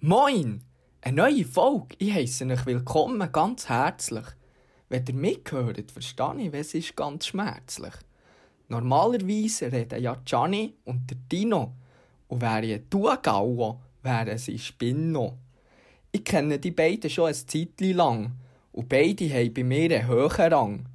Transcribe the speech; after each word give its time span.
Moin! 0.00 0.64
Eine 1.00 1.16
neue 1.16 1.44
Folge. 1.44 1.96
Ich 1.98 2.14
heiße 2.14 2.46
euch 2.46 2.66
willkommen, 2.66 3.30
ganz 3.32 3.68
herzlich. 3.68 4.26
Wenn 4.88 5.04
ihr 5.06 5.14
mithört, 5.14 5.90
verstehe 5.90 6.34
ich, 6.38 6.54
es 6.54 6.74
ist 6.74 6.96
ganz 6.96 7.26
schmerzlich. 7.26 7.94
Normalerweise 8.68 9.72
reden 9.72 10.02
ja 10.02 10.16
Gianni 10.24 10.76
und 10.84 11.10
der 11.10 11.16
Dino. 11.30 11.74
Und 12.28 12.40
wäre 12.40 12.64
ich 12.64 12.74
ein 12.74 12.90
Tuagauer, 12.90 13.80
wären 14.02 14.38
sie 14.38 14.58
Spinno. 14.58 15.38
Ich 16.12 16.24
kenne 16.24 16.58
die 16.58 16.70
beiden 16.70 17.10
schon 17.10 17.28
ein 17.28 17.34
Zeitchen 17.34 17.96
lang. 17.96 18.32
Und 18.72 18.88
beide 18.88 19.28
haben 19.30 19.52
bei 19.52 19.64
mir 19.64 19.98
einen 19.98 20.08
hohen 20.08 20.52
Rang. 20.52 20.86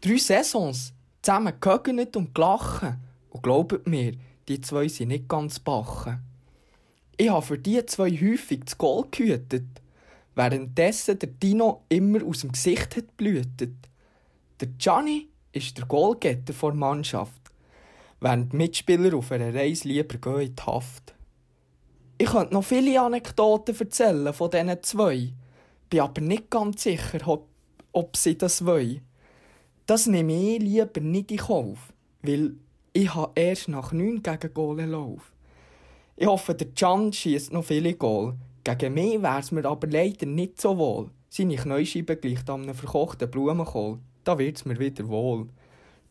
Drei 0.00 0.18
Saisons, 0.18 0.92
zusammen 1.22 1.54
gehögnet 1.60 2.16
und 2.16 2.34
gelachen. 2.34 3.00
Und 3.30 3.42
glaubt 3.42 3.86
mir, 3.86 4.12
die 4.48 4.60
zwei 4.60 4.88
sind 4.88 5.08
nicht 5.08 5.28
ganz 5.28 5.58
bachen. 5.58 6.20
Ich 7.16 7.30
habe 7.30 7.46
für 7.46 7.58
die 7.58 7.84
zwei 7.86 8.10
häufig 8.10 8.64
das 8.64 8.76
Goal 8.76 9.06
gehütet, 9.10 9.64
währenddessen 10.34 11.18
der 11.18 11.28
Dino 11.28 11.84
immer 11.88 12.24
aus 12.24 12.40
dem 12.40 12.52
Gesicht 12.52 12.96
hat 12.96 13.16
blühtet. 13.16 13.74
Der 14.60 14.68
Gianni 14.78 15.28
ist 15.52 15.78
der 15.78 15.86
Goalgetter 15.86 16.52
der 16.52 16.74
Mannschaft, 16.74 17.43
während 18.20 18.52
die 18.52 18.56
Mitspieler 18.56 19.16
auf 19.16 19.32
einer 19.32 19.54
Reise 19.54 19.88
lieber 19.88 20.18
gehen 20.18 20.40
in 20.40 20.56
die 20.56 20.62
Haft. 20.62 21.14
Ich 22.18 22.28
könnte 22.28 22.54
noch 22.54 22.64
viele 22.64 23.00
Anekdoten 23.00 23.76
erzählen 23.78 24.32
von 24.32 24.50
diesen 24.50 24.82
zwei, 24.82 25.32
bin 25.90 26.00
aber 26.00 26.20
nicht 26.20 26.50
ganz 26.50 26.82
sicher, 26.84 27.26
ob, 27.26 27.48
ob 27.92 28.16
sie 28.16 28.38
das 28.38 28.64
wollen. 28.64 29.02
Das 29.86 30.06
nehme 30.06 30.32
ich 30.32 30.60
lieber 30.60 31.00
nicht 31.00 31.30
in 31.30 31.38
Kauf, 31.38 31.92
weil 32.22 32.54
ich 32.92 33.14
habe 33.14 33.32
erst 33.34 33.68
nach 33.68 33.92
neun 33.92 34.22
gegen 34.22 34.54
Goal 34.54 34.80
Lauf. 34.82 35.32
Ich 36.16 36.26
hoffe, 36.26 36.54
der 36.54 36.68
Can 36.68 37.12
schießt 37.12 37.52
noch 37.52 37.64
viele 37.64 37.94
Goal. 37.94 38.34
Gegen 38.62 38.94
mich 38.94 39.20
wäre 39.20 39.40
es 39.40 39.50
mir 39.50 39.64
aber 39.64 39.88
leider 39.88 40.26
nicht 40.26 40.60
so 40.60 40.78
wohl. 40.78 41.10
Seine 41.28 41.56
Knäuscheibe 41.56 42.16
gleicht 42.16 42.48
an 42.48 42.62
einem 42.62 42.74
verkochten 42.74 43.28
Blumenkohl. 43.28 43.98
Da 44.22 44.38
wird 44.38 44.56
es 44.56 44.64
mir 44.64 44.78
wieder 44.78 45.08
wohl. 45.08 45.48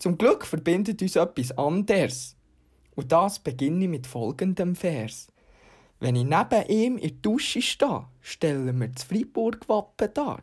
Zum 0.03 0.17
Glück 0.17 0.45
verbindet 0.45 1.01
uns 1.01 1.15
etwas 1.15 1.57
anderes. 1.57 2.35
Und 2.93 3.09
das 3.13 3.39
beginne 3.39 3.85
ich 3.85 3.89
mit 3.89 4.05
folgendem 4.05 4.75
Vers. 4.75 5.29
Wenn 6.01 6.17
ich 6.17 6.25
neben 6.25 6.67
ihm 6.67 6.97
in 6.97 7.07
der 7.07 7.17
Dusche 7.21 7.61
stehe, 7.61 8.07
stellen 8.19 8.81
wir 8.81 8.89
das 8.89 9.03
Freiburg-Wappen 9.05 10.13
dar. 10.13 10.41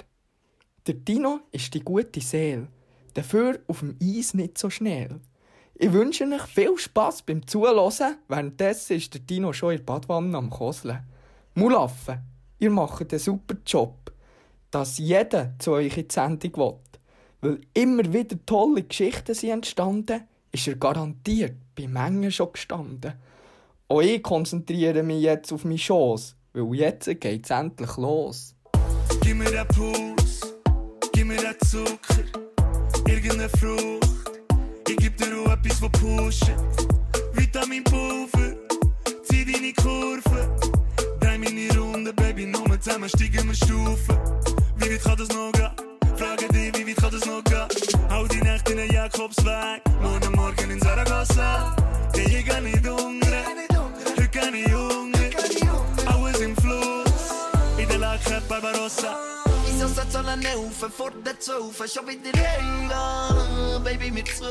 Der 0.86 0.94
Dino 0.94 1.40
ist 1.52 1.74
die 1.74 1.80
gute 1.80 2.22
Seele, 2.22 2.68
dafür 3.12 3.60
auf 3.66 3.80
dem 3.80 3.98
Eis 4.02 4.32
nicht 4.32 4.56
so 4.56 4.70
schnell. 4.70 5.20
Ich 5.74 5.92
wünsche 5.92 6.24
euch 6.24 6.42
viel 6.44 6.78
Spass 6.78 7.20
beim 7.20 7.46
Zuhören. 7.46 8.16
Währenddessen 8.28 8.96
ist 8.96 9.12
der 9.12 9.20
Dino 9.20 9.52
schon 9.52 9.72
in 9.72 9.76
der 9.76 9.84
Badwanne 9.84 10.38
am 10.38 10.48
Koseln. 10.48 11.00
Mulaffen, 11.54 12.20
ihr 12.60 12.70
macht 12.70 13.12
einen 13.12 13.20
super 13.20 13.56
Job, 13.66 14.10
dass 14.70 14.96
jeder 14.96 15.52
zu 15.58 15.72
euch 15.72 15.98
in 15.98 16.08
die 16.08 16.14
Sendung 16.14 16.56
will. 16.56 16.89
Weil 17.40 17.60
immer 17.72 18.12
wieder 18.12 18.36
tolle 18.44 18.82
Geschichten 18.82 19.34
sind 19.34 19.50
entstanden, 19.50 20.22
ist 20.52 20.68
er 20.68 20.76
garantiert 20.76 21.54
bei 21.74 21.88
Mengen 21.88 22.30
schon 22.30 22.52
gestanden. 22.52 23.14
Auch 23.88 24.02
ich 24.02 24.22
konzentriere 24.22 25.02
mich 25.02 25.22
jetzt 25.22 25.52
auf 25.52 25.64
meine 25.64 25.76
Chance, 25.76 26.34
weil 26.52 26.74
jetzt 26.74 27.06
geht 27.06 27.44
es 27.44 27.50
endlich 27.50 27.96
los. 27.96 28.54
Gib 29.22 29.36
mir 29.36 29.50
den 29.50 29.66
Puls, 29.68 30.54
gib 31.12 31.26
mir 31.26 31.36
den 31.36 31.54
Zucker, 31.66 32.24
irgendeine 33.08 33.48
Frucht. 33.48 34.40
Ich 34.88 34.96
geb 34.96 35.16
dir 35.16 35.34
auch 35.38 35.52
etwas, 35.52 35.80
was 35.80 35.90
pusht. 35.92 36.52
Vitaminpulver, 37.32 38.56
zieh 39.22 39.44
deine 39.44 39.72
Kurve. 39.72 40.56
Drei 41.20 41.38
meine 41.38 41.78
Runde, 41.78 42.12
Baby, 42.12 42.46
nur 42.46 42.78
zusammen 42.80 43.08
steigen 43.08 43.48
wir 43.48 43.54
Stufen. 43.54 44.18
Wie 44.76 44.92
weit 44.92 45.02
kann 45.02 45.16
das 45.16 45.28
noch 45.28 45.52
gehen? 45.52 45.69
Frage 46.40 46.52
dich, 46.54 46.78
wie 46.78 46.86
weit 46.86 46.96
kann 46.96 47.10
das 47.10 47.26
noch 47.26 47.44
gehen? 47.44 47.68
Hau 48.10 48.26
die 48.26 48.40
Nacht 48.40 48.68
in 48.70 48.78
den 48.78 48.90
Jakobsweg, 48.90 49.82
morgen 50.00 50.32
Morgen 50.34 50.70
in 50.70 50.80
Saragossa. 50.80 51.76
Ja, 52.14 52.22
ich 52.22 52.44
geh 52.46 52.60
nicht 52.60 52.86
hungrig, 52.86 53.34
heute 54.16 54.28
geh 54.28 54.64
ich 54.64 54.72
hungrig. 54.72 55.36
Alles 56.06 56.40
im 56.40 56.56
Fluss, 56.56 57.34
in 57.76 57.88
der 57.88 57.98
Lake 57.98 58.40
Barbarossa. 58.48 59.18
Wieso 59.66 59.88
setzt 59.88 60.16
alle 60.16 60.36
Neufen 60.38 60.90
vor 60.90 61.10
der 61.10 61.38
Zwölfe 61.38 61.86
schon 61.86 62.08
wieder 62.08 62.30
heimgehen? 62.32 63.84
Baby, 63.84 64.14
wir 64.16 64.24
zwei 64.24 64.46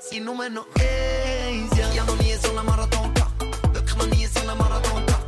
sind 0.00 0.24
nur 0.24 0.48
noch 0.48 0.66
eins. 0.74 1.78
Ja. 1.78 1.88
Ich 1.92 2.00
hab 2.00 2.08
noch 2.08 2.18
nie 2.18 2.34
so 2.42 2.50
einen 2.50 2.66
Marathon 2.66 3.14
gehabt. 3.14 3.40
Wirklich 3.72 3.96
noch 3.96 4.06
nie 4.06 4.26
so 4.26 4.40
einen 4.40 4.58
Marathon 4.58 5.06
gehabt. 5.06 5.27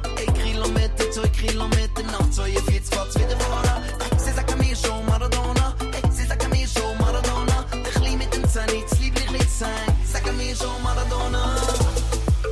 Zwei 1.21 1.29
Kilometer, 1.29 2.03
nach 2.05 2.31
42 2.31 2.95
fährt's 2.95 3.15
wieder 3.15 3.39
voran. 3.41 3.83
Sie 4.17 4.33
sagen 4.33 4.59
mir 4.59 4.75
schon 4.75 5.05
Maradona. 5.05 5.77
Sie 6.11 6.25
sagen 6.25 6.49
mir 6.49 6.67
schon 6.67 6.97
Maradona. 6.97 7.67
Der 7.73 7.93
Klein 7.93 8.17
mit 8.17 8.35
dem 8.35 8.49
Zähne, 8.49 8.83
das 8.89 8.99
Liebling 8.99 9.33
nicht 9.33 9.51
sein. 9.51 9.69
Sagen 10.07 10.35
mir 10.39 10.57
schon 10.57 10.83
Maradona. 10.83 11.57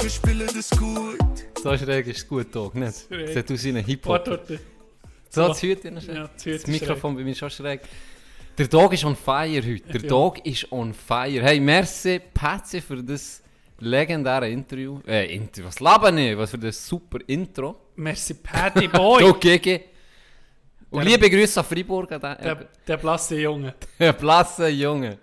Wir 0.02 0.10
spielen 0.10 0.50
das 0.54 0.68
gut. 0.70 1.18
So 1.62 1.78
schräg 1.78 2.08
ist 2.08 2.18
es 2.18 2.28
gut, 2.28 2.54
Dog, 2.54 2.74
nicht? 2.74 3.06
Schräg. 3.06 3.28
Seht 3.28 3.50
aus 3.50 3.64
wie 3.64 3.68
ein 3.70 3.76
Hip-Hop. 3.76 4.48
So, 5.30 5.48
das 5.48 5.62
Hütchen 5.62 5.96
ist 5.96 6.04
schräg. 6.04 6.16
Ja, 6.16 6.30
das 6.44 6.66
Mikrofon 6.66 7.16
bei 7.16 7.24
mir 7.24 7.30
ist 7.30 7.38
schon 7.38 7.48
schräg. 7.48 7.80
Der 8.58 8.66
Dog 8.66 8.92
ist 8.92 9.04
on 9.04 9.16
fire 9.16 9.62
heute. 9.62 9.98
Der 9.98 10.10
Ja. 10.10 10.32
Ist 10.44 10.70
on 10.70 10.92
fire. 10.92 11.42
Hey, 11.42 11.58
merci, 11.58 12.20
Patsy, 12.34 12.82
für 12.82 13.02
das 13.02 13.42
legendäre 13.78 14.48
Interview. 14.50 15.00
Äh, 15.06 15.34
Interview, 15.34 15.66
was 15.68 15.80
laber 15.80 16.12
ich? 16.16 16.36
Was 16.36 16.50
für 16.50 16.58
das 16.58 16.86
super 16.86 17.18
Intro. 17.26 17.76
Merci, 17.96 18.34
Patty 18.34 18.88
Boy. 18.88 19.22
Du, 19.24 19.34
Gigi. 19.34 19.80
Und 20.90 21.04
Der- 21.04 21.12
liebe 21.12 21.28
Grüße 21.30 21.60
an 21.60 21.66
Freiburg, 21.66 22.10
an 22.12 22.20
der, 22.20 22.68
der 22.86 22.96
blasse 22.96 23.38
Junge. 23.40 23.74
äh, 23.98 24.12
Plasse, 24.12 24.68
Junge. 24.68 25.18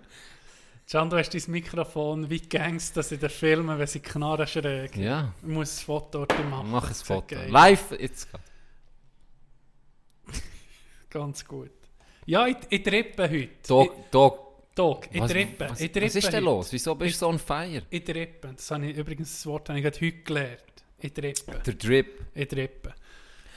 Can, 0.88 1.10
du 1.10 1.16
hast 1.18 1.34
dein 1.34 1.42
Mikrofon 1.48 2.30
wie 2.30 2.38
Gangs, 2.38 2.92
dass 2.92 3.10
in 3.10 3.18
den 3.18 3.28
Filmen, 3.28 3.76
wenn 3.76 3.86
sie 3.88 3.98
knarren 3.98 4.46
schräg. 4.46 4.96
Ja, 4.96 5.32
Ich 5.42 5.48
muss 5.48 5.80
ein 5.80 5.84
Foto 5.84 6.26
machen. 6.48 6.70
mach 6.70 6.88
ein 6.88 6.94
Foto. 6.94 7.34
geil. 7.34 7.50
Live, 7.50 7.90
jetzt 7.98 8.30
grad. 8.30 8.40
Ganz 11.10 11.44
gut. 11.44 11.70
Ja, 12.24 12.46
ich, 12.46 12.56
ich 12.68 12.82
trippe 12.84 13.24
heute. 13.28 13.48
Dog. 13.66 13.92
Ich, 13.98 14.10
Dog, 14.12 14.45
ich 15.12 15.20
Was, 15.20 15.30
trippe. 15.30 15.70
was, 15.70 15.80
ich 15.80 15.90
trippe 15.92 16.06
was 16.06 16.14
ist 16.16 16.24
denn 16.26 16.34
heute. 16.34 16.44
los? 16.44 16.72
Wieso 16.72 16.94
bist 16.94 17.14
du 17.14 17.18
so 17.20 17.28
on 17.28 17.38
fire? 17.38 17.82
Ich 17.90 18.04
trippe. 18.04 18.52
Das 18.54 18.70
habe 18.70 18.86
ich 18.86 18.96
übrigens, 18.96 19.32
das 19.32 19.46
Wort 19.46 19.68
habe 19.68 19.78
ich 19.78 19.84
heute 19.86 20.12
gelernt. 20.12 20.60
Ich 20.98 21.12
trippe. 21.12 21.58
Der 21.64 21.74
Drip. 21.74 22.20
Ich 22.34 22.48
trippe. 22.48 22.94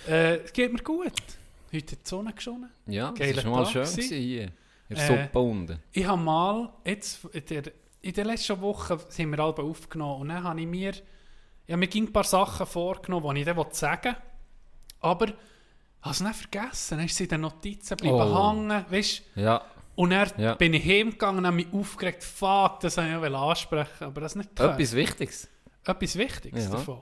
Äh, 0.07 0.35
es 0.38 0.53
geht 0.53 0.72
mir 0.72 0.81
gut. 0.81 1.12
Heute 1.72 1.91
hat 1.91 2.06
die 2.06 2.09
Sonne 2.09 2.34
geschonen. 2.34 2.69
Ja, 2.88 3.12
das 3.12 3.19
Geiler 3.19 3.35
war 3.35 3.41
schon 3.44 3.52
mal 3.52 3.63
Tag 3.63 3.72
schön 3.74 3.84
gewesen. 4.06 4.18
hier. 4.18 4.44
In 4.90 4.96
der 4.96 4.97
Äh, 4.97 5.07
Suppe 5.25 5.40
unten. 5.40 5.80
Ich 5.91 6.06
habe 6.06 6.22
mal, 6.22 6.74
jetzt 6.85 7.19
in 7.34 7.46
der, 7.46 7.63
in 8.01 8.13
der 8.13 8.25
letzten 8.25 8.59
Woche 8.62 9.00
sind 9.09 9.30
wir 9.30 9.40
alle 9.40 9.56
aufgenommen 9.57 10.22
und 10.22 10.30
dann 10.30 10.44
habe 10.44 10.62
ich 10.62 10.68
mir, 10.68 10.94
ja, 11.68 11.78
mir 11.78 11.88
ging 11.88 12.06
ein 12.06 12.13
paar 12.13 12.24
Sachen 12.24 12.66
vorgenommen, 12.66 13.36
die 13.36 13.41
ich 13.41 13.46
dann 13.47 13.66
sagen 13.72 14.16
will. 14.16 14.22
Aber 15.01 15.28
habe 16.01 16.12
es 16.12 16.22
nicht 16.22 16.36
vergessen. 16.36 16.97
Dann 16.97 17.06
ist 17.06 17.16
sie 17.16 17.24
in 17.25 17.30
den 17.30 17.41
Notizen 17.41 17.97
bleiben 17.97 18.16
Oh. 18.16 18.51
hängen, 18.51 18.86
weißt 18.90 19.22
Ja, 19.36 19.62
Und 19.99 20.11
dann 20.11 20.29
Ja. 20.37 20.55
bin 20.55 20.73
ich 20.73 20.85
heimgegangen 20.85 21.39
und 21.39 21.45
habe 21.45 21.57
mich 21.57 21.67
aufgeregt, 21.73 22.23
fuck, 22.23 22.79
das 22.79 22.95
wollte 22.95 23.17
ich 23.17 23.21
ja 23.33 23.41
ansprechen, 23.49 24.05
aber 24.05 24.21
das 24.21 24.33
nicht 24.33 24.55
können. 24.55 24.73
etwas 24.75 24.93
Wichtiges. 24.95 25.49
Etwas 25.85 26.15
Wichtiges 26.17 26.63
Ja. 26.63 26.71
davon. 26.71 27.01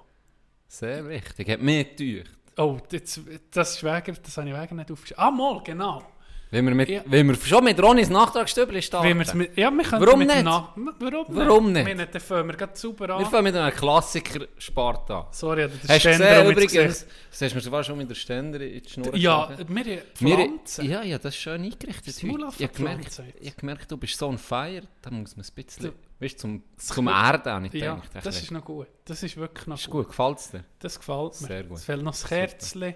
Sehr 0.67 1.07
wichtig. 1.07 1.47
Hat 1.47 1.61
mir 1.61 1.83
getäuscht. 1.83 2.35
Oh, 2.57 2.79
das, 2.89 3.21
das 3.51 3.75
ist 3.75 3.83
wegen, 3.83 4.17
das 4.23 4.37
habe 4.37 4.49
ich 4.49 4.59
wegen 4.59 4.75
nicht 4.77 4.91
aufgeschrieben. 4.91 5.23
Ah, 5.23 5.29
mal, 5.29 5.61
genau. 5.63 6.01
Wenn 6.49 6.65
wir, 6.65 6.73
mit, 6.75 6.87
Ja. 6.87 7.01
wenn 7.05 7.27
wir 7.27 7.35
schon 7.35 7.61
mit 7.63 7.81
Ronis 7.83 8.09
Nachtragsstübli 8.09 8.81
starten. 8.81 9.17
Wir's 9.19 9.33
mit, 9.33 9.57
ja, 9.57 9.69
wir 9.69 9.83
können 9.83 10.05
Warum 10.05 10.19
mit 10.19 10.29
nicht? 10.29 10.43
Na- 10.45 10.73
Warum, 10.99 11.25
Warum 11.27 11.71
nicht? 11.73 11.85
Wir 11.85 11.95
nicht, 11.95 12.15
dann 12.15 12.21
fangen 12.21 12.47
wir 12.47 12.55
gerade 12.55 12.71
sauber 12.77 13.09
an. 13.15 13.19
wir 13.19 13.25
fangen 13.25 13.43
mit 13.43 13.55
einem 13.55 13.75
Klassiker 13.75 14.45
Sparta. 14.57 15.27
Sorry, 15.31 15.63
Hast 15.69 15.89
du 15.89 15.99
Ständer 15.99 16.43
gesehen 16.43 16.51
übrigens? 16.51 17.05
Das 17.31 17.41
hast 17.41 17.51
du 17.51 17.55
mir 17.55 17.61
sogar 17.61 17.83
schon 17.83 17.97
mit 17.97 18.09
der 18.09 18.15
Ständer 18.15 18.61
in 18.61 18.81
die 18.81 18.89
Schnur 18.89 19.13
Ja, 19.17 19.49
wir 19.67 19.85
Wir, 19.85 20.01
Pflanzen. 20.15 20.89
ja, 20.89 21.03
ja, 21.03 21.17
das 21.17 21.35
ist 21.35 21.41
schön 21.41 21.61
eingerichtet 21.63 22.07
Das 22.07 22.23
heute. 22.23 22.27
Maul 22.37 22.49
Ich 22.57 22.63
habe 22.63 22.73
gemerkt, 22.73 23.21
ich 23.41 23.55
gemerkt, 23.57 23.91
du 23.91 23.97
bist 23.97 24.17
so 24.17 24.27
on 24.27 24.37
fire, 24.37 24.83
da 25.01 25.11
muss 25.11 25.35
man 25.35 25.45
ein 25.45 25.51
bisschen, 25.65 25.83
Du- 25.91 25.93
weißt 26.25 26.39
zum, 26.39 26.63
zum 26.77 27.07
Erden 27.09 27.51
habe 27.51 27.67
ich 27.67 27.73
ja, 27.73 27.95
gedacht. 27.95 28.25
das 28.25 28.41
ist 28.41 28.51
noch 28.51 28.63
gut. 28.63 28.87
Das 29.03 29.21
ist 29.21 29.35
wirklich 29.35 29.67
noch 29.67 29.77
ist 29.77 29.89
gut. 29.89 30.05
gut, 30.05 30.07
gefällt 30.15 30.37
es 30.39 30.51
dir? 30.51 30.63
Das 30.79 30.97
gefällt 30.97 31.41
mir. 31.41 31.47
Sehr 31.47 31.63
gut. 31.63 31.77
Es 31.77 31.83
fehlt 31.83 32.03
noch 32.03 32.11
das 32.13 32.23
Kerzchen. 32.25 32.93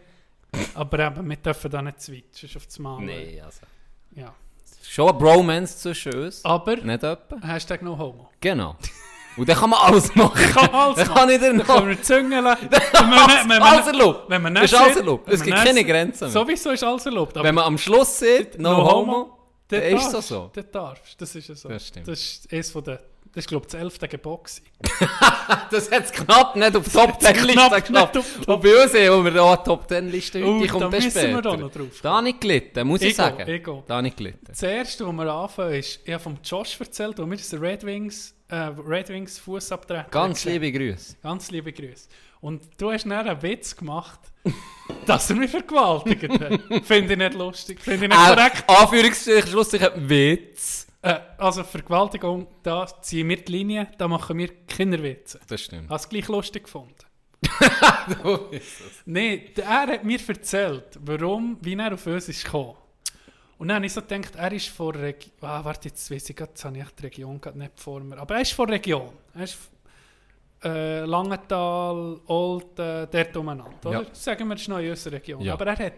Aber 0.74 1.00
eben, 1.00 1.30
wir 1.30 1.36
dürfen 1.38 1.72
da 1.72 1.82
nicht 1.82 2.02
switchen 2.02 2.50
auf 2.56 2.66
das 2.66 2.80
Mal. 2.80 3.02
Nein, 3.02 3.42
also. 3.44 3.62
Ja. 4.16 4.34
Schon 4.88 5.10
eine 5.10 5.18
Bromance 5.18 5.78
zwischen 5.78 6.14
uns. 6.14 6.44
Aber, 6.44 6.76
Nicht 6.76 7.04
etwa? 7.04 7.38
Hashtag 7.42 7.82
no 7.82 7.98
homo. 7.98 8.30
Genau. 8.42 8.76
Und 9.38 9.48
dann 9.48 9.56
kann 9.56 9.70
man 9.70 9.80
alles 9.82 10.14
machen. 10.16 10.34
Kann 10.54 10.72
man 10.72 10.82
alles 10.82 10.96
Dann 11.08 11.14
kann 11.16 11.30
ich 11.30 11.40
Dann 11.40 12.04
züngeln. 12.04 12.44
Wenn 12.70 13.10
man 13.10 13.48
man 13.48 13.62
Alles 13.64 13.88
erlaubt. 13.88 14.30
Wenn 14.30 14.42
man 14.42 14.54
Das 14.56 14.64
nicht 14.64 14.74
ist 14.74 14.80
alles 14.80 14.98
erlaubt. 14.98 15.30
Es 15.30 15.42
gibt 15.42 15.56
keine 15.56 15.86
Grenzen 15.86 16.26
mehr. 16.26 16.32
Sowieso 16.32 16.72
ist 16.72 16.84
alles 16.84 17.06
erlaubt. 17.06 17.38
aber 17.38 17.48
Wenn 17.48 17.56
man 17.56 17.64
am 17.66 17.78
Schluss 17.78 18.20
sieht, 18.20 18.60
no, 18.60 18.72
No 18.74 18.92
homo, 18.92 19.38
dann 19.70 19.80
dann 19.82 19.94
ist 19.94 20.14
es 20.14 20.28
so. 20.28 20.52
dann 20.54 20.66
darfst. 20.72 21.22
Das 21.22 21.34
ist 21.34 21.48
so. 21.48 21.70
Das 21.70 21.88
stimmt. 21.88 22.08
Das 22.08 22.20
ist 22.20 22.52
eines 22.52 22.72
von 22.72 22.84
den... 22.84 23.00
Das 23.34 23.46
ist, 23.46 23.48
glaube 23.48 23.66
ich, 23.66 23.72
das 23.72 23.82
elfte 23.82 24.08
gewesen. 24.44 24.64
Das 25.72 25.90
hat 25.90 26.04
es 26.06 26.12
knapp 26.12 26.56
nicht 26.58 26.76
auf 26.76 26.84
die 26.84 26.90
Top 26.92 27.22
10 27.22 27.34
Liste 27.46 27.54
knapp 27.54 27.86
geschafft. 28.14 28.16
nicht 28.16 28.48
Und 28.48 28.62
bei 28.62 28.84
uns 28.84 28.94
haben 28.94 29.26
wir 29.34 29.44
auch 29.44 29.54
eine 29.56 29.64
Top 29.64 29.88
10 29.88 30.10
Liste 30.10 30.40
heute, 30.40 30.50
Oh, 30.52 30.60
die 30.60 30.66
da 30.68 30.72
kommt 30.74 30.84
dann 30.84 30.92
müssen 30.92 31.14
wir 31.16 31.22
später. 31.22 31.42
da 31.42 31.58
noch 31.58 31.72
drauf 31.72 31.88
Da 32.02 32.22
ich 32.26 32.40
gelitten, 32.40 32.88
muss 32.88 33.02
ich 33.02 33.08
Ego, 33.08 33.16
sagen. 33.18 33.48
Ego. 33.48 33.84
Da 33.88 34.02
ich 34.02 34.16
gelitten. 34.16 34.46
Das 34.48 34.62
erste, 34.64 35.08
was 35.08 35.14
wir 35.14 35.32
anfangen, 35.34 35.74
ist, 35.76 36.00
ich 36.04 36.12
habe 36.14 36.22
vom 36.24 36.38
Josh 36.44 36.78
erzählt, 36.80 37.18
wo 37.20 37.26
mir 37.26 37.38
das 37.38 37.54
Red 37.54 37.86
Wings, 37.86 38.34
äh, 38.50 38.56
Red 38.56 39.08
Wings 39.10 39.40
Fußabtreter 39.40 40.08
Ganz 40.12 40.44
gesehen. 40.44 40.62
liebe 40.62 40.78
Grüße. 40.78 41.16
Ganz 41.24 41.52
liebe 41.52 41.72
Grüße. 41.72 42.10
Und 42.42 42.64
du 42.78 42.92
hast 42.92 43.06
dann 43.06 43.14
einen 43.14 43.42
Witz 43.42 43.76
gemacht, 43.76 44.20
dass 45.06 45.30
er 45.30 45.36
mich 45.38 45.52
vergewaltigt 45.52 46.24
hat. 46.30 46.60
Finde 46.86 47.14
ich 47.14 47.18
nicht 47.18 47.34
lustig. 47.36 47.80
Finde 47.80 48.06
ich 48.08 48.12
nicht 48.12 48.26
korrekt. 48.28 48.64
Äh, 48.68 48.74
Anführungszeichen, 48.74 49.48
Schlusszeichen, 49.50 50.10
Witz. 50.10 50.88
Äh, 51.02 51.20
also 51.38 51.64
Vergewaltigung, 51.64 52.48
da 52.64 52.86
ziehen 53.02 53.30
wir 53.30 53.44
die 53.44 53.52
Linie, 53.52 53.88
da 53.98 54.08
machen 54.08 54.38
wir 54.38 54.50
Kinderwitze. 54.66 55.40
Das 55.48 55.62
stimmt. 55.62 55.90
Hast 55.90 56.06
du 56.06 56.10
gleich 56.10 56.28
lustig 56.28 56.66
gefunden? 56.66 56.96
Nein, 59.06 59.42
er 59.56 59.88
hat 59.88 60.04
mir 60.04 60.20
erzählt, 60.28 61.00
warum, 61.00 61.58
wie 61.62 61.76
er 61.76 61.94
auf 61.94 62.06
uns 62.06 62.30
ist 62.30 62.46
gekommen. 62.46 62.76
Und 63.58 63.68
dann 63.68 63.76
habe 63.76 63.86
ich 63.86 63.94
so 63.94 64.02
gedacht, 64.02 64.36
er 64.36 64.52
ist 64.52 64.70
von 64.70 64.96
Region. 64.96 65.34
Ah, 65.42 65.64
warte, 65.64 65.90
jetzt 65.90 66.10
weiß 66.10 66.30
ich 66.30 66.36
gerade, 66.36 66.52
jetzt 66.52 66.66
habe 66.66 66.78
ich 66.78 66.86
die 66.86 67.04
Region 67.04 67.40
gerade 67.40 67.60
nicht 67.60 67.80
vor 67.80 68.00
mir. 68.00 68.18
Aber 68.18 68.36
er 68.36 68.42
ist 68.42 68.54
von 68.54 68.70
Region. 68.70 69.10
Er 69.36 69.44
ist 69.44 69.58
äh, 70.64 71.06
Langenthal, 71.06 72.20
Olten, 72.26 73.08
dort 73.12 73.38
umeinander. 73.38 73.78
Oder? 73.86 74.02
Ja. 74.04 74.06
Sagen 74.14 74.48
wir, 74.48 74.56
das 74.56 74.64
ist 74.64 74.68
noch 74.68 74.80
in 74.80 74.90
unserer 74.90 75.14
Region. 75.14 75.42
Ja. 75.42 75.54
Aber 75.54 75.68
er 75.68 75.78
hat 75.78 75.94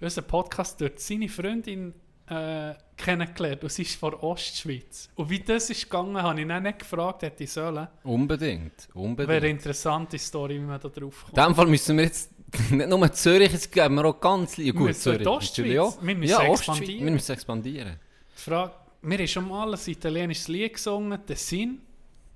unseren 0.00 0.26
Podcast 0.26 0.80
durch 0.80 0.92
seine 0.98 1.28
Freundin 1.28 1.92
äh, 2.28 2.74
kennengelernt 2.96 3.62
und 3.62 3.70
sie 3.70 3.82
ist 3.82 3.96
von 3.96 4.14
Ostschweiz. 4.14 5.08
Und 5.14 5.30
wie 5.30 5.40
das 5.40 5.70
ist 5.70 5.84
gegangen, 5.84 6.20
habe 6.20 6.40
ich 6.40 6.48
dann 6.48 6.62
nicht 6.62 6.80
gefragt, 6.80 7.22
hätte 7.22 7.44
ich 7.44 7.52
sollen. 7.52 7.86
Unbedingt, 8.02 8.88
Wäre 8.88 9.04
unbedingt. 9.04 9.30
eine 9.42 9.48
interessante 9.48 10.18
Story, 10.18 10.56
wie 10.56 10.64
man 10.64 10.80
da 10.80 10.88
drauf 10.88 11.24
kommt. 11.24 11.36
In 11.36 11.42
diesem 11.42 11.54
Fall 11.54 11.66
müssen 11.66 11.96
wir 11.96 12.04
jetzt 12.04 12.30
nicht 12.70 12.88
nur 12.88 13.12
Zürich, 13.12 13.52
es 13.52 13.70
geben 13.70 13.96
wir 13.96 14.04
auch 14.06 14.20
ganz 14.20 14.56
lieb. 14.56 14.76
Gut, 14.76 14.94
Zürich 14.94 15.20
die 15.22 15.26
Ostschweiz. 15.26 15.78
auch. 15.78 16.02
Wir 16.02 16.14
müssen 16.16 16.30
ja, 16.30 16.42
expandieren. 16.42 17.04
Wir 17.04 17.12
müssen 17.12 17.32
expandieren. 17.32 17.96
Die 18.36 18.40
Frage, 18.42 18.72
mir 19.02 19.20
ist 19.20 19.30
schon 19.32 19.48
mal 19.48 19.72
ein 19.72 19.80
italienisches 19.86 20.48
Lied 20.48 20.74
gesungen, 20.74 21.18
der 21.26 21.36
Sinn 21.36 21.80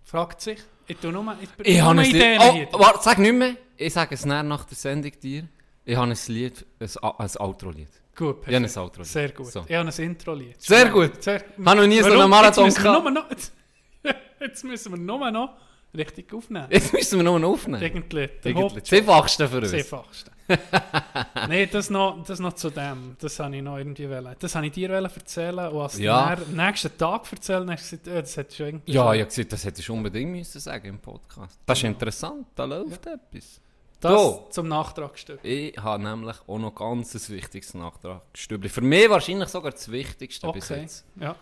fragt 0.04 0.40
sich, 0.40 0.58
ich 0.86 0.96
tue 0.96 1.12
nur, 1.12 1.36
ich, 1.40 1.48
Ich 1.66 1.78
nur 1.78 1.86
habe 1.88 2.06
Ideen 2.06 2.40
Lied. 2.54 2.68
Oh, 2.72 2.80
warte, 2.80 2.98
sag 3.02 3.18
nicht 3.18 3.32
mehr. 3.32 3.54
Ich 3.76 3.92
sage 3.92 4.14
es 4.14 4.24
näher 4.24 4.42
nach 4.42 4.64
der 4.64 4.76
Sendung 4.76 5.12
dir. 5.20 5.46
Ich 5.84 5.96
habe 5.96 6.10
ein 6.10 6.18
Lied, 6.26 6.66
ein, 6.80 6.88
ein 7.18 7.36
Outro-Lied. 7.38 7.88
Gut, 8.20 8.36
Ich 8.42 8.46
habe 8.46 8.56
ein 8.56 8.62
perfekt. 8.62 8.76
Outro-Lied. 8.78 9.06
Sehr 9.06 9.28
gut. 9.32 9.46
So. 9.46 9.64
Ich 9.66 9.74
habe 9.74 9.88
ein 9.88 10.04
Intro-Lied. 10.04 10.60
Sehr 10.62 10.88
gut. 10.90 11.22
Sehr, 11.22 11.42
Habe 11.64 11.80
noch 11.80 11.86
nie 11.86 11.98
so 12.00 12.04
Warum? 12.04 12.20
einen 12.20 12.30
Marathon 12.30 12.64
jetzt 12.66 12.78
müssen 12.78 12.84
wir 12.92 13.00
gehabt. 13.12 13.14
noch, 13.14 13.30
jetzt, 14.40 14.64
müssen 14.64 14.92
wir 14.92 14.98
nur 14.98 15.30
noch 15.30 15.50
richtig 15.96 16.32
aufnehmen. 16.34 16.66
Jetzt 16.70 16.92
müssen 16.92 17.18
wir 17.18 17.24
nur 17.24 17.38
noch 17.40 17.48
aufnehmen. 17.50 17.82
Irgendwie. 17.82 18.28
Irgendwie. 18.44 18.80
Das 18.80 18.92
einfachste 18.92 19.48
für 19.48 19.58
uns. 19.58 19.72
einfachste. 19.72 20.30
Nein, 21.48 21.68
das 21.72 21.90
noch, 21.90 22.22
das 22.24 22.40
noch 22.40 22.52
zu 22.54 22.70
dem. 22.70 23.16
Das 23.20 23.38
habe 23.38 23.56
ich 23.56 23.62
noch 23.62 23.78
irgendwie 23.78 24.08
wollen. 24.10 24.34
Das 24.38 24.54
habe 24.54 24.66
ich 24.66 24.72
dir 24.72 24.90
erzählen 24.90 25.68
und 25.68 25.80
als 25.80 25.98
Ja. 25.98 26.32
am 26.34 26.56
nächsten 26.56 26.96
Tag 26.98 27.22
erzählt 27.32 27.70
hast, 27.70 27.92
du 27.92 27.96
gesagt, 27.98 28.06
äh, 28.08 28.20
das 28.20 28.36
hättest 28.36 28.58
du 28.58 28.64
irgendwie 28.64 28.92
Ja, 28.92 29.04
schon- 29.04 29.14
ich 29.14 29.20
habe 29.20 29.28
gesagt, 29.30 29.52
das 29.52 29.64
hättest 29.64 29.88
du 29.88 29.92
unbedingt 29.94 30.30
müssen 30.32 30.60
sagen 30.60 30.86
im 30.88 30.98
Podcast. 30.98 31.58
Das 31.64 31.78
ist 31.78 31.84
interessant, 31.84 32.46
da 32.54 32.64
läuft 32.64 33.06
etwas. 33.06 33.60
Das 34.00 34.12
So. 34.12 34.46
zum 34.50 34.68
Nachtragstück. 34.68 35.40
Ich 35.42 35.76
habe 35.76 36.02
nämlich 36.02 36.36
auch 36.46 36.58
noch 36.58 36.74
ganz 36.74 37.14
ein 37.14 37.34
wichtiges 37.36 37.74
Nachtragsstübli. 37.74 38.68
Für 38.68 38.80
mich 38.80 39.10
wahrscheinlich 39.10 39.48
sogar 39.48 39.72
das 39.72 39.90
Wichtigste 39.90 40.50
bis 40.52 40.70
Okay. 40.70 40.80
jetzt. 40.82 41.04
Ja. 41.20 41.36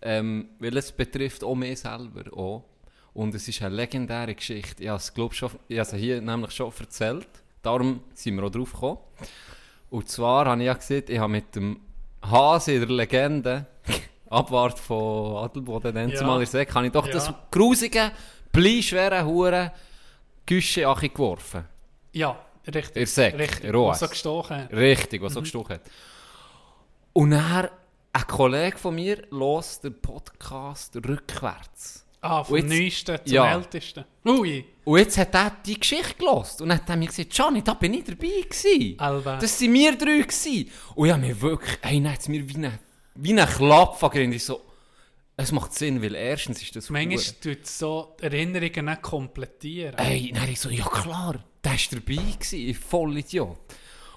Ähm, 0.00 0.48
weil 0.58 0.76
es 0.76 0.90
betrifft 0.92 1.44
auch 1.44 1.54
mich 1.54 1.80
selber 1.80 2.32
auch. 2.36 2.64
Und 3.14 3.34
es 3.34 3.46
ist 3.48 3.60
eine 3.62 3.74
legendäre 3.74 4.34
Geschichte. 4.34 4.82
Ich 4.82 4.88
habe 4.88 4.98
es, 4.98 5.12
glaub, 5.12 5.34
schon, 5.34 5.50
ich 5.66 5.78
habe 5.78 5.96
hier 5.96 6.20
nämlich 6.22 6.52
schon 6.52 6.72
erzählt. 6.78 7.28
Darum 7.62 8.00
sind 8.14 8.36
wir 8.36 8.44
auch 8.44 8.50
drauf 8.50 8.72
gekommen. 8.72 8.98
Und 9.90 10.08
zwar 10.08 10.46
habe 10.46 10.60
ich 10.62 10.66
ja 10.66 10.74
gesehen, 10.74 11.04
ich 11.08 11.18
habe 11.18 11.32
mit 11.32 11.54
dem 11.56 11.80
Hase 12.22 12.78
der 12.78 12.88
Legende, 12.88 13.66
Abwart 14.30 14.78
von 14.78 15.44
Adelboden, 15.44 15.94
dann 15.94 16.10
Ja. 16.10 16.38
der 16.38 16.46
Säck, 16.46 16.74
habe 16.74 16.86
ich 16.86 16.92
doch 16.92 17.06
Ja. 17.06 17.12
das 17.12 17.32
grusige, 17.50 18.12
bleischwere 18.52 19.24
Hure 19.26 19.72
Güsche 20.46 20.80
geworfen. 20.82 21.64
Ja, 22.18 22.36
richtig. 22.66 22.96
Ihr 22.96 23.06
Säck, 23.06 23.38
richtig. 23.38 23.72
Rohes. 23.72 23.92
Was 23.92 24.00
so 24.00 24.08
gestochen 24.08 24.56
hat. 24.56 24.72
Richtig, 24.72 25.20
Mhm. 25.20 25.26
was 25.26 25.32
so 25.34 25.40
gestochen 25.40 25.74
hat. 25.76 25.82
Und 27.12 27.30
dann, 27.30 27.68
ein 28.12 28.26
Kollege 28.26 28.76
von 28.76 28.94
mir 28.96 29.22
los 29.30 29.78
den 29.80 30.00
Podcast 30.00 30.96
rückwärts. 30.96 32.04
Ah, 32.20 32.42
vom 32.42 32.56
jetzt- 32.56 32.68
Neuesten 32.68 33.18
zum 33.24 33.32
Ja. 33.34 33.52
Ältesten. 33.54 34.04
Ui. 34.26 34.64
Und 34.84 34.98
jetzt 34.98 35.16
hat 35.18 35.32
er 35.36 35.52
die 35.64 35.78
Geschichte 35.78 36.14
gelost 36.18 36.60
und 36.60 36.70
dann 36.70 36.78
hat 36.78 36.90
er 36.90 36.96
mir 36.96 37.06
gesagt, 37.06 37.32
Johnny, 37.38 37.62
da 37.62 37.74
bin 37.74 37.94
ich 37.94 38.02
dabei 38.04 38.16
gewesen. 38.48 38.98
Alba. 38.98 39.36
Das 39.36 39.60
waren 39.60 39.72
wir 39.74 39.96
drei 39.96 40.18
gewesen. 40.22 40.70
Und 40.96 41.12
habe 41.12 41.20
mir 41.20 41.40
wirklich, 41.40 41.78
hey, 41.82 42.02
dann 42.02 42.12
hat 42.12 42.20
es 42.20 42.28
mir 42.28 42.48
wie 42.48 42.54
ein 42.56 42.78
wie 43.14 43.38
ein 43.40 43.48
Klapp 43.48 44.00
gegeben. 44.00 44.32
Ich 44.32 44.44
so, 44.44 44.60
es 45.36 45.52
macht 45.52 45.74
Sinn, 45.74 46.02
weil 46.02 46.16
erstens 46.16 46.60
ist 46.62 46.74
das 46.74 46.90
Manchmal 46.90 47.22
tut 47.40 47.62
es 47.64 47.78
so 47.78 48.16
Erinnerungen 48.20 48.86
nicht 48.86 49.02
komplettieren. 49.02 49.94
Hey, 49.96 50.32
dann 50.34 50.48
ich 50.48 50.58
so, 50.60 50.70
ja 50.70 50.84
klar, 50.84 51.36
der 51.68 51.74
war 51.74 52.00
dabei, 52.00 52.32
gewesen, 52.38 52.74
voll 52.74 53.18
Idiot. 53.18 53.58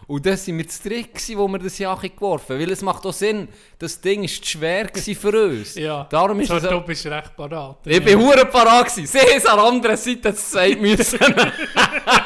Und 0.07 0.25
das 0.25 0.47
waren 0.47 0.57
wir 0.57 0.67
zu 0.67 0.89
dritt, 0.89 1.13
gewesen, 1.13 1.37
wo 1.37 1.47
wir 1.47 1.59
das 1.59 1.77
Jahr 1.77 1.97
geworfen 1.97 2.53
haben. 2.53 2.61
Weil 2.61 2.71
es 2.71 2.81
macht 2.81 3.05
auch 3.05 3.13
Sinn, 3.13 3.47
das 3.79 4.01
Ding 4.01 4.21
war 4.23 4.27
zu 4.27 4.45
schwer 4.45 4.89
für 4.93 5.45
uns. 5.45 5.75
Ja, 5.81 6.05
Darum 6.09 6.39
ist 6.39 6.49
so, 6.49 6.57
es 6.57 6.63
du 6.63 6.81
bist 6.81 7.05
recht 7.05 7.35
parat. 7.35 7.77
Ich 7.85 8.03
bin 8.03 8.19
hure 8.19 8.45
parat 8.45 8.87
gewesen. 8.87 9.07
Sie 9.07 9.19
haben 9.19 9.37
es 9.37 9.45
an 9.45 9.57
der 9.57 9.65
anderen 9.65 9.97
Seite 9.97 10.31
gesagt 10.31 10.81
müssen. 10.81 11.19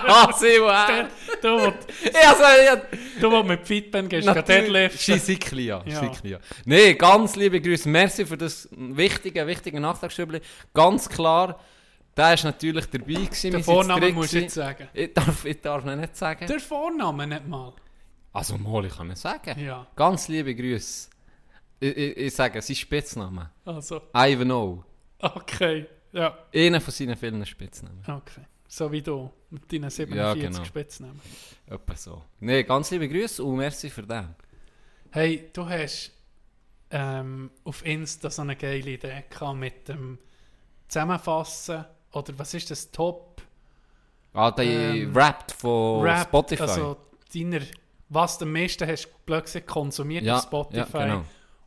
ah, 0.08 0.34
sie 0.34 0.56
er. 0.56 1.10
Du, 1.42 1.48
Ja, 1.48 2.32
also, 2.32 2.44
ja, 2.66 2.82
du, 3.20 3.32
wo 3.32 3.44
mit 3.44 3.68
Fitben 3.68 4.10
gehst, 4.10 4.26
gerade 4.26 4.42
Deadlift. 4.42 5.02
Scheissikli, 5.02 5.66
ja. 5.68 5.84
Ja. 5.86 6.00
Scheissikli, 6.00 6.32
ja. 6.32 6.40
Nee, 6.66 6.96
ganz 6.96 7.36
liebe 7.36 7.62
Grüße. 7.62 7.88
Merci 7.88 8.26
für 8.26 8.38
das 8.38 8.68
wichtige, 8.72 9.46
wichtige 9.46 9.80
Nachtragsstübli. 9.80 10.42
Ganz 10.74 11.08
klar, 11.08 11.60
der 12.16 12.34
ist 12.34 12.44
natürlich 12.44 12.86
dabei 12.86 13.06
gewesen. 13.14 13.52
Den 13.52 13.64
Vornamen 13.64 14.14
musst 14.14 14.34
du 14.34 14.38
gewesen. 14.38 14.44
jetzt 14.44 14.54
sagen. 14.56 14.88
Ich 14.94 15.14
darf, 15.14 15.46
ich 15.46 15.62
darf 15.62 15.86
ihn 15.86 16.00
nicht 16.00 16.16
sagen. 16.16 16.48
Der 16.48 16.60
Vorname 16.60 17.28
nicht 17.28 17.48
mal. 17.48 17.74
Also 18.34 18.58
mal, 18.58 18.86
ich 18.86 18.96
kann 18.96 19.12
es 19.12 19.22
sagen. 19.22 19.60
Ja, 19.60 19.88
Ganz 19.96 20.28
liebe 20.28 20.54
Grüße. 20.56 21.10
Ich, 21.80 21.96
ich, 21.98 22.18
ich 22.18 22.34
sage, 22.36 22.62
sein 22.62 22.76
Spitzname. 22.76 23.52
also, 23.66 24.02
Ivanhoe. 24.16 24.84
okay. 25.20 25.88
Ja, 26.14 26.38
Einer 26.54 26.80
von 26.80 26.94
seinen 26.94 27.18
vielen 27.18 27.46
Spitznamen. 27.46 28.02
okay. 28.08 28.42
So 28.68 28.92
wie 28.92 29.02
du, 29.02 29.32
mit 29.50 29.72
deinen 29.72 29.90
47 29.90 30.16
Ja, 30.16 30.34
genau. 30.50 30.64
Spitznamen. 30.66 31.22
Etwa 31.68 31.96
so. 31.96 32.24
Nee, 32.40 32.64
ganz 32.64 32.92
liebe 32.92 33.08
Grüße 33.08 33.44
und 33.44 33.58
merci 33.58 33.90
für 33.90 34.04
den. 34.04 34.34
Hey, 35.12 35.50
du 35.54 35.68
hast 35.70 36.12
ähm, 36.90 37.52
auf 37.64 37.86
Insta 37.86 38.30
so 38.30 38.42
eine 38.42 38.56
geile 38.56 38.92
Idee 38.92 39.24
gehabt 39.30 39.58
mit 39.58 39.88
dem 39.88 40.18
Zusammenfassen 40.88 41.86
oder 42.16 42.34
was 42.38 42.54
ist 42.54 42.72
das 42.72 42.90
Top 42.92 43.42
Ah, 44.34 44.52
der 44.52 44.66
Ähm, 44.66 45.16
Rap 45.16 45.50
von 45.58 46.02
Rap, 46.02 46.24
Spotify. 46.28 46.62
also 46.64 46.98
deiner, 47.34 47.60
was 48.10 48.38
du 48.38 48.44
am 48.46 48.52
meisten 48.52 48.86
hast 48.88 49.08
plötzlich 49.26 49.66
konsumiert 49.66 50.24
ja, 50.26 50.36
auf 50.38 50.44
Spotify. 50.44 50.98
ja, 50.98 51.04
genau. 51.06 51.24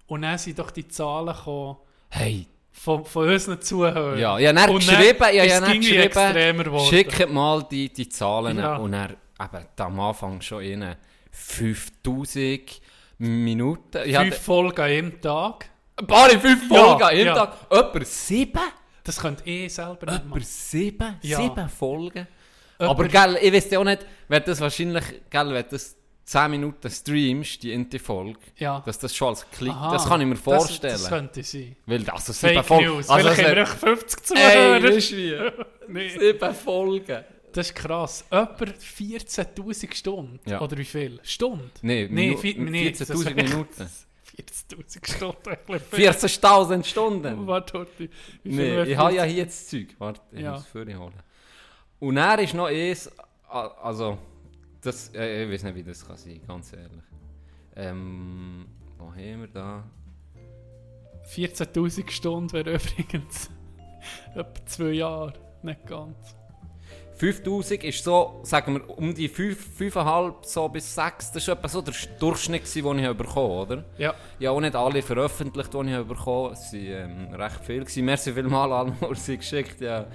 Und 0.07 0.23
dann 0.23 0.37
sind 0.39 0.59
doch 0.59 0.71
die 0.71 0.87
Zahlen 0.89 1.35
gekommen 1.35 1.77
Hey, 2.11 2.47
von, 2.73 3.05
von 3.05 3.29
unseren 3.29 3.61
Zuhörern. 3.63 4.19
ja, 4.19 4.33
habe 4.33 4.43
dann 4.55 4.71
Und 4.71 4.77
geschrieben, 4.87 5.21
habe 5.21 5.37
es 5.39 5.61
dann 5.61 5.81
geschrieben, 5.81 6.81
schickt 6.89 7.31
mal 7.33 7.63
die, 7.71 7.91
die 7.93 8.09
Zahlen 8.09 8.59
Ja. 8.59 8.77
und 8.77 8.93
er 8.93 9.11
eben 9.11 9.67
am 9.79 10.01
Anfang 10.01 10.41
schon 10.43 10.63
in 10.63 10.95
5000 11.31 12.81
Minuten. 13.19 13.99
Ich 14.05 14.15
Fünf 14.17 14.17
hatte 14.17 14.41
Folgen 14.43 14.81
einem 14.81 15.21
Tag. 15.21 15.69
ein 15.97 16.07
paar 16.07 16.29
fünf 16.31 16.71
Ja, 16.71 16.77
Folgen 16.85 17.03
an 17.03 17.17
jedem 17.17 17.27
ja. 17.35 17.47
Tag. 17.47 17.55
Etwa 17.71 18.05
sieben? 18.05 18.61
Das 19.09 19.19
könnt 19.21 19.47
ihr 19.47 19.69
selber 19.71 20.13
nicht 20.13 20.27
machen. 20.27 20.43
sieben? 20.45 21.17
Ja. 21.23 21.39
Sieben 21.39 21.69
Folgen? 21.69 22.27
Jemand- 22.79 22.99
Aber 23.01 23.09
gell, 23.09 23.39
ich 23.43 23.53
weiß 23.53 23.71
ja 23.71 23.79
auch 23.81 23.85
nicht, 23.85 24.07
wenn 24.29 24.43
das 24.45 24.61
wahrscheinlich, 24.61 25.05
gell, 25.31 25.53
wenn 25.53 25.65
das 25.71 25.97
10 26.25 26.51
Minuten 26.51 26.91
streamst, 26.91 27.63
die 27.63 27.73
Inti-Folge, 27.73 28.39
Ja. 28.59 28.81
dass 28.85 28.99
das 28.99 29.17
schon 29.17 29.29
als 29.29 29.47
Klick, 29.51 29.73
Aha, 29.73 29.93
das 29.93 30.07
kann 30.07 30.21
ich 30.21 30.27
mir 30.27 30.37
vorstellen. 30.37 30.93
Das, 30.93 31.03
das 31.03 31.11
könnte 31.11 31.43
sein. 31.43 31.75
Weil, 31.87 32.09
also 32.11 32.33
sieben 32.35 32.55
Fake 32.55 32.65
Folgen. 32.67 32.85
News. 32.87 33.09
Also, 33.09 33.31
Vielleicht 33.31 33.49
haben 33.49 33.57
wir 33.57 33.63
es 33.63 33.71
echt 33.71 33.81
50 33.81 34.37
hat- 34.39 34.55
Ey, 34.55 35.01
Zuhörer. 35.01 35.51
du 35.89 35.95
wie? 35.95 36.09
Sieben 36.21 36.55
Folgen. 36.55 37.25
Das 37.53 37.67
ist 37.69 37.75
krass. 37.75 38.25
Etwa 38.31 38.65
14'000 38.67 39.95
Stunden. 39.95 40.39
Ja. 40.49 40.61
Oder 40.61 40.77
wie 40.77 40.85
viel? 40.85 41.19
Stunden? 41.23 41.71
Nee, 41.83 42.07
Nee, 42.11 42.33
Minu- 42.35 42.71
nee, 42.71 42.89
14'000 42.91 43.35
das- 43.35 43.51
Minuten. 43.51 43.91
40'000 44.43 45.07
Stunden. 45.17 45.49
ein 45.51 45.57
bisschen 45.67 45.81
viel. 45.91 46.09
14.000 46.11 46.85
Stunden! 46.85 47.47
Warte, 47.47 47.79
Horti. 47.79 48.11
Nee, 48.45 48.83
ich 48.83 48.97
habe 48.97 49.15
ja 49.15 49.23
40? 49.25 49.35
hier 49.35 49.45
das 49.45 49.67
Zeug. 49.69 49.95
Warte, 49.99 50.21
ich 50.33 50.41
Ja. 50.41 50.53
muss 50.53 50.61
es 50.61 50.67
für 50.67 50.85
dich 50.85 50.97
holen. 50.97 51.13
Und 52.01 52.17
er 52.17 52.39
ist 52.39 52.55
noch 52.55 52.67
eins, 52.67 53.11
also, 53.49 54.19
das, 54.81 55.13
äh, 55.15 55.45
ich 55.45 55.51
weiß 55.53 55.63
nicht, 55.65 55.75
wie 55.77 55.83
das 55.83 56.07
kann 56.07 56.17
sein, 56.17 56.41
ganz 56.47 56.73
ehrlich. 56.73 57.03
Ähm, 57.75 58.67
wo 58.97 59.07
haben 59.11 59.41
wir 59.41 59.49
da? 59.49 59.85
14'000 61.35 62.11
Stunden 62.11 62.53
wäre 62.53 62.75
übrigens 62.75 63.51
etwa 64.35 64.67
zwei 64.67 64.91
Jahre. 64.91 65.33
Nicht 65.63 65.87
ganz. 65.87 66.17
5000 67.19 67.83
ist 67.83 68.05
so, 68.05 68.41
sagen 68.45 68.75
wir, 68.75 68.97
um 68.97 69.13
die 69.13 69.29
5, 69.29 69.81
5,5 69.81 70.35
so 70.43 70.69
bis 70.69 70.95
6, 70.95 71.33
das 71.33 71.49
war 71.49 71.57
etwa 71.57 71.69
so 71.69 71.83
der 71.83 71.95
Durchschnitt, 72.21 72.63
den 72.73 72.99
ich 73.01 73.17
bekommen 73.17 73.27
habe, 73.35 73.73
oder? 73.73 73.85
Ja. 73.99 74.15
Habe 74.37 74.51
auch 74.51 74.61
nicht 74.61 74.77
alle 74.77 75.03
veröffentlicht, 75.03 75.75
die 75.75 75.79
ich 75.79 76.07
bekommen 76.07 76.51
habe. 76.51 76.53
Es 76.53 76.73
waren 76.73 77.29
ähm, 77.29 77.35
recht 77.35 77.61
viele. 77.65 77.81
Gewesen. 77.81 78.05
Merci 78.05 78.33
vielmals 78.33 78.73
an 78.73 78.97
alle, 79.01 79.15
die 79.15 79.21
sie 79.21 79.37
geschickt 79.37 79.81
ja, 79.81 80.07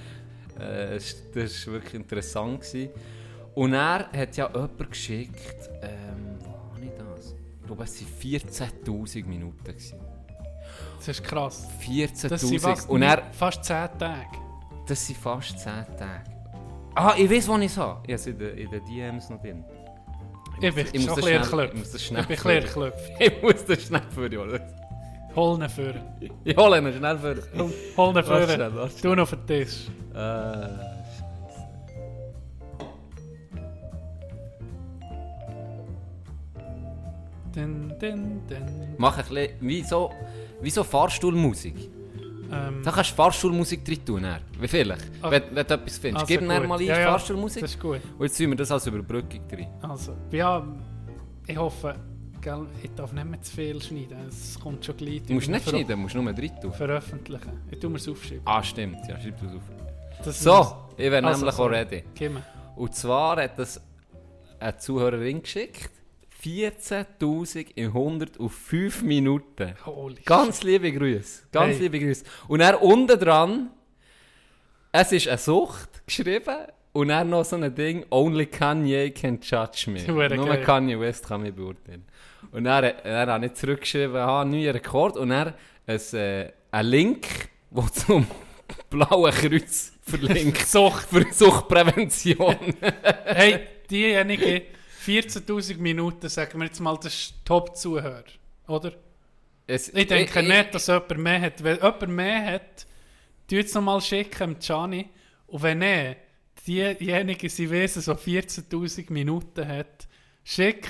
äh, 0.57 0.97
Das 1.33 1.67
war 1.67 1.73
wirklich 1.73 1.93
interessant. 1.93 2.61
Gewesen. 2.61 2.89
Und 3.53 3.73
er 3.73 4.09
hat 4.11 4.37
ja 4.37 4.47
jemanden 4.47 4.89
geschickt, 4.89 5.69
ähm, 5.81 6.37
wo 6.39 6.73
habe 6.73 6.85
ich 6.85 6.91
das? 6.97 7.35
Ich 7.59 7.65
glaube, 7.67 7.83
es 7.83 8.01
waren 8.01 8.41
14'000 8.87 9.25
Minuten. 9.25 9.63
Gewesen. 9.63 9.99
Das 10.99 11.07
ist 11.09 11.23
krass. 11.25 11.67
14'000. 11.85 12.29
Das 12.29 12.41
sind 12.41 12.61
fast, 12.61 12.89
Und 12.89 13.01
er, 13.01 13.23
fast 13.33 13.65
10 13.65 13.75
Tage. 13.99 14.25
das 14.87 15.05
sind 15.05 15.17
fast 15.17 15.59
10 15.59 15.73
Tage. 15.97 16.32
Ah, 16.95 17.15
ich 17.17 17.29
weiß, 17.29 17.47
wo 17.47 17.57
ich 17.57 17.65
es 17.65 17.77
habe. 17.77 17.99
Ich 18.03 18.09
habe 18.09 18.13
es 18.13 18.27
in 18.27 18.37
den, 18.37 18.57
in 18.57 18.69
den 18.69 18.85
DMs 18.85 19.29
noch 19.29 19.41
drin. 19.41 19.63
Ich 20.61 20.73
bin 20.75 20.85
ich 20.93 21.05
muss 21.07 21.19
schon 21.19 21.27
ein 21.33 21.39
bisschen 21.41 21.59
ich 21.65 21.73
muss 21.73 21.91
das 21.91 22.01
Ich 22.01 22.07
schnell 22.07 22.23
bin 22.23 22.37
ein 22.37 22.43
bisschen 22.43 22.51
führen. 22.51 22.63
erklüpft. 22.63 23.11
Ich 23.19 23.41
muss 23.41 23.65
das 23.65 23.81
schnell 23.83 24.37
holen. 24.37 24.61
Hol 25.35 25.61
ihn 25.61 25.69
vor. 25.69 25.93
Ich 26.43 26.57
hole 26.57 26.77
ihn 26.77 26.93
schnell 26.93 27.17
dich. 27.17 27.45
Hol 27.97 28.09
ihn 28.09 28.15
warte 28.15 29.01
Du 29.01 29.15
noch 29.15 29.23
auf 29.23 29.31
den 29.31 29.47
Tisch. 29.47 29.87
Äh, 30.13 30.17
Scheiße. 30.17 31.63
Dun, 37.55 37.93
dun, 37.99 38.41
dun. 38.47 38.95
Mach 38.97 39.17
ein 39.17 39.25
bisschen, 39.25 39.49
wie 39.61 39.83
so, 39.83 40.11
wie 40.61 40.69
so 40.69 40.83
Fahrstuhlmusik. 40.83 41.89
Ähm, 42.51 42.81
Da 42.83 42.91
kannst 42.91 43.11
du 43.11 43.15
Fahrstuhlmusik 43.15 43.83
drin 43.85 44.05
tun. 44.05 44.21
dann. 44.23 44.41
Wie 44.59 44.67
vielleicht? 44.67 45.09
Ah. 45.21 45.31
Wenn, 45.31 45.43
wenn 45.51 45.65
du 45.67 45.73
etwas 45.73 45.97
findest. 45.97 46.23
also 46.23 46.25
Gib 46.27 46.41
mir 46.41 46.59
mal 46.67 46.77
ein 46.79 46.85
Ja, 46.85 46.99
ja, 46.99 47.05
Fahrstuhlmusik. 47.11 47.61
Das 47.61 47.71
ist 47.71 47.79
gut. 47.79 47.99
Und 48.17 48.25
jetzt 48.25 48.37
tun 48.37 48.49
wir 48.49 48.55
das 48.57 48.71
als 48.71 48.85
Überbrückung 48.87 49.47
drin. 49.47 49.67
Also, 49.81 50.15
ja, 50.31 50.65
ich 51.47 51.57
hoffe, 51.57 51.95
gell, 52.41 52.65
ich 52.83 52.91
darf 52.95 53.11
nicht 53.13 53.25
mehr 53.25 53.41
zu 53.41 53.55
viel 53.55 53.81
schneiden. 53.81 54.17
Es 54.27 54.59
kommt 54.59 54.83
schon 54.85 54.97
gleich. 54.97 55.23
Du 55.25 55.33
musst 55.33 55.49
nicht 55.49 55.67
schneiden, 55.69 55.87
du 55.87 55.97
musst 55.97 56.15
nur 56.15 56.31
drin 56.33 56.51
tun. 56.61 56.73
Veröffentlichen. 56.73 57.51
Ich 57.71 57.79
tue 57.79 57.89
mir 57.89 57.97
es 57.97 58.07
aufschreiben. 58.07 58.41
Ah, 58.45 58.61
stimmt. 58.63 58.97
Ja, 59.07 59.19
schreib 59.19 59.39
das 59.41 59.53
auf. 59.53 59.61
Das 60.25 60.39
So, 60.43 60.75
ich 60.97 61.09
wäre 61.11 61.25
Also, 61.25 61.39
nämlich 61.39 61.55
so. 61.55 61.63
auch 61.63 61.69
ready. 61.69 62.03
Mir. 62.19 62.41
Und 62.75 62.95
zwar 62.95 63.37
hat 63.43 63.57
das 63.59 63.81
eine 64.59 64.77
Zuhörerin 64.77 65.41
geschickt. 65.41 65.89
14.000 66.43 67.67
in 67.75 67.87
105 67.87 69.01
Minuten. 69.03 69.75
Holy 69.85 70.21
Ganz 70.25 70.61
liebe 70.63 70.91
Grüße. 70.91 71.43
Ganz 71.51 71.75
Hey. 71.75 71.83
liebe 71.83 71.99
Grüße. 71.99 72.25
Und 72.49 72.59
er 72.59 72.81
unten 72.81 73.17
dran, 73.17 73.69
es 74.91 75.11
ist 75.13 75.27
eine 75.29 75.37
Sucht 75.37 76.05
geschrieben 76.05 76.57
und 76.91 77.09
er 77.09 77.23
noch 77.23 77.45
so 77.45 77.55
ein 77.55 77.73
Ding, 77.73 78.05
Only 78.09 78.47
Kanye 78.47 79.11
can 79.11 79.39
judge 79.41 79.89
me. 79.89 80.03
Nur 80.07 80.27
geil. 80.27 80.61
Kanye 80.63 80.99
West 80.99 81.27
kann 81.27 81.41
mich 81.43 81.53
beurteilen. 81.53 82.05
Und 82.51 82.65
er, 82.65 82.83
er 83.05 83.27
hat 83.27 83.41
nicht 83.41 83.55
zurückgeschrieben, 83.57 84.17
ah, 84.17 84.43
neuer 84.43 84.73
Rekord. 84.73 85.15
Und 85.15 85.31
er 85.31 85.53
ein, 85.87 85.99
äh, 86.13 86.51
ein 86.71 86.85
Link, 86.85 87.25
der 87.71 87.93
zum 87.93 88.27
Blauen 88.89 89.31
Kreuz 89.31 89.93
verlinkt. 90.01 90.57
Sucht. 90.67 91.07
Für 91.07 91.25
Suchtprävention. 91.31 92.57
Hey, 93.25 93.61
diejenige 93.89 94.63
14.000 95.05 95.77
Minuten, 95.77 96.29
sagen 96.29 96.59
wir 96.59 96.65
jetzt 96.67 96.79
mal, 96.79 96.95
das 97.01 97.13
ist 97.13 97.33
Top-Zuhörer, 97.45 98.23
oder? 98.67 98.93
Es- 99.67 99.89
Ich 99.89 100.07
denke 100.07 100.39
ich- 100.41 100.47
nicht, 100.47 100.73
dass 100.75 100.87
jemand 100.87 101.17
mehr 101.17 101.41
hat. 101.41 101.63
Wenn 101.63 101.75
jemand 101.77 102.07
mehr 102.09 102.45
hat, 102.53 102.85
tu 103.49 103.55
es 103.57 103.73
nochmal 103.73 104.01
schicken, 104.01 104.57
Gianni. 104.59 105.09
Und 105.47 105.61
wenn 105.63 105.79
nicht, 105.79 106.17
diejenige, 106.67 107.49
sie 107.49 107.69
wissen, 107.69 108.01
so 108.01 108.13
14.000 108.15 109.09
Minuten 109.11 109.67
hat, 109.67 110.07
schick 110.43 110.87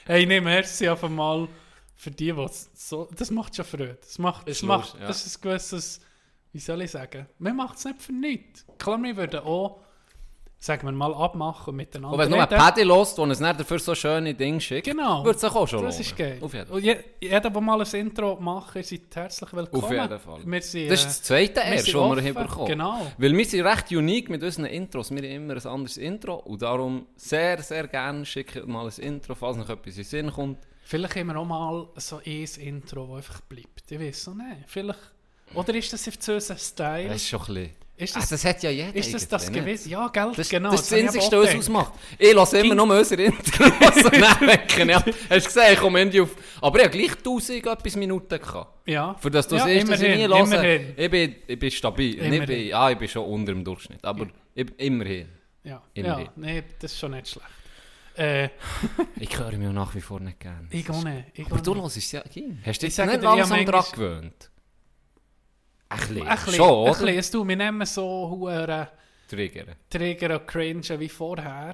Hey, 0.05 0.25
nee, 0.25 0.41
merci 0.41 0.87
einfach 0.89 1.07
mal 1.09 1.47
für 1.95 2.11
die, 2.11 2.33
die 2.33 2.47
so. 2.73 3.07
Das 3.15 3.31
macht 3.31 3.55
schon 3.55 3.63
Freude. 3.65 3.97
Das 4.01 4.19
macht. 4.19 4.47
Das, 4.47 4.57
Ist 4.57 4.63
macht, 4.63 4.99
ja. 4.99 5.07
das 5.07 5.25
ist 5.25 5.37
ein 5.37 5.41
gewisses. 5.49 6.01
Wie 6.51 6.59
soll 6.59 6.81
ich 6.81 6.91
sagen? 6.91 7.25
Man 7.39 7.55
macht 7.55 7.77
es 7.77 7.85
nicht 7.85 8.01
für 8.01 8.11
nichts. 8.11 8.65
Klar, 8.77 9.01
wir 9.01 9.15
würden 9.15 9.39
auch, 9.39 9.79
sagen 10.63 10.87
wir 10.87 10.93
mal, 10.93 11.13
abmachen 11.13 11.75
miteinander. 11.75 12.13
Und 12.13 12.19
wenn 12.19 12.29
du 12.29 12.37
nur 12.37 12.49
ein. 12.49 12.57
Paddy 12.57 12.83
lässt, 12.83 13.17
der 13.17 13.23
uns 13.25 13.39
nicht 13.41 13.59
dafür 13.59 13.79
so 13.79 13.93
schöne 13.93 14.33
Dinge 14.33 14.61
schickt, 14.61 14.85
Genau. 14.87 15.25
würde 15.25 15.35
es 15.35 15.43
auch 15.43 15.67
schon 15.67 15.83
Das 15.83 15.95
lohnen. 15.97 16.07
ist 16.07 16.15
geil. 16.17 16.37
Auf 16.39 16.53
jeden 16.53 16.67
Fall. 16.67 16.77
Und 16.77 16.83
je, 16.83 16.95
jeder, 17.19 17.41
der 17.41 17.61
mal 17.61 17.81
ein 17.81 17.95
Intro 17.95 18.37
macht, 18.39 18.75
ihr 18.77 18.83
seid 18.83 19.01
herzlich 19.13 19.51
willkommen. 19.51 19.83
Auf 19.83 19.91
jeden 19.91 20.19
Fall. 20.19 20.39
Wir 20.45 20.61
sind, 20.61 20.89
Das 20.89 20.99
ist 21.01 21.03
äh, 21.03 21.07
das 21.07 21.23
zweite 21.23 21.55
wir 21.55 21.63
erst, 21.63 21.85
sind 21.85 21.95
das 21.95 22.23
wir 22.23 22.33
haben 22.35 22.47
bekommen 22.47 22.67
Genau. 22.67 23.07
Weil 23.17 23.37
wir 23.37 23.45
sind 23.45 23.61
recht 23.65 23.91
unique 23.91 24.29
mit 24.29 24.41
unseren 24.41 24.65
Intros. 24.65 25.11
Wir 25.11 25.17
haben 25.17 25.49
immer 25.49 25.53
ein 25.55 25.67
anderes 25.67 25.97
Intro. 25.97 26.35
Und 26.35 26.61
darum 26.61 27.07
sehr, 27.17 27.61
sehr 27.61 27.85
gerne 27.89 28.25
schickt 28.25 28.65
mal 28.65 28.85
ein 28.87 29.03
Intro, 29.03 29.35
falls 29.35 29.57
noch 29.57 29.67
etwas 29.69 29.87
in 29.87 29.93
den 29.95 30.05
Sinn 30.05 30.31
kommt. 30.31 30.59
Vielleicht 30.85 31.15
haben 31.17 31.27
wir 31.27 31.37
auch 31.37 31.45
mal 31.45 31.87
so 31.97 32.21
ein 32.25 32.47
Intro, 32.61 33.07
das 33.07 33.17
einfach 33.17 33.41
bleibt. 33.41 33.83
Ich 33.91 33.99
weiß 33.99 34.29
auch 34.29 34.35
nicht. 34.35 34.63
Vielleicht. 34.67 34.99
Oder 35.55 35.75
ist 35.75 35.91
das 35.91 36.07
auf 36.07 36.15
unser 36.25 36.55
Style? 36.57 37.07
Das 37.09 37.17
ist 37.17 37.27
schon 37.27 37.41
ein 37.41 37.45
bisschen... 37.47 37.82
Ist 37.95 38.15
Ah, 38.15 38.19
das, 38.21 38.29
das 38.29 38.45
hat 38.45 38.63
ja 38.63 38.71
jeder 38.71 38.95
ist 38.95 39.13
das 39.13 39.27
das 39.27 39.49
nicht? 39.51 39.59
gewesen? 39.59 39.89
Ja, 39.91 40.07
gell? 40.07 40.31
Das, 40.35 40.49
genau. 40.49 40.71
das 40.71 40.81
ist 40.81 40.91
das 40.91 40.97
ich 40.99 41.21
Einzige, 41.21 41.41
was 41.43 41.55
ausmacht. 41.55 41.93
Ich 42.17 42.33
lasse 42.33 42.57
immer 42.57 42.75
Ging- 42.75 42.87
nur 42.87 42.97
unser 42.97 43.19
Intro. 43.19 43.63
Also, 43.81 44.09
dann 44.09 44.47
denke 44.47 44.81
ich, 44.81 44.87
ja, 44.89 44.95
hast 45.29 45.45
du 45.45 45.47
gesehen, 45.53 45.73
ich 45.73 45.79
komme 45.79 45.99
Ende 46.01 46.23
auf... 46.23 46.29
Aber 46.59 46.79
ich 46.79 46.85
habe 46.85 46.97
gleich 46.97 47.11
1000 47.17 47.67
etwas 47.67 47.95
Minuten 47.95 48.39
gehabt. 48.39 48.89
Ja. 48.89 49.13
Für 49.19 49.29
das 49.29 49.47
du 49.47 49.57
ja, 49.57 49.65
siehst, 49.65 49.89
dass 49.91 50.01
ich 50.01 50.15
nie 50.15 50.23
immerhin. 50.23 50.93
Ich 50.97 51.11
bin, 51.11 51.35
ich 51.45 51.59
bin 51.59 51.71
stabil. 51.71 52.29
Nicht 52.29 52.47
bei, 52.47 52.75
ah, 52.75 52.89
ich 52.89 52.97
bin 52.97 53.07
schon 53.07 53.25
unter 53.25 53.53
dem 53.53 53.63
Durchschnitt. 53.63 54.03
Aber 54.03 54.25
ich, 54.55 54.67
immerhin. 54.77 55.27
Ja, 55.63 55.71
ja 55.71 55.81
Immerhin. 55.93 56.29
nee, 56.35 56.63
das 56.79 56.91
ist 56.93 56.99
schon 56.99 57.11
nicht 57.11 57.27
schlecht. 57.27 57.47
Äh, 58.15 58.49
Ich 59.19 59.37
höre 59.39 59.51
mich 59.53 59.69
nach 59.71 59.93
wie 59.95 60.01
vor 60.01 60.19
nicht 60.19 60.39
gerne. 60.39 60.67
ich 60.71 60.89
auch 60.89 61.03
nicht. 61.03 61.25
Ich 61.35 61.45
Aber 61.45 61.55
auch 61.55 61.61
du 61.61 61.73
nicht. 61.75 61.83
hörst 61.83 61.97
es 61.97 62.11
ja. 62.11 62.21
Hast 62.21 62.35
du 62.81 62.87
Ich 62.87 62.95
dich 62.95 63.05
nicht 63.05 63.23
ja, 63.23 63.35
langsam 63.35 63.65
daran 63.65 63.85
gewöhnt? 63.91 64.49
Ein 65.93 65.99
bisschen. 65.99 66.27
Ein 66.27 66.35
bisschen, 66.35 66.53
Schon, 66.55 66.67
ein 66.67 66.73
oder? 66.75 66.89
bisschen. 66.91 67.17
Es 67.17 67.31
tut 67.31 67.45
mir 67.47 67.55
nicht 67.57 67.71
mehr 67.71 67.85
so 67.87 68.29
hure 68.29 68.89
Trigger. 69.29 69.65
Trigger 69.89 70.39
und 70.39 70.47
cringe 70.47 70.99
wie 70.99 71.09
vorher. 71.09 71.73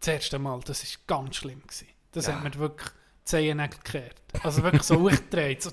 Das 0.00 0.08
erste 0.08 0.38
Mal, 0.38 0.60
das 0.64 0.82
war 0.84 1.18
ganz 1.18 1.36
schlimm. 1.36 1.62
Gewesen. 1.62 1.88
Das 2.12 2.26
Ja. 2.26 2.34
hat 2.34 2.44
mir 2.44 2.54
wirklich 2.58 2.88
Zehennägel 3.24 3.78
gekehrt. 3.82 4.16
Also 4.42 4.62
wirklich 4.62 4.82
so 4.82 4.94
durchgedreht. 5.08 5.62
So, 5.62 5.70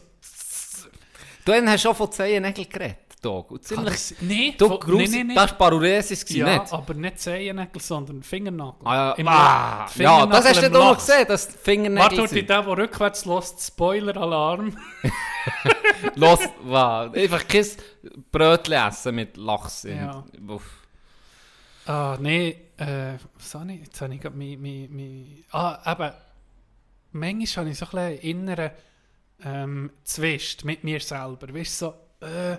Du 1.46 1.52
hast 1.54 1.82
schon 1.82 1.94
von 1.96 2.12
Zehennägeln 2.12 2.70
geredet, 2.70 2.98
Dog. 3.24 3.51
Und 3.51 3.68
Kann 3.68 3.77
ziemlich... 3.77 3.94
das, 3.94 4.15
nee, 4.22 4.56
Du, 4.58 4.80
nee, 4.88 5.08
nee, 5.08 5.24
nee. 5.24 5.36
das 5.36 5.51
war 5.51 5.58
Paruresis, 5.58 6.25
ja, 6.30 6.60
nicht? 6.60 6.74
aber 6.74 6.94
nicht 6.94 7.20
Zehennägel, 7.20 7.82
sondern 7.82 8.22
Fingernagel. 8.22 8.86
Ah, 8.88 9.15
ja, 9.18 9.25
ah, 9.25 9.89
ja, 9.96 10.25
das 10.25 10.50
hast 10.50 10.62
du 10.62 10.70
doch 10.70 10.92
noch 10.92 10.98
gesehen, 10.98 11.25
dass 11.27 11.48
die 11.48 11.53
Warte, 11.53 11.63
Fingernägel 11.63 12.27
die 12.27 12.27
sind. 12.27 12.50
der, 12.50 12.62
der 12.62 12.77
rückwärts 12.77 13.25
lässt, 13.25 13.62
Spoiler-Alarm. 13.62 14.77
Los, 16.15 16.39
wow. 16.63 17.13
Einfach 17.13 17.48
kein 17.48 17.65
Brötchen 18.32 18.74
essen 18.74 19.15
mit 19.15 19.38
Lachs. 19.38 19.84
Ja. 19.84 20.24
Ah, 21.86 22.18
nee, 22.20 22.58
äh, 22.77 23.13
was 23.38 23.56
habe 23.56 23.74
ich? 23.74 23.82
Jetzt 23.82 24.01
habe 24.01 24.13
ich 24.13 24.22
gerade 24.22 24.38
mein, 24.38 24.62
mein, 24.62 24.89
mein... 24.92 25.44
Ah, 25.51 25.80
eben, 25.92 26.13
manchmal 27.12 27.65
habe 27.65 27.72
ich 27.72 27.77
so 27.77 27.86
ein 27.86 27.92
bisschen 27.92 28.30
inneren 28.30 28.72
ähm, 29.44 29.92
Zwist 30.03 30.65
mit 30.65 30.84
mir 30.84 31.00
selber. 31.00 31.53
Weißt 31.53 31.82
du, 31.82 31.94
so, 32.22 32.25
äh, 32.25 32.58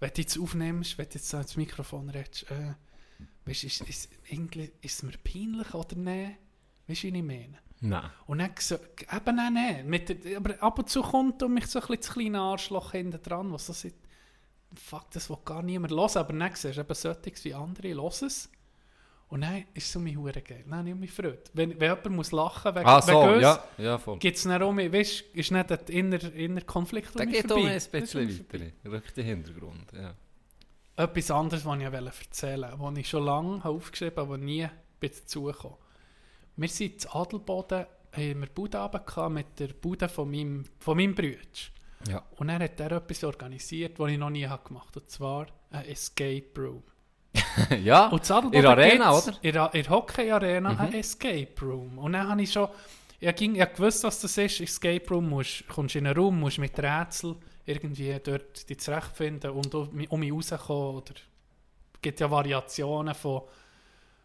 wenn 0.00 0.10
du 0.14 0.20
jetzt 0.20 0.38
aufnimmst, 0.38 0.98
wenn 0.98 1.06
du 1.08 1.14
jetzt 1.14 1.32
ins 1.32 1.56
Mikrofon 1.56 2.08
redest, 2.10 2.50
äh, 2.50 2.74
weißt 3.46 3.64
ist, 3.64 3.80
ist, 3.82 4.08
irgendwie- 4.28 4.70
ist 4.82 4.96
es 4.96 5.02
mir 5.02 5.12
peinlich 5.24 5.74
oder 5.74 5.96
nicht? 5.96 6.36
Weißt 6.86 7.02
du, 7.04 7.12
wie 7.12 7.18
ich 7.18 7.24
meine? 7.24 7.58
Nein. 7.80 8.10
Und 8.26 8.38
dann 8.38 8.50
so, 8.58 8.74
eben 8.76 9.36
nein, 9.36 9.54
nein. 9.54 9.86
Mit 9.88 10.08
der, 10.24 10.36
aber 10.38 10.60
ab 10.62 10.78
und 10.78 10.88
zu 10.90 11.02
kommt 11.02 11.42
um 11.42 11.54
mich 11.54 11.66
so 11.66 11.78
ein 11.80 11.86
bisschen 11.86 12.00
das 12.00 12.10
kleine 12.12 12.40
Arschloch 12.40 12.92
hinten 12.92 13.22
dran, 13.22 13.52
was 13.52 13.66
so 13.66 13.72
sagt, 13.72 13.94
fuck, 14.74 15.10
das 15.12 15.30
will 15.30 15.38
gar 15.44 15.62
niemand 15.62 15.92
hören. 15.92 16.16
Aber 16.16 16.32
dann 16.32 16.50
siehst 16.54 16.76
du 16.76 16.80
eben 16.80 16.94
solches 16.94 17.44
wie 17.44 17.54
andere, 17.54 17.88
hören 17.94 18.26
es. 18.26 18.50
Und 19.30 19.42
dann 19.42 19.58
ist 19.74 19.84
es 19.86 19.92
so 19.92 20.00
mein 20.00 20.16
Hure 20.16 20.40
geil. 20.40 20.64
Dann 20.66 20.78
habe 20.78 20.88
ich 20.88 20.94
mich 20.94 21.14
gefreut. 21.14 21.50
Wenn, 21.52 21.78
wenn 21.78 21.90
jemand 21.90 22.10
muss 22.16 22.32
lachen 22.32 22.74
wegen, 22.74 22.86
Ah, 22.86 23.02
so, 23.02 23.12
wegen 23.12 23.34
uns, 23.34 23.42
ja, 23.42 23.64
ja, 23.76 23.98
voll. 23.98 24.18
gibt 24.18 24.36
es 24.38 24.42
dann 24.44 24.62
auch 24.62 24.72
mehr, 24.72 24.90
weißt 24.90 25.20
du, 25.34 25.38
ist 25.40 25.50
nicht 25.52 25.68
der 25.70 25.88
inner, 25.90 26.34
inner 26.34 26.60
Konflikt 26.62 27.10
Da 27.14 27.24
um 27.24 27.26
mich 27.30 27.40
geht 27.42 27.48
vorbei. 27.50 27.68
ein 27.70 27.90
bisschen 28.00 28.20
um 28.20 28.26
mich 28.26 28.36
vorbei. 28.38 28.72
weiter. 28.84 28.90
Rückt 28.96 29.16
den 29.18 29.24
Hintergrund, 29.26 29.92
ja. 29.92 30.14
Etwas 30.96 31.30
anderes, 31.30 31.64
was 31.64 31.78
ich 31.78 31.84
erzählen 31.84 32.70
wollte, 32.78 32.82
was 32.94 32.98
ich 32.98 33.08
schon 33.08 33.24
lange 33.24 33.64
aufgeschrieben 33.64 34.16
habe, 34.16 34.28
aber 34.34 34.38
nie 34.38 34.66
dazugekommen. 35.00 35.76
Wir 36.56 36.68
sind 36.68 37.04
in 37.04 37.10
Adelboden, 37.10 37.86
haben 38.12 38.40
wir 38.40 38.48
Bude 38.48 39.28
mit 39.28 39.60
der 39.60 39.68
Bude 39.68 40.08
von 40.08 40.30
meinem, 40.30 40.64
von 40.80 40.96
meinem 40.96 41.14
Bruder. 41.14 41.36
Ja. 42.08 42.24
Und 42.36 42.48
er 42.48 42.60
hat 42.60 42.80
er 42.80 42.92
etwas 42.92 43.22
organisiert, 43.24 43.98
was 43.98 44.10
ich 44.10 44.18
noch 44.18 44.30
nie 44.30 44.46
habe 44.46 44.66
gemacht 44.66 44.88
habe, 44.88 45.00
und 45.00 45.10
zwar 45.10 45.46
ein 45.70 45.84
Escape 45.84 46.48
Room. 46.56 46.82
ja, 47.82 48.08
Und 48.08 48.28
in 48.30 48.62
der 48.62 48.70
Arena, 48.70 49.12
oder? 49.12 49.32
Mhm. 49.32 49.38
In 49.42 49.52
der, 49.52 49.74
in 49.74 49.82
der 49.82 49.90
Hockey-Arena 49.90 50.70
ein 50.78 50.94
Escape 50.94 51.54
Room. 51.62 51.98
Und 51.98 52.12
dann 52.12 52.28
habe 52.28 52.42
ich 52.42 52.52
schon, 52.52 52.68
ich, 53.20 53.34
ging, 53.36 53.54
ich 53.54 53.72
gewusst, 53.72 54.04
was 54.04 54.20
das 54.20 54.36
ist, 54.38 54.60
Escape 54.60 55.04
Room, 55.10 55.28
musst, 55.28 55.66
kommst 55.68 55.96
in 55.96 56.06
einen 56.06 56.16
Raum, 56.16 56.40
musst 56.40 56.58
mit 56.58 56.78
Rätsel 56.78 57.36
irgendwie 57.64 58.18
dort 58.22 58.68
dich 58.68 58.80
zurechtfinden 58.80 59.50
und 59.50 59.74
um, 59.74 60.04
um 60.08 60.20
mich 60.20 60.32
rauskommen. 60.32 60.96
Oder 60.96 61.14
es 61.94 62.00
gibt 62.00 62.20
ja 62.20 62.30
Variationen 62.30 63.14
von, 63.14 63.42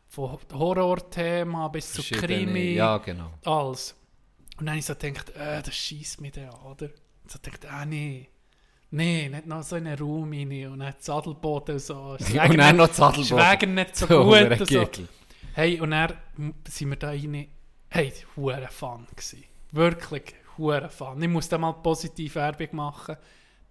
von 0.07 0.37
Horrorthema 0.53 1.67
bis 1.67 1.91
zu 1.93 2.01
Krimi, 2.03 2.73
Ja, 2.73 2.97
genau. 2.97 3.31
alles. 3.43 3.95
Und 4.57 4.67
dann 4.67 4.69
habe 4.69 4.79
ich 4.79 4.85
so 4.85 4.95
gedacht, 4.95 5.29
äh, 5.31 5.61
das 5.61 5.75
schießt 5.75 6.21
mich 6.21 6.33
da, 6.33 6.49
oder? 6.63 6.89
Und 7.23 7.31
so 7.31 7.39
gedacht, 7.39 7.65
ah 7.65 7.85
nee, 7.85 8.29
nee, 8.93 9.29
nicht 9.29 9.45
noch 9.47 9.63
so 9.63 9.75
in 9.75 9.88
einen 9.88 9.97
Raum 10.00 10.31
rein 10.31 10.67
und 10.71 10.79
dann 10.79 10.93
Zadelboden 11.00 11.75
und 11.75 11.79
so. 11.81 12.15
Ist 12.19 12.29
Und 12.29 12.33
wegen 12.43 12.57
dann 12.57 12.75
nicht- 12.75 12.77
noch 12.77 12.91
Zadelboden. 12.91 13.38
ist 13.39 13.51
wegen 13.62 13.73
nicht 13.73 13.95
so 13.95 14.07
So, 14.07 14.23
gut. 14.25 14.41
und 14.51 14.57
So. 14.59 14.79
Gickel. 14.79 15.07
Hey, 15.53 15.79
und 15.81 15.91
dann 15.91 16.13
sind 16.68 16.89
wir 16.89 16.96
da 16.98 17.09
rein, 17.09 17.48
hey, 17.89 18.11
hure 18.35 18.68
Fun 18.70 19.05
gewesen. 19.15 19.44
Wirklich 19.72 20.33
hure 20.57 20.89
Fun. 20.89 21.22
Ich 21.22 21.29
muss 21.29 21.50
da 21.50 21.57
mal 21.57 21.74
positive 21.74 22.35
Werbung 22.35 22.68
machen. 22.72 23.18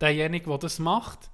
Derjenige, 0.01 0.49
der 0.49 0.59
das 0.59 0.79
macht, 0.79 1.31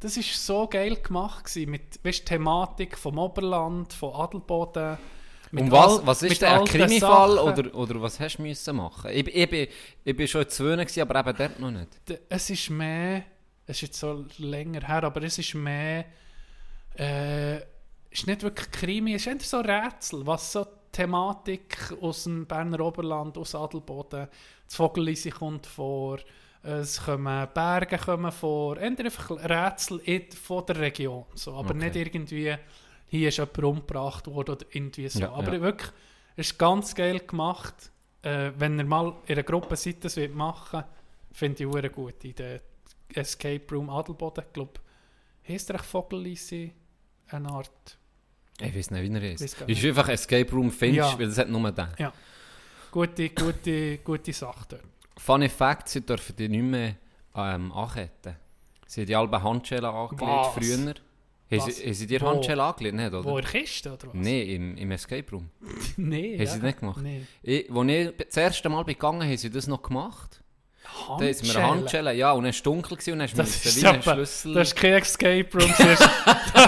das 0.00 0.16
ist 0.16 0.44
so 0.44 0.66
geil 0.66 0.96
gemacht 0.96 1.44
gewesen, 1.44 1.70
mit, 1.70 2.04
weißt, 2.04 2.26
Thematik 2.26 2.98
vom 2.98 3.18
Oberland, 3.18 3.92
von 3.92 4.14
Adelboden. 4.14 4.98
Mit 5.52 5.64
Und 5.64 5.70
was, 5.72 5.98
all- 5.98 6.06
was 6.06 6.22
ist 6.22 6.42
denn 6.42 6.48
ein 6.48 6.64
Krimifall 6.64 7.38
oder, 7.38 7.74
oder 7.74 8.02
was 8.02 8.18
hast 8.18 8.38
du 8.38 8.42
müssen 8.42 8.76
machen? 8.76 9.10
Ich, 9.12 9.26
ich, 9.34 9.48
bin- 9.50 9.68
ich 10.04 10.16
bin 10.16 10.26
schon 10.26 10.48
Zwöhnen, 10.48 10.84
gewesen, 10.86 11.02
aber 11.02 11.20
eben 11.20 11.36
dort 11.38 11.60
noch 11.60 11.70
nicht. 11.70 11.88
Es 12.28 12.50
ist 12.50 12.70
mehr, 12.70 13.22
es 13.66 13.76
ist 13.76 13.82
jetzt 13.82 14.00
so 14.00 14.24
länger 14.38 14.80
her, 14.86 15.04
aber 15.04 15.22
es 15.22 15.38
ist 15.38 15.54
mehr, 15.54 16.06
äh, 16.98 17.58
ist 18.10 18.26
nicht 18.26 18.42
wirklich 18.42 18.70
Krimi, 18.70 19.14
es 19.14 19.26
ist 19.26 19.28
eher 19.28 19.40
so 19.40 19.60
Rätsel, 19.60 20.26
was 20.26 20.52
so 20.52 20.66
Thematik 20.90 21.94
aus 22.00 22.24
dem 22.24 22.46
Berner 22.46 22.80
Oberland, 22.80 23.38
aus 23.38 23.54
Adelboden, 23.54 24.28
das 24.66 24.74
Vogelisi 24.76 25.30
kommt 25.30 25.66
vor, 25.66 26.18
es 26.62 27.02
kommen 27.02 27.48
Berge 27.54 27.98
kommen 27.98 28.30
vor, 28.32 28.76
eher 28.78 28.86
einfach 28.98 29.30
Rätsel 29.30 30.00
von 30.42 30.66
der 30.66 30.78
Region, 30.80 31.24
so, 31.34 31.54
aber 31.54 31.70
Okay. 31.70 31.78
nicht 31.78 31.96
irgendwie, 31.96 32.54
hier 33.12 33.28
ist 33.28 33.36
jemand 33.36 33.58
umgebracht 33.62 34.26
worden 34.26 34.54
oder 34.54 34.66
irgendwie 34.70 35.06
so, 35.08 35.20
Ja, 35.20 35.32
aber 35.32 35.52
ja. 35.54 35.60
wirklich, 35.60 35.90
es 36.34 36.50
ist 36.50 36.58
ganz 36.58 36.94
geil 36.94 37.20
gemacht, 37.20 37.90
äh, 38.22 38.52
wenn 38.56 38.78
ihr 38.78 38.86
mal 38.86 39.14
in 39.26 39.34
einer 39.34 39.42
Gruppe 39.42 39.76
seid, 39.76 40.02
das 40.02 40.16
wird 40.16 40.34
machen, 40.34 40.82
finde 41.30 41.64
ich 41.64 41.74
eine 41.76 41.90
gute 41.90 42.28
Idee. 42.28 42.60
Escape 43.14 43.62
Room 43.70 43.90
Adelboden, 43.90 44.44
ich 44.46 44.52
glaube, 44.54 44.72
heisst 45.46 45.68
der 45.68 45.76
echt 45.76 45.84
Vogelisi? 45.84 46.72
Eine 47.28 47.50
Art. 47.50 47.98
Ich 48.58 48.74
weiß 48.74 48.90
nicht, 48.92 49.02
wie 49.02 49.14
er 49.14 49.32
ist. 49.32 49.58
gar 49.58 49.68
Ist 49.68 49.84
einfach 49.84 50.08
Escape 50.08 50.50
Room 50.50 50.70
Finch, 50.70 50.96
Ja. 50.96 51.18
weil 51.18 51.28
es 51.28 51.36
hat 51.36 51.50
nur 51.50 51.70
den. 51.70 51.88
Gute, 52.90 53.28
gute, 53.30 53.98
gute 53.98 54.32
Sache 54.32 54.64
dort. 54.68 54.82
Funny 55.18 55.48
Fact, 55.50 55.88
sie 55.90 56.00
dürfen 56.00 56.34
die 56.36 56.48
nicht 56.48 56.62
mehr 56.62 56.96
ähm, 57.34 57.72
anketten. 57.72 58.36
Sie 58.86 59.02
haben 59.02 59.06
die 59.06 59.16
alten 59.16 59.42
Handschellen 59.42 59.84
angelegt 59.84 60.22
Was? 60.22 60.54
früher. 60.54 60.94
Haben 61.52 61.66
Was? 61.68 61.76
sie, 61.76 61.84
haben 61.84 61.94
sie 61.94 62.06
dir 62.06 62.20
Wo? 62.20 62.26
Handschellen 62.28 62.60
angelegt, 62.60 62.96
nicht, 62.96 63.08
oder? 63.12 63.24
Wo 63.24 63.38
in 63.38 63.44
der 63.44 63.50
Kiste, 63.60 63.92
oder 63.92 64.06
was? 64.08 64.14
Nein, 64.14 64.48
im, 64.48 64.76
im 64.76 64.90
Escape 64.90 65.30
Room. 65.32 65.50
nee 65.96 66.38
Haben 66.38 66.46
sie 66.46 66.66
nicht 66.66 66.80
gemacht? 66.80 67.00
Nee. 67.02 67.22
Ich, 67.42 67.70
als 67.70 67.88
ich 67.88 68.26
das 68.26 68.36
erste 68.36 68.68
Mal 68.68 68.82
bin 68.84 68.94
gegangen 68.94 69.22
haben 69.22 69.36
sie 69.36 69.50
das 69.50 69.66
noch 69.66 69.82
gemacht. 69.82 70.38
Da 70.84 70.88
haben 71.14 71.20
mir 71.20 71.26
eine 71.26 71.36
Handschellen. 71.36 71.64
Handschellen, 71.68 72.18
ja, 72.18 72.32
und 72.32 72.38
dann 72.38 72.44
war 72.46 72.50
es 72.50 72.62
dunkel 72.62 72.96
gewesen, 72.96 73.12
und 73.12 73.18
dann 73.20 73.28
Das 73.28 73.64
müssen 73.64 73.68
ist 73.68 73.82
wie 73.82 73.86
etwa- 73.86 74.14
Schlüssel... 74.14 74.54
Das 74.54 74.68
ist 74.68 74.76
kein 74.76 74.92
Escape 74.94 75.48
Room. 75.54 75.74
Das 75.78 76.00
ist, 76.00 76.00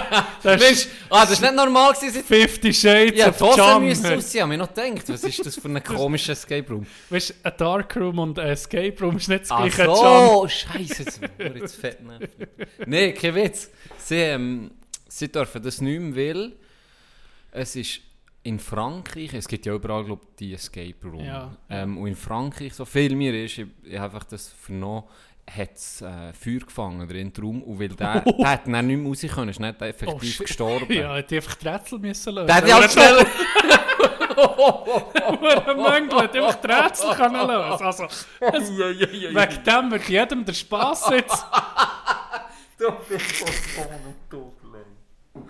das 0.43 0.55
ist 0.55 0.69
Mensch, 0.69 0.89
ah, 1.11 1.21
das 1.23 1.31
ist 1.33 1.41
nicht 1.43 1.55
normal 1.55 1.93
gewesen. 1.95 2.13
seit- 2.15 2.25
50 2.25 2.79
Shades 2.79 3.19
Ja, 3.19 3.29
of 3.31 3.37
die 3.39 3.43
Hose 3.45 3.81
müssen 3.81 4.07
aussehen. 4.07 4.21
Ich 4.35 4.41
habe 4.41 4.49
mir 4.51 4.59
noch 4.59 4.73
gedacht, 4.73 5.09
was 5.09 5.25
ist 5.25 5.45
das 5.45 5.57
für 5.57 5.69
ein 5.69 5.83
komischer 5.83 6.33
Escape 6.33 6.73
Room? 6.73 6.87
Weißt 7.11 7.31
du, 7.31 7.35
ein 7.43 7.53
Dark 7.59 7.97
Room 7.97 8.19
und 8.21 8.39
ein 8.39 8.49
Escape 8.51 8.95
Room 9.01 9.17
ist 9.17 9.29
nicht 9.29 9.43
das 9.43 9.51
Ach 9.51 9.61
gleiche, 9.63 9.83
John. 9.85 9.97
so, 9.97 10.49
scheiße, 10.49 11.03
jetzt 11.03 11.21
jetzt 11.39 11.75
fett 11.77 12.03
nervig. 12.03 12.31
Nein, 12.87 13.15
kein 13.15 13.35
Witz. 13.35 13.71
Sie, 14.05 14.17
ähm, 14.17 14.71
sie 15.09 15.33
dürfen 15.33 15.63
das 15.63 15.81
nicht 15.81 15.99
mehr, 15.99 16.35
weil 16.35 16.53
es 17.53 17.75
ist 17.75 18.01
in 18.43 18.59
Frankreich, 18.59 19.33
es 19.33 19.49
gibt 19.49 19.65
ja 19.65 19.75
überall, 19.75 20.05
glaube 20.05 20.21
ich, 20.29 20.37
die 20.37 20.53
Escape 20.53 20.95
Room. 21.05 21.25
Ja. 21.25 21.57
Ähm, 21.71 21.97
und 21.97 22.09
in 22.09 22.15
Frankreich, 22.15 22.75
so 22.75 22.85
viel 22.85 23.17
mir 23.17 23.45
ist, 23.45 23.57
ich, 23.57 23.67
ich 23.83 23.99
habe 23.99 24.15
einfach 24.15 24.29
das 24.29 24.49
vernommen, 24.49 25.05
hat 25.51 25.75
es 25.75 26.03
äh, 26.03 26.35
Feuer 26.35 26.61
gefangen 26.61 27.09
drin 27.09 27.33
im 27.35 27.43
Raum 27.43 27.63
und 27.63 27.81
weil 27.81 27.89
der, 27.89 28.21
der 28.39 28.51
hat 28.51 28.67
dann 28.67 28.87
nicht 28.87 28.99
mehr 28.99 29.09
raus 29.09 29.21
können, 29.35 29.49
ist 29.49 29.61
nicht 29.61 29.81
effektiv 29.81 30.41
Oh, 30.41 30.43
gestorben. 30.43 30.93
Ja, 30.93 31.15
hätte 31.17 31.37
einfach 31.37 31.55
die 31.55 31.69
Rätsel 31.69 31.99
müssen 31.99 32.35
lösen. 32.35 32.47
Der 32.47 32.57
hat 32.57 32.69
ja 32.69 32.75
halt 32.77 32.93
schneller... 32.93 33.27
Ein 34.37 35.77
Mängel 35.77 36.19
hat 36.19 36.37
einfach 36.37 36.55
die 36.57 36.67
Rätsel 36.67 37.15
können 37.15 37.47
lösen. 37.47 37.87
Also, 37.87 38.05
es, 38.05 38.27
wegen 38.41 39.65
dem 39.65 39.91
wird 39.91 40.09
jedem 40.09 40.45
der 40.45 40.53
Spass 40.53 41.09
jetzt. 41.11 41.47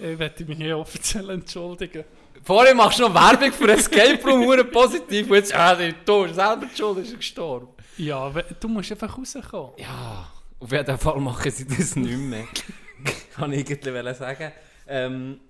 Ich 0.00 0.16
werde 0.16 0.44
mich 0.44 0.58
hier 0.58 0.78
offiziell 0.78 1.28
entschuldigen. 1.30 2.04
Vorher 2.44 2.72
machst 2.72 3.00
du 3.00 3.08
noch 3.08 3.14
Werbung 3.14 3.52
für 3.52 3.72
Escape 3.72 4.22
Room, 4.24 4.44
hure 4.44 4.64
positiv, 4.64 5.28
und 5.28 5.34
jetzt, 5.34 5.52
ah, 5.52 5.74
der 5.74 6.04
Tor, 6.04 6.28
selber 6.28 6.66
die 6.66 6.76
schuld, 6.76 6.98
ist 6.98 7.10
er 7.10 7.16
gestorben. 7.16 7.68
Ja, 7.96 8.30
du 8.30 8.68
musst 8.68 8.92
einfach 8.92 9.18
rauskommen. 9.18 9.72
Ja, 9.76 10.30
auf 10.60 10.70
jeden 10.70 10.98
Fall 10.98 11.20
machen 11.20 11.50
sie 11.50 11.66
das 11.66 11.96
nicht 11.96 12.16
mehr. 12.16 12.46
Kann 13.34 13.52
ich 13.52 13.68
irgendwie 13.68 14.14
sagen. 14.14 14.52
Ähm, 14.86 15.40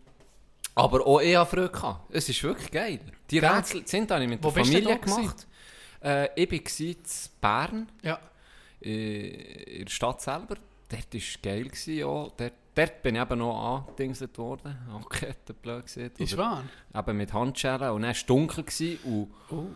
aber 0.74 1.06
auch 1.06 1.20
ich 1.20 1.36
habe 1.36 1.48
Freude 1.48 1.68
gehabt. 1.68 2.14
Es 2.14 2.28
ist 2.28 2.42
wirklich 2.42 2.70
geil. 2.70 3.00
Die? 3.30 3.38
Rätsel 3.38 3.86
sind 3.86 4.10
ich 4.10 4.28
mit 4.28 4.42
Wo 4.42 4.50
der 4.50 4.62
bist 4.62 4.72
du 4.72 4.78
Familie 4.78 4.98
da 4.98 5.04
gemacht. 5.04 5.46
Äh, 6.02 6.42
ich 6.42 6.50
war 6.50 6.86
in 6.86 6.96
Bern, 7.40 7.88
Ja. 8.02 8.18
Äh, 8.82 9.78
in 9.78 9.84
der 9.86 9.92
Stadt 9.92 10.20
selber. 10.20 10.56
Dort 10.88 11.12
war 11.12 11.18
es 11.20 11.38
geil. 11.42 11.64
Gewesen, 11.64 11.96
ja. 11.96 12.06
Dort, 12.06 12.52
dort 12.74 13.02
bin 13.02 13.14
ich 13.16 13.20
eben 13.22 13.38
noch 13.38 13.84
angedingselt 13.86 14.36
worden. 14.38 14.76
Angekettet, 14.90 15.60
blöd 15.62 15.84
gesehen. 15.84 16.10
Ist 16.18 16.36
wahr? 16.36 16.64
Eben 16.94 17.16
mit 17.16 17.32
Handschellen. 17.32 17.90
Und 17.90 18.02
dann 18.02 18.08
war 18.08 18.10
es 18.10 18.24
dunkel 18.26 18.64
gewesen 18.64 18.98
und 19.04 19.30
Oh. 19.50 19.66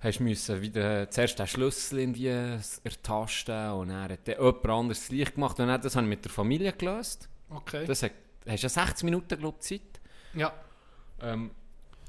hast 0.00 0.20
müssen 0.20 0.60
wieder 0.60 1.10
zuerst 1.10 1.38
den 1.38 1.46
Schlüssel 1.46 2.00
irgendwie 2.00 2.26
ertasten 2.84 3.70
und 3.72 3.88
dann 3.88 4.10
hat 4.10 4.26
dann 4.26 4.36
jemand 4.36 4.66
anderes 4.68 5.00
das 5.00 5.10
Licht 5.10 5.34
gemacht 5.34 5.58
und 5.60 5.68
dann 5.68 5.80
das 5.80 5.94
habe 5.96 6.04
ich 6.06 6.10
mit 6.10 6.24
der 6.24 6.32
Familie 6.32 6.72
gelöst. 6.72 7.28
Okay. 7.50 7.86
Das 7.86 8.02
hat, 8.02 8.12
hast 8.46 8.62
ja 8.62 8.68
60 8.68 9.04
Minuten, 9.04 9.38
glaube 9.38 9.58
ich, 9.60 9.66
Zeit. 9.80 10.00
ja. 10.34 10.52
Ähm, 11.20 11.50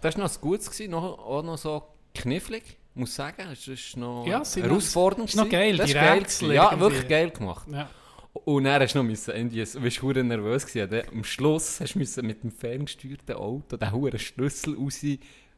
das 0.01 0.17
war 0.17 0.23
noch 0.25 0.33
ein 0.35 0.41
Gutes, 0.41 0.69
gewesen, 0.71 0.91
noch, 0.91 1.19
auch 1.19 1.43
noch 1.43 1.57
so 1.57 1.83
knifflig, 2.15 2.77
muss 2.95 3.09
ich 3.09 3.15
sagen. 3.15 3.47
Es 3.51 3.67
ist 3.67 3.97
noch 3.97 4.25
Ja, 4.27 4.39
noch- 4.39 4.55
herausfordernd. 4.55 5.29
ist 5.29 5.35
noch 5.35 5.49
geil, 5.49 5.77
das 5.77 5.93
geil. 5.93 6.23
Ja, 6.51 6.79
wirklich 6.79 7.07
geil 7.07 7.29
gemacht. 7.31 7.67
ja. 7.71 7.89
Und 8.45 8.63
dann 8.63 8.81
hast 8.81 8.93
du 8.95 8.97
noch 8.97 9.05
müssen, 9.05 9.29
irgendwie, 9.35 9.63
du 9.63 9.79
bist 9.79 10.01
hure 10.01 10.23
nervös 10.23 10.65
gewesen. 10.65 10.89
Dann 10.89 11.03
Am 11.11 11.23
Schluss 11.23 11.79
hast 11.79 11.93
du 11.93 12.23
mit 12.23 12.43
dem 12.43 12.51
ferngesteuerten 12.51 13.35
Auto 13.35 13.77
den 13.77 13.91
huren 13.91 14.17
Schlüssel 14.17 14.75
raus 14.75 15.01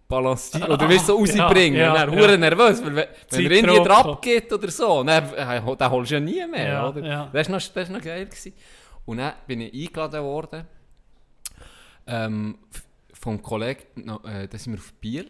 balancieren, 0.10 0.70
oder 0.72 0.88
weißt 0.90 1.08
du, 1.10 1.26
so 1.26 1.26
Ja, 1.26 1.46
rausbringen. 1.46 1.80
ja, 1.80 2.04
und 2.04 2.16
dann 2.18 2.30
ja. 2.32 2.38
nervös, 2.38 2.84
weil 2.84 2.96
wenn, 2.96 3.06
wenn 3.32 3.46
er 3.46 3.52
irgendwie 3.52 4.18
geht 4.22 4.52
oder 4.54 4.70
so, 4.70 5.04
dann, 5.04 5.34
äh, 5.34 5.62
den 5.78 5.90
holst 5.90 6.12
du 6.12 6.16
ja 6.16 6.20
nie 6.20 6.46
mehr, 6.48 6.68
Ja, 6.68 6.90
oder? 6.90 7.02
ja. 7.06 7.30
Das 7.32 7.50
war 7.50 7.58
noch, 7.58 7.68
das 7.74 7.90
noch 7.90 8.02
geil. 8.02 8.26
Gewesen. 8.26 8.54
Und 9.06 9.18
dann 9.18 9.34
bin 9.48 9.62
ich 9.62 9.74
eingeladen 9.88 10.22
worden, 10.24 10.68
ähm, 12.08 12.58
vom 13.14 13.42
Kollegen, 13.42 14.10
äh, 14.26 14.48
da 14.48 14.58
sind 14.58 14.74
wir 14.74 14.80
auf 14.80 14.94
Biel, 15.00 15.24
ja. 15.26 15.30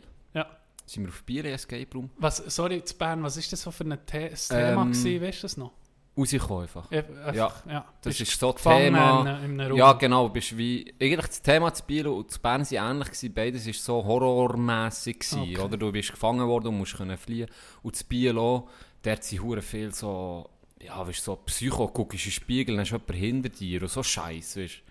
Sind 0.85 1.03
wir 1.03 1.09
auf 1.09 1.23
Biel, 1.23 1.45
in 1.45 1.53
Escape 1.53 1.87
Room, 1.93 2.09
Was, 2.17 2.37
sorry, 2.37 2.83
zu 2.83 2.95
Bern, 2.95 3.23
was 3.23 3.37
ist 3.37 3.51
das 3.51 3.61
so 3.61 3.71
für 3.71 3.83
ein, 3.83 3.91
The 3.91 4.27
Thema 4.47 4.81
Ähm, 4.83 4.91
gewesen, 4.91 5.21
weißt 5.21 5.39
du 5.39 5.41
das 5.41 5.57
noch? 5.57 5.71
rausgekommen 6.17 6.63
einfach. 6.63 6.91
Äh, 6.91 7.03
einfach, 7.25 7.65
ja. 7.65 7.85
Das 8.01 8.17
Bist 8.17 8.21
ist 8.21 8.39
so 8.39 8.53
Thema. 8.53 9.39
In, 9.43 9.59
in. 9.59 9.75
Ja, 9.75 9.93
genau. 9.93 10.29
Bist 10.29 10.57
wie, 10.57 10.93
eigentlich 10.99 11.27
das 11.27 11.41
Thema 11.41 11.73
zu 11.73 11.83
Biel 11.83 12.07
und 12.07 12.31
zu 12.31 12.39
Bern 12.39 12.63
sind 12.63 12.77
ähnlich 12.77 13.07
gewesen. 13.07 13.33
Beides 13.33 13.67
war 13.67 13.73
so 13.73 14.05
horrormässig. 14.05 15.25
Okay. 15.31 15.57
Oder? 15.57 15.77
Du 15.77 15.91
bist 15.91 16.11
gefangen 16.11 16.47
worden 16.47 16.67
und 16.67 16.77
musst 16.77 16.95
können 16.95 17.17
fliehen. 17.17 17.49
Und 17.83 17.95
zu 17.95 18.05
Biel 18.05 18.37
auch, 18.37 18.69
dort 19.01 19.23
sind 19.23 19.43
hure 19.43 19.61
viel 19.61 19.93
so, 19.93 20.49
ja, 20.81 21.05
weißt, 21.05 21.23
so 21.23 21.35
Psycho, 21.35 21.87
guckst 21.87 22.25
in 22.25 22.29
den 22.29 22.31
Spiegel, 22.31 22.75
dann 22.75 22.83
ist 22.83 22.91
jemand 22.91 23.11
hinter 23.11 23.49
dir 23.49 23.81
und 23.81 23.89
so 23.89 24.03
Scheiß, 24.03 24.57
weißt 24.57 24.81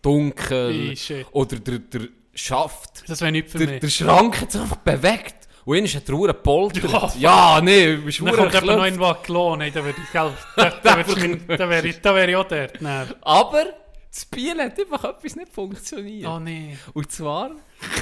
Dunkel. 0.00 0.88
Ey, 0.88 0.96
shit. 0.96 1.26
Oder 1.32 1.58
der, 1.58 1.78
der 1.78 2.08
Schaft. 2.34 3.08
Das 3.08 3.20
wäre 3.20 3.32
nicht 3.32 3.50
für 3.50 3.58
Der, 3.58 3.68
mich. 3.68 3.80
der 3.80 3.88
Schrank 3.88 4.40
hat 4.40 4.52
sich 4.52 4.60
einfach 4.60 4.76
bewegt. 4.76 5.34
Und 5.64 5.76
einer 5.78 5.88
hat 5.88 6.10
Ruhe 6.10 6.34
poltert. 6.34 6.90
Ja. 6.90 7.12
Ja, 7.18 7.60
nee, 7.62 7.96
du 7.96 8.02
bist 8.02 8.20
Dann 8.20 8.28
hure 8.28 8.36
kommt 8.36 8.52
jemand 8.52 8.78
noch 8.78 8.84
irgendwo 8.84 9.14
gelohnt, 9.22 9.58
nein, 9.60 9.72
da 9.72 9.82
würde 9.82 9.98
ich, 10.02 10.12
gell, 10.12 10.32
da, 10.56 10.70
da, 10.82 11.02
du 11.02 11.68
wäre 11.70 11.88
ich, 11.88 12.00
da 12.02 12.14
wäre 12.14 12.30
ich 12.30 12.36
auch 12.36 12.44
dort. 12.44 12.82
Nein. 12.82 13.14
Aber 13.22 13.64
das 14.10 14.26
Biel 14.26 14.58
hat 14.60 14.78
einfach 14.78 15.04
etwas 15.04 15.36
nicht 15.36 15.52
funktioniert. 15.52 16.28
Oh 16.28 16.38
nee. 16.38 16.76
Und 16.92 17.10
zwar 17.10 17.50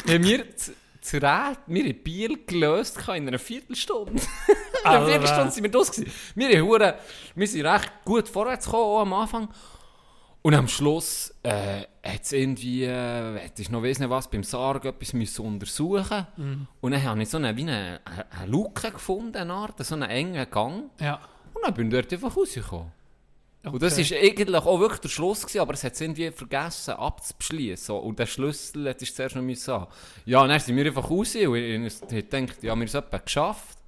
haben 0.09 0.25
wir 0.25 0.45
zu 0.57 1.17
Rät, 1.17 1.59
wir 1.67 1.85
haben 1.85 2.03
Bier 2.03 2.31
gelöst 2.47 2.99
in 3.09 3.29
einer 3.29 3.39
Viertelstunde. 3.39 4.13
in 4.85 4.91
einer. 4.91 5.07
Viertelstunde 5.07 5.51
sind 5.53 5.63
wir 5.63 5.71
gewesen. 5.71 6.13
Wir, 6.35 6.59
haben 6.59 6.95
wir 7.35 7.47
sind 7.47 7.67
recht 7.67 7.93
gut 8.05 8.29
vorwärts 8.29 8.67
gekommen, 8.67 9.03
am 9.03 9.13
Anfang. 9.13 9.49
Und 10.43 10.55
am 10.55 10.67
Schluss 10.67 11.33
äh, 11.45 11.83
hat 12.03 12.23
es 12.23 12.33
irgendwie, 12.33 12.85
äh, 12.85 13.49
ich 13.57 13.71
noch 13.71 13.83
weiss 13.83 14.01
nicht 14.01 14.11
was, 14.11 14.29
beim 14.29 14.43
Sarg 14.43 14.85
etwas 14.85 15.13
müssen 15.13 15.47
untersuchen 15.47 16.27
Mhm. 16.37 16.67
Und 16.81 16.93
dann 16.93 17.03
habe 17.03 17.23
ich 17.23 17.29
so 17.29 17.37
eine, 17.37 17.57
wie 17.57 17.63
eine, 17.63 18.01
eine, 18.05 18.51
Luke 18.51 18.91
gefunden, 18.91 19.37
eine 19.37 19.53
Art, 19.53 19.85
so 19.85 19.95
einen 19.95 20.11
engen 20.11 20.51
Gang. 20.51 20.91
Ja. 21.01 21.21
Und 21.55 21.65
dann 21.65 21.75
bin 21.75 21.87
ich 21.87 21.93
dort 21.93 22.13
einfach 22.13 22.37
rausgekommen. 22.37 22.91
Okay. 23.65 23.75
Und 23.75 23.83
das 23.83 23.97
war 23.97 24.19
eigentlich 24.19 24.63
auch 24.63 24.81
wirklich 24.81 25.01
der 25.01 25.09
Schluss, 25.09 25.43
gewesen, 25.43 25.61
aber 25.61 25.75
es 25.75 25.85
hat 25.85 25.93
es 25.93 26.01
irgendwie 26.01 26.33
vergessen 26.33 26.95
abzubeschließen. 26.95 27.95
Und 27.95 28.19
den 28.19 28.27
Schlüssel 28.27 28.89
hätte 28.89 29.05
ich 29.05 29.15
zuerst 29.15 29.37
noch 29.37 29.43
müssen. 29.43 29.87
Ja, 30.25 30.41
und 30.41 30.49
dann 30.49 30.59
sind 30.59 30.77
wir 30.77 30.87
einfach 30.87 31.09
raus 31.09 31.37
und 31.37 31.55
ich 31.55 32.03
ich 32.03 32.11
gedacht, 32.11 32.57
ja, 32.63 32.63
wir 32.63 32.71
haben 32.73 32.83
es 32.83 32.95
etwa 32.95 33.19
geschafft. 33.19 33.79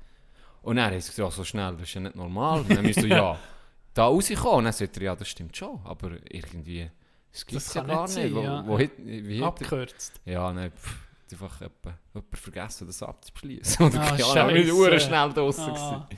Und 0.62 0.76
dann 0.76 0.84
haben 0.86 1.00
sie 1.00 1.10
gesagt, 1.10 1.18
ja, 1.18 1.30
so 1.30 1.42
schnell, 1.42 1.72
das 1.72 1.88
ist 1.88 1.94
ja 1.94 2.02
nicht 2.02 2.14
normal. 2.14 2.60
Und 2.60 2.70
dann 2.70 2.78
haben 2.78 2.86
wir 2.86 2.94
so, 2.94 3.06
ja, 3.06 3.36
da 3.94 4.04
rausgekommen. 4.06 4.58
Und 4.58 4.64
dann 4.64 4.72
sagt 4.72 4.96
er, 4.96 5.02
ja, 5.02 5.16
das 5.16 5.28
stimmt 5.28 5.56
schon, 5.56 5.80
aber 5.84 6.12
irgendwie, 6.30 6.90
das 7.32 7.46
gibt 7.46 7.62
es 7.62 7.74
ja 7.74 7.82
gar 7.82 8.02
nicht 8.02 8.12
sein, 8.14 8.34
Wo, 8.34 8.40
ja. 8.42 8.66
wo, 8.66 8.78
wie 8.78 9.40
hat 9.40 9.48
Abgekürzt. 9.48 10.20
ja, 10.24 10.52
nein, 10.52 10.70
pff, 10.72 10.96
einfach 11.32 11.60
jemand, 11.60 11.98
jemand 12.14 12.38
vergessen, 12.38 12.86
das 12.86 13.02
abzuschließen. 13.02 13.86
Oder 13.86 14.00
Ah, 14.02 14.16
keine 14.16 14.24
Ahnung, 14.42 14.54
wir 14.54 14.64
Scheisse. 14.66 14.78
waren 14.90 15.00
schnell 15.00 15.32
draussen. 15.32 15.70
Ah. 15.74 16.08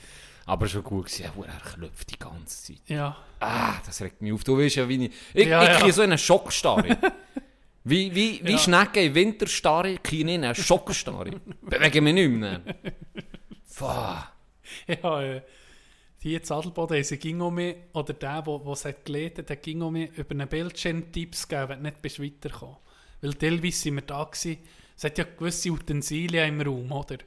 Aber 0.48 0.68
schon 0.68 0.84
gut 0.84 1.06
gewesen, 1.06 1.24
ja, 1.24 1.44
er 1.44 1.60
klopft 1.60 2.10
die 2.10 2.18
ganze 2.18 2.64
Zeit. 2.74 2.82
Ja. 2.88 3.16
Ah, 3.40 3.74
das 3.84 4.00
regt 4.00 4.22
mich 4.22 4.32
auf. 4.32 4.44
Du 4.44 4.56
weißt 4.56 4.76
ja, 4.76 4.88
wie 4.88 5.06
ich... 5.06 5.12
Ich, 5.34 5.48
Ja, 5.48 5.62
ich 5.62 5.68
ja. 5.70 5.78
kriege 5.78 5.92
so 5.92 6.02
einen 6.02 6.16
Schockstarre. 6.18 6.96
wie 7.84 8.14
wie, 8.14 8.40
wie 8.44 8.52
Ja. 8.52 8.58
Schnecken 8.58 9.02
im 9.06 9.14
Winterstarre 9.14 9.96
kriege 9.98 10.28
ich 10.30 10.34
einen 10.34 10.54
Schockstarre. 10.54 11.30
Bewege 11.62 12.00
mich 12.00 12.14
nicht 12.14 12.30
mehr. 12.30 12.60
Fuh. 13.64 13.86
Ja, 14.86 15.22
äh, 15.22 15.42
die 16.26 16.32
jetzt 16.32 16.50
Adelboden, 16.50 17.04
sie 17.04 17.18
ging 17.18 17.40
um 17.40 17.54
mich, 17.54 17.76
oder 17.92 18.12
der, 18.12 18.42
der 18.42 18.46
wo 18.46 18.72
es 18.72 18.82
gelesen 19.04 19.38
hat, 19.38 19.48
der 19.48 19.56
ging 19.56 19.80
um 19.80 19.92
mich 19.92 20.10
über 20.18 20.32
einen 20.32 20.48
Bildschirm 20.48 21.12
Tipps 21.12 21.46
gegeben, 21.46 21.68
wenn 21.68 21.78
du 21.78 21.84
nicht 21.84 22.02
bist 22.02 22.20
weitergekommen. 22.20 22.76
Weil 23.20 23.34
teilweise 23.34 23.76
sind 23.76 23.94
wir 23.94 24.02
da 24.02 24.24
gewesen, 24.24 24.58
es 24.96 25.04
hat 25.04 25.18
ja 25.18 25.24
gewisse 25.24 25.70
Utensilien 25.70 26.48
im 26.48 26.60
Raum, 26.66 26.90
oder? 26.90 27.18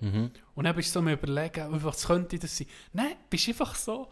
Und 0.54 0.66
dann 0.66 0.76
bist 0.76 0.90
du 0.90 0.94
so 0.94 1.00
am 1.00 1.08
überlegen, 1.08 1.68
was 1.70 2.08
könnte 2.08 2.38
das 2.38 2.58
sein? 2.58 2.68
Nein, 2.92 3.16
bist 3.30 3.48
einfach 3.48 3.74
so, 3.76 4.10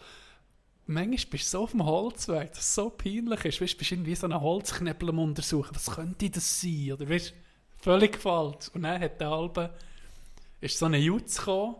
manchmal 0.86 1.32
bist 1.32 1.48
du 1.48 1.50
so 1.50 1.64
auf 1.64 1.72
dem 1.72 1.86
Holzweg, 1.86 2.52
dass 2.52 2.60
es 2.60 2.76
so 2.76 2.90
peinlich 2.90 3.44
ist, 3.44 3.60
weißt, 3.60 3.78
bist 3.78 3.92
irgendwie 3.92 4.16
so 4.16 4.26
einen 4.26 4.40
Holzknäppel 4.40 5.10
am 5.10 5.20
untersuchen, 5.20 5.76
was 5.76 5.92
könnte 5.92 6.30
das 6.30 6.62
sein? 6.62 6.94
Oder 6.94 7.10
weißt, 7.10 7.34
völlig 7.80 8.18
falsch. 8.18 8.70
Und 8.74 8.84
dann 8.84 9.02
hat 9.02 9.20
der 9.20 9.28
Albe, 9.28 9.74
ist 10.62 10.78
so 10.80 10.86
ein 10.86 10.94
Jutz 10.94 11.40
gekommen, 11.40 11.76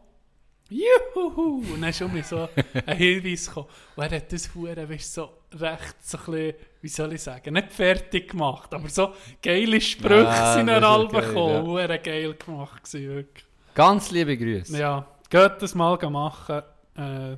Juhu! 0.70 1.64
Und 1.74 1.82
dann 1.82 1.90
ist 1.90 2.02
um 2.02 2.14
mich 2.14 2.26
so 2.26 2.48
ein 2.86 2.98
Hinweis 2.98 3.48
gekommen. 3.48 3.68
Und 3.96 4.04
er 4.04 4.18
hat 4.18 4.32
das 4.32 4.54
Huren, 4.54 4.90
weißt 4.90 5.14
so 5.14 5.30
recht, 5.54 5.96
so 6.02 6.18
ein 6.18 6.26
bisschen, 6.26 6.54
wie 6.82 6.88
soll 6.90 7.14
ich 7.14 7.22
sagen, 7.22 7.54
nicht 7.54 7.72
fertig 7.72 8.32
gemacht, 8.32 8.74
aber 8.74 8.90
so 8.90 9.14
geile 9.42 9.80
Sprüche 9.80 10.28
Ah, 10.28 10.54
sind 10.56 10.68
ist 10.70 10.84
alle 10.84 11.08
geil, 11.08 11.22
gekommen. 11.22 11.54
ja. 11.54 11.62
Huren 11.62 12.00
geil 12.04 12.34
gemacht 12.34 12.84
gewesen, 12.84 13.10
wirklich. 13.10 13.46
Ganz 13.74 14.12
liebe 14.12 14.38
Grüße. 14.38 14.78
Ja, 14.78 15.06
geht 15.30 15.62
das 15.62 15.76
mal 15.76 15.98
machen. 16.10 16.62
Äh, 16.98 17.34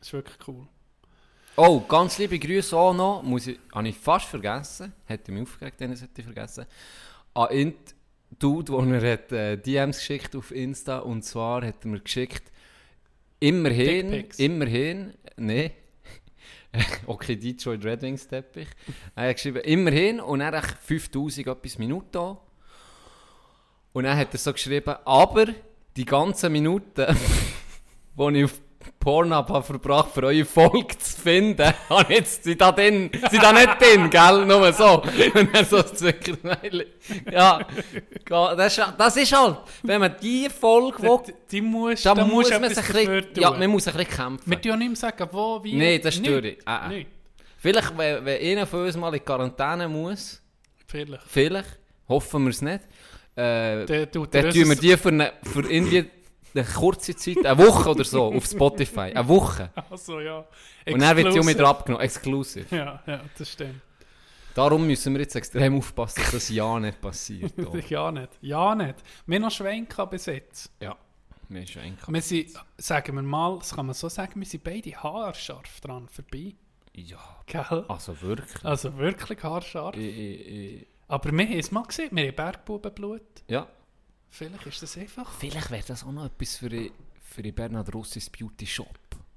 ist 0.00 0.12
wirklich 0.12 0.36
cool. 0.48 0.66
Oh, 1.56 1.80
ganz 1.80 2.16
liebe 2.18 2.38
Grüße 2.38 2.74
auch 2.76 2.94
noch. 2.94 3.22
Muss 3.22 3.46
ich, 3.46 3.58
habe 3.74 3.86
ich 3.88 3.98
fast 3.98 4.26
vergessen. 4.26 4.92
Hätte 5.04 5.30
mich 5.32 5.42
aufgeregt, 5.42 5.80
ich 5.80 5.90
es 5.90 6.02
hätte 6.02 6.22
vergessen. 6.22 6.64
An 7.34 7.50
Int 7.50 7.94
Dude, 8.38 8.72
wo 8.72 8.80
er 8.80 9.12
hat, 9.12 9.30
äh, 9.32 9.56
DMs 9.58 9.98
geschickt 9.98 10.34
auf 10.34 10.50
Insta. 10.50 11.00
Und 11.00 11.22
zwar 11.22 11.64
hat 11.66 11.84
er 11.84 11.88
mir 11.90 12.00
geschickt, 12.00 12.50
immerhin, 13.42 14.24
immerhin, 14.38 15.14
nee. 15.36 15.72
okay, 17.06 17.36
Detroit 17.36 17.84
Red 17.84 18.02
Wings 18.02 18.26
Teppich. 18.26 18.68
Er 19.14 19.28
hat 19.28 19.36
geschrieben, 19.36 19.62
immerhin. 19.62 20.20
Und 20.20 20.40
er 20.40 20.52
hat 20.52 20.78
5000 20.80 21.46
etwas 21.46 21.78
Minuten. 21.78 22.36
Und 23.92 24.04
dann 24.04 24.16
hat 24.16 24.32
er 24.32 24.38
so 24.38 24.52
geschrieben, 24.52 24.94
aber 25.04 25.46
die 25.96 26.04
ganzen 26.04 26.52
Minuten, 26.52 27.06
die 28.16 28.38
ich 28.38 28.44
auf 28.44 28.60
Pornhub 28.98 29.48
habe 29.48 29.62
verbracht, 29.62 30.10
für 30.12 30.22
eure 30.24 30.44
Folge 30.44 30.96
zu 30.98 31.20
finden, 31.20 31.72
ich 32.02 32.08
jetzt, 32.08 32.44
sind 32.44 32.60
da 32.60 32.72
drin, 32.72 33.10
sind 33.30 33.42
da 33.42 33.52
nicht 33.52 33.80
drin, 33.80 34.08
gell? 34.10 34.46
Nur 34.46 34.72
so. 34.72 35.02
Und 35.34 35.54
dann 35.54 35.64
so 35.64 35.82
Zwickerneil. 35.82 36.86
Ja, 37.30 37.60
das 38.28 38.78
ist, 38.78 38.86
das 38.96 39.16
ist 39.16 39.32
halt, 39.32 39.58
wenn 39.82 40.00
man 40.00 40.14
die 40.22 40.48
Folge 40.48 41.02
will, 41.02 41.18
Die, 41.50 41.60
musst, 41.60 42.06
da 42.06 42.14
da 42.14 42.24
muss 42.24 42.50
man 42.50 42.68
sich 42.72 42.78
ein 42.78 43.22
bisschen, 43.22 43.42
ja, 43.42 43.50
man 43.50 43.70
muss 43.70 43.88
ein 43.88 43.94
bisschen 43.96 44.14
kämpfen. 44.14 44.50
Wir 44.50 44.60
tun 44.60 44.70
ja 44.70 44.76
nicht 44.76 44.88
mehr 44.88 44.96
sagen, 44.96 45.28
wo, 45.32 45.62
wie. 45.62 45.74
Nein, 45.74 46.00
das 46.02 46.14
störe 46.14 46.48
ich. 46.48 46.58
Nicht. 46.88 47.08
Vielleicht, 47.58 47.96
wenn, 47.96 48.24
wenn 48.24 48.40
einer 48.40 48.66
von 48.66 48.84
uns 48.84 48.96
mal 48.96 49.14
in 49.14 49.24
Quarantäne 49.24 49.88
muss, 49.88 50.42
Vielleicht. 50.86 51.22
vielleicht, 51.26 51.78
hoffen 52.08 52.44
wir 52.44 52.50
es 52.50 52.60
nicht, 52.62 52.80
äh, 53.36 53.86
Dann 53.86 54.10
tun 54.10 54.28
wir 54.32 54.76
die 54.76 54.96
für, 54.96 55.08
eine, 55.08 55.32
für 55.42 55.70
irgendwie 55.70 56.04
eine 56.54 56.64
kurze 56.64 57.14
Zeit, 57.16 57.44
eine 57.44 57.58
Woche 57.58 57.90
oder 57.90 58.04
so, 58.04 58.32
auf 58.32 58.44
Spotify. 58.46 59.00
Eine 59.14 59.28
Woche. 59.28 59.70
Also, 59.90 60.20
ja. 60.20 60.44
Und 60.86 61.00
dann 61.00 61.16
wird 61.16 61.26
die 61.26 61.30
auch 61.30 61.36
Exclusive. 61.36 61.58
wieder 61.58 61.68
abgenommen. 61.68 62.04
Exclusive. 62.04 62.76
Ja, 62.76 63.02
ja, 63.06 63.20
das 63.38 63.50
stimmt. 63.50 63.80
Darum 64.54 64.86
müssen 64.86 65.14
wir 65.14 65.20
jetzt 65.22 65.34
extrem 65.34 65.78
aufpassen, 65.78 66.20
dass 66.20 66.32
das 66.32 66.48
ja 66.50 66.78
nicht 66.78 67.00
passiert. 67.00 67.52
Oh. 67.66 67.76
Ja 67.88 68.12
nicht. 68.12 68.28
Ja 68.42 68.74
nicht. 68.74 68.96
Wir 69.26 69.36
haben 69.36 69.42
noch 69.42 69.50
Schwenka 69.50 70.04
bis 70.04 70.26
jetzt. 70.26 70.70
ja, 70.80 70.94
wir 71.48 71.60
eigentlich. 71.60 72.08
Wir 72.08 72.22
sind, 72.22 72.50
sagen 72.78 73.14
wir 73.16 73.22
mal, 73.22 73.58
das 73.58 73.74
kann 73.74 73.86
man 73.86 73.94
so 73.94 74.08
sagen, 74.08 74.38
wir 74.40 74.46
sind 74.46 74.62
beide 74.64 74.90
haarscharf 74.90 75.80
dran 75.80 76.08
vorbei. 76.08 76.54
Ja, 76.94 77.18
Gell? 77.46 77.84
also 77.88 78.20
wirklich. 78.20 78.64
Also 78.64 78.96
wirklich 78.98 79.42
haarscharf. 79.42 79.96
Ich, 79.96 80.18
ich, 80.18 80.46
ich, 80.48 80.86
Aber 81.08 81.32
wir 81.32 81.46
haben 81.46 81.58
es 81.58 81.70
mal 81.70 81.84
gesehen, 81.84 82.10
wir 82.12 82.26
haben 82.28 82.36
Bergbubenblut. 82.36 83.22
ja. 83.48 83.66
Vielleicht 84.32 84.66
ist 84.66 84.82
das 84.82 84.96
einfach 84.96 85.30
Vielleicht 85.38 85.70
wäre 85.70 85.84
das 85.86 86.02
auch 86.04 86.10
noch 86.12 86.24
etwas 86.24 86.56
für, 86.56 86.68
die- 86.70 86.90
für 87.22 87.42
die 87.42 87.52
Bernhard 87.52 87.94
Russis 87.94 88.28
Beauty 88.30 88.66
Shop. 88.66 88.88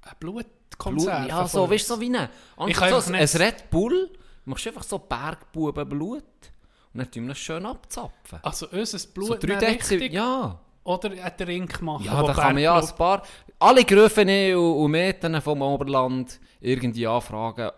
ein 0.02 0.12
Blut, 0.18 0.46
Blutkonzert. 0.70 1.28
ja, 1.28 1.46
so, 1.46 1.68
weißt 1.70 1.88
du, 1.90 1.94
so 1.94 2.00
wie 2.00 2.16
ein, 2.16 2.28
Ich 2.68 2.76
so 2.76 2.84
einfach 2.84 3.06
ein 3.08 3.14
Red 3.14 3.70
Bull 3.70 4.10
Du 4.44 4.50
machst 4.50 4.64
einfach 4.68 4.84
so 4.84 4.98
Bergbubenblut 5.00 6.22
und 6.22 6.98
dann 7.00 7.10
tun 7.10 7.24
wir 7.24 7.28
das 7.30 7.38
schön 7.38 7.66
abzapfen. 7.66 8.38
Also 8.42 8.68
unser 8.70 9.08
Blut 9.08 9.26
so 9.26 9.34
drei 9.34 9.56
richtig 9.58 10.12
ja. 10.12 10.58
oder 10.84 11.10
einen 11.10 11.36
Drink 11.36 11.82
machen, 11.82 12.04
Ja, 12.04 12.22
da 12.22 12.32
kann 12.32 12.54
man 12.54 12.62
ja 12.62 12.78
ein 12.78 12.96
paar, 12.96 13.22
alle 13.58 13.84
Gröfen 13.84 14.28
und, 14.28 14.54
und 14.84 14.90
Metern 14.92 15.42
vom 15.42 15.60
Oberland 15.62 16.38
irgendwie 16.60 17.08
anfragen, 17.08 17.70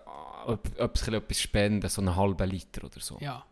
ob, 0.47 0.69
ob 0.79 0.99
sie 0.99 1.15
etwas 1.15 1.41
spenden, 1.41 1.89
so 1.89 2.03
einen 2.03 2.15
halben 2.15 2.51
Liter 2.51 2.85
oder 2.85 3.01
so. 3.01 3.17
Ja. 3.19 3.43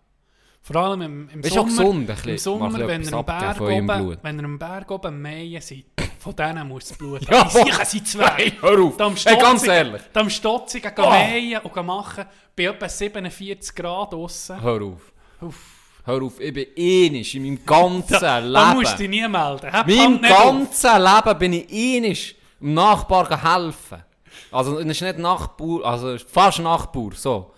Vor 0.66 0.76
allem 0.82 1.00
im, 1.02 1.28
im 1.28 1.42
Sommer, 1.44 1.64
gesund, 1.66 2.06
bisschen, 2.08 2.30
im 2.30 2.38
Sommer 2.38 2.72
wenn, 2.88 3.00
ihr 3.02 3.06
etwas 3.06 3.24
Berg 3.24 3.60
oben, 3.60 4.18
wenn 4.20 4.38
ihr 4.40 4.44
am 4.44 4.58
Berg 4.58 4.90
oben 4.90 5.22
mähen 5.22 5.60
seid, 5.60 5.84
von 6.18 6.34
denen 6.34 6.66
muss 6.66 6.88
das 6.88 6.98
Blut 6.98 7.20
Ja, 7.30 7.48
sicher 7.48 7.84
sind 7.84 8.08
zwei. 8.08 8.52
Hör 8.60 8.82
auf. 8.82 8.96
Da 8.96 9.06
am 9.06 9.14
Hey, 9.14 9.38
ganz 9.38 9.64
ehrlich. 9.64 10.02
Da 10.12 10.20
am 10.20 10.28
Stotzigen 10.30 10.90
Oh. 10.98 11.08
mähen 11.10 11.60
und 11.60 11.86
machen, 11.86 12.24
bei 12.56 12.64
etwa 12.64 12.88
47 12.88 13.76
Grad 13.76 14.12
draussen. 14.12 14.60
Hör 14.60 14.82
auf. 14.82 15.12
Uff. 15.40 15.56
Hör 16.04 16.22
auf, 16.22 16.40
ich 16.40 16.52
bin 16.52 16.66
in 16.74 17.42
meinem 17.42 17.64
ganzen 17.64 18.18
Da, 18.20 18.38
Leben. 18.38 18.54
da 18.54 18.74
musst 18.74 18.92
du 18.94 18.96
dich 18.98 19.08
nie 19.08 19.28
melden. 19.28 19.70
Die 19.88 19.96
Meinem 19.96 20.20
nicht 20.20 20.32
auf. 20.32 20.42
ganzen 20.44 21.02
Leben 21.02 21.38
bin 21.38 21.52
ich 21.52 21.96
einig 21.96 22.36
dem 22.60 22.74
Nachbar 22.74 23.28
helfen. 23.30 24.02
Also, 24.50 24.78
es 24.80 24.86
ist 24.86 25.00
nicht 25.02 25.18
Nachbar, 25.18 25.84
also 25.84 26.16
fast 26.26 26.58
Nachbar, 26.58 27.10
so. 27.14 27.52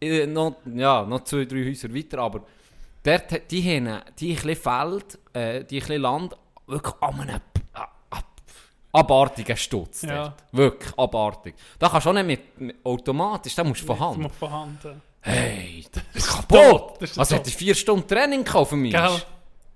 Äh, 0.00 0.26
Noch, 0.26 0.56
ja, 0.74 1.04
noch 1.04 1.24
zwei, 1.24 1.44
drei 1.44 1.64
Häuser 1.64 1.94
weiter, 1.94 2.18
aber 2.18 2.42
dort, 3.02 3.50
die 3.50 3.62
haben 3.62 4.00
die 4.18 4.36
ein 4.36 4.56
Feld, 4.56 5.18
äh, 5.32 5.64
die 5.64 5.82
ein 5.82 6.00
Land, 6.00 6.36
wirklich 6.66 6.94
an 7.00 7.20
einem 7.20 7.40
ab- 7.72 7.92
ab- 8.10 8.40
abartigen 8.92 9.56
Stutz. 9.56 10.02
Ja. 10.02 10.22
Dort. 10.24 10.42
Wirklich 10.52 10.98
abartig. 10.98 11.54
Da 11.78 11.88
kannst 11.88 12.06
du 12.06 12.10
auch 12.10 12.14
nicht 12.14 12.26
mit, 12.26 12.60
mit 12.60 12.76
automatisch, 12.84 13.54
da 13.54 13.64
musst 13.64 13.82
du 13.82 13.86
von 13.94 13.98
Das 14.22 14.40
Hand. 14.42 14.52
Hand. 14.84 15.00
Hey, 15.22 15.84
das 15.92 16.02
ist 16.14 16.28
kaputt. 16.28 16.94
Das 17.00 17.10
ist 17.10 17.18
Also 17.18 17.36
hätte 17.36 17.50
ich 17.50 17.56
vier 17.56 17.74
Stunden 17.74 18.06
Training 18.08 18.42
gekauft 18.42 18.70
für 18.70 18.76
mich. 18.76 18.92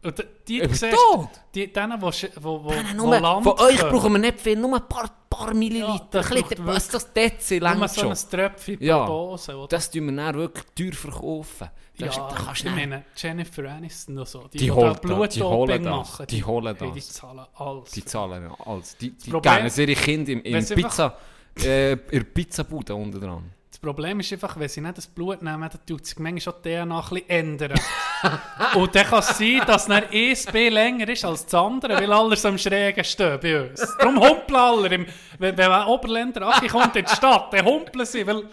Und 0.05 0.19
die, 0.47 0.61
die, 0.61 0.75
siehst, 0.75 0.95
tot. 1.13 1.29
die, 1.55 1.73
denen, 1.73 2.01
wo, 2.01 2.09
sch- 2.09 2.31
wo, 2.41 2.63
wo, 2.63 2.71
wo 2.75 2.95
nur, 2.95 3.19
Land 3.19 3.45
von 3.45 3.59
euch 3.59 3.79
brauchen 3.81 4.13
wir 4.13 4.19
nicht 4.19 4.39
viel, 4.41 4.57
nur 4.57 4.77
ein 4.77 4.87
paar, 4.89 5.11
paar 5.31 5.49
Ja, 5.49 5.55
Milliliter. 5.55 6.05
das 6.11 6.31
ein 6.31 6.43
bisschen, 6.43 6.67
was 6.67 6.89
das 6.89 7.13
Dezi 7.13 7.59
nur 7.61 7.71
längt 7.71 7.91
so 7.91 8.01
schon. 8.03 8.13
ein 8.13 8.19
Tröpfchen 8.31 8.77
Ja. 8.83 9.07
Dose. 9.07 9.57
Oder? 9.57 9.69
Das 9.69 9.91
tun 9.91 10.07
wir 10.07 10.17
dann 10.17 10.35
wirklich 10.35 10.65
teuer 10.75 10.93
verkaufen. 10.93 11.71
Das, 11.97 12.17
ja, 12.17 12.29
da 12.29 12.35
kannst 12.35 12.65
ich 12.65 12.71
du 12.71 12.71
meine, 12.77 13.05
Jennifer 13.17 13.65
Aniston 13.71 14.19
und 14.19 14.29
so, 14.29 14.41
die, 14.49 14.59
Die 14.59 14.65
die, 14.65 14.69
das, 14.69 15.01
die 15.35 15.43
holen 15.43 15.83
das, 15.85 15.97
machen, 15.97 16.27
die 16.27 16.45
holen 16.45 16.77
hey, 16.79 16.91
die 16.93 16.99
das. 17.01 17.13
zahlen 17.13 17.47
alles. 17.55 17.91
Die 17.93 18.05
zahlen 18.05 18.43
ja 18.43 18.67
alles. 18.67 18.97
Die, 18.97 19.11
die 19.13 19.31
Problem- 19.31 19.65
geben 19.69 19.89
ihre 19.89 20.01
Kinder 20.01 20.33
im, 20.33 20.43
im 20.43 20.67
Pizza, 20.67 21.17
äh, 21.63 21.93
in 21.93 21.99
der 22.11 22.21
Pizzabude 22.25 22.95
unten 22.95 23.21
dran. 23.21 23.51
Das 23.85 23.95
Problem 23.95 24.19
ist 24.21 24.33
einfach, 24.33 24.59
wenn 24.59 24.69
sie 24.69 24.81
nicht 24.81 24.97
das 24.97 25.07
Blut 25.07 25.43
nehmen, 25.43 25.69
dann 25.69 25.87
tut 25.87 26.07
sich 26.07 26.19
manchmal 26.19 26.41
schon 26.41 26.55
die 26.65 26.71
DNA 26.71 26.99
ein 27.01 27.09
bisschen 27.11 27.29
ändern. 27.29 27.81
Und 28.77 28.95
dann 28.95 29.07
kann 29.07 29.19
es 29.19 29.37
sein, 29.37 29.61
dass 29.67 29.85
dann 29.87 30.05
ein 30.11 30.37
B 30.53 30.69
länger 30.71 31.07
ist 31.09 31.23
als 31.23 31.45
das 31.45 31.53
andere, 31.53 31.95
weil 31.97 32.11
alle 32.11 32.35
so 32.35 32.49
am 32.49 32.57
Schrägen 32.57 33.05
stehen 33.05 33.39
bei 33.43 33.69
uns. 33.69 33.87
Darum 33.99 34.19
humpeln 34.19 34.57
alle. 34.57 34.89
Im, 34.89 35.07
wenn, 35.39 35.59
wenn 35.59 35.71
ein 35.71 35.87
Oberländer 35.87 36.51
kommt 36.71 36.97
in 36.97 37.05
die 37.05 37.15
Stadt, 37.15 37.53
dann 37.53 37.67
humpeln 37.67 38.07
sie, 38.07 38.27
weil 38.27 38.45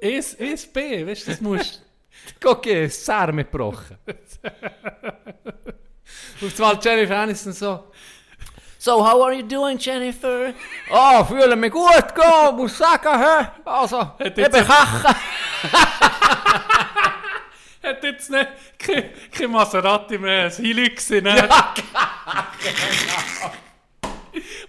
ES, 0.00 0.32
ESB, 0.34 1.06
weißt 1.06 1.26
du, 1.26 1.30
das 1.30 1.40
musst 1.42 1.82
Okay, 2.44 2.88
sehr 2.88 3.32
mitgebrochen. 3.32 3.98
Auf 6.42 6.58
einmal 6.58 6.78
Jennifer 6.82 7.18
Aniston 7.18 7.52
so. 7.52 7.84
So, 8.82 9.02
how 9.02 9.20
are 9.22 9.34
you 9.34 9.42
doing, 9.42 9.76
Jennifer? 9.78 10.54
Oh, 10.90 11.22
fühle 11.24 11.54
mich 11.54 11.70
gut, 11.70 12.14
go, 12.14 12.50
muss 12.52 12.78
sagen, 12.78 13.18
hä? 13.20 13.46
Also, 13.66 14.12
ich 14.18 14.32
bin 14.32 14.44
jetzt- 14.44 14.66
Kache. 14.66 15.14
Hat 17.82 18.02
jetzt 18.04 18.30
nicht 18.30 18.48
kein, 18.78 19.10
kein 19.30 19.50
Maserati 19.50 20.16
mehr, 20.16 20.44
ein 20.46 20.50
Hilux 20.52 21.10
in 21.10 21.28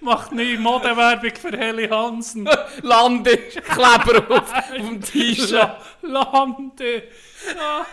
Macht 0.01 0.31
neue 0.33 0.57
Modewerbung 0.59 1.31
für 1.35 1.57
Heli 1.57 1.87
Hansen. 1.87 2.49
Lande, 2.81 3.37
Kleber 3.37 4.25
auf, 4.29 4.53
auf 4.53 4.71
dem 4.75 5.01
T-Shirt. 5.09 5.51
La- 5.53 5.77
Lande. 6.01 7.03
Ah, 7.57 7.85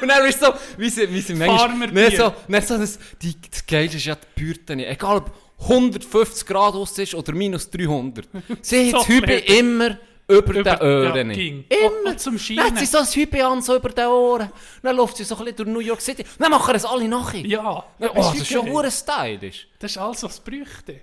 Und 0.00 0.08
dann 0.08 0.24
bist 0.24 0.40
du 0.42 0.46
so, 0.46 0.52
wie 0.76 0.90
sie, 0.90 1.12
wie 1.12 1.20
sie 1.20 1.34
manchmal... 1.34 1.88
Nicht 1.88 2.16
so, 2.16 2.32
nicht 2.46 2.68
so 2.68 2.78
das, 2.78 2.98
die, 3.22 3.34
das 3.50 3.66
Geilste 3.66 3.96
ist 3.96 4.06
ja 4.06 4.14
die 4.16 4.40
Bürte. 4.44 4.74
Egal 4.74 5.18
ob 5.18 5.30
150 5.62 6.46
Grad 6.46 6.74
aus 6.74 6.96
ist 6.98 7.14
oder 7.14 7.32
minus 7.32 7.68
300. 7.70 8.28
Sie 8.62 8.88
hat 8.92 9.00
das 9.00 9.08
Hübe 9.08 9.32
immer 9.32 9.98
über, 10.28 10.54
Über- 10.54 10.62
den 10.62 10.80
Ohren. 10.80 11.30
ja, 11.30 11.36
immer. 11.38 12.10
Und 12.10 12.20
zum 12.20 12.34
Dann 12.34 12.38
Scheinen. 12.38 12.64
hat 12.64 12.78
sie 12.78 12.86
so 12.86 12.98
ein 12.98 13.06
Hübe 13.06 13.44
an, 13.46 13.62
so 13.62 13.76
über 13.76 13.88
den 13.88 14.06
Ohren. 14.06 14.52
Dann 14.82 14.94
läuft 14.96 15.16
sie 15.16 15.24
so 15.24 15.34
ein 15.36 15.44
bisschen 15.44 15.56
durch 15.56 15.68
New 15.70 15.80
York 15.80 16.00
City. 16.02 16.24
Dann 16.38 16.50
machen 16.50 16.74
es 16.74 16.84
alle 16.84 17.08
nachher. 17.08 17.40
Ja. 17.46 17.82
Oh, 17.98 18.08
das 18.14 18.34
ist 18.34 18.48
schon 18.48 18.70
hure 18.70 18.90
stylisch. 18.90 19.66
Das 19.78 19.90
ist 19.92 19.98
alles, 19.98 20.22
was 20.22 20.32
es 20.34 20.40
bräuchte. 20.40 21.00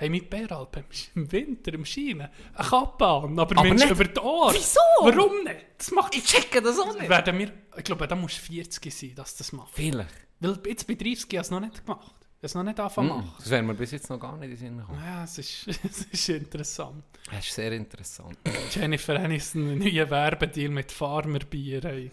Hey, 0.00 0.08
mit 0.10 0.30
Bäralp 0.30 0.84
im 1.16 1.32
Winter, 1.32 1.74
im 1.74 1.84
Scheinen, 1.84 2.28
eine 2.54 2.68
Kappe 2.68 3.04
an, 3.04 3.36
aber, 3.38 3.58
Aber 3.58 3.68
nicht- 3.74 3.90
über 3.90 4.04
die 4.04 4.20
Ohren. 4.20 4.54
Wieso? 4.54 4.78
Warum 5.00 5.42
nicht? 5.42 5.66
Das 5.76 5.90
macht 5.90 6.14
Ich 6.14 6.24
checke 6.24 6.62
das 6.62 6.78
auch 6.78 6.94
nicht. 6.96 7.08
werden 7.08 7.36
wir, 7.36 7.52
ich 7.76 7.82
glaube, 7.84 8.06
da 8.06 8.14
musst 8.14 8.38
du 8.38 8.42
40 8.52 8.94
sein, 8.94 9.14
dass 9.16 9.34
du 9.34 9.38
das 9.38 9.52
machst. 9.52 9.74
Vielleicht. 9.74 10.08
Weil 10.38 10.56
jetzt 10.66 10.86
bei 10.86 10.94
30 10.94 11.24
habe 11.24 11.34
ich 11.34 11.40
es 11.40 11.50
noch 11.50 11.58
nicht 11.60 11.84
gemacht. 11.84 12.14
Ich 12.20 12.42
habe 12.42 12.46
es 12.46 12.54
noch 12.54 12.62
nicht 12.62 12.78
angefangen 12.78 13.08
Mm. 13.24 13.32
Das 13.38 13.50
wäre 13.50 13.62
mir 13.64 13.74
bis 13.74 13.90
jetzt 13.90 14.08
noch 14.08 14.20
gar 14.20 14.36
nicht 14.36 14.44
in 14.44 14.50
den 14.50 14.56
Sinn 14.58 14.78
gekommen. 14.78 15.02
Ja, 15.04 15.24
es 15.24 15.38
ist, 15.38 15.66
es 15.84 16.02
ist 16.04 16.28
interessant. 16.28 17.02
Das 17.32 17.44
ist 17.44 17.54
sehr 17.54 17.72
interessant. 17.72 18.38
Jennifer 18.70 19.16
Aniston, 19.18 19.62
einen 19.68 19.78
neuen 19.80 20.08
Werbedeal 20.08 20.68
mit 20.70 20.92
Farmerbier. 20.92 22.12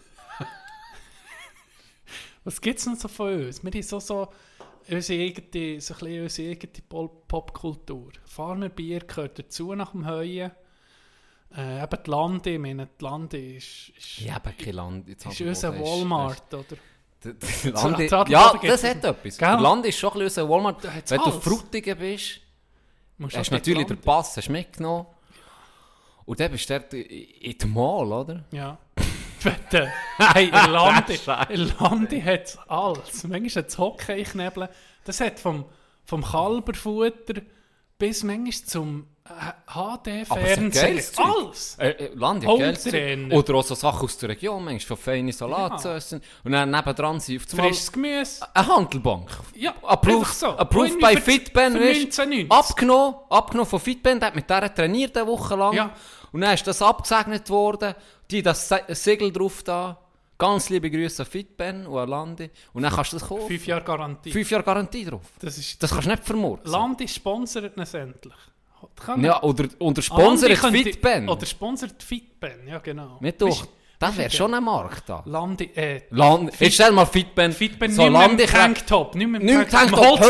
Was 2.44 2.60
gibt 2.60 2.80
es 2.80 2.86
noch 2.86 2.96
so 2.96 3.06
von 3.06 3.32
uns? 3.46 3.62
Wir 3.62 3.70
haben 3.70 3.82
so, 3.82 4.00
so 4.00 4.28
unsere 4.90 5.22
eigene, 5.22 5.80
so 5.80 5.94
ein 5.94 5.98
bisschen 6.00 6.22
unsere 6.22 6.50
eigene 6.50 6.72
Pol- 6.88 7.10
Popkultur. 7.28 8.12
Farmerbier 8.24 9.00
gehört 9.00 9.38
dazu 9.38 9.74
nach 9.74 9.92
dem 9.92 10.06
Heuen. 10.06 10.50
Äh, 11.56 11.82
eben 11.82 11.98
die 12.04 12.10
Lande, 12.10 12.50
ich 12.50 12.58
meine, 12.58 12.88
die 13.00 13.04
Lande 13.04 13.38
ist, 13.56 13.90
ist, 13.96 14.18
Ich 14.20 14.32
habe 14.32 14.52
kein 14.52 14.74
Land. 14.74 15.08
Jetzt 15.08 15.26
ist 15.26 15.40
unser 15.40 15.78
Walmart, 15.78 16.52
oder? 16.52 16.64
Der- 17.24 17.32
der 17.32 17.72
Landi, 17.72 18.08
Zu- 18.08 18.24
zu 18.24 18.30
ja, 18.32 18.52
das 18.62 18.84
hat 18.84 19.04
etwas. 19.04 19.38
Gell? 19.38 19.48
Land 19.60 19.86
ist 19.86 19.98
schon 19.98 20.10
ein 20.12 20.18
bisschen 20.18 20.42
unser 20.44 20.48
Walmart. 20.54 20.84
Wenn 20.84 21.18
du 21.18 21.24
alles. 21.24 21.44
Frutigen 21.44 21.98
bist, 21.98 22.40
Musst 23.18 23.36
hast 23.36 23.50
du 23.50 23.54
natürlich 23.54 23.86
den 23.86 23.96
Lande- 23.96 24.02
Pass 24.04 24.36
hast 24.36 24.48
du 24.48 24.52
mitgenommen. 24.52 25.06
Und 26.26 26.40
dann 26.40 26.50
bist 26.50 26.68
du 26.68 26.78
dort 26.78 26.92
in 26.92 27.56
dem 27.58 27.72
Mall, 27.72 28.12
oder? 28.12 28.44
Ja. 28.50 28.76
Bitte. 29.42 29.92
Hey, 30.18 30.48
Irlandi. 30.48 31.18
Irlandi 31.50 32.20
hat 32.20 32.58
alles. 32.68 33.24
Manchmal 33.24 33.62
hat 33.64 33.68
es 33.70 33.78
Hockey-Knebeln. 33.78 34.68
Das 35.04 35.20
hat 35.20 35.38
vom, 35.38 35.64
vom 36.04 36.24
Kalberfutter 36.24 37.42
bis 37.98 38.22
manchmal 38.24 38.52
zum 38.52 39.06
äh, 39.24 39.52
HD-Fernsehen. 39.72 41.00
Zeug. 41.00 41.24
Alles. 41.26 41.76
Äh, 41.78 41.88
äh, 41.90 42.14
Land 42.14 42.44
ja 42.44 42.56
geiles 42.56 42.82
Zeug. 42.82 42.92
Hometrainer. 42.92 43.34
Oder 43.36 43.54
auch 43.54 43.64
so 43.64 43.74
Sachen 43.74 44.04
aus 44.04 44.18
der 44.18 44.28
Region, 44.30 44.64
manchmal 44.64 44.96
von 44.96 44.96
feinen 44.96 45.32
Salat 45.32 45.72
Ja. 45.72 45.76
zu 45.78 45.88
essen. 45.90 46.22
Und 46.44 46.52
dann 46.52 46.70
nebendran 46.70 47.20
sind 47.20 47.42
auf 47.42 47.48
Frisches 47.48 47.90
Gemüse. 47.90 48.46
eine 48.54 48.66
Handelbank. 48.66 49.30
Ja, 49.54 49.74
Approved, 49.82 50.34
so. 50.34 50.48
approved 50.48 51.00
by 51.00 51.16
Fitben, 51.20 51.72
für 51.72 51.80
weißt 51.80 52.20
1990. 52.20 52.50
Abgenommen, 52.52 53.14
abgenommen 53.30 53.68
von 53.70 53.80
Fitben, 53.80 54.20
der 54.20 54.26
hat 54.28 54.36
mit 54.36 54.48
der 54.50 54.74
trainiert 54.74 55.16
eine 55.16 55.26
Woche 55.26 55.56
lang. 55.56 55.74
Ja. 55.74 55.90
Und 56.36 56.42
dann 56.42 56.52
ist 56.52 56.66
das 56.66 56.82
abgesegnet 56.82 57.48
worden, 57.48 57.94
die 58.30 58.42
das 58.42 58.68
Se- 58.68 58.84
Segel 58.90 59.32
drauf 59.32 59.62
da. 59.62 59.98
Ganz 60.36 60.68
liebe 60.68 60.90
Grüße 60.90 61.22
an 61.22 61.26
Fitben 61.30 61.86
und 61.86 61.98
an 61.98 62.08
Landi. 62.10 62.50
Und 62.74 62.82
dann 62.82 62.92
kannst 62.92 63.14
du 63.14 63.16
das 63.18 63.26
kaufen. 63.26 63.46
Fünf 63.48 63.66
Jahre 63.66 63.82
Garantie. 63.82 64.30
Fünf 64.30 64.50
Jahre 64.50 64.62
Garantie 64.64 65.06
drauf. 65.06 65.22
Das 65.40 65.56
ist, 65.56 65.82
Das 65.82 65.90
kannst 65.90 66.04
du 66.06 66.10
nicht 66.10 66.24
vermurksen. 66.24 66.70
Landi 66.70 67.08
sponsert 67.08 67.74
uns 67.74 67.94
endlich. 67.94 68.34
Ja, 69.16 69.42
oder, 69.42 69.64
oder 69.64 69.68
Landi 69.80 70.02
sponsert 70.02 70.58
Fitben. 70.58 71.28
Oder 71.30 71.46
sponsert 71.46 72.02
Fitben, 72.02 72.68
ja 72.68 72.78
genau. 72.80 73.16
Nicht 73.20 73.40
doch. 73.40 73.48
Weisst- 73.48 73.68
Das 73.98 74.16
wäre 74.18 74.30
schon 74.30 74.52
ein 74.52 74.62
Markt 74.62 75.08
da. 75.08 75.22
Landi, 75.24 75.70
äh, 75.74 76.02
Land, 76.10 76.52
jetzt 76.60 76.74
stell 76.74 76.92
mal 76.92 77.06
Fitben. 77.06 77.50
Fitben 77.52 77.90
so 77.90 78.02
nicht 78.02 78.12
mehr 78.12 78.24
im 78.24 78.30
Landi- 78.30 78.46
Tanktop, 78.46 79.14
nicht 79.14 79.26
mehr 79.28 79.40
im 79.40 79.46
Nicht 79.46 79.70
Tanktop. 79.70 80.20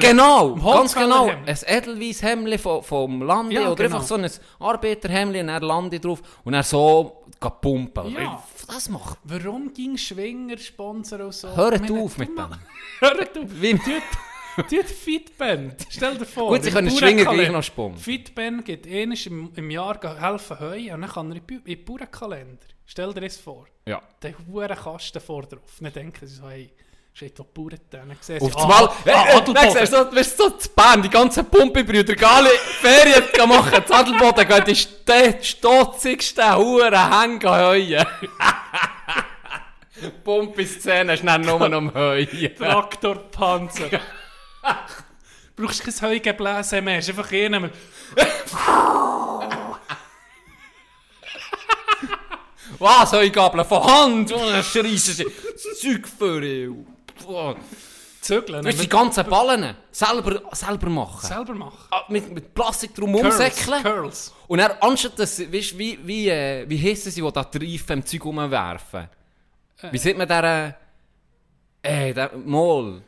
Genau, 0.00 0.54
ganz 0.54 0.94
genau. 0.94 1.26
Ein 1.28 1.58
Edelweiss 1.66 2.22
Hemdli 2.22 2.56
vom, 2.58 2.82
vom 2.82 3.22
Landi 3.22 3.56
Ja, 3.56 3.70
oder 3.70 3.84
genau. 3.84 3.96
einfach 3.96 4.08
so 4.08 4.14
ein 4.14 4.30
Arbeiterhemdli 4.58 5.40
und 5.40 5.48
dann 5.48 5.62
Landi 5.62 6.00
drauf 6.00 6.22
und 6.44 6.52
dann 6.54 6.62
so 6.62 7.24
pumpen. 7.60 8.12
Ja. 8.14 8.42
Das 8.66 8.88
macht. 8.88 9.18
Warum 9.24 9.74
ging 9.74 9.96
Schwinger 9.98 10.56
Sponsor 10.56 11.20
und 11.20 11.34
so? 11.34 11.54
Hört 11.54 11.90
auf 11.90 12.16
mit 12.16 12.28
dem. 12.30 12.36
Hört 13.00 13.36
auf. 13.38 13.44
Wie- 13.60 13.78
Tut 14.68 14.84
Fitben. 14.84 15.74
Stell 15.88 16.16
dir 16.18 16.26
vor. 16.26 16.48
Gut, 16.50 16.62
sie 16.64 16.70
können 16.70 16.90
Schwinger 16.90 17.24
gleich 17.24 17.50
noch 17.50 17.62
sponsern. 17.62 17.98
Fitben 17.98 18.62
geht 18.64 18.86
einmal 18.86 19.16
im, 19.24 19.50
im 19.54 19.70
Jahr 19.70 19.98
helfen 20.20 20.60
heuen 20.60 20.94
und 20.94 21.00
dann 21.02 21.10
kann 21.10 21.32
er 21.32 21.36
in 21.48 21.64
den 21.64 21.84
Bauernkalender. 21.84 22.58
Stell 22.86 23.12
dir 23.14 23.20
das 23.22 23.36
vor. 23.36 23.66
Ja. 23.86 24.00
Der 24.22 24.34
hohe 24.50 24.68
Kasten 24.68 25.20
vor 25.20 25.42
drauf. 25.42 25.60
Dann 25.80 25.92
denken 25.92 26.26
sie 26.26 26.36
so, 26.36 26.48
hey, 26.48 26.70
Steht 27.14 27.38
da 27.38 27.42
Bauern 27.42 27.68
gesehen. 28.18 28.40
Auf 28.40 28.48
sie, 28.48 28.54
das 28.56 28.66
Mal, 28.66 28.86
ah, 28.86 28.94
hey, 29.04 29.12
ah, 29.12 29.22
Adelboden. 29.36 29.54
dann 29.54 29.70
siehst 29.70 29.92
du 29.92 29.96
so, 30.10 30.16
weißt 30.16 30.38
du, 30.40 30.44
so 30.44 30.50
zu 30.56 30.68
Bern, 30.70 31.02
die 31.02 31.10
ganzen 31.10 31.44
Pumpebrüder, 31.44 32.14
alle 32.26 32.48
Ferien 32.48 33.24
machen, 33.48 33.84
zu 33.86 33.92
Adelboden 33.92 34.48
gehen 34.48 34.64
die 34.66 34.74
st- 34.74 35.44
stotzigsten 35.44 36.56
Huren 36.56 37.20
hängen 37.20 37.42
heuen. 37.44 38.06
Pumpe-Szene 40.24 41.12
ist 41.12 41.22
dann 41.24 41.42
nur 41.42 41.68
noch 41.68 41.76
am 41.76 41.92
Heuen. 41.92 42.28
Traktorpanzer. 42.56 44.00
Brauchst 45.54 45.84
kein 45.84 46.10
Heugebläse 46.10 46.80
mehr, 46.80 46.98
ist 47.00 47.10
einfach 47.10 47.30
einen. 47.30 47.70
Was, 52.82 53.12
Heugabeln 53.12 53.64
von 53.64 53.84
Hand? 53.84 54.32
Oh, 54.32 54.50
das 54.50 54.66
schreissen 54.66 55.14
sie. 55.14 55.24
Das 55.24 55.80
Zeug 55.80 56.08
für 56.08 56.44
ihr. 56.44 56.74
Boah. 57.24 57.54
Zügeln. 58.20 58.64
Weißt 58.64 58.78
du, 58.78 58.82
die 58.82 58.88
ganzen 58.88 59.24
Ballen 59.28 59.74
selber, 59.90 60.42
selber 60.52 60.90
machen. 60.90 61.26
selber 61.26 61.54
machen. 61.54 61.88
Ah, 61.90 62.04
Mit, 62.08 62.32
mit 62.32 62.54
Plastik 62.54 62.94
drum 62.94 63.14
umsäckeln. 63.14 63.82
Curls. 63.82 64.32
Und 64.46 64.58
dann, 64.58 64.72
anstatt 64.80 65.18
dass, 65.18 65.40
weißt 65.40 65.78
wie, 65.78 65.98
wie, 66.04 66.28
äh, 66.28 66.64
wie 66.68 66.78
heissen 66.78 67.10
sie, 67.10 67.20
die 67.20 67.32
da 67.32 67.40
Reifen 67.40 67.98
im 67.98 68.06
Zeug 68.06 68.24
rumwerfen? 68.24 69.08
Wie 69.90 69.98
sieht 69.98 70.16
man 70.16 70.28
der, 70.28 70.76
äh, 71.82 72.10
äh, 72.10 72.14
der, 72.14 72.30
Mol? 72.36 73.02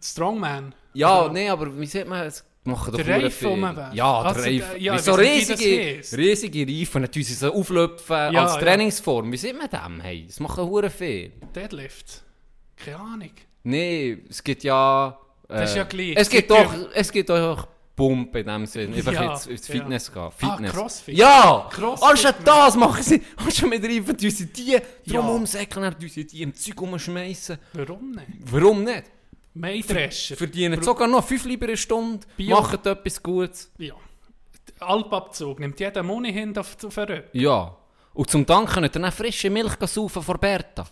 Strongman. 0.00 0.74
Ja, 0.94 1.28
nee, 1.28 1.48
aber 1.48 1.78
wie 1.78 1.86
sieht 1.86 2.06
man 2.08 2.26
es? 2.26 2.44
Machen 2.68 2.92
doch 2.92 3.02
Der 3.02 3.22
Reifen 3.22 3.30
viel. 3.30 3.88
Ja, 3.94 4.22
der 4.22 4.30
Also, 4.30 4.40
Reifen. 4.40 4.76
äh, 4.76 4.78
ja, 4.82 4.98
so 4.98 5.12
riesige, 5.14 6.00
riesige 6.16 6.66
Reifen, 6.66 7.10
tun 7.10 7.22
sie 7.22 7.34
so 7.34 7.52
auflöpfen 7.52 8.32
Ja, 8.32 8.42
als 8.44 8.54
ja. 8.54 8.60
Trainingsform. 8.60 9.32
Wie 9.32 9.36
sieht 9.36 9.56
man 9.58 9.68
dem? 9.70 10.00
Hey, 10.00 10.24
das 10.26 10.38
machen 10.40 10.64
hure 10.64 10.90
viel. 10.90 11.32
Deadlift. 11.54 12.22
Keine 12.76 12.96
Ahnung. 12.98 13.30
Nee, 13.62 14.18
es 14.28 14.42
gibt 14.44 14.62
ja... 14.64 15.18
Äh, 15.48 15.54
Das 15.60 15.70
ist 15.70 15.76
ja 15.76 15.84
gleich. 15.84 16.12
Es 16.16 16.28
gibt 16.28 16.48
Sie 16.50 16.56
doch, 16.56 16.74
es 16.94 17.10
gibt 17.10 17.28
doch 17.30 17.66
Pump 17.96 18.36
in 18.36 18.46
dem 18.46 18.66
Sinn. 18.66 18.94
Einfach 18.94 19.12
Ja, 19.12 19.32
ins 19.32 19.46
ja. 19.46 19.56
Fitness 19.74 20.12
gehen. 20.12 20.22
Ah, 20.22 20.30
Fitness. 20.30 20.72
Crossfit. 20.72 21.16
Ja! 21.18 21.68
Crossfit, 21.70 22.08
Anstatt 22.10 22.36
das 22.46 22.76
machen 22.76 23.02
sie, 23.02 23.22
anstatt 23.36 23.68
mit 23.70 23.82
Reifen, 23.82 24.16
tun 24.16 24.30
sie 24.30 24.46
die 24.46 24.76
drum 25.06 25.14
Ja. 25.14 25.20
umsäckeln, 25.20 25.94
tun 25.98 26.08
sie 26.08 26.24
die 26.26 26.42
im 26.42 26.54
Zeug 26.54 26.80
umschmeißen. 26.80 27.58
Warum 27.72 28.10
nicht? 28.12 28.26
Warum 28.44 28.84
nicht? 28.84 29.04
Mähdrescher. 29.58 30.36
Verdienen 30.36 30.82
sogar 30.82 31.08
noch 31.08 31.24
5 31.24 31.44
Lieber 31.44 31.66
eine 31.66 31.76
Stunde, 31.76 32.26
Bio. 32.36 32.60
machen 32.60 32.78
etwas 32.84 33.22
Gutes. 33.22 33.72
Ja. 33.78 33.94
Alpabzug 34.80 35.58
nimmt 35.60 35.80
jeder 35.80 36.02
Moni 36.02 36.32
hin 36.32 36.56
auf 36.56 36.76
einen 36.82 36.92
Rücken. 36.92 37.28
Ja. 37.32 37.76
Und 38.14 38.30
zum 38.30 38.46
Dank 38.46 38.70
könnt 38.70 38.86
ihr 38.86 39.00
dann 39.00 39.10
frische 39.12 39.50
Milch 39.50 39.74
saufen 39.86 40.22
von 40.28 40.38
Berta. 40.38 40.86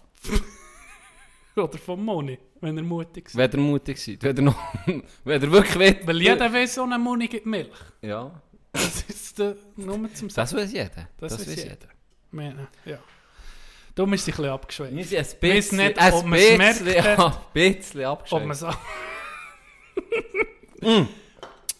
Oder 1.56 1.78
vom 1.78 2.04
Moni, 2.04 2.38
wenn 2.60 2.76
er 2.76 2.82
mutig 2.82 3.26
ist. 3.26 3.36
Wenn 3.36 3.50
ihr 3.50 3.58
mutig 3.58 3.98
seid. 3.98 4.22
Wenn 4.22 4.36
ihr, 4.36 4.42
noch, 4.42 4.58
wenn 5.24 5.42
ihr 5.42 5.52
wirklich 5.52 5.78
wollt. 5.78 6.06
Weil 6.06 6.22
jeder 6.22 6.52
weiß, 6.52 6.74
so 6.74 6.82
eine 6.82 6.98
Moni 6.98 7.28
gibt 7.28 7.46
Milch. 7.46 7.68
Ja. 8.02 8.42
Das 8.72 9.02
ist 9.08 9.38
der, 9.38 9.56
nur 9.76 10.12
zum 10.12 10.28
Das 10.28 10.54
weiß 10.54 10.72
jeder. 10.72 11.08
Das, 11.18 11.32
weiß 11.32 11.48
weiß 11.48 11.56
jeder. 11.56 11.88
Meine, 12.30 12.68
ja. 12.84 12.98
Darum 13.96 14.12
ist 14.12 14.26
sie 14.26 14.30
ein 14.32 14.36
bisschen 14.36 14.50
abgeschwächt. 14.50 14.94
Wir 14.94 15.04
sind 15.04 15.18
ein 15.18 15.40
bisschen, 15.40 15.78
nicht, 15.78 15.98
ein 15.98 16.12
ob 16.12 16.26
merkt 16.26 16.58
bisschen, 16.84 16.86
ja, 16.94 17.26
ein 17.26 17.32
bisschen 17.52 18.04
Ob 18.04 18.18
abgeschwächt. 18.18 18.46
man 18.46 18.56
sagt, 18.56 18.78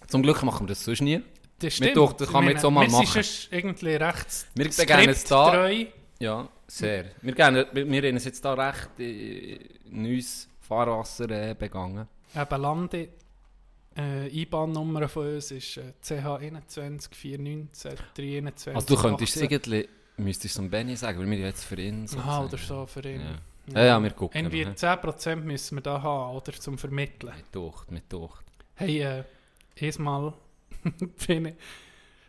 Zum 0.09 0.23
Glück 0.23 0.43
machen 0.43 0.67
wir 0.67 0.69
das 0.69 0.83
sonst 0.83 1.03
nie. 1.03 1.23
das 1.59 1.75
stimmt. 1.75 1.97
doch, 1.97 2.15
das 2.15 2.31
kann 2.31 2.45
man 2.45 2.55
jetzt 2.55 2.65
auch 2.65 2.71
mal 2.71 2.87
wir 2.87 2.91
machen. 2.91 3.05
sind 3.07 3.25
sonst 3.25 3.53
irgendwie 3.53 3.97
recht 3.97 4.47
Wir 4.55 4.73
skripttreu. 4.73 5.85
Ja, 6.19 6.49
sehr. 6.67 7.05
Wir, 7.21 7.37
wir, 7.37 7.67
wir 7.91 8.03
haben 8.03 8.15
uns 8.15 8.25
jetzt 8.25 8.43
da 8.43 8.55
recht 8.55 8.99
äh, 8.99 9.59
neues 9.91 10.49
Fahrwasser 10.61 11.29
äh, 11.31 11.55
begangen. 11.55 12.09
Eben 12.35 12.63
Lande, 12.63 13.09
äh, 13.97 14.29
IBAN-Nummer 14.29 15.07
von 15.09 15.35
uns 15.35 15.51
ist 15.51 15.77
äh, 15.77 15.93
CH21 16.03 17.15
419 17.15 17.93
321. 18.15 18.75
Also 18.75 18.95
du 18.95 19.01
könntest 19.03 19.37
18. 19.37 19.51
irgendwie, 19.51 19.89
müsstest 20.17 20.57
du 20.57 20.63
dem 20.63 20.71
Benny 20.71 20.97
sagen, 20.97 21.19
weil 21.19 21.31
wir 21.31 21.39
jetzt 21.39 21.65
für 21.65 21.81
ihn 21.81 22.07
so 22.07 22.19
Aha, 22.19 22.45
oder 22.45 22.59
so 22.59 22.87
für 22.87 23.09
ihn. 23.09 23.21
Ja. 23.21 23.39
Ja, 23.75 23.85
ja, 23.85 24.03
wir 24.03 24.11
gucken. 24.11 24.39
Irgendwie 24.39 24.65
noch, 24.65 24.75
10% 24.75 25.37
müssen 25.37 25.79
wir 25.79 25.83
da 25.83 26.01
haben, 26.01 26.37
oder 26.37 26.53
zum 26.53 26.79
Vermitteln. 26.79 27.33
Mit 27.37 27.55
Ducht, 27.55 27.91
mit 27.91 28.13
Ducht. 28.13 28.45
Hey, 28.75 29.01
äh, 29.01 29.25
erstmal 29.75 30.35
bin 31.27 31.47
ich, 31.47 31.55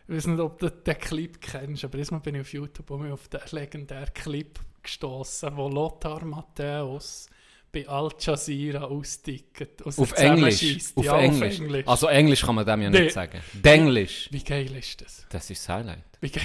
ich 0.08 0.14
weiß 0.14 0.26
nicht, 0.26 0.40
ob 0.40 0.58
du 0.58 0.70
den 0.70 0.98
Clip 0.98 1.40
kennst, 1.40 1.84
aber 1.84 1.98
erstmal 1.98 2.20
bin 2.20 2.34
ich 2.34 2.40
auf 2.40 2.52
YouTube 2.52 2.90
und 2.90 3.12
auf 3.12 3.28
den 3.28 3.40
legendären 3.52 4.12
Clip 4.14 4.58
gestoßen, 4.82 5.56
wo 5.56 5.68
Lothar 5.68 6.24
Matthäus 6.24 7.28
bei 7.70 7.86
Al 7.86 8.10
Jazeera 8.18 8.84
austickt. 8.84 9.84
Auf 9.84 10.12
Englisch. 10.14 10.92
Auf, 10.94 11.04
ja, 11.04 11.18
Englisch. 11.18 11.54
auf 11.54 11.60
Englisch. 11.60 11.86
Also 11.86 12.06
Englisch 12.08 12.42
kann 12.42 12.54
man 12.54 12.66
dem 12.66 12.82
ja 12.82 12.90
nicht 12.90 13.12
sagen. 13.12 13.40
Denglisch. 13.52 14.28
Wie 14.32 14.42
geil 14.42 14.74
ist 14.74 15.02
das? 15.02 15.26
Das 15.28 15.50
ist 15.50 15.62
das 15.62 15.68
Highlight. 15.68 16.04
Wie 16.20 16.30
geil. 16.30 16.44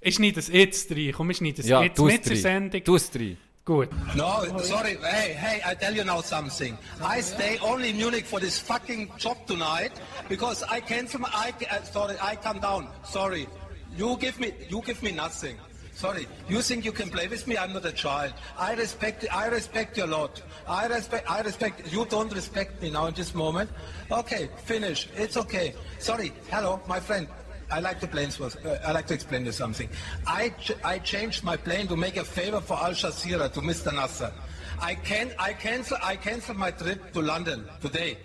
Ich 0.00 0.14
schneide 0.14 0.34
das 0.34 0.48
jetzt 0.48 0.90
rein. 0.92 1.12
Komm, 1.16 1.30
ich 1.30 1.38
schneide 1.38 1.56
das 1.56 1.66
Ja, 1.66 1.82
jetzt 1.82 1.98
mit 2.00 2.24
der 2.24 2.32
es 2.32 2.42
Sendung. 2.42 2.84
Du 2.84 2.96
es 2.96 3.10
rein. 3.14 3.36
Gut. 3.64 3.90
No, 4.14 4.42
sorry. 4.62 4.96
Hey, 5.02 5.34
hey, 5.34 5.60
I 5.62 5.74
tell 5.74 5.94
you 5.94 6.02
now 6.02 6.22
something. 6.22 6.78
I 7.02 7.20
stay 7.20 7.58
only 7.60 7.90
in 7.90 7.98
Munich 7.98 8.24
for 8.24 8.40
this 8.40 8.58
fucking 8.58 9.10
job 9.18 9.36
tonight 9.46 9.92
because 10.26 10.62
I 10.62 10.80
cancel 10.80 11.20
my. 11.20 11.28
I, 11.34 11.52
uh, 11.70 11.82
sorry, 11.82 12.14
I 12.18 12.36
come 12.36 12.60
down. 12.60 12.88
Sorry. 13.04 13.46
You 13.94 14.16
give 14.18 14.40
me. 14.40 14.54
You 14.70 14.80
give 14.80 15.02
me 15.02 15.12
nothing. 15.12 15.56
Sorry. 15.92 16.26
You 16.48 16.62
think 16.62 16.86
you 16.86 16.92
can 16.92 17.10
play 17.10 17.28
with 17.28 17.46
me? 17.46 17.58
I'm 17.58 17.74
not 17.74 17.84
a 17.84 17.92
child. 17.92 18.32
I 18.56 18.72
respect. 18.74 19.26
I 19.30 19.48
respect 19.48 19.98
you 19.98 20.04
a 20.04 20.06
lot. 20.06 20.40
I 20.66 20.86
respect. 20.86 21.30
I 21.30 21.42
respect. 21.42 21.92
You 21.92 22.06
don't 22.06 22.32
respect 22.32 22.80
me 22.80 22.90
now 22.90 23.06
in 23.06 23.14
this 23.14 23.34
moment. 23.34 23.68
Okay, 24.10 24.48
finish. 24.64 25.08
It's 25.14 25.36
okay. 25.36 25.74
Sorry. 25.98 26.32
Hello, 26.50 26.80
my 26.86 27.00
friend. 27.00 27.28
I 27.70 27.80
like 27.80 28.00
to 28.00 28.06
plane 28.06 28.30
uh, 28.40 28.78
I 28.84 28.92
like 28.92 29.06
to 29.08 29.14
explain 29.14 29.44
you 29.44 29.52
something. 29.52 29.88
I 30.26 30.50
ch- 30.50 30.72
I 30.84 30.98
changed 30.98 31.44
my 31.44 31.56
plane 31.56 31.86
to 31.88 31.96
make 31.96 32.16
a 32.16 32.24
favor 32.24 32.60
for 32.60 32.74
Al 32.74 32.92
Jazeera 32.92 33.52
to 33.52 33.60
Mr. 33.60 33.94
Nasser. 33.94 34.32
I 34.80 34.94
can 34.94 35.32
I 35.38 35.52
cancel 35.52 35.98
I 36.02 36.16
cancel 36.16 36.54
my 36.54 36.70
trip 36.70 37.12
to 37.12 37.20
London 37.20 37.64
today 37.80 38.18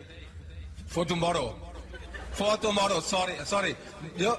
for 0.88 1.06
tomorrow. 1.06 1.56
For 2.32 2.56
tomorrow. 2.58 2.99
Sorry, 2.99 3.34
sorry. 3.43 3.75
You, 4.17 4.36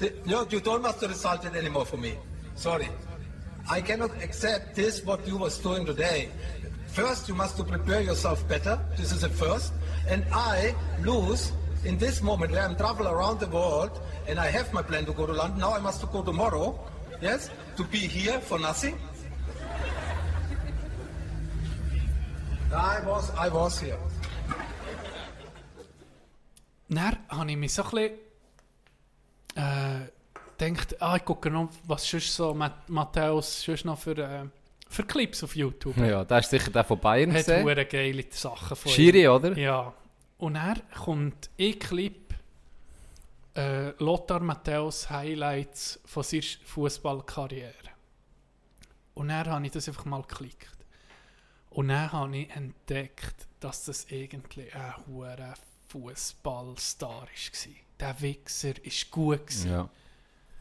you, 0.00 0.46
you 0.50 0.60
don't 0.60 0.82
must 0.82 1.02
result 1.02 1.44
it 1.44 1.54
anymore 1.54 1.84
for 1.84 1.96
me. 1.96 2.14
Sorry. 2.54 2.88
I 3.70 3.80
cannot 3.80 4.10
accept 4.22 4.74
this 4.76 5.04
what 5.04 5.26
you 5.26 5.36
was 5.36 5.58
doing 5.58 5.84
today. 5.84 6.28
First, 6.86 7.28
you 7.28 7.34
must 7.34 7.56
to 7.58 7.64
prepare 7.64 8.00
yourself 8.00 8.46
better. 8.48 8.78
This 8.96 9.12
is 9.12 9.20
the 9.20 9.28
first. 9.28 9.72
And 10.08 10.24
I 10.32 10.74
lose 11.02 11.52
in 11.88 11.96
this 11.98 12.20
moment 12.22 12.50
where 12.52 12.64
I'm 12.68 12.76
travel 12.76 13.06
around 13.06 13.38
the 13.40 13.46
world 13.50 13.92
and 14.28 14.38
I 14.38 14.48
have 14.50 14.72
my 14.72 14.82
plan 14.82 15.04
to 15.06 15.12
go 15.12 15.26
to 15.26 15.32
London. 15.32 15.58
Now 15.60 15.72
I 15.76 15.80
must 15.80 16.00
to 16.00 16.06
go 16.06 16.22
tomorrow. 16.22 16.78
Yes, 17.22 17.50
to 17.76 17.84
be 17.84 17.98
here 17.98 18.38
for 18.40 18.58
nothing. 18.58 18.94
I 22.72 22.98
was, 23.06 23.30
I 23.38 23.48
was 23.52 23.80
here. 23.80 23.98
Dann 26.88 27.16
habe 27.28 27.50
ich 27.50 27.56
mich 27.56 27.72
so 27.74 27.82
ein 27.82 27.90
bisschen 27.90 28.10
äh, 29.56 30.00
gedacht, 30.58 30.96
ah, 31.02 31.16
ich 31.16 31.24
gucke 31.24 31.50
noch, 31.50 31.68
was 31.86 32.08
sonst 32.08 32.34
so 32.34 32.54
Matt- 32.54 32.88
Matthäus 32.88 33.62
sonst 33.62 33.84
noch 33.84 33.98
für, 33.98 34.16
äh, 34.18 34.44
für 34.88 35.02
Clips 35.04 35.42
auf 35.42 35.56
YouTube 35.56 35.96
Ja, 35.96 36.24
das 36.24 36.44
ist 36.44 36.50
sicher 36.50 36.70
der 36.70 36.84
von 36.84 36.98
Bayern 37.00 37.30
hat. 37.32 37.38
gesehen. 37.46 37.68
Hat 37.68 37.90
geile 37.90 38.24
Sachen 38.30 38.76
von 38.76 38.92
Schiri, 38.92 39.24
ihm. 39.24 39.30
oder? 39.30 39.56
Ja. 39.58 39.92
Und 40.38 40.56
er 40.56 40.76
kommt 40.94 41.50
ein 41.58 41.78
Clip 41.78 42.34
äh, 43.56 43.90
Lothar 44.02 44.40
Matthäus 44.40 45.08
Highlights 45.08 45.98
von 46.04 46.22
seiner 46.22 46.42
Fußballkarriere. 46.64 47.72
Und 49.14 49.28
dann 49.28 49.46
habe 49.46 49.64
ich 49.66 49.72
das 49.72 49.88
einfach 49.88 50.04
mal 50.04 50.22
geklickt. 50.22 50.76
Und 51.70 51.88
dann 51.88 52.12
habe 52.12 52.36
ich 52.36 52.50
entdeckt, 52.50 53.48
dass 53.60 53.84
das 53.86 54.06
irgendwie 54.10 54.70
ein 54.72 54.94
hoher 55.06 55.54
Fußballstar 55.88 57.22
war. 57.22 57.28
Der 57.98 58.20
Wichser 58.20 58.68
war 58.68 59.10
gut. 59.10 59.46
Gewesen. 59.46 59.70
Ja. 59.70 59.88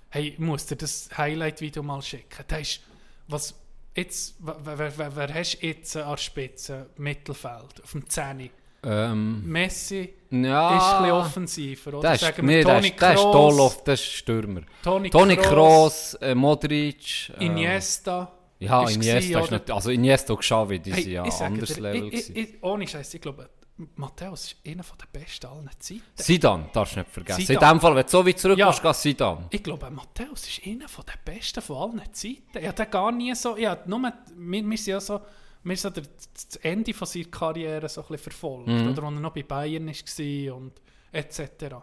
Hey, 0.09 0.29
ich 0.29 0.39
muss 0.39 0.65
dir 0.65 0.77
das 0.77 1.09
Highlight-Video 1.17 1.83
mal 1.83 2.01
schicken. 2.01 2.45
Der 2.49 2.61
ist, 2.61 2.79
was, 3.27 3.53
jetzt, 3.93 4.35
wer, 4.39 4.77
wer, 4.77 4.97
wer, 4.97 5.15
wer 5.15 5.33
hast 5.33 5.61
du 5.61 5.67
jetzt 5.67 5.97
an 5.97 6.09
der 6.11 6.17
Spitze, 6.17 6.89
Mittelfeld, 6.95 7.83
auf 7.83 7.91
dem 7.91 8.09
10? 8.09 8.49
Ähm, 8.86 9.43
Messi 9.45 10.13
ja. 10.30 10.77
ist 10.77 10.83
ein 10.83 11.02
bisschen 11.02 11.12
offensiver, 11.12 11.94
oder? 11.96 12.12
Das 12.12 12.21
ist, 12.21 12.38
nee, 12.44 12.62
das 12.63 12.73
Toni 12.75 12.88
ist, 12.90 13.02
das 13.02 13.15
ist 13.15 13.23
Dolof, 13.23 13.83
das 13.83 14.00
ist 14.00 14.12
Stürmer. 14.13 14.62
Toni, 14.83 15.10
Toni 15.10 15.36
Kroos, 15.38 16.13
äh, 16.15 16.36
Modric. 16.36 17.29
Äh, 17.40 17.46
Iniesta. 17.46 18.31
Ja, 18.60 18.83
ist 18.83 18.96
Iniesta 18.96 19.19
gewesen, 19.19 19.44
ist 19.44 19.52
nicht, 19.52 19.71
also 19.71 19.90
Iniesta 19.90 20.33
und 20.33 20.40
Xavi, 20.40 20.79
die 20.79 20.94
Hey, 20.94 21.04
sind 21.04 21.12
ja 21.12 21.25
ich 21.25 21.33
anderes 21.33 21.73
dir, 21.73 21.81
Level 21.81 22.13
ich, 22.13 22.29
ich, 22.29 22.36
ich, 22.36 22.63
ohne 22.63 22.88
Scheiß, 22.88 23.13
ich 23.13 23.21
glaube, 23.21 23.50
Matthäus 23.96 24.54
ist 24.54 24.56
einer 24.65 24.83
der 24.83 25.19
besten 25.19 25.48
aller 25.48 25.71
Zeiten. 25.79 26.02
Sidan, 26.15 26.69
darfst 26.71 26.96
du 26.96 27.00
nicht 27.00 27.12
vergessen. 27.12 27.46
Zidane. 27.46 27.65
In 27.71 27.77
dem 27.77 27.81
Fall, 27.81 27.96
wenn 27.96 28.04
du 28.04 28.10
so 28.10 28.25
weit 28.25 28.40
zurück 28.40 28.58
Ja. 28.58 28.67
musst, 28.67 28.81
gehst 28.81 29.02
Sidan. 29.02 29.48
Ich 29.50 29.62
glaube, 29.62 29.90
Matthäus 29.92 30.48
ist 30.48 30.65
einer 30.65 30.86
der 30.86 31.33
besten 31.33 31.62
von 31.62 31.77
allen 32.00 32.13
Zeiten. 32.13 32.58
Ich 32.58 32.67
habe 32.67 32.86
gar 32.86 33.12
nie 33.12 33.36
so, 33.36 33.58
ja, 33.58 33.77
nur, 33.86 34.00
wir, 34.00 34.13
wir 34.38 34.77
sind 34.77 34.88
ja 34.88 35.02
so, 35.02 35.19
mir 35.65 35.77
so 35.77 35.89
der, 35.89 36.03
das 36.33 36.55
Ende 36.57 36.93
von 36.93 37.07
seiner 37.07 37.25
Karriere 37.25 37.89
so 37.89 38.01
ein 38.01 38.07
bisschen 38.07 38.31
verfolgt. 38.31 38.67
Mhm. 38.67 38.89
Oder 38.89 39.03
als 39.03 39.13
er 39.15 39.19
noch 39.19 39.33
bei 39.33 39.43
Bayern 39.43 39.87
war 39.87 40.55
und 40.55 40.81
etc. 41.11 41.75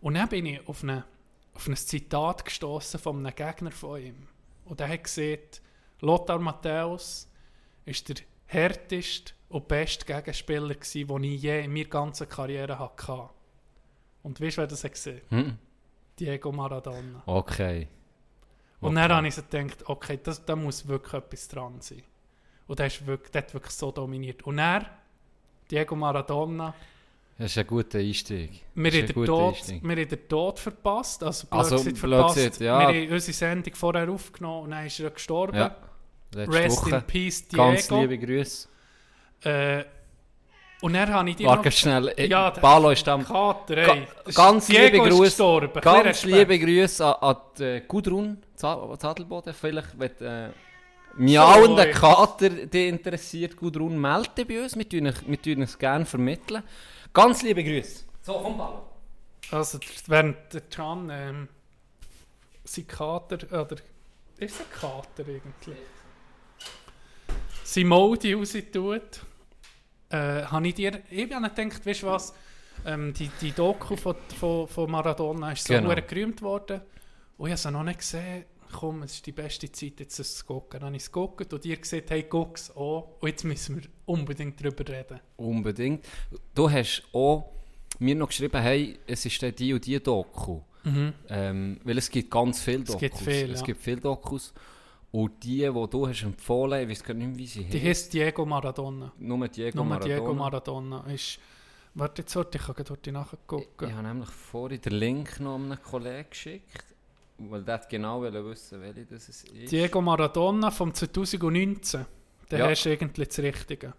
Und 0.00 0.14
dann 0.14 0.28
bin 0.28 0.46
ich 0.46 0.66
auf, 0.68 0.82
eine, 0.82 1.04
auf 1.54 1.66
ein 1.68 1.76
Zitat 1.76 2.44
gestoßen 2.44 2.98
von 2.98 3.24
einem 3.24 3.34
Gegner 3.34 3.70
von 3.70 4.00
ihm. 4.02 4.28
Und 4.64 4.80
er 4.80 4.88
hat 4.88 5.04
gesagt, 5.04 5.62
Lothar 6.00 6.38
Matthäus 6.38 7.28
ist 7.84 8.08
der 8.08 8.16
härteste 8.46 9.34
und 9.48 9.68
beste 9.68 10.04
Gegenspieler 10.04 10.74
gewesen, 10.74 11.06
den 11.06 11.24
ich 11.24 11.42
je 11.42 11.64
in 11.64 11.72
meiner 11.72 11.84
ganzen 11.84 12.28
Karriere 12.28 12.78
hatte. 12.78 13.28
Und 14.22 14.40
weißt 14.40 14.56
du, 14.56 14.60
wer 14.62 14.66
das 14.66 14.84
hat 14.84 14.92
gesehen? 14.92 15.20
Hm. 15.28 15.58
Diego 16.18 16.52
Maradona. 16.52 17.22
Okay. 17.26 17.88
Und 18.80 18.96
Okay. 18.96 19.08
dann 19.08 19.12
habe 19.16 19.28
ich 19.28 19.34
so 19.34 19.42
gedacht, 19.42 19.88
okay, 19.88 20.18
das, 20.22 20.44
da 20.44 20.56
muss 20.56 20.86
wirklich 20.88 21.14
etwas 21.14 21.46
dran 21.48 21.80
sein. 21.80 22.02
Und 22.72 22.78
der, 22.78 22.86
ist 22.86 23.06
wirklich, 23.06 23.30
der 23.32 23.42
hat 23.42 23.52
wirklich 23.52 23.74
so 23.74 23.90
dominiert. 23.90 24.42
Und 24.44 24.58
er, 24.58 24.86
Diego 25.70 25.94
Maradona, 25.94 26.72
Das 27.36 27.50
ist 27.50 27.58
ein 27.58 27.66
guter 27.66 27.98
Einstieg. 27.98 28.62
wir 28.74 28.90
haben, 28.90 29.06
den 29.06 29.24
Tod, 29.26 29.54
Einstieg. 29.56 30.28
Tod 30.30 30.58
verpasst. 30.58 31.22
Also, 31.22 31.46
blöd 31.48 31.60
Also, 31.60 31.76
verpasst. 31.94 32.34
gesagt, 32.36 32.60
ja. 32.60 32.78
Wir 32.90 33.02
haben 33.02 33.12
unsere 33.12 33.32
Sendung 33.34 33.74
vorher 33.74 34.08
aufgenommen 34.08 34.62
und 34.64 34.70
dann 34.70 34.86
ist 34.86 34.98
er 35.00 35.10
gestorben. 35.10 35.54
Ja. 35.54 35.76
Rest 36.34 36.80
Woche. 36.86 36.94
in 36.96 37.02
Peace, 37.02 37.46
Diego. 37.46 37.62
Ganz 37.62 37.90
liebe 37.90 38.16
Grüße. 38.18 38.68
Äh, 39.44 39.84
und 40.80 40.94
dann 40.94 41.12
habe 41.12 41.28
ich 41.28 41.36
dir 41.36 41.46
Warte 41.48 41.70
schnell. 41.70 42.14
Ja, 42.16 42.24
Ja, 42.24 42.50
Balo 42.50 42.88
ist 42.90 43.06
am... 43.06 43.22
Kater, 43.22 43.74
Ga- 43.76 43.94
ey. 43.96 44.06
Ist- 44.24 44.34
ganz 44.34 44.66
Diego 44.66 45.04
liebe 45.04 45.14
Grüße. 45.14 45.70
Ganz 45.82 46.24
liebe 46.24 46.58
Grüße 46.58 47.04
an, 47.04 47.14
an 47.36 47.36
die, 47.58 47.64
äh, 47.64 47.80
Gudrun 47.86 48.38
Za- 48.54 48.98
Zadelboden. 48.98 49.52
Vielleicht, 49.52 49.88
wenn 49.98 50.10
äh, 50.22 50.48
miauender. 51.16 51.90
Kater 51.90 52.50
dich 52.50 52.88
interessiert, 52.88 53.56
Gudrun, 53.56 53.98
dich 54.36 54.46
bei 54.46 54.62
uns. 54.62 54.76
Wir 54.76 54.88
tun 54.88 55.06
euch- 55.06 55.26
wir 55.26 55.40
tun 55.42 55.62
es 55.62 55.78
gerne 55.78 56.04
vermitteln. 56.06 56.62
Ganz 57.12 57.42
liebe 57.42 57.62
Grüße. 57.62 58.04
So, 58.22 58.34
komm, 58.34 58.56
Balo. 58.58 58.86
Also, 59.50 59.78
während 60.06 60.36
der 60.52 60.62
Can 60.62 61.10
ähm, 61.10 61.48
sein 62.64 62.86
Kater, 62.86 63.36
oder 63.60 63.76
ist 64.38 64.60
ein 64.60 64.66
Kater 64.80 65.28
eigentlich? 65.28 65.76
Sein 67.64 67.86
Modi 67.86 68.32
raus 68.34 68.52
tut, 68.72 69.20
äh, 70.10 70.44
habe 70.44 70.68
ich 70.68 70.74
dir, 70.74 71.02
ich 71.10 71.30
habe 71.32 71.48
gedacht, 71.48 71.84
weißt 71.86 72.02
du 72.02 72.06
was, 72.06 72.34
ähm, 72.86 73.12
die, 73.14 73.30
die 73.40 73.52
Doku 73.52 73.96
von, 73.96 74.16
von, 74.38 74.68
von 74.68 74.90
Maradona 74.90 75.52
ist 75.52 75.66
so 75.66 75.74
genau. 75.74 75.94
gerühmt 76.06 76.42
worden 76.42 76.80
und 77.38 77.46
ich 77.48 77.52
habe 77.52 77.60
sie 77.60 77.70
noch 77.70 77.82
nicht 77.82 77.98
gesehen. 78.00 78.44
Komm, 78.72 79.02
es 79.02 79.14
ist 79.14 79.26
die 79.26 79.32
beste 79.32 79.70
Zeit, 79.70 80.00
jetzt 80.00 80.18
es 80.18 80.36
zu 80.36 80.44
gucken. 80.46 80.80
Dann 80.80 80.86
habe 80.88 80.96
ich 80.96 81.02
es 81.02 81.12
geguckt 81.12 81.52
und 81.52 81.64
ihr 81.64 81.76
gesagt, 81.76 82.10
hey, 82.10 82.24
guck 82.24 82.56
es 82.56 82.70
an 82.76 83.02
und 83.20 83.28
jetzt 83.28 83.44
müssen 83.44 83.76
wir 83.76 83.88
unbedingt 84.06 84.60
darüber 84.60 84.88
reden. 84.88 85.20
Unbedingt. 85.36 86.04
Du 86.54 86.70
hast 86.70 87.02
auch 87.12 87.52
mir 87.98 88.14
noch 88.14 88.28
geschrieben, 88.28 88.60
hey, 88.60 88.98
es 89.06 89.24
ist 89.26 89.40
die 89.58 89.74
und 89.74 89.86
die 89.86 90.02
Doku. 90.02 90.60
Ähm, 91.28 91.78
weil 91.84 91.98
es 91.98 92.10
gibt 92.10 92.30
ganz 92.30 92.60
viele 92.60 92.82
Es 92.82 92.86
Dokus. 92.86 93.00
gibt 93.00 93.18
viel, 93.18 93.50
es 93.52 93.60
ja. 93.60 93.66
gibt 93.66 93.80
viele 93.80 94.00
Dokus. 94.00 94.52
Und 95.12 95.44
die, 95.44 95.58
die 95.58 95.86
du 95.90 96.08
hast 96.08 96.22
empfohlen, 96.22 96.82
ich 96.82 96.88
weiß 96.88 97.04
gar 97.04 97.14
nicht 97.14 97.28
mehr, 97.28 97.38
wie 97.38 97.46
sie 97.46 97.64
Die 97.64 97.80
heißt 97.80 98.12
Diego 98.12 98.46
Maradona. 98.46 99.12
Nur 99.18 99.46
Diego 99.48 99.76
Nur 99.76 99.84
Maradona. 99.84 100.14
Diego 100.14 100.34
Maradona 100.34 101.06
ist. 101.12 101.38
Warte 101.94 102.22
jetzt, 102.22 102.34
warte, 102.34 102.56
ich 102.56 102.64
kann 102.64 102.84
dort 102.88 103.06
nachgucken. 103.08 103.86
Ich 103.86 103.92
habe 103.92 104.08
nämlich 104.08 104.30
vorhin 104.30 104.80
den 104.80 104.94
Link 104.94 105.38
noch 105.40 105.56
an 105.56 105.72
einen 105.72 105.82
Kollegen 105.82 106.30
geschickt, 106.30 106.91
weil 107.50 107.64
hat 107.74 107.88
genau 107.88 108.22
wissen 108.22 108.80
welche 108.80 109.04
das 109.06 109.28
ist. 109.28 109.50
Diego 109.70 110.00
Maradona 110.00 110.70
vom 110.70 110.92
2019. 110.92 112.04
Der 112.50 112.58
Ja. 112.58 112.68
hast 112.68 112.84
du 112.84 112.90
eigentlich 112.90 113.28
das 113.28 113.38
Richtige. 113.38 113.94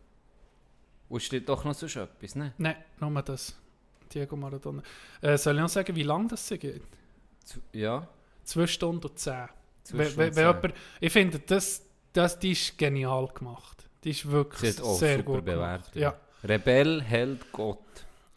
Und 1.10 1.22
steht 1.22 1.48
doch 1.50 1.64
noch 1.66 1.74
sonst 1.74 1.96
etwas, 1.96 2.36
ne? 2.36 2.54
Nein, 2.58 2.76
nur 3.00 3.22
das. 3.24 3.56
Diego 4.14 4.36
Maradona. 4.36 4.82
Äh, 5.22 5.38
soll 5.38 5.56
ich 5.56 5.62
noch 5.62 5.70
sagen, 5.70 5.96
wie 5.96 6.04
lange 6.04 6.28
das 6.28 6.48
geht? 6.50 6.84
Z- 7.44 7.62
Ja. 7.74 8.08
2 8.44 8.68
Stunden 8.68 9.06
und 9.08 9.18
10. 9.20 9.48
Zwei 9.84 9.98
Wenn, 9.98 10.06
Stunden 10.12 10.36
wenn, 10.36 10.64
wenn 10.64 10.74
ich 11.02 11.12
finde, 11.12 11.40
das, 11.40 11.84
das, 12.14 12.38
die 12.40 12.52
ist 12.52 12.78
genial 12.78 13.28
gemacht. 13.34 13.88
Die 14.04 14.12
ist 14.12 14.30
wirklich 14.30 14.74
sehr 14.76 15.18
super 15.18 15.24
gut 15.24 15.46
bewertet. 15.46 15.96
Ja. 15.96 16.16
Rebell, 16.44 17.02
Held, 17.02 17.52
Gott. 17.52 17.80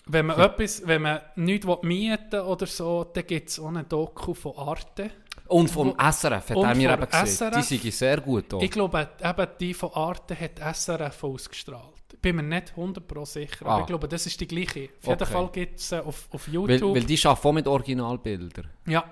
Wenn 0.08 0.26
man 0.26 0.38
etwas, 0.38 0.86
wenn 0.86 1.02
man 1.02 1.20
nichts 1.34 1.66
mieten 1.82 2.40
oder 2.40 2.66
so, 2.66 3.04
dann 3.04 3.26
gibt 3.26 3.48
es 3.48 3.58
auch 3.58 3.68
eine 3.68 3.84
Doku 3.84 4.34
von 4.34 4.56
Arte. 4.56 5.10
Und 5.48 5.68
vom 5.70 5.90
Wo- 5.90 5.96
SRF 6.10 6.50
hat 6.50 6.56
er 6.56 6.74
mir 6.74 6.92
eben 6.92 7.06
gesagt. 7.06 7.28
SRF? 7.28 7.68
Die 7.68 7.78
sind 7.78 7.92
sehr 7.94 8.20
gut 8.20 8.52
auch. 8.54 8.62
Ich 8.62 8.70
glaube, 8.70 9.08
eben 9.22 9.46
die 9.60 9.74
von 9.74 9.92
Arte 9.94 10.38
hat 10.38 10.58
SRF 10.60 11.22
ausgestrahlt. 11.24 11.92
Ich 12.12 12.20
bin 12.20 12.36
mir 12.36 12.42
nicht 12.42 12.72
100% 12.76 13.26
sicher, 13.26 13.66
Ah. 13.66 13.70
aber 13.74 13.80
ich 13.82 13.86
glaube, 13.88 14.08
das 14.08 14.26
ist 14.26 14.40
die 14.40 14.46
gleiche. 14.48 14.88
Auf 15.02 15.06
jeden 15.08 15.22
Okay. 15.22 15.24
Fall 15.32 15.48
gibt 15.52 15.78
es 15.80 15.92
auf, 15.92 16.28
auf 16.32 16.46
weil, 16.48 16.54
YouTube. 16.54 16.94
weil 16.96 17.04
die 17.04 17.20
arbeiten 17.26 17.46
auch 17.48 17.52
mit 17.52 17.66
Originalbildern. 17.68 18.68
ja, 18.86 19.04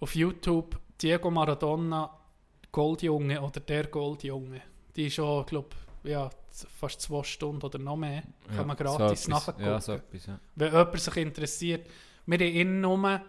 auf 0.00 0.14
YouTube 0.14 0.78
Diego 1.00 1.30
Maradona, 1.30 2.10
Goldjunge 2.70 3.40
oder 3.40 3.60
der 3.60 3.86
Goldjunge. 3.86 4.60
Die 4.94 5.06
ist 5.06 5.14
schon, 5.14 5.44
glaube 5.46 5.68
ja, 6.04 6.28
fast 6.76 7.00
zwei 7.00 7.22
Stunden 7.22 7.62
oder 7.64 7.78
noch 7.78 7.96
mehr. 7.96 8.22
Kann 8.48 8.56
Ja, 8.56 8.64
man 8.64 8.76
so 8.76 8.84
gratis 8.84 9.24
etwas. 9.24 9.28
nachgucken. 9.46 9.66
Ja, 9.66 9.80
so 9.80 9.92
etwas, 9.92 10.26
ja. 10.26 10.38
Wenn 10.54 10.72
jemand 10.72 11.00
sich 11.00 11.16
interessiert. 11.16 11.86
Wir 12.26 12.38
haben 12.38 12.54
ihn 12.54 12.80
nur, 12.80 13.20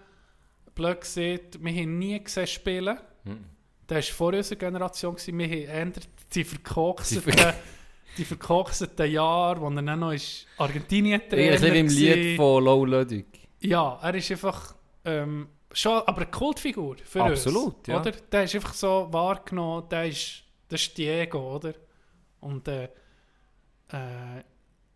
blöd 0.76 1.02
gesagt, 1.02 1.64
wir 1.64 1.72
haben 1.74 2.00
nie 2.00 2.22
gesehen 2.24 2.48
spielen. 2.48 2.98
Hm. 3.24 3.46
Der 3.88 3.98
war 3.98 4.04
vor 4.04 4.34
unserer 4.34 4.58
Generation. 4.60 5.16
Gewesen. 5.16 5.38
Wir 5.38 5.46
haben 5.48 5.54
eher 5.94 6.02
die 6.34 6.44
verkorksten, 6.44 7.24
Die 7.26 7.32
ver- 7.32 7.56
die 8.18 8.26
verkorksten 8.26 9.12
Jahre, 9.12 9.62
wo 9.62 9.70
er 9.70 9.82
dann 9.82 10.00
noch 10.00 10.12
ist 10.12 10.46
Argentinien 10.58 11.22
ein 11.22 11.30
bisschen 11.30 11.74
wie 11.74 11.80
im 11.80 11.88
Lied 11.88 12.38
von 12.38 12.64
Low 12.64 12.86
Ludwig. 12.86 13.26
Ja, 13.62 14.00
er 14.02 14.16
ist 14.16 14.32
einfach 14.32 14.76
ähm, 15.06 15.48
schon, 15.72 16.02
aber 16.06 16.22
eine 16.22 16.32
Kultfigur 16.32 16.98
für 17.04 17.24
Absolut, 17.24 17.78
uns. 17.80 17.88
ja. 17.88 18.00
Oder? 18.00 18.12
Der 18.12 18.44
ist 18.44 18.56
einfach 18.56 18.74
so 18.74 19.08
wahrgenommen, 19.12 19.88
der 19.90 20.06
ist, 20.08 20.44
das 20.70 20.82
ist 20.82 20.98
Diego, 20.98 21.56
oder? 21.56 21.74
Und 22.42 22.68
äh, 22.68 22.90
äh, 23.92 24.44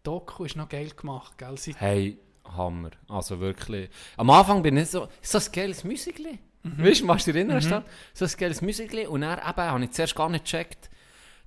Doku 0.04 0.46
ist 0.46 0.56
noch 0.56 0.70
geil 0.70 0.90
gemacht, 0.96 1.38
gell? 1.38 1.58
Sie, 1.58 1.74
Hey, 1.78 2.18
Hammer. 2.46 2.92
Also 3.08 3.40
wirklich. 3.40 3.90
Am 4.18 4.30
Anfang 4.30 4.62
bin 4.62 4.76
ich 4.78 4.90
so, 4.90 5.08
so 5.22 5.38
ein 5.38 5.44
geiles 5.52 5.84
Musikli. 5.84 6.40
Mhm. 6.64 6.84
Weißt 6.86 7.02
du, 7.02 7.08
was 7.08 7.26
du 7.26 7.32
dich 7.34 7.40
erinnerst? 7.42 7.70
Mhm. 7.70 7.84
So 8.14 8.26
ein 8.26 8.32
geiles 8.38 8.62
Musikli. 8.62 9.06
Und 9.08 9.22
dann 9.22 9.40
eben, 9.40 9.46
habe 9.58 9.84
ich 9.84 9.92
zuerst 9.92 10.16
gar 10.16 10.30
nicht 10.30 10.46
gecheckt, 10.46 10.90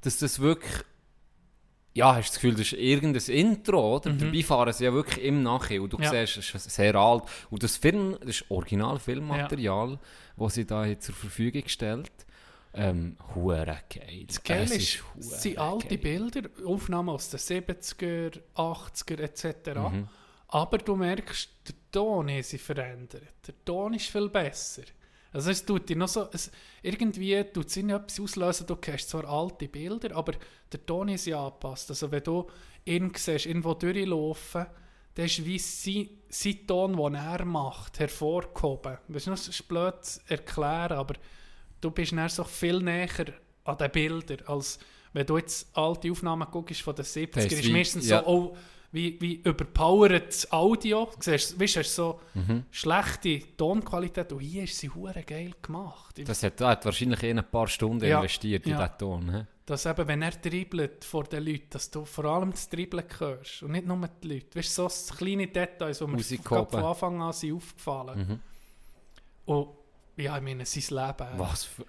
dass 0.02 0.18
das 0.18 0.40
wirklich. 0.40 0.72
Ja, 1.94 2.14
hast 2.14 2.28
du 2.28 2.32
das 2.32 2.34
Gefühl, 2.34 2.50
das 2.52 2.60
ist 2.60 2.72
irgendein 2.74 3.22
Intro, 3.34 3.96
oder? 3.96 4.12
Dabei 4.12 4.42
fahren 4.42 4.70
sie 4.74 4.84
ja 4.84 4.92
wirklich 4.92 5.24
im 5.24 5.42
Nachhinein. 5.42 5.82
Und 5.84 5.92
du 5.94 5.96
Mhm. 5.96 6.02
Ja. 6.04 6.10
siehst, 6.26 6.36
es 6.38 6.54
ist 6.54 6.70
sehr 6.70 6.94
alt. 6.94 7.22
Und 7.50 7.62
das 7.62 7.76
Film, 7.78 8.16
das 8.20 8.40
ist 8.40 8.50
Original-Filmmaterial, 8.50 9.98
das 10.36 10.54
sie 10.54 10.66
da 10.66 10.98
zur 10.98 11.14
Verfügung 11.14 11.62
gestellt 11.62 12.10
ähm, 12.76 13.16
Hure 13.34 13.78
geil. 13.88 14.24
Das 14.26 14.42
Geile 14.42 14.74
ist, 14.74 15.02
es 15.18 15.42
sind 15.42 15.58
alte. 15.58 15.98
Bilder, 15.98 16.42
Aufnahmen 16.64 17.08
aus 17.08 17.30
den 17.30 17.40
70er, 17.40 18.40
80er 18.54 19.20
etc. 19.20 19.74
Mhm. 19.74 20.08
Aber 20.48 20.78
du 20.78 20.94
merkst, 20.94 21.50
der 21.66 21.74
Ton 21.90 22.30
hat 22.30 22.44
sich 22.44 22.62
verändert. 22.62 23.22
Der 23.46 23.54
Ton 23.64 23.94
ist 23.94 24.06
viel 24.06 24.28
besser. 24.28 24.82
Also 25.32 25.50
es 25.50 25.64
tut 25.64 25.88
dir 25.88 25.96
noch 25.96 26.08
so, 26.08 26.28
es, 26.32 26.50
irgendwie 26.82 27.42
tut 27.44 27.66
es 27.66 27.76
etwas 27.76 28.20
auslösen, 28.20 28.66
du 28.66 28.76
kennst 28.76 29.10
zwar 29.10 29.28
alte 29.28 29.68
Bilder, 29.68 30.16
aber 30.16 30.32
der 30.72 30.86
Ton 30.86 31.08
ist 31.08 31.26
ja 31.26 31.44
angepasst. 31.44 31.90
Also 31.90 32.10
wenn 32.10 32.22
du 32.22 32.46
ihn 32.84 33.12
siehst, 33.14 33.46
irgendwo 33.46 33.74
durchlaufen, 33.74 34.66
dann 35.14 35.26
ist 35.26 35.44
wie 35.44 35.58
sein, 35.58 36.08
sein 36.28 36.66
Ton, 36.66 36.96
den 36.96 37.14
er 37.14 37.44
macht, 37.44 37.98
hervorgehoben. 37.98 38.98
Das 39.08 39.26
ist 39.26 39.68
blöd 39.68 40.04
zu 40.04 40.20
erklären, 40.26 40.92
aber 40.92 41.14
du 41.80 41.90
bist 41.90 42.12
dann 42.12 42.28
so 42.28 42.44
viel 42.44 42.80
näher 42.80 43.08
an 43.64 43.78
den 43.78 43.90
Bildern, 43.90 44.38
als 44.46 44.78
wenn 45.12 45.26
du 45.26 45.38
jetzt 45.38 45.68
alte 45.76 46.10
Aufnahmen 46.10 46.46
guckst 46.50 46.82
von 46.82 46.94
den 46.94 47.04
70er, 47.04 47.30
Das 47.34 47.44
ist 47.46 47.52
ist 47.64 47.70
meistens 47.70 48.08
ja. 48.08 48.20
so, 48.22 48.26
oh, 48.26 48.56
wie, 48.92 49.20
wie 49.20 49.34
überpowered 49.36 50.28
das 50.28 50.50
Audio. 50.52 51.06
Du 51.06 51.12
siehst, 51.20 51.58
weißt, 51.58 51.76
hast 51.78 51.94
so 51.94 52.20
Mhm. 52.34 52.64
schlechte 52.70 53.40
Tonqualität 53.56 54.32
und 54.32 54.40
hier 54.40 54.62
ist 54.64 54.78
sie 54.78 54.88
hure 54.88 55.22
geil 55.22 55.52
gemacht. 55.60 56.16
Das 56.26 56.42
hat, 56.42 56.60
hat 56.60 56.84
wahrscheinlich 56.84 57.22
eh 57.22 57.30
ein 57.30 57.44
paar 57.50 57.66
Stunden 57.66 58.04
Ja, 58.06 58.18
investiert 58.18 58.64
in 58.66 58.72
ja. 58.72 58.86
diesen 58.86 58.98
Ton. 58.98 59.34
he? 59.34 59.42
dass 59.66 59.84
eben, 59.84 60.06
wenn 60.06 60.22
er 60.22 60.30
dribbelt 60.30 61.04
vor 61.04 61.24
den 61.24 61.44
Leuten, 61.44 61.66
dass 61.70 61.90
du 61.90 62.04
vor 62.04 62.24
allem 62.26 62.52
das 62.52 62.68
Dribbeln 62.68 63.04
hörst 63.18 63.64
und 63.64 63.72
nicht 63.72 63.84
nur 63.84 64.08
die 64.22 64.28
Leute. 64.34 64.56
Weißt 64.56 64.78
du, 64.78 64.88
so 64.88 65.14
kleine 65.14 65.48
Details, 65.48 65.98
die 65.98 66.06
mir 66.06 66.22
von. 66.22 66.84
Anfang 66.84 67.20
an 67.20 67.32
sind 67.32 67.56
aufgefallen. 67.56 68.18
Mhm. 68.28 68.40
Und 69.52 69.68
ja, 70.16 70.36
ich 70.36 70.42
meine, 70.42 70.64
sein 70.66 70.96
Leben. 70.96 71.28
Was 71.38 71.64
für... 71.64 71.84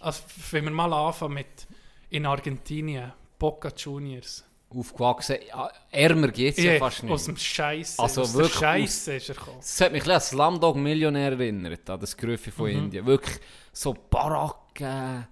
Also, 0.00 0.22
wenn 0.50 0.64
wir 0.64 0.70
mal 0.72 0.92
anfangen 0.92 1.34
mit 1.34 1.66
in 2.10 2.26
Argentinien, 2.26 3.12
Boca 3.38 3.70
Juniors. 3.76 4.44
Aufgewachsen. 4.74 5.36
Ja, 5.48 5.70
ärmer 5.90 6.28
geht 6.28 6.56
es 6.56 6.64
ja, 6.64 6.72
Ja, 6.72 6.78
fast 6.78 7.02
nicht. 7.02 7.12
aus 7.12 7.24
dem 7.26 7.36
Scheiße. 7.36 8.02
Also 8.02 8.22
aus 8.22 8.32
wirklich 8.34 8.54
Scheiße 8.58 9.14
ist 9.16 9.28
er 9.28 9.34
gekommen. 9.34 9.58
Das 9.60 9.80
hat 9.82 9.92
mich 9.92 10.02
ein 10.02 10.14
bisschen 10.14 10.40
an 10.40 10.50
Slumdog 10.54 10.76
Millionär 10.76 11.32
erinnert, 11.32 11.88
an 11.90 12.00
das 12.00 12.16
Gröffe 12.16 12.50
von 12.50 12.70
Mhm. 12.70 12.78
Indien. 12.78 13.04
Wirklich 13.06 13.38
so 13.72 13.92
Baracken, 13.92 15.26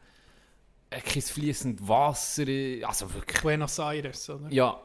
äh, 0.90 1.00
kein 1.00 1.22
fließend 1.22 1.88
Wasser, 1.88 2.42
also 2.86 3.12
wirklich, 3.14 3.40
Buenos 3.42 3.78
Aires, 3.78 4.28
oder? 4.28 4.48
ja, 4.52 4.78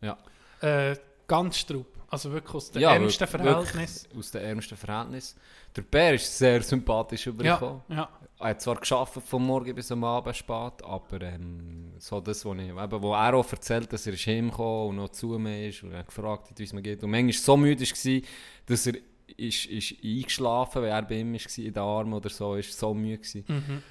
ja. 0.00 0.18
Äh, 0.60 0.96
ganz 1.28 1.58
Straub. 1.58 1.86
Also 2.10 2.32
wirklich 2.32 2.54
aus 2.54 2.70
den 2.72 2.82
ja, 2.82 2.92
ärmsten 2.94 3.26
Verhältnissen. 3.26 4.04
wirklich 4.04 4.18
Aus 4.18 4.30
den 4.32 4.42
ärmsten 4.42 4.76
Verhältnissen. 4.76 5.38
Der 5.76 5.82
Bär 5.82 6.14
ist 6.14 6.36
sehr 6.36 6.60
sympathisch 6.60 7.28
übergekommen. 7.28 7.82
Ja, 7.88 7.96
ja. 7.96 8.08
Er 8.40 8.48
hat 8.48 8.60
zwar 8.60 8.76
geschafft 8.76 9.14
vom 9.22 9.46
Morgen 9.46 9.74
bis 9.74 9.92
am 9.92 10.02
Abend 10.02 10.34
spät, 10.34 10.82
aber 10.82 11.20
ähm, 11.22 11.92
so 11.98 12.20
das, 12.20 12.44
was 12.44 12.58
ich, 12.58 12.68
eben, 12.68 13.02
wo 13.02 13.14
er 13.14 13.34
auch 13.34 13.52
erzählt, 13.52 13.92
dass 13.92 14.06
er 14.06 14.14
ist 14.14 14.26
heimgekommen 14.26 14.88
und 14.88 14.96
noch 14.96 15.10
zu 15.10 15.38
mir 15.38 15.68
ist 15.68 15.84
und 15.84 15.92
er 15.92 16.02
gefragt, 16.02 16.50
hat, 16.50 16.58
wie 16.58 16.64
es 16.64 16.72
mir 16.72 16.82
geht. 16.82 17.04
Und 17.04 17.10
manchmal 17.10 17.32
so 17.32 17.56
müde 17.56 17.84
war, 17.84 18.22
dass 18.66 18.86
er 18.86 18.94
ist, 19.36 19.66
ist 19.66 19.94
eingeschlafen, 20.02 20.82
weil 20.82 20.90
er 20.90 21.02
bei 21.02 21.16
ihm 21.16 21.32
war, 21.32 21.58
in 21.58 21.72
den 21.72 21.82
Armen 21.82 22.12
oder 22.14 22.30
so, 22.30 22.56
ist 22.56 22.76
so 22.76 22.92
müde 22.92 23.18
gewesen. 23.18 23.44
Mhm. 23.46 23.82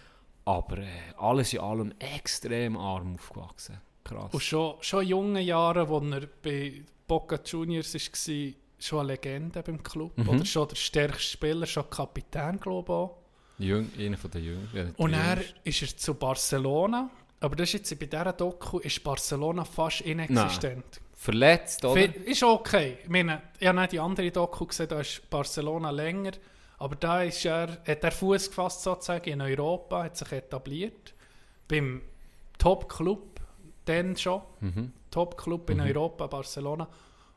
Aber 0.44 0.80
äh, 0.80 0.88
alles 1.18 1.54
in 1.54 1.60
allem 1.60 1.94
extrem 2.00 2.76
arm 2.76 3.14
aufgewachsen. 3.14 3.80
Krass. 4.04 4.34
Und 4.34 4.44
schon, 4.44 4.76
schon 4.82 5.04
in 5.04 5.10
jungen 5.10 5.44
Jahren, 5.44 5.88
als 5.88 6.24
er 6.24 6.28
bei 6.42 6.84
Boca 7.10 7.40
Juniors 7.44 7.94
war, 7.94 8.54
schon 8.80 9.00
eine 9.00 9.08
Legende 9.10 9.62
beim 9.62 9.84
Club. 9.84 10.18
Mhm. 10.18 10.30
Oder 10.30 10.46
schon 10.46 10.68
der 10.70 10.76
stärkste 10.76 11.24
Spieler, 11.24 11.66
schon 11.66 11.90
Kapitän, 11.90 12.60
glaube 12.60 12.86
ich 12.86 12.96
auch. 12.96 13.18
Jüng, 13.58 13.90
einer 13.98 14.18
von 14.18 14.32
den 14.32 14.44
Jüngeren. 14.46 14.70
ja, 14.74 14.86
Und 14.96 15.14
er 15.14 15.40
ist 15.66 15.82
er 15.82 15.98
zu 15.98 16.14
Barcelona. 16.14 17.10
Aber 17.42 17.56
das 17.56 17.74
ist 17.74 17.92
jetzt 17.92 18.00
bei 18.00 18.06
dieser 18.06 18.34
Doku 18.34 18.80
ist 18.80 19.04
Barcelona 19.04 19.66
fast 19.66 20.02
inexistent. 20.02 21.02
Verletzt, 21.16 21.84
oder? 21.84 22.16
Ist 22.26 22.44
okay. 22.44 22.98
Ich 23.04 23.10
meine, 23.10 23.42
ich 23.60 23.68
habe 23.68 23.88
die 23.88 24.00
andere 24.00 24.32
Doku 24.32 24.66
gesehen, 24.66 24.88
da 24.88 25.02
ist 25.02 25.30
Barcelona 25.30 25.90
länger. 25.90 26.32
Aber 26.78 26.96
da 26.96 27.24
ist 27.24 27.44
er, 27.44 27.80
hat 27.86 28.04
er 28.04 28.12
Fuß 28.12 28.50
gefasst 28.50 28.84
sozusagen 28.84 29.30
in 29.30 29.42
Europa, 29.42 30.04
hat 30.04 30.16
sich 30.16 30.32
etabliert. 30.32 31.14
Beim 31.68 32.02
Top-Club, 32.58 33.42
dann 33.86 34.16
schon. 34.16 34.42
Mhm. 34.62 34.94
Top-Club 35.12 35.70
in 35.72 35.82
Europa, 35.82 36.28
Barcelona. 36.28 36.88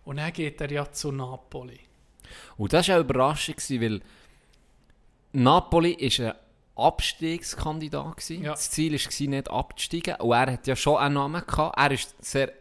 Und 0.05 0.17
dann 0.17 0.33
geht 0.33 0.61
er 0.61 0.71
ja 0.71 0.91
zu 0.91 1.13
Napoli. 1.13 1.81
Und 2.57 2.73
das 2.73 2.89
war 2.89 2.97
auch 2.97 3.01
überraschend, 3.01 3.57
gewesen, 3.59 3.81
weil 3.81 4.01
Napoli 5.33 5.93
ist 5.93 6.21
ein 6.21 6.35
Abstiegskandidat. 6.75 8.17
gewesen. 8.17 8.45
Ja. 8.45 8.53
Das 8.53 8.71
Ziel 8.71 8.93
war 8.93 9.29
nicht 9.29 9.51
abzusteigen. 9.51 10.17
Und 10.17 10.33
er 10.33 10.53
hat 10.53 10.67
ja 10.67 10.77
schon 10.77 10.99
einen 10.99 11.15
Namen 11.15 11.47
gehabt. 11.47 11.79
Er 11.79 11.91
ist 11.91 12.15
sehr 12.25 12.53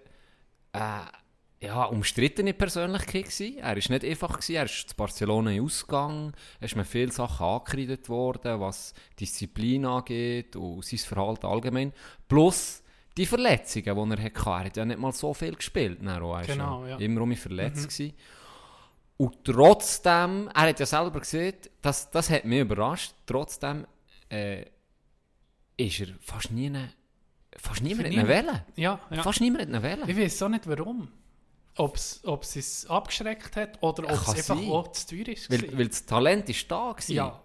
äh, 0.74 1.02
ja, 1.62 1.84
umstrittene 1.86 2.54
Persönlichkeit. 2.54 3.26
Gewesen. 3.26 3.58
Er 3.60 3.78
ist 3.78 3.90
nicht 3.90 4.04
einfach. 4.04 4.34
Gewesen. 4.34 4.56
Er 4.56 4.66
ist 4.66 4.90
zu 4.90 4.96
Barcelona 4.96 5.62
Ausgang. 5.62 6.34
Es 6.60 6.72
ist 6.72 6.76
mir 6.76 6.86
viele 6.86 7.12
Sachen 7.12 7.46
angekreidet 7.46 8.10
worden, 8.10 8.60
was 8.60 8.94
Disziplin 9.20 9.86
angeht 9.86 10.56
und 10.56 10.84
sein 10.84 11.00
Verhalten 11.00 11.46
allgemein. 11.46 11.94
Plus 12.28 12.84
die 13.18 13.26
Verletzungen, 13.26 14.10
die 14.10 14.16
er 14.16 14.24
hatte. 14.24 14.42
Er 14.46 14.66
hat 14.66 14.78
ja 14.78 14.86
nicht 14.86 15.00
mal 15.00 15.12
so 15.12 15.34
viel 15.34 15.56
gespielt. 15.56 16.00
dann 16.02 16.22
auch. 16.22 16.42
Genau, 16.44 16.86
ja. 16.86 16.98
Immer 16.98 17.22
um 17.22 17.36
verletzt 17.36 17.90
gewesen. 17.90 18.14
Und 19.18 19.44
trotzdem, 19.44 20.50
er 20.54 20.62
hat 20.70 20.80
ja 20.80 20.86
selber 20.86 21.20
gesehen, 21.20 21.54
das, 21.82 22.10
das 22.10 22.30
hat 22.30 22.44
mich 22.46 22.62
überrascht, 22.62 23.14
trotzdem 23.28 23.86
äh, 24.30 24.66
ist 25.78 26.00
er 26.00 26.08
fast 26.22 26.52
nie 26.52 26.68
eine, 26.68 26.92
fast 27.56 27.84
niemand 27.84 28.08
hat 28.08 28.14
ihn 28.14 28.20
niemand. 28.22 28.48
wählen. 28.48 28.62
Ja, 28.76 29.00
ja. 29.12 29.22
Fast 29.22 29.42
niemand 29.42 29.62
hat 29.62 29.70
ihn 29.70 29.84
wählen. 29.84 30.10
Ich 30.10 30.18
weiß 30.18 30.42
auch 30.42 30.50
nicht 30.50 30.68
warum. 30.68 31.10
Ob 31.76 31.96
es 31.96 32.56
es 32.56 32.86
abgeschreckt 32.88 33.56
hat 33.56 33.78
oder 33.82 34.06
ob 34.06 34.12
es 34.12 34.28
einfach 34.30 34.58
sein. 34.58 34.70
auch 34.72 34.92
zu 34.92 35.16
teuer 35.16 35.28
ist. 35.28 35.52
Weil, 35.52 35.78
weil 35.78 35.88
das 35.88 36.06
Talent 36.06 36.50
ist 36.50 36.72
da 36.72 36.92
gewesen. 36.92 37.14
ja. 37.14 37.42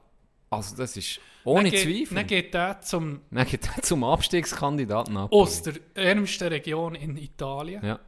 Also 0.57 0.77
das 0.77 0.97
ist 0.97 1.21
ohne 1.45 1.71
dann 1.71 1.71
geht, 1.71 1.83
Zweifel. 1.83 2.15
Dann 2.17 2.27
geht 2.27 2.55
er 2.55 2.81
zum, 2.81 3.21
Dann 3.31 3.47
geht 3.47 3.69
er 3.77 3.83
zum 3.83 4.03
Abstiegskandidaten 4.05 5.15
Napoli. 5.15 5.43
aus 5.43 5.63
der 5.63 5.75
ärmsten 5.95 6.49
Region 6.49 6.95
in 6.95 7.17
Italien. 7.17 7.85
Ja. 7.85 8.01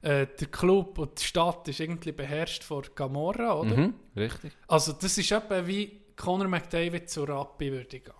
Äh, 0.00 0.28
der 0.38 0.46
Club 0.46 0.98
und 0.98 1.18
die 1.20 1.24
Stadt 1.24 1.66
ist 1.66 1.80
irgendwie 1.80 2.12
beherrscht 2.12 2.62
von 2.62 2.84
Camorra, 2.94 3.54
oder? 3.58 3.76
Mhm, 3.76 3.94
richtig. 4.16 4.52
Also 4.68 4.92
das 4.92 5.18
ist 5.18 5.32
etwa 5.32 5.66
wie 5.66 6.00
Conor 6.14 6.46
McDavid 6.46 7.10
zu 7.10 7.24
Rappi 7.24 7.72
würde 7.72 7.98
gehen. 7.98 8.14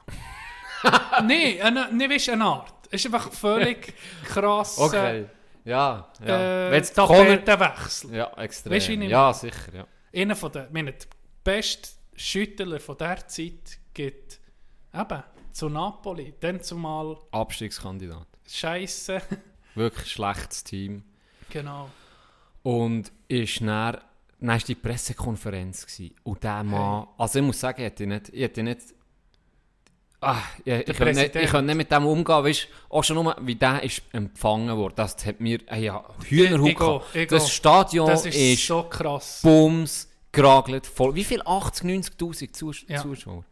Nein, 1.23 1.61
eine, 1.63 1.93
nicht 1.93 2.11
weißt, 2.11 2.31
eine 2.31 2.45
Art. 2.45 2.89
Es 2.91 3.05
ist 3.05 3.15
einfach 3.15 3.33
völlig 3.33 3.95
krass. 4.25 4.79
Okay. 4.79 5.27
Ja, 5.65 6.09
ja. 6.27 6.71
Äh. 6.71 6.83
Tapetenwechsel. 6.83 8.15
Ja, 8.15 8.33
extrem. 8.39 8.73
Ich 8.73 8.89
ja, 8.89 9.33
sicher, 9.33 9.75
ja. 9.75 9.87
Einer 10.15 10.35
von 10.35 10.51
den, 10.51 10.67
meine, 10.73 10.93
der 10.93 11.07
beste 11.45 11.91
Schüttler 12.19 12.81
von 12.81 12.97
der 12.99 13.27
Zeit 13.29 13.79
geht 13.95 14.41
eben 14.93 15.23
zu 15.53 15.69
Napoli. 15.69 16.35
Dann 16.41 16.61
zumal 16.61 17.17
Abstiegskandidat. 17.31 18.27
Scheiße. 18.47 19.23
Wirklich 19.75 20.11
schlechtes 20.11 20.65
Team. 20.65 21.05
genau. 21.49 21.89
Und 22.63 23.13
ist 23.29 23.61
dann, 23.61 23.99
dann 24.41 24.49
war 24.49 24.59
die 24.59 24.75
Pressekonferenz. 24.75 25.87
Gewesen. 25.87 26.15
Und 26.25 26.43
der 26.43 26.65
Mann, 26.65 27.07
also 27.17 27.39
ich 27.39 27.45
muss 27.45 27.61
sagen, 27.61 27.81
ich 27.81 27.87
hätte 27.87 28.07
nicht, 28.07 28.29
ich 28.31 28.43
hätte 28.43 28.63
nicht, 28.65 28.81
ah, 30.21 30.43
ich, 30.65 30.89
ich, 30.89 30.97
könnte 30.97 31.15
nicht, 31.15 31.37
ich 31.37 31.53
nicht 31.53 31.75
mit 31.77 31.93
dem 31.93 32.05
umgehen, 32.05 32.45
weißt 32.45 32.69
auch 32.91 33.05
schon 33.05 33.23
nur, 33.23 33.37
wie 33.43 33.55
der 33.55 33.83
ist 33.85 34.03
empfangen 34.13 34.77
wurde, 34.77 34.97
das 34.97 35.25
hat 35.25 35.41
mir, 35.41 35.61
äh, 35.71 35.85
ja, 35.85 36.05
Hühnerhut 36.25 37.03
Das. 37.31 37.51
Stadion 37.51 38.09
Das 38.09 38.27
ist, 38.27 38.37
ist, 38.37 38.67
so 38.67 38.83
krass. 38.83 39.41
Bums, 39.43 40.09
geragelt, 40.43 40.87
voll, 40.87 41.15
wie 41.15 41.25
viel? 41.25 41.43
80, 41.45 41.85
90'000 41.85 42.53
Zus 42.53 42.85
Ja. 42.89 43.03
Zuschauer. 43.03 43.45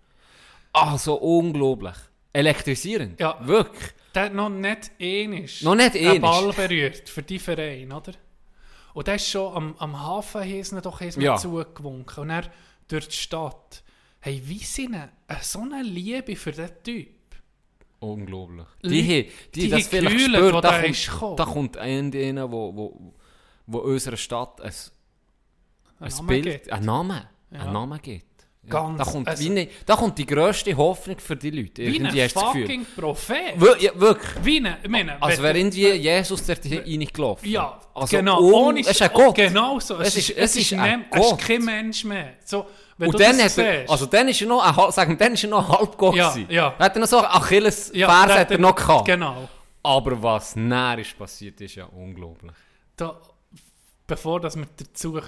Ah, 0.72 0.96
so 0.98 1.14
unglaublich. 1.14 1.96
Elektrisierend. 2.32 3.18
Ja. 3.18 3.38
Wirklich. 3.46 3.92
Der 4.14 4.24
hat 4.24 4.34
noch 4.34 4.48
nicht 4.50 4.90
ähnlich 4.98 5.62
Noch 5.62 5.74
nicht 5.74 5.94
einen 5.94 6.04
ähnlich. 6.04 6.20
Ball 6.20 6.52
berührt 6.52 7.08
für 7.08 7.22
die 7.22 7.38
Verein, 7.38 7.92
oder? 7.92 8.12
Und 8.94 9.06
der 9.06 9.16
ist 9.16 9.28
schon 9.28 9.54
am, 9.54 9.74
am 9.78 10.00
Hafen 10.00 10.42
ihn 10.44 10.64
doch 10.82 11.00
erstmal 11.00 11.24
Ja. 11.26 11.36
zugewunken. 11.36 12.22
Und 12.22 12.30
er 12.30 12.50
durch 12.88 13.08
die 13.08 13.16
Stadt. 13.16 13.82
Hey, 14.20 14.40
wie 14.44 14.58
sind 14.58 14.94
eine, 14.94 15.10
so 15.42 15.60
eine 15.60 15.82
Liebe 15.82 16.34
für 16.36 16.50
diesen 16.52 16.82
Typ? 16.82 17.08
Unglaublich. 18.00 18.66
Die, 18.82 18.90
die, 18.90 19.30
die, 19.54 19.60
die 19.60 19.68
das 19.70 19.86
vielleicht 19.88 20.16
Gefühle, 20.16 20.38
spürt, 20.38 20.64
da 20.64 20.82
kommt, 20.82 21.40
da 21.40 21.44
kommt 21.44 21.76
einer, 21.76 22.50
wo, 22.50 22.76
wo, 22.76 23.14
wo 23.66 23.78
unserer 23.78 24.16
Stadt 24.16 24.60
ein, 24.60 24.72
ein 26.00 26.08
Namen 26.10 26.26
Bild, 26.26 26.44
gibt. 26.44 26.72
ein 26.72 26.84
Name, 26.84 27.28
Ja. 27.50 27.60
ein 27.60 27.72
Name 27.72 27.98
gibt. 27.98 28.24
Ja, 28.64 28.70
Ganz, 28.70 28.98
da, 28.98 29.04
kommt 29.04 29.28
also- 29.28 29.44
wie 29.44 29.48
ne, 29.50 29.68
da 29.86 29.94
kommt 29.94 30.18
die 30.18 30.26
grösste 30.26 30.76
Hoffnung 30.76 31.20
für 31.20 31.36
die 31.36 31.50
Leute. 31.50 31.82
Wie 31.86 31.96
Irgendwie 31.98 32.20
ein 32.20 32.24
hast 32.24 32.34
du 32.34 32.40
das 32.40 32.52
Gefühl. 32.52 32.62
fucking 32.66 32.86
Prophet. 32.96 33.60
Wir, 33.60 33.80
ja, 33.80 33.90
wirklich. 34.00 34.44
Wie 34.44 34.56
ein, 34.66 34.76
ich 34.82 34.88
meine, 34.88 35.22
Als 35.22 35.40
wäre 35.40 35.56
irgendwie 35.56 35.88
Jesus 35.92 36.44
dort 36.44 36.64
reingelaufen. 36.66 37.48
Ja, 37.48 37.80
also 37.94 38.16
genau. 38.16 38.40
ohne 38.40 38.80
es 38.80 38.88
ist 38.88 39.02
ein 39.02 39.10
Gott. 39.14 39.36
Genau 39.36 39.78
so. 39.78 40.00
Es, 40.00 40.08
Es 40.08 40.16
ist, 40.30 40.36
es 40.36 40.56
ist, 40.56 40.72
ein 40.72 40.80
nem- 40.82 41.04
es 41.12 41.20
ist 41.20 41.30
Gott. 41.30 41.38
kein 41.38 41.64
Mensch 41.64 42.02
mehr. 42.04 42.32
So, 42.44 42.66
wenn 42.98 43.08
Und 43.10 43.20
dann, 43.20 43.40
hat 43.40 43.56
er, 43.56 43.88
also 43.88 44.06
dann 44.06 44.26
ist 44.26 44.40
er 44.40 44.48
noch, 44.48 44.78
ein, 44.86 44.90
sagen 44.92 45.16
dann 45.16 45.34
ist 45.34 45.44
er 45.44 45.50
noch 45.50 45.68
ein 45.70 45.78
Halbgott 45.78 46.16
Ja, 46.16 46.30
gewesen. 46.30 46.50
ja. 46.50 46.74
Hat 46.76 46.96
er 46.96 47.00
noch 47.00 47.06
so 47.06 47.18
Achilles 47.20 47.92
ja, 47.94 48.08
hat 48.28 48.50
er 48.50 48.58
noch 48.58 48.74
gehabt. 48.74 49.04
Genau. 49.06 49.48
Aber 49.84 50.20
was 50.20 50.56
näher 50.56 50.98
ist 50.98 51.16
passiert, 51.16 51.60
ist 51.60 51.76
ja 51.76 51.84
unglaublich. 51.84 52.50
Da, 52.96 53.16
bevor 54.08 54.40
dass 54.40 54.56
wir 54.56 54.66
dazu 54.76 55.20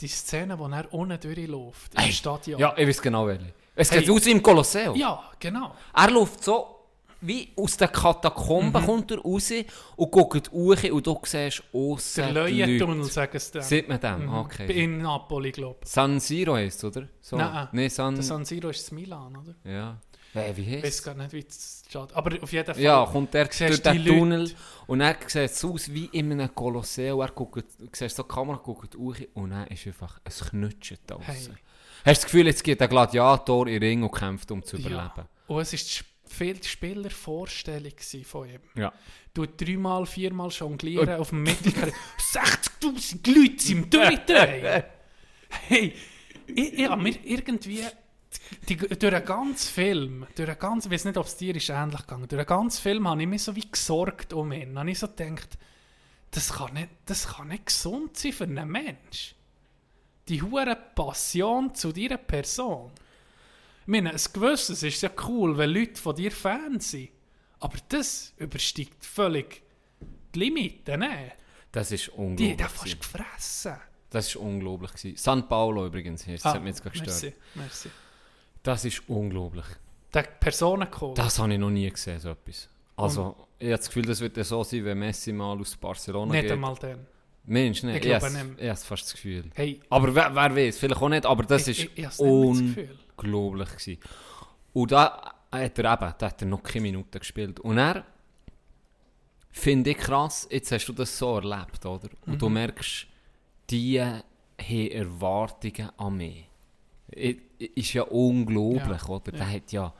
die 0.00 0.08
Szene, 0.08 0.58
wo 0.58 0.66
er 0.68 0.92
unten 0.92 1.18
durchläuft, 1.20 1.94
im 1.94 2.00
Ey, 2.04 2.12
Stadion. 2.12 2.60
Ja, 2.60 2.74
ich 2.76 2.88
weiß 2.88 3.02
genau 3.02 3.26
welche. 3.26 3.52
Es 3.74 3.90
Hey. 3.90 4.00
geht 4.00 4.10
aus 4.10 4.24
wie 4.26 4.30
im 4.32 4.42
Kolosseum. 4.42 4.96
ja, 4.96 5.22
genau. 5.38 5.74
Er 5.94 6.10
läuft 6.10 6.42
so, 6.44 6.76
wie 7.22 7.50
aus 7.56 7.76
den 7.76 7.92
Katakomben 7.92 8.82
kommt 8.84 9.10
er 9.10 9.18
raus 9.18 9.50
und 9.96 10.10
guckt 10.10 10.50
hoch 10.50 10.82
und 10.90 11.06
du 11.06 11.20
siehst 11.24 11.62
aussen 11.72 12.24
Der. 12.24 12.32
Leuentunnel, 12.32 13.04
sagen 13.04 13.38
sie 13.38 13.52
dann. 13.52 13.62
Sieht 13.62 13.88
man 13.88 14.00
dem? 14.00 14.26
Mhm. 14.26 14.34
Okay. 14.34 14.84
In 14.84 14.98
Napoli, 15.02 15.52
glaube 15.52 15.80
ich. 15.82 15.88
San 15.88 16.18
Siro 16.18 16.54
heisst 16.54 16.82
oder? 16.84 17.08
So. 17.20 17.36
Nein, 17.36 17.68
nee, 17.72 17.88
San... 17.88 18.14
Der 18.14 18.24
San 18.24 18.44
Siro 18.44 18.70
ist 18.70 18.82
das 18.84 18.92
Milan, 18.92 19.36
oder? 19.36 19.54
Ja. 19.70 19.96
Hey, 20.32 20.56
wie 20.56 20.76
Ich 20.76 20.84
weiß 20.84 21.02
gar 21.02 21.14
nicht, 21.14 21.32
wie 21.32 21.44
es 21.48 21.82
steht. 21.88 22.12
Aber 22.12 22.42
auf 22.42 22.52
jeden 22.52 22.72
Fall. 22.74 22.82
Ja, 22.82 23.04
kommt 23.04 23.34
er 23.34 23.46
durch 23.46 23.58
den 23.82 23.92
die 23.92 23.98
Leute. 23.98 24.18
Tunnel 24.18 24.54
und 24.86 24.98
dann 25.00 25.16
sieht 25.26 25.42
es 25.50 25.64
aus 25.64 25.92
wie 25.92 26.04
in 26.12 26.30
einem 26.32 26.54
Kolosseum. 26.54 27.20
Er 27.20 27.28
guckt, 27.30 27.64
siehst 27.92 28.16
so 28.16 28.22
die 28.22 28.28
Kamera, 28.28 28.58
guckt 28.62 28.94
hoch 28.96 29.16
und 29.34 29.50
dann 29.50 29.66
ist 29.66 29.86
einfach 29.86 30.20
ein 30.24 30.32
Knutschen 30.48 30.98
da 31.06 31.18
Hey. 31.20 31.34
Hast 31.36 31.48
du 31.48 31.54
das 32.04 32.24
Gefühl, 32.24 32.46
jetzt 32.46 32.62
geht 32.64 32.80
der 32.80 32.88
Gladiator 32.88 33.66
in 33.66 33.72
den 33.74 33.82
Ring 33.82 34.02
und 34.04 34.12
kämpft, 34.12 34.50
um 34.52 34.62
zu 34.62 34.76
Ja. 34.76 34.86
überleben? 34.88 35.28
Und 35.48 35.60
es 35.62 35.72
war 35.72 35.78
die 35.80 36.34
viel 36.36 36.62
Spielervorstellung 36.62 37.90
gewesen 37.90 38.24
von 38.24 38.48
ihm. 38.48 38.60
Ja. 38.76 38.92
Du 39.34 39.46
dreimal, 39.46 40.06
viermal 40.06 40.48
jonglieren 40.50 41.08
auf 41.20 41.30
dem 41.30 41.42
Mittelkreis. 41.42 41.92
60'000 42.32 43.34
Leute 43.34 43.62
sind 43.62 43.70
im 43.84 43.90
Durchdrehen. 43.90 44.84
hey, 45.66 45.92
ich, 46.46 46.72
ich 46.78 46.88
habe 46.88 47.02
mir 47.02 47.14
irgendwie 47.24 47.82
die, 48.68 48.76
durch 48.76 48.98
den 48.98 49.24
ganzen 49.24 49.72
Film, 49.72 50.26
durch 50.34 50.48
den 50.48 50.58
ganzen, 50.58 50.88
ich 50.88 50.92
weiß 50.94 51.04
nicht, 51.06 51.16
ob 51.16 51.26
es 51.26 51.36
dir 51.36 51.54
ist 51.54 51.68
ähnlich 51.68 52.00
gegangen, 52.00 52.26
durch 52.28 52.40
den 52.42 52.46
ganzen 52.46 52.82
Film 52.82 53.08
habe 53.08 53.20
ich 53.22 53.28
mich 53.28 53.42
so 53.42 53.54
wie 53.56 53.68
gesorgt 53.70 54.32
um 54.32 54.50
ihn. 54.52 54.78
Habe 54.78 54.90
ich 54.90 54.98
so 54.98 55.08
gedacht, 55.08 55.58
das 56.30 56.52
kann 56.52 56.74
nicht, 56.74 56.88
das 57.06 57.26
kann 57.28 57.48
nicht 57.48 57.66
gesund 57.66 58.16
sein 58.16 58.32
für 58.32 58.44
einen 58.44 58.68
Mensch. 58.68 59.34
Die 60.28 60.40
hure 60.42 60.76
Passion 60.94 61.74
zu 61.74 61.92
dieser 61.92 62.16
Person. 62.18 62.90
Ich 63.82 63.86
meine, 63.88 64.10
ein 64.10 64.20
gewisses 64.32 64.82
ist 64.82 65.00
ja 65.02 65.10
cool, 65.26 65.56
wenn 65.58 65.70
Leute 65.70 66.00
von 66.00 66.14
dir 66.14 66.30
Fans 66.30 66.90
sind. 66.92 67.08
Aber 67.58 67.76
das 67.88 68.32
übersteigt 68.36 69.04
völlig 69.04 69.62
die 70.34 70.38
Limite, 70.38 70.96
ne? 70.96 71.32
Das 71.72 71.90
ist 71.92 72.06
Die 72.06 72.10
unglaublich. 72.12 72.52
hat 72.52 72.60
er 72.60 72.68
fast 72.68 73.00
gefressen. 73.00 73.74
Das 74.10 74.28
ist 74.28 74.36
unglaublich. 74.36 74.92
gewesen. 74.92 75.16
San 75.16 75.48
Paulo 75.48 75.86
übrigens, 75.86 76.24
das 76.24 76.44
Ah, 76.44 76.54
hat 76.54 76.62
mich 76.62 76.70
jetzt 76.76 76.82
gestört. 76.82 77.06
merci, 77.08 77.34
merci. 77.54 77.90
Das 78.62 78.84
ist 78.84 79.02
unglaublich. 79.08 79.64
Der 80.12 80.22
Personenkohl. 80.22 81.14
Das 81.14 81.38
habe 81.38 81.52
ich 81.52 81.58
noch 81.58 81.70
nie 81.70 81.88
gesehen, 81.88 82.18
so 82.20 82.30
etwas. 82.30 82.68
Also, 82.96 83.36
ich 83.58 83.66
habe 83.68 83.76
das 83.78 83.86
Gefühl, 83.86 84.04
das 84.06 84.20
wird 84.20 84.36
ja 84.36 84.44
so 84.44 84.62
sein, 84.64 84.84
wenn 84.84 84.98
Messi 84.98 85.32
mal 85.32 85.58
aus 85.58 85.76
Barcelona 85.76 86.32
Nicht 86.32 86.42
geht. 86.42 86.52
einmal 86.52 86.74
dann. 86.76 87.06
Mensch, 87.44 87.82
nicht. 87.82 87.96
Ich 87.96 88.02
Ich, 88.02 88.08
glaube 88.18 88.26
habe 88.26 88.34
nicht. 88.48 88.60
ich 88.60 88.68
habe 88.68 88.78
fast 88.78 89.04
das 89.04 89.12
Gefühl. 89.14 89.44
Hey, 89.54 89.80
Aber 89.88 90.14
wer, 90.14 90.34
wer 90.34 90.54
weiß, 90.54 90.78
vielleicht 90.78 91.00
auch 91.00 91.08
nicht, 91.08 91.24
aber 91.24 91.42
das 91.44 91.66
ich, 91.68 91.84
ist 91.86 91.90
ich, 91.96 92.04
ich 92.04 92.18
nicht 92.18 92.20
unglaublich 93.16 93.68
gewesen. 93.70 93.98
Und 94.74 94.92
da 94.92 95.34
hat 95.50 95.78
er 95.78 95.92
eben, 95.94 96.14
da 96.18 96.26
hat 96.26 96.42
er 96.42 96.48
noch 96.48 96.62
keine 96.62 96.82
Minuten 96.82 97.18
gespielt. 97.18 97.60
Und 97.60 97.78
er 97.78 98.04
finde 99.50 99.90
ich 99.90 99.96
krass, 99.98 100.46
jetzt 100.50 100.70
hast 100.72 100.86
du 100.86 100.92
das 100.92 101.16
so 101.16 101.36
erlebt, 101.36 101.84
oder? 101.86 102.08
Und 102.26 102.34
Mhm. 102.34 102.38
du 102.38 102.48
merkst, 102.50 103.06
die 103.70 104.00
haben 104.00 104.22
Erwartungen 104.90 105.90
an 105.96 106.16
mich. 106.16 106.46
Ist 107.12 107.92
ja 107.92 108.02
unglaublich, 108.02 109.02
Ja, 109.02 109.08
oder? 109.08 109.32
ja. 109.32 109.38
Der 109.38 109.52
hat 109.52 109.72
ja 109.72 109.92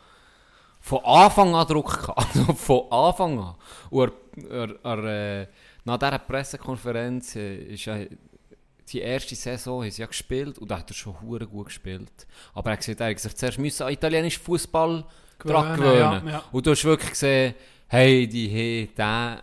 von 0.80 1.04
Anfang 1.04 1.54
an 1.54 1.66
Druck 1.66 2.00
gehabt. 2.00 2.36
Also 2.36 2.52
von 2.54 2.90
Anfang 2.90 3.38
an. 3.38 3.54
Und 3.90 4.12
er, 4.50 4.68
er, 4.82 4.84
er, 4.84 5.40
äh, 5.42 5.46
nach 5.84 5.98
dieser 5.98 6.18
Pressekonferenz 6.18 7.36
äh, 7.36 7.56
ist 7.74 7.84
ja 7.84 7.98
die 8.88 9.00
erste 9.00 9.34
Saison 9.34 9.88
sie 9.88 10.00
ja 10.00 10.06
gespielt 10.06 10.58
und 10.58 10.70
da 10.70 10.78
hat 10.78 10.90
er 10.90 10.94
schon 10.94 11.20
hure 11.20 11.46
gut 11.46 11.66
gespielt. 11.66 12.26
Aber 12.54 12.70
er 12.70 12.72
hat 12.72 12.80
gesagt, 12.80 13.00
er 13.00 13.10
hat 13.10 13.20
sich 13.20 13.36
zuerst 13.36 13.58
müssen 13.58 13.84
an 13.84 13.92
italienischen 13.92 14.42
Fußball 14.42 15.04
dran 15.38 15.76
Gewöhnen, 15.76 16.26
ja, 16.26 16.32
ja. 16.32 16.42
Und 16.50 16.66
du 16.66 16.72
hast 16.72 16.84
wirklich 16.84 17.10
gesehen, 17.10 17.54
hey, 17.86 18.26
die 18.26 18.90
haben 18.98 19.40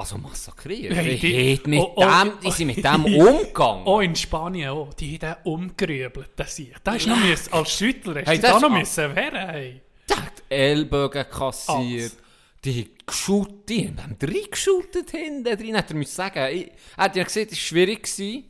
also 0.00 0.18
massakriert. 0.18 0.94
Hey, 0.94 1.18
die, 1.18 1.58
die- 1.62 1.70
mit 1.70 1.80
oh, 1.80 1.92
oh, 1.96 2.00
dem, 2.04 2.32
die 2.42 2.50
sind 2.50 2.66
mit 2.68 2.84
dem 2.84 3.04
umgegangen. 3.14 3.86
Auch 3.86 4.00
in 4.00 4.16
Spanien, 4.16 4.70
oh, 4.70 4.90
die 4.98 5.18
haben 5.18 5.36
den 5.44 5.52
umgerübelt, 5.52 6.30
das 6.36 6.58
ich. 6.58 6.72
Da 6.82 6.96
du 6.96 7.08
noch 7.08 7.18
müssen, 7.18 7.52
als 7.52 7.72
Schüttler, 7.72 8.20
hast 8.20 8.28
Hey, 8.28 8.36
du 8.36 8.42
da 8.42 8.56
ist 8.56 8.62
noch 8.62 8.70
müssen 8.70 9.14
wehren, 9.16 9.48
hey. 9.50 9.80
Der 10.08 10.16
hat 10.16 10.42
Ellbogen 10.48 11.24
kassiert. 11.30 11.78
Alles. 11.78 12.16
Die 12.64 12.80
haben 12.82 12.90
geschaut, 13.06 13.68
die 13.68 13.86
haben 13.88 14.16
reingeschautet 14.20 15.10
hinten 15.10 15.56
drin. 15.56 15.76
Hat 15.76 15.90
er 15.90 15.96
müssen 15.96 16.14
sagen, 16.14 16.54
ich, 16.54 16.70
er 16.96 17.04
hat 17.04 17.16
ja 17.16 17.24
gesehen, 17.24 17.46
es 17.50 17.52
war 17.52 17.58
schwierig, 17.58 18.02
gewesen, 18.02 18.44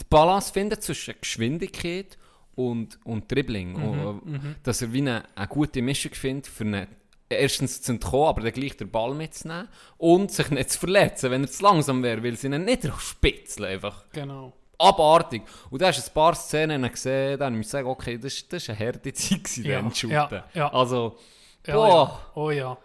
die 0.00 0.04
Balance 0.08 0.52
finden 0.52 0.80
zwischen 0.80 1.14
Geschwindigkeit 1.20 2.16
und, 2.54 2.98
und 3.04 3.30
Dribbling. 3.30 3.74
Und, 3.74 4.56
dass 4.62 4.82
er 4.82 4.92
wie 4.92 4.98
eine, 4.98 5.24
eine 5.36 5.48
gute 5.48 5.82
Mischung 5.82 6.12
findet, 6.14 6.46
für 6.46 6.64
eine, 6.64 6.88
erstens 7.30 7.80
zu 7.80 7.92
entkommen, 7.92 8.26
aber 8.28 8.40
dann 8.42 8.52
gleich 8.52 8.76
den 8.76 8.90
Ball 8.90 9.14
mitzunehmen 9.14 9.68
und 9.96 10.30
sich 10.32 10.50
nicht 10.50 10.70
zu 10.70 10.80
verletzen, 10.80 11.30
wenn 11.30 11.44
er 11.44 11.50
zu 11.50 11.62
langsam 11.62 12.02
wäre, 12.02 12.22
weil 12.22 12.36
sie 12.36 12.48
ihn 12.48 12.64
nicht 12.64 12.86
spitzeln 12.98 13.66
einfach. 13.70 14.04
Genau. 14.12 14.52
Abartig. 14.78 15.42
Und 15.70 15.82
da 15.82 15.88
hast 15.88 15.98
du 16.04 16.10
ein 16.10 16.14
paar 16.14 16.34
Szenen 16.34 16.90
gesehen, 16.90 17.38
dann 17.38 17.56
muss 17.56 17.66
ich 17.66 17.70
sagen, 17.70 17.86
okay, 17.88 18.18
das, 18.18 18.44
war 18.50 18.74
eine 18.74 18.78
harte 18.86 19.12
Zeit, 19.12 19.44
gewesen, 19.44 19.64
Ja, 19.64 19.80
dann 19.80 19.92
zu 19.92 20.08
ja, 20.08 20.22
shooten. 20.22 20.42
ja. 20.54 20.72
Also, 20.72 21.18
Ja, 21.66 21.74
boah, 21.74 21.88
ja. 21.88 22.20
Oh 22.34 22.50
ja. 22.50 22.78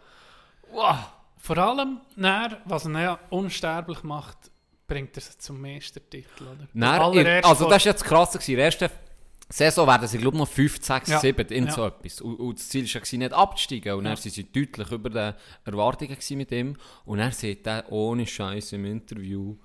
wow. 0.71 0.95
Vor 1.37 1.57
allem, 1.57 2.01
dann, 2.15 2.57
was 2.65 2.85
ihn 2.85 2.95
ja 2.95 3.19
unsterblich 3.29 4.03
macht, 4.03 4.37
bringt 4.87 5.15
er 5.15 5.21
sie 5.21 5.37
zum 5.37 5.61
Meistertitel, 5.61 6.43
oder? 6.43 7.01
Allererst 7.01 7.47
also 7.47 7.67
das 7.69 7.77
ist 7.77 7.85
jetzt 7.85 8.03
krass 8.03 8.33
gewesen. 8.33 8.79
Der 8.79 8.91
Saison 9.49 9.87
werden 9.87 10.07
sie, 10.07 10.17
glaube 10.17 10.35
ich, 10.37 10.39
noch 10.41 10.47
5, 10.49 10.83
6, 10.83 11.09
Ja. 11.09 11.19
7 11.19 11.47
in 11.49 11.65
Ja. 11.67 11.71
so 11.71 11.85
etwas. 11.85 12.19
Und, 12.21 12.35
und 12.37 12.57
das 12.59 12.67
Ziel 12.69 12.85
war 12.93 13.01
ja 13.05 13.17
nicht 13.19 13.33
abzusteigen. 13.33 13.93
Und 13.93 14.03
dann 14.05 14.13
Ja. 14.13 14.17
sind 14.17 14.33
sie 14.33 14.51
deutlich 14.51 14.91
über 14.91 15.09
den 15.09 15.33
Erwartungen 15.65 16.17
mit 16.31 16.51
ihm. 16.51 16.75
Und 17.05 17.19
er 17.19 17.31
sagt 17.31 17.67
er 17.67 17.91
ohne 17.91 18.25
Scheiß 18.25 18.73
im 18.73 18.85
Interview, 18.85 19.55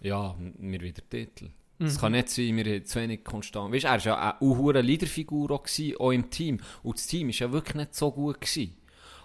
ja, 0.00 0.34
wir 0.58 0.80
wieder 0.80 1.02
Titel. 1.08 1.50
Es 1.80 1.94
Mhm. 1.96 2.00
kann 2.00 2.12
nicht 2.12 2.28
sein, 2.28 2.56
wir 2.56 2.64
haben 2.64 2.84
zu 2.84 3.00
wenig 3.00 3.24
konstant. 3.24 3.72
Weißt 3.72 3.84
du, 3.84 3.88
er 3.88 3.92
war 3.94 4.04
ja 4.04 4.36
eine 4.40 4.40
hohe 4.40 4.80
Leaderfigur 4.80 5.50
auch, 5.52 5.62
gewesen, 5.62 5.96
auch 5.98 6.10
im 6.10 6.28
Team. 6.28 6.58
Und 6.82 6.98
das 6.98 7.06
Team 7.06 7.28
war 7.28 7.34
ja 7.34 7.52
wirklich 7.52 7.74
nicht 7.76 7.94
so 7.94 8.10
gut. 8.10 8.40
Gewesen. 8.40 8.76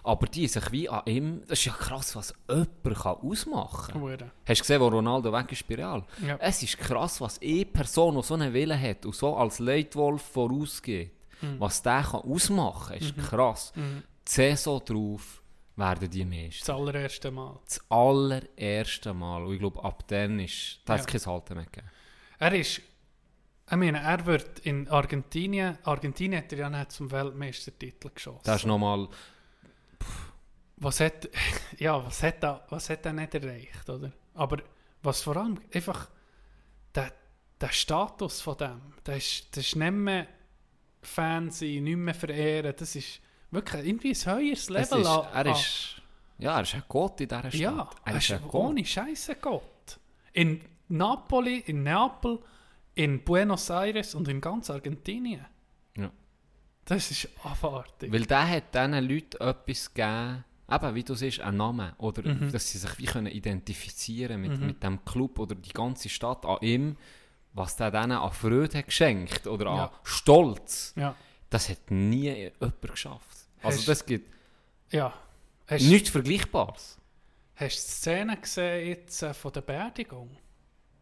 Aber 0.06 0.26
die 0.26 0.46
sich 0.46 0.70
wie 0.70 0.88
an 0.88 1.02
ihm, 1.06 1.40
das 1.48 1.58
ist 1.60 1.64
ja 1.64 1.72
krass, 1.72 2.14
was 2.14 2.34
jemand 2.48 2.82
kann 3.02 3.16
ausmachen 3.16 3.92
kann. 3.94 4.02
Hure. 4.02 4.30
Hast 4.46 4.58
du 4.58 4.62
gesehen, 4.62 4.80
wo 4.82 4.88
Ronaldo 4.88 5.32
weg 5.32 5.50
ist 5.50 5.66
bei 5.66 5.76
Real? 5.76 6.04
Ja. 6.24 6.36
Es 6.40 6.62
ist 6.62 6.76
krass, 6.78 7.20
was 7.22 7.40
eine 7.40 7.64
Person, 7.64 8.14
die 8.16 8.22
so 8.22 8.34
einen 8.34 8.52
Willen 8.52 8.78
hat 8.80 9.06
und 9.06 9.14
so 9.14 9.34
als 9.34 9.58
Leitwolf 9.58 10.20
vorausgeht, 10.22 11.10
Mhm. 11.40 11.58
was 11.58 11.82
der 11.82 12.02
kann 12.02 12.20
ausmachen 12.20 12.98
kann, 12.98 12.98
ist 12.98 13.16
krass. 13.28 13.72
Die 13.76 14.02
Saison 14.30 14.80
drauf 14.84 15.42
werden 15.76 16.08
die 16.10 16.24
Meister. 16.24 16.66
Das 16.66 16.76
allererste 16.76 17.30
Mal. 17.30 17.58
Das 17.64 17.80
allererste 17.90 19.12
Mal. 19.14 19.42
Und 19.44 19.54
ich 19.54 19.58
glaube, 19.58 19.82
ab 19.84 20.04
dann 20.08 20.38
ist, 20.38 20.80
da 20.84 20.94
Ja. 20.96 21.00
hat 21.02 21.14
es 21.14 21.24
kein 21.24 21.32
Halten 21.32 21.54
mehr 21.54 21.64
gegeben. 21.64 21.90
Er 22.38 22.52
ist, 22.52 22.78
ich 23.70 23.76
meine, 23.76 23.98
er 24.00 24.24
wird 24.26 24.58
in 24.60 24.86
Argentinien, 24.88 25.78
Argentinien 25.82 26.42
hat 26.42 26.52
er 26.52 26.58
ja 26.58 26.70
nicht 26.70 26.92
zum 26.92 27.10
Weltmeistertitel 27.10 28.10
geschossen. 28.14 28.40
Das 28.44 28.56
ist 28.60 28.66
nochmal, 28.66 29.08
was 30.76 31.00
hat, 31.00 31.28
ja, 31.78 32.04
was 32.04 32.22
hat 32.22 32.42
er, 32.42 32.64
was 32.68 32.90
hat 32.90 33.06
er 33.06 33.12
nicht 33.12 33.34
erreicht, 33.34 33.88
oder? 33.88 34.12
Aber 34.34 34.58
was 35.02 35.22
vor 35.22 35.36
allem 35.36 35.60
einfach, 35.72 36.08
der, 36.94 37.12
der 37.60 37.68
Status 37.68 38.40
von 38.40 38.56
dem, 38.56 38.80
das 39.04 39.16
ist, 39.18 39.56
das 39.56 39.66
ist 39.66 39.76
nicht 39.76 39.90
mehr 39.92 40.26
Fan 41.02 41.50
sein, 41.50 41.84
nicht 41.84 41.96
mehr 41.96 42.14
verehren, 42.14 42.74
das 42.76 42.96
ist 42.96 43.20
wirklich 43.50 43.86
irgendwie 43.86 44.10
ein 44.10 44.24
höheres 44.38 44.60
es 44.62 44.70
Level. 44.70 45.00
ist, 45.00 45.06
an- 45.06 45.26
er 45.32 45.46
ist, 45.52 46.02
ja, 46.38 46.56
er 46.56 46.62
ist 46.62 46.74
ein 46.74 46.82
Gott 46.88 47.20
in 47.20 47.28
dieser 47.28 47.42
Stadt. 47.42 47.54
Ja, 47.54 47.90
er 48.04 48.16
ist 48.16 48.30
er 48.30 48.38
ein 48.40 48.44
ist 48.46 48.54
ohne 48.54 48.84
Scheiße 48.84 49.36
Gott. 49.36 49.98
In 50.32 50.60
Napoli, 50.88 51.58
in 51.66 51.82
Neapel, 51.84 52.40
in 52.94 53.22
Buenos 53.22 53.70
Aires 53.70 54.14
und 54.14 54.26
in 54.28 54.40
ganz 54.40 54.70
Argentinien. 54.70 55.44
Ja. 55.96 56.10
Das 56.84 57.10
ist 57.10 57.28
abartig. 57.44 58.12
Weil 58.12 58.26
der 58.26 58.48
hat 58.48 58.74
diesen 58.74 58.92
Leuten 59.08 59.36
etwas 59.42 59.92
gegeben, 59.94 60.44
eben, 60.70 60.94
wie 60.94 61.02
du 61.04 61.14
siehst, 61.14 61.40
einen 61.40 61.56
Namen. 61.58 61.92
Oder 61.98 62.22
Mhm. 62.22 62.50
dass 62.52 62.70
sie 62.70 62.78
sich 62.78 62.98
wie 62.98 63.04
können 63.04 63.26
identifizieren 63.26 64.40
mit, 64.40 64.60
mit 64.60 64.82
dem 64.82 65.04
Club 65.04 65.38
oder 65.38 65.54
die 65.54 65.72
ganze 65.72 66.08
Stadt 66.08 66.44
an 66.46 66.58
ihm, 66.62 66.96
was 67.52 67.76
der 67.76 67.90
denen 67.90 68.12
an 68.12 68.32
Freude 68.32 68.78
hat 68.78 68.86
geschenkt 68.86 69.46
oder 69.46 69.66
an 69.68 69.76
Ja. 69.76 69.92
Stolz. 70.02 70.92
ja, 70.96 71.14
Das 71.50 71.68
hat 71.68 71.90
nie 71.90 72.30
jemand 72.30 72.80
geschafft. 72.82 73.38
Also 73.62 73.78
Hast- 73.78 73.88
das 73.88 74.06
gibt 74.06 74.32
ja. 74.90 75.12
Hast, 75.66 75.82
nichts 75.84 76.10
Vergleichbares. 76.10 76.98
hast 77.54 77.76
du 77.78 77.82
die 77.86 77.90
Szene 77.92 78.36
gesehen 78.36 78.88
jetzt 78.88 79.22
äh, 79.22 79.32
von 79.32 79.52
der 79.52 79.60
Beerdigung? 79.62 80.36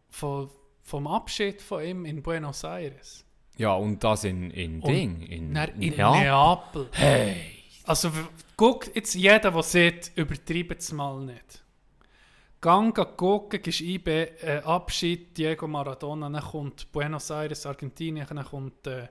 Von, 0.09 0.49
vom 0.83 1.07
Abschied 1.07 1.61
von 1.61 1.83
ihm 1.83 2.05
in 2.05 2.21
Buenos 2.21 2.63
Aires? 2.63 3.25
Ja, 3.57 3.73
und 3.73 4.03
das 4.03 4.23
in, 4.23 4.51
in 4.51 4.81
Ding. 4.81 5.21
In, 5.23 5.53
Dann 5.53 5.81
in 5.81 5.93
ja. 5.95 6.11
Neapel. 6.11 6.89
Hey! 6.93 7.52
Also, 7.85 8.13
w- 8.15 8.27
guck, 8.55 8.95
jetzt 8.95 9.13
jeder, 9.15 9.51
der 9.51 9.63
sieht, 9.63 10.11
übertreibt 10.15 10.81
es 10.81 10.91
mal 10.91 11.19
nicht. 11.19 11.63
Gang 12.61 12.95
gucken, 13.17 13.61
gehst 13.61 13.81
IB, 13.81 14.07
äh, 14.07 14.61
Abschied, 14.63 15.37
Diego 15.37 15.67
Maradona, 15.67 16.29
dann 16.29 16.41
kommt 16.41 16.89
Buenos 16.93 17.29
Aires, 17.29 17.65
Argentinien, 17.65 18.25
dann 18.29 18.45
kommt 18.45 18.87
äh, 18.87 19.09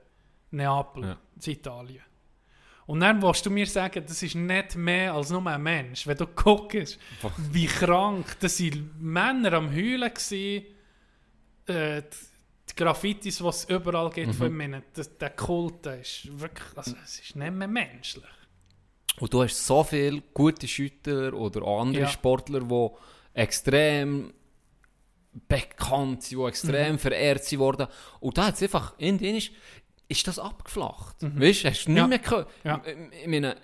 Neapel, 0.52 1.04
Ja. 1.04 1.18
Italien. 1.52 2.02
Und 2.86 3.00
dann 3.00 3.20
willst 3.22 3.44
du 3.46 3.50
mir 3.50 3.66
sagen, 3.66 4.02
das 4.06 4.22
ist 4.22 4.34
nicht 4.34 4.74
mehr 4.76 5.12
als 5.14 5.30
nur 5.30 5.46
ein 5.46 5.62
Mensch. 5.62 6.06
Wenn 6.06 6.16
du 6.16 6.26
guckst, 6.26 6.98
wie 7.52 7.66
krank, 7.66 8.36
das 8.40 8.58
waren 8.60 8.90
Männer 8.98 9.52
am 9.52 9.70
Heulen 9.70 10.12
gewesen, 10.12 10.64
äh, 11.66 12.02
die, 12.70 12.74
Graffitis, 12.74 13.36
die 13.38 13.44
es 13.46 13.64
überall 13.66 14.08
gibt 14.10 14.34
von 14.34 14.58
ihm, 14.58 14.82
das, 14.94 15.16
der 15.18 15.30
Kult, 15.30 15.84
ist 15.86 16.40
wirklich, 16.40 16.66
also 16.74 16.96
es 17.04 17.20
ist 17.20 17.36
nicht 17.36 17.52
mehr 17.52 17.68
menschlich. 17.68 18.24
Und 19.20 19.32
du 19.32 19.42
hast 19.42 19.66
so 19.66 19.84
viele 19.84 20.22
gute 20.34 20.66
Schütter 20.66 21.34
oder 21.34 21.62
auch 21.62 21.80
andere 21.82 22.02
Ja. 22.04 22.08
Sportler, 22.08 22.60
die 22.60 22.88
extrem 23.34 24.32
bekannt 25.48 26.22
sind, 26.22 26.30
die 26.38 26.42
Mhm. 26.42 26.48
extrem 26.48 26.98
verehrt 26.98 27.44
sind 27.44 27.58
worden. 27.58 27.86
Und 28.20 28.36
da 28.38 28.46
hat 28.46 28.54
es 28.54 28.62
einfach, 28.62 28.94
in 28.98 29.18
denen 29.18 29.38
ist, 29.38 29.50
ist 30.08 30.26
das 30.28 30.38
abgeflacht. 30.38 31.16
Weißt 31.20 31.64
du, 31.64 31.68
hast 31.70 31.84
du 31.86 31.90
nicht 31.90 31.94
Mhm. 31.94 31.96
Ja. 31.96 32.06
mehr 32.06 32.18
gehört. 32.18 32.50
Ja. 32.64 32.82
Ich 33.22 33.26
meine, 33.28 33.56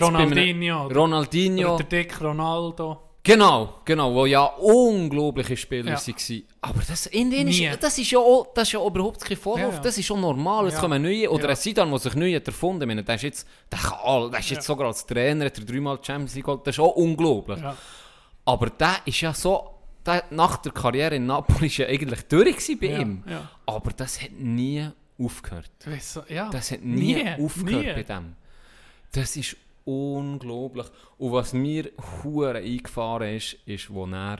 Ronaldinho, 0.00 0.86
oder, 0.86 0.96
Ronaldinho. 0.96 1.74
oder 1.74 1.84
der 1.84 2.04
Dick 2.04 2.20
Ronaldo. 2.20 3.02
Genau, 3.24 3.78
genau, 3.84 4.12
wo 4.14 4.26
ja 4.26 4.42
unglaubliche 4.44 5.56
Spieler 5.56 5.92
Ja. 5.92 5.96
waren. 5.96 6.42
Aber 6.60 6.80
das, 6.88 7.06
in 7.06 7.30
denen 7.30 7.50
Nie. 7.50 7.66
ist, 7.68 7.82
das 7.82 7.96
ist 7.98 8.10
ja 8.10 8.18
auch, 8.18 8.48
das 8.52 8.64
ist 8.68 8.72
ja 8.72 8.84
überhaupt 8.84 9.20
kein 9.24 9.36
Vorwurf, 9.36 9.60
Ja, 9.60 9.70
ja. 9.76 9.78
das 9.78 9.96
ist 9.96 10.06
schon 10.06 10.20
normal. 10.20 10.68
Ja. 10.72 10.80
kommen 10.80 11.00
neue, 11.02 11.30
oder 11.30 11.48
ein 11.50 11.56
Sidan, 11.56 11.88
der 11.90 11.98
sich 12.00 12.14
neu 12.16 12.34
hat 12.34 12.46
erfunden 12.48 12.98
hat, 12.98 13.06
der 13.06 13.14
ist 13.14 13.22
jetzt, 13.22 13.48
der 13.70 13.78
kann 13.78 13.98
all, 14.02 14.30
der 14.30 14.40
ist 14.40 14.50
jetzt 14.50 14.66
sogar 14.66 14.88
als 14.88 15.06
Trainer, 15.06 15.44
hat 15.46 15.56
er 15.58 15.64
dreimal 15.64 15.98
Champions 16.02 16.34
League 16.34 16.44
geholt, 16.46 16.66
das 16.66 16.74
ist 16.74 16.80
auch 16.80 16.96
unglaublich. 16.96 17.60
Aber 18.44 18.70
der 18.70 18.96
ist 19.04 19.20
ja 19.20 19.32
so, 19.32 19.70
der, 20.04 20.24
nach 20.30 20.56
der 20.56 20.72
Karriere 20.72 21.14
in 21.14 21.26
Napoli 21.26 21.68
ist 21.68 21.76
ja 21.76 21.86
eigentlich 21.86 22.22
durch 22.22 22.80
bei 22.80 22.86
ihm. 22.88 23.22
Aber 23.66 23.92
das 23.92 24.20
hat 24.20 24.32
nie 24.32 24.84
aufgehört. 25.16 25.70
Das 26.50 26.72
hat 26.72 26.82
nie, 26.82 27.24
aufgehört 27.38 27.84
nie. 27.84 27.92
bei 27.92 28.02
dem. 28.02 28.34
Das 29.12 29.36
ist 29.36 29.56
unglaublich. 29.84 30.86
Und 31.18 31.32
was 31.32 31.52
mir 31.52 31.90
hure 32.22 32.58
eingefahren 32.58 33.36
ist, 33.36 33.54
ist, 33.66 33.92
wo 33.92 34.06
er 34.06 34.38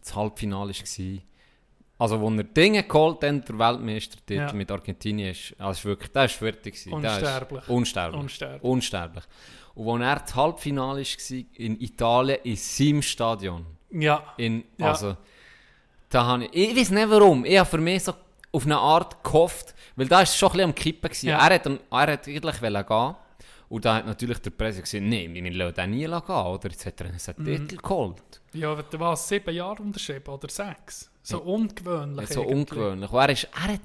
das 0.00 0.14
Halbfinale 0.14 0.72
war. 0.72 1.18
Also, 2.00 2.20
wo 2.20 2.30
er 2.30 2.44
Dinge 2.44 2.84
geholt 2.84 3.22
hat, 3.24 3.48
der 3.48 3.58
Weltmeistertitel 3.58 4.34
Ja. 4.34 4.52
mit 4.52 4.70
Argentinien, 4.70 5.30
ist, 5.32 5.54
also 5.58 5.84
wirklich, 5.88 6.12
das 6.12 6.30
ist 6.32 6.38
fertig. 6.38 6.74
gewesen. 6.74 7.02
Das 7.02 7.16
ist 7.16 7.22
Unsterblich. 7.22 7.68
Unsterblich. 7.68 8.20
Unsterblich. 8.20 8.62
Unsterblich. 8.62 9.24
Und 9.74 9.84
wo 9.84 9.96
er 9.96 10.16
das 10.20 10.34
Halbfinale 10.34 11.02
war, 11.02 11.44
in 11.54 11.80
Italien, 11.80 12.38
in 12.44 12.56
seinem 12.56 13.02
Stadion. 13.02 13.66
Ja, 13.90 14.34
In, 14.36 14.64
Ja. 14.76 14.90
Also, 14.90 15.16
da 16.10 16.24
habe 16.24 16.44
ich, 16.46 16.70
ich 16.70 16.76
weiß 16.76 16.90
nicht 16.90 17.10
warum, 17.10 17.44
ich 17.44 17.58
habe 17.58 17.68
für 17.68 17.78
mich 17.78 18.04
so 18.04 18.14
auf 18.52 18.64
eine 18.64 18.78
Art 18.78 19.22
gehofft, 19.24 19.74
weil 19.96 20.06
da 20.08 20.16
war 20.16 20.22
es 20.22 20.36
schon 20.36 20.48
ein 20.48 20.52
bisschen 20.52 20.64
am 20.70 20.74
Kippen. 20.74 21.08
Gewesen. 21.10 21.28
Ja. 21.28 21.46
Er, 21.48 21.54
hat, 21.56 21.66
er 21.66 22.12
hat 22.12 22.28
eigentlich 22.28 22.60
gehen 22.60 23.14
und 23.68 23.84
da 23.84 23.96
hat 23.96 24.06
natürlich 24.06 24.38
der 24.38 24.50
Präsident 24.50 24.84
gesagt, 24.84 25.04
nein, 25.04 25.34
wir 25.34 25.52
lassen 25.52 25.74
den 25.74 25.90
nie 25.90 26.04
gehen, 26.06 26.12
oder? 26.12 26.68
Jetzt 26.70 26.86
hat 26.86 27.00
er 27.00 27.06
einen 27.06 27.18
Mhm. 27.36 27.44
Titel 27.68 27.76
geholt. 27.76 28.40
ja, 28.54 28.74
du 28.82 28.98
warst 28.98 29.28
sieben 29.28 29.54
Jahre 29.54 29.82
unterschrieben 29.82 30.28
oder 30.32 30.48
sechs. 30.48 31.10
So 31.22 31.40
ungewöhnlich. 31.42 32.28
so 32.28 32.42
irgendwie. 32.42 32.54
ungewöhnlich. 32.60 33.10
Und 33.10 33.18
er, 33.20 33.28
ist, 33.30 33.48
er, 33.54 33.72
hat, 33.74 33.80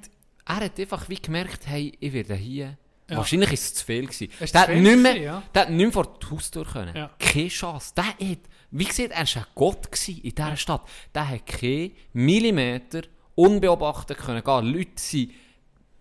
er 0.45 0.55
hat 0.55 0.79
einfach 0.79 1.09
wie 1.09 1.15
gemerkt, 1.21 1.67
hey, 1.67 1.91
ich 1.99 2.13
werde 2.13 2.35
hier... 2.35 2.77
Ja. 3.09 3.17
Wahrscheinlich 3.17 3.51
ist 3.51 3.63
es 3.63 3.73
zu 3.75 3.85
viel 3.85 4.05
gewesen. 4.05 4.29
Es 4.39 4.53
Der 4.53 4.61
zu 4.61 4.67
hat 4.67 4.73
viel 4.75 4.81
nicht 4.81 4.97
mehr, 5.03 5.17
ja. 5.17 5.43
der 5.53 5.61
hat 5.63 5.69
nicht 5.69 5.77
mehr 5.83 5.91
vor 5.91 6.07
die 6.21 6.25
Haustür 6.31 6.63
können. 6.65 6.95
Ja. 6.95 7.11
Keine 7.19 7.49
Chance. 7.49 7.93
Der 7.97 8.05
hat, 8.05 8.39
wie 8.71 8.85
gesagt, 8.85 9.11
er 9.11 9.17
war 9.27 9.41
ein 9.43 9.45
Gott 9.53 9.91
gewesen 9.91 10.21
in 10.23 10.33
dieser 10.33 10.55
Stadt. 10.55 10.81
Der 11.13 11.27
hat 11.27 11.45
keinen 11.45 11.91
Millimeter 12.13 13.01
unbeobachtet 13.35 14.17
können 14.17 14.41
gehen. 14.41 14.65
Leute 14.73 14.91
sind, 14.95 15.31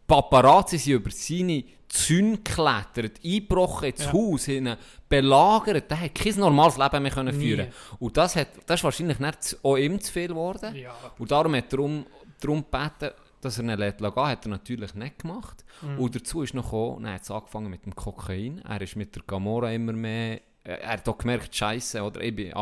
Paparazzi 0.06 0.78
sind 0.78 0.92
über 0.94 1.10
seine 1.10 1.64
Zäune 1.92 2.38
geklettert, 2.38 3.20
eingebrochen 3.22 3.88
ins 3.90 4.04
Ja. 4.06 4.12
Haus, 4.14 4.48
ihn 4.48 4.76
belagert. 5.10 5.90
Der 5.90 6.00
hat 6.00 6.14
kein 6.14 6.34
normales 6.36 6.78
Leben 6.78 7.02
mehr 7.02 7.12
können 7.12 7.34
führen 7.38 7.68
Und 7.98 8.16
das, 8.16 8.34
hat, 8.34 8.48
das 8.66 8.80
ist 8.80 8.84
wahrscheinlich 8.84 9.18
nicht 9.18 9.58
auch 9.62 9.76
ihm 9.76 10.00
zu 10.00 10.10
viel 10.10 10.28
geworden. 10.28 10.74
Ja. 10.74 10.94
Und 11.18 11.30
darum 11.30 11.54
hat 11.54 11.70
er 11.70 11.78
um, 11.80 12.06
darum 12.40 12.64
gebeten, 12.64 13.10
dass 13.42 13.58
er 13.58 13.64
ihn 13.64 13.78
lässt 13.78 13.98
gehen. 13.98 14.14
Hat 14.16 14.46
er 14.46 14.48
natürlich 14.48 14.94
nicht 14.94 15.18
gemacht. 15.18 15.64
Mhm. 15.82 15.98
Und 15.98 16.14
dazu 16.16 16.40
ist 16.42 16.54
noch 16.54 16.64
gekommen, 16.64 17.02
dann 17.04 17.12
hat 17.14 17.30
angefangen 17.30 17.68
mit 17.70 17.84
dem 17.84 17.94
Kokain. 17.94 18.62
Er 18.66 18.80
ist 18.80 18.96
mit 18.96 19.14
der 19.14 19.22
Gamora 19.26 19.70
immer 19.70 19.92
mehr... 19.92 20.40
äh, 20.64 20.74
Er 20.80 20.92
hat 20.94 21.06
auch 21.08 21.18
gemerkt, 21.18 21.54
Scheiße, 21.54 22.02
oder 22.02 22.22
ich 22.22 22.34
bin 22.34 22.54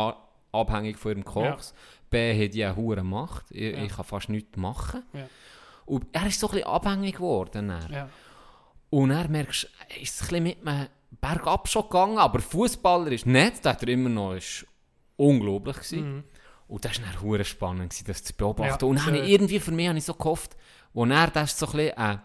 abhängig 0.51 0.99
von 0.99 1.12
ihrem 1.12 1.24
Koks. 1.24 1.72
B 2.11 2.33
hat 2.35 2.55
eine 2.55 2.74
hure 2.74 3.05
Macht. 3.05 3.45
Ich, 3.53 3.76
Ja. 3.76 3.85
ich 3.85 3.93
kann 3.95 4.05
fast 4.05 4.28
nichts 4.28 4.57
machen. 4.57 5.05
Ja. 5.12 5.28
Und 5.87 6.07
er 6.11 6.26
ist 6.26 6.41
so 6.41 6.49
ein 6.49 6.55
bisschen 6.55 6.66
abhängig 6.68 7.14
geworden. 7.16 7.68
Dann. 7.68 7.93
Ja. 7.93 8.09
Und 8.91 9.11
dann 9.11 9.30
merkst 9.30 9.64
du, 9.64 9.68
er 9.88 10.03
ist 10.03 10.14
es 10.14 10.20
ein 10.22 10.28
bisschen 10.28 10.43
mit 10.43 10.66
einem 10.66 10.88
Bergab 11.20 11.68
schon 11.68 11.82
gegangen, 11.84 12.18
aber 12.18 12.41
Fußballer 12.41 13.12
ist 13.12 13.26
nicht, 13.26 13.64
das 13.64 13.74
hat 13.74 13.82
er 13.82 13.88
immer 13.88 14.09
noch, 14.09 14.34
ist 14.34 14.66
unglaublich 15.16 15.76
gewesen. 15.76 16.24
Und 16.66 16.84
das 16.84 17.01
war 17.01 17.07
dann 17.12 17.22
hure 17.22 17.45
spannend, 17.45 17.91
gewesen, 17.91 18.05
das 18.07 18.22
zu 18.24 18.32
beobachten. 18.34 18.78
Ja, 18.84 18.88
und 18.88 18.97
dann 18.97 19.14
sehr. 19.14 19.24
irgendwie 19.24 19.59
für 19.61 19.72
mich 19.72 19.88
habe 19.88 19.99
ich 19.99 20.05
so 20.05 20.14
gehofft, 20.14 20.57
wo 20.93 21.05
er, 21.05 21.26
das 21.28 21.51
ist 21.53 21.59
so 21.59 21.66
ein 21.66 21.72
bisschen 21.72 21.97
ein, 21.99 22.22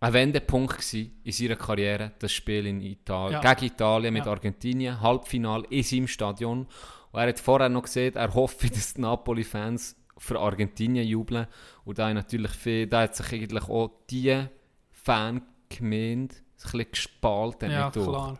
ein 0.00 0.12
Wendepunkt 0.12 0.72
gewesen 0.78 1.20
in 1.24 1.32
seiner 1.32 1.56
Karriere, 1.56 2.12
das 2.18 2.32
Spiel 2.32 2.66
in 2.66 2.80
Italien, 2.80 3.40
Ja. 3.42 3.54
gegen 3.54 3.72
Italien 3.72 4.14
mit 4.14 4.24
Ja. 4.24 4.30
Argentinien, 4.32 5.00
Halbfinale 5.00 5.64
in 5.70 5.82
seinem 5.82 6.08
Stadion. 6.08 6.66
Und 7.12 7.20
er 7.20 7.28
hat 7.28 7.40
vorher 7.40 7.68
noch 7.68 7.82
gesehen, 7.82 8.14
er 8.14 8.32
hoffe, 8.34 8.68
dass 8.70 8.94
die 8.94 9.00
Napoli-Fans 9.00 9.96
für 10.18 10.38
Argentinien 10.38 11.06
jubeln. 11.06 11.46
Und 11.84 11.98
da, 11.98 12.08
hat 12.08 12.14
natürlich 12.14 12.52
viel, 12.52 12.86
da 12.86 13.02
hat 13.02 13.16
sich 13.16 13.32
eigentlich 13.32 13.64
auch 13.68 13.90
die 14.10 14.46
Fangemeinde 15.04 16.34
ein 16.34 16.42
bisschen 16.62 16.90
gespalten. 16.90 17.70
Ja, 17.70 17.90
durch. 17.90 18.06
klar. 18.08 18.38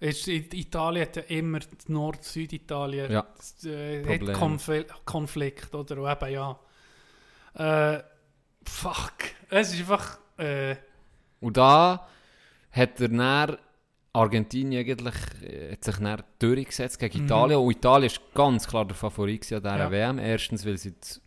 Ist, 0.00 0.28
Italien 0.28 1.02
hat 1.06 1.16
ja 1.16 1.22
immer 1.22 1.58
Nord-Süditalien 1.88 3.12
Ja. 3.12 3.26
äh, 3.64 4.18
Konfl 4.32 4.86
Konflikt, 5.04 5.74
oder? 5.74 5.98
Und 5.98 6.10
eben, 6.10 6.32
ja. 6.32 6.58
Äh, 7.54 8.02
fuck. 8.64 9.12
Es 9.50 9.74
ist 9.74 9.80
einfach. 9.80 10.18
Äh, 10.38 10.76
Und 11.40 11.56
da 11.56 12.06
hat 12.70 13.00
er 13.00 13.08
dann 13.08 13.58
Argentinien 14.12 14.80
eigentlich 14.86 15.14
äh, 15.42 15.72
hat 15.72 15.84
sich 15.84 15.96
dann 15.96 16.22
durchgesetzt 16.38 16.98
gegen 16.98 17.24
Italien. 17.24 17.58
Und 17.60 17.70
Italien 17.70 18.10
war 18.10 18.22
ganz 18.34 18.66
klar 18.66 18.86
der 18.86 18.96
Favorit 18.96 19.52
an 19.52 19.60
dieser 19.62 19.74
Mhm. 19.74 19.78
Ja. 19.80 19.90
WM. 19.90 20.18
Erstens, 20.18 20.64
weil 20.64 20.78
sie 20.78 20.94
das 20.98 21.20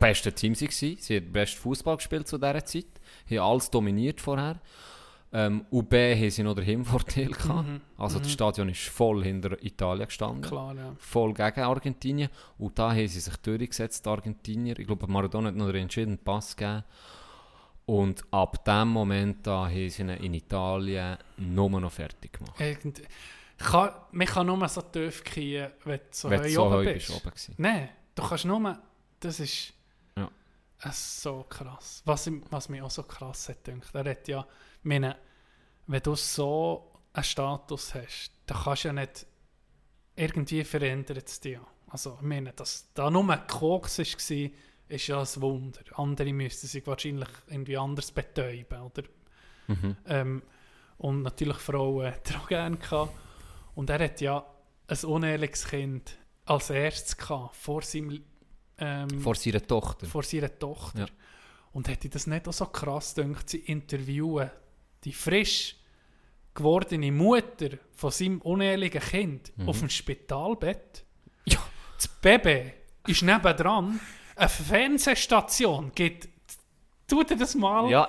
beste 0.00 0.32
Team 0.32 0.54
waren. 0.54 0.70
Sie 0.70 0.86
haben 0.88 1.24
den 1.24 1.32
besten 1.32 1.60
Fußball 1.60 1.96
gespielt 1.96 2.26
zu 2.26 2.38
dieser 2.38 2.64
Zeit. 2.64 2.86
Haben 3.38 3.50
alles 3.50 3.70
dominiert 3.70 4.20
vorher. 4.20 4.60
Ähm, 5.34 5.64
und 5.70 5.88
B 5.88 6.14
haben 6.14 6.30
sie 6.30 6.42
noch 6.42 6.54
den 6.54 6.66
Heimvorteil 6.66 7.28
gehabt. 7.28 7.68
Also 7.96 8.18
das 8.18 8.30
Stadion 8.30 8.68
ist 8.68 8.82
voll 8.88 9.24
hinter 9.24 9.62
Italien 9.64 10.06
gestanden. 10.06 10.40
Mhm. 10.40 10.46
klar, 10.46 10.74
ja. 10.74 10.94
Voll 10.98 11.32
gegen 11.32 11.60
Argentinien. 11.60 12.28
Und 12.58 12.78
da 12.78 12.90
haben 12.90 13.08
sie 13.08 13.20
sich 13.20 13.36
durchgesetzt, 13.38 14.04
die 14.04 14.10
Argentinier. 14.10 14.78
Ich 14.78 14.86
glaube, 14.86 15.06
Maradona 15.06 15.48
hat 15.48 15.56
noch 15.56 15.72
den 15.72 15.82
entscheidenden 15.82 16.22
Pass 16.22 16.54
gegeben. 16.54 16.84
Und 17.86 18.22
ab 18.30 18.64
dem 18.64 18.88
Moment 18.88 19.46
da 19.46 19.66
haben 19.68 19.90
sie 19.90 20.02
ihn 20.02 20.10
in 20.10 20.34
Italien 20.34 21.16
nur 21.38 21.80
noch 21.80 21.90
fertig 21.90 22.34
gemacht. 22.34 22.60
Irgend, 22.60 23.02
kann, 23.58 23.90
man 24.12 24.26
kann 24.26 24.46
nur 24.46 24.68
so 24.68 24.82
tief 24.82 25.24
gehen, 25.24 25.70
wenn 25.84 25.98
du 25.98 26.04
so 26.10 26.30
Wenn 26.30 26.40
hoch 26.58 26.84
bist. 26.84 27.10
oben. 27.10 27.32
Nein, 27.56 27.88
du 28.14 28.22
kannst 28.22 28.44
nur. 28.44 28.78
Das 29.20 29.40
ist. 29.40 29.72
Ja. 30.82 30.90
Es 30.90 30.98
ist 30.98 31.22
so 31.22 31.44
krass. 31.48 32.02
Was, 32.04 32.30
was 32.50 32.68
mich 32.68 32.82
auch 32.82 32.90
so 32.90 33.02
krass 33.02 33.48
hat 33.48 33.64
gedacht. 33.64 33.94
Er 33.94 34.10
hat 34.10 34.28
ja. 34.28 34.46
Meine, 34.82 35.16
wenn 35.86 36.02
du 36.02 36.14
so 36.14 36.92
einen 37.12 37.24
Status 37.24 37.94
hast, 37.94 38.32
dann 38.46 38.58
kannst 38.62 38.84
du 38.84 38.88
ja 38.88 38.92
nicht. 38.92 39.26
Irgendwie 40.14 40.64
verändert 40.64 41.28
es 41.28 41.40
dich. 41.40 41.58
Also, 41.88 42.16
ich 42.16 42.26
meine, 42.26 42.52
dass 42.52 42.92
da 42.94 43.10
nur 43.10 43.28
ein 43.30 43.46
Koks 43.46 43.98
war, 43.98 44.50
ist 44.88 45.06
ja 45.06 45.20
ein 45.20 45.42
Wunder. 45.42 45.80
Andere 45.94 46.32
müssten 46.32 46.66
sich 46.66 46.86
wahrscheinlich 46.86 47.28
irgendwie 47.48 47.76
anders 47.78 48.12
betäuben. 48.12 48.80
Oder? 48.82 49.02
Mhm. 49.68 49.96
Ähm, 50.06 50.42
und 50.98 51.22
natürlich 51.22 51.56
Frauen 51.56 52.06
hat 52.06 52.30
er 52.30 52.40
auch 52.40 52.48
gerne 52.48 52.76
gehabt. 52.76 53.12
Und 53.74 53.90
er 53.90 54.04
hat 54.04 54.20
ja 54.20 54.44
ein 54.86 55.04
unehrliches 55.04 55.66
Kind 55.66 56.18
als 56.44 56.70
erstes 56.70 57.16
gehabt, 57.16 57.56
vor, 57.56 57.82
seinem, 57.82 58.22
ähm, 58.82 59.20
Vor 59.20 59.34
seiner 59.34 59.66
Tochter. 59.66 60.06
vor 60.06 60.22
seiner 60.22 60.58
Tochter. 60.58 61.00
Ja. 61.00 61.06
Und 61.72 61.88
hätte 61.88 62.08
das 62.08 62.26
nicht 62.26 62.46
auch 62.48 62.52
so 62.52 62.66
krass 62.66 63.14
gedacht, 63.14 63.48
sie 63.48 63.58
interviewen 63.58 64.50
die 65.04 65.12
frisch 65.12 65.76
gewordene 66.54 67.10
Mutter 67.12 67.70
von 67.94 68.10
seinem 68.10 68.40
unehrlichen 68.42 69.00
Kind 69.00 69.52
auf 69.66 69.78
dem 69.80 69.88
Spitalbett. 69.88 71.04
Ja. 71.46 71.58
Das 71.96 72.08
Baby 72.08 72.72
ist 73.06 73.22
nebendran. 73.22 73.98
Eine 74.36 74.48
Fernsehstation 74.48 75.92
gibt. 75.94 76.28
Tu 77.06 77.22
dir 77.24 77.36
das 77.36 77.54
mal 77.54 77.90
Ja, 77.90 78.08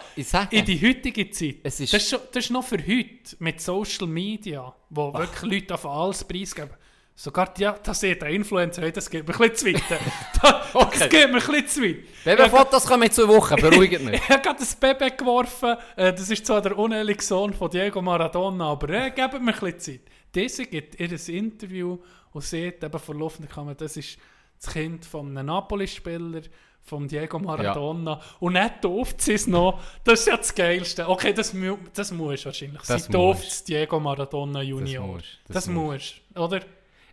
in 0.52 0.66
die 0.66 0.80
heutige 0.82 1.30
Zeit. 1.32 1.58
Es 1.64 1.80
ist- 1.80 1.94
das, 1.94 2.04
ist 2.04 2.10
schon, 2.10 2.20
das 2.32 2.46
ist 2.46 2.50
noch 2.52 2.64
für 2.64 2.78
heute 2.78 3.36
mit 3.40 3.60
Social 3.60 4.08
Media, 4.08 4.74
wo 4.90 5.14
wirklich 5.14 5.52
Leute 5.62 5.74
auf 5.74 5.86
alles 5.86 6.24
preisgeben. 6.24 6.72
Sogar, 7.16 7.54
ja, 7.60 7.76
das 7.84 8.00
sieht 8.00 8.22
der 8.24 8.30
Influencer, 8.30 8.92
das 8.92 9.08
geht 9.10 9.28
mir 9.28 9.34
ein 9.40 9.50
bisschen 9.52 9.76
zu 9.78 9.92
weit. 9.92 10.02
das 10.42 10.76
Okay. 10.76 11.10
geht 11.10 11.32
mir 11.32 11.36
ein 11.38 11.46
bisschen 11.46 11.68
zu 11.68 11.82
weit. 11.84 11.98
Babyfotos 12.26 12.86
kommen 12.88 13.04
in 13.04 13.12
zwei 13.12 13.28
Wochen, 13.28 13.56
beruhigt 13.58 14.02
mich. 14.04 14.20
Er 14.28 14.30
hat 14.30 14.44
gerade 14.44 14.60
das 14.60 14.76
Baby 14.76 15.12
geworfen. 15.16 15.76
Äh, 15.96 16.12
das 16.14 16.30
ist 16.30 16.46
zwar 16.46 16.62
der 16.62 16.78
unehrliche 16.78 17.22
Sohn 17.22 17.54
von 17.54 17.70
Diego 17.70 18.02
Maradona, 18.02 18.72
aber 18.72 18.90
äh, 18.90 19.12
gebt 19.12 19.34
mir 19.34 19.40
ein 19.40 19.46
bisschen 19.60 19.80
Zeit. 19.80 20.02
Diese 20.34 20.66
gibt 20.66 21.00
ihr 21.00 21.10
ein 21.12 21.36
Interview 21.36 22.00
und 22.32 22.44
sieht 22.44 22.84
eben 22.84 23.00
vor 23.00 23.16
laufender 23.16 23.52
Kamera, 23.54 23.76
das 23.76 23.96
ist 23.96 24.18
das 24.60 24.74
Kind 24.74 25.06
von 25.06 25.28
einem 25.38 25.46
Napoli-Spieler, 25.46 26.42
von 26.82 27.08
Diego 27.08 27.38
Maradona. 27.40 28.20
Und 28.40 28.56
dann 28.56 28.72
tauft 28.82 29.22
sie 29.22 29.34
es 29.34 29.46
noch. 29.48 29.80
Das 30.04 30.22
ist 30.22 30.28
ja 30.28 30.38
das 30.38 30.54
Geilste. 30.54 31.08
Okay, 31.08 31.32
das, 31.32 31.54
mu 31.54 31.78
das 31.94 32.12
muss 32.12 32.44
wahrscheinlich. 32.46 32.82
Das 32.82 33.06
sie 33.06 33.12
musst. 33.16 33.68
Diego 33.68 34.00
Maradona 34.00 34.62
Junior. 34.64 35.06
musst, 35.06 35.40
Das, 35.48 35.54
das 35.66 35.68
muss, 35.68 36.16
oder? 36.36 36.62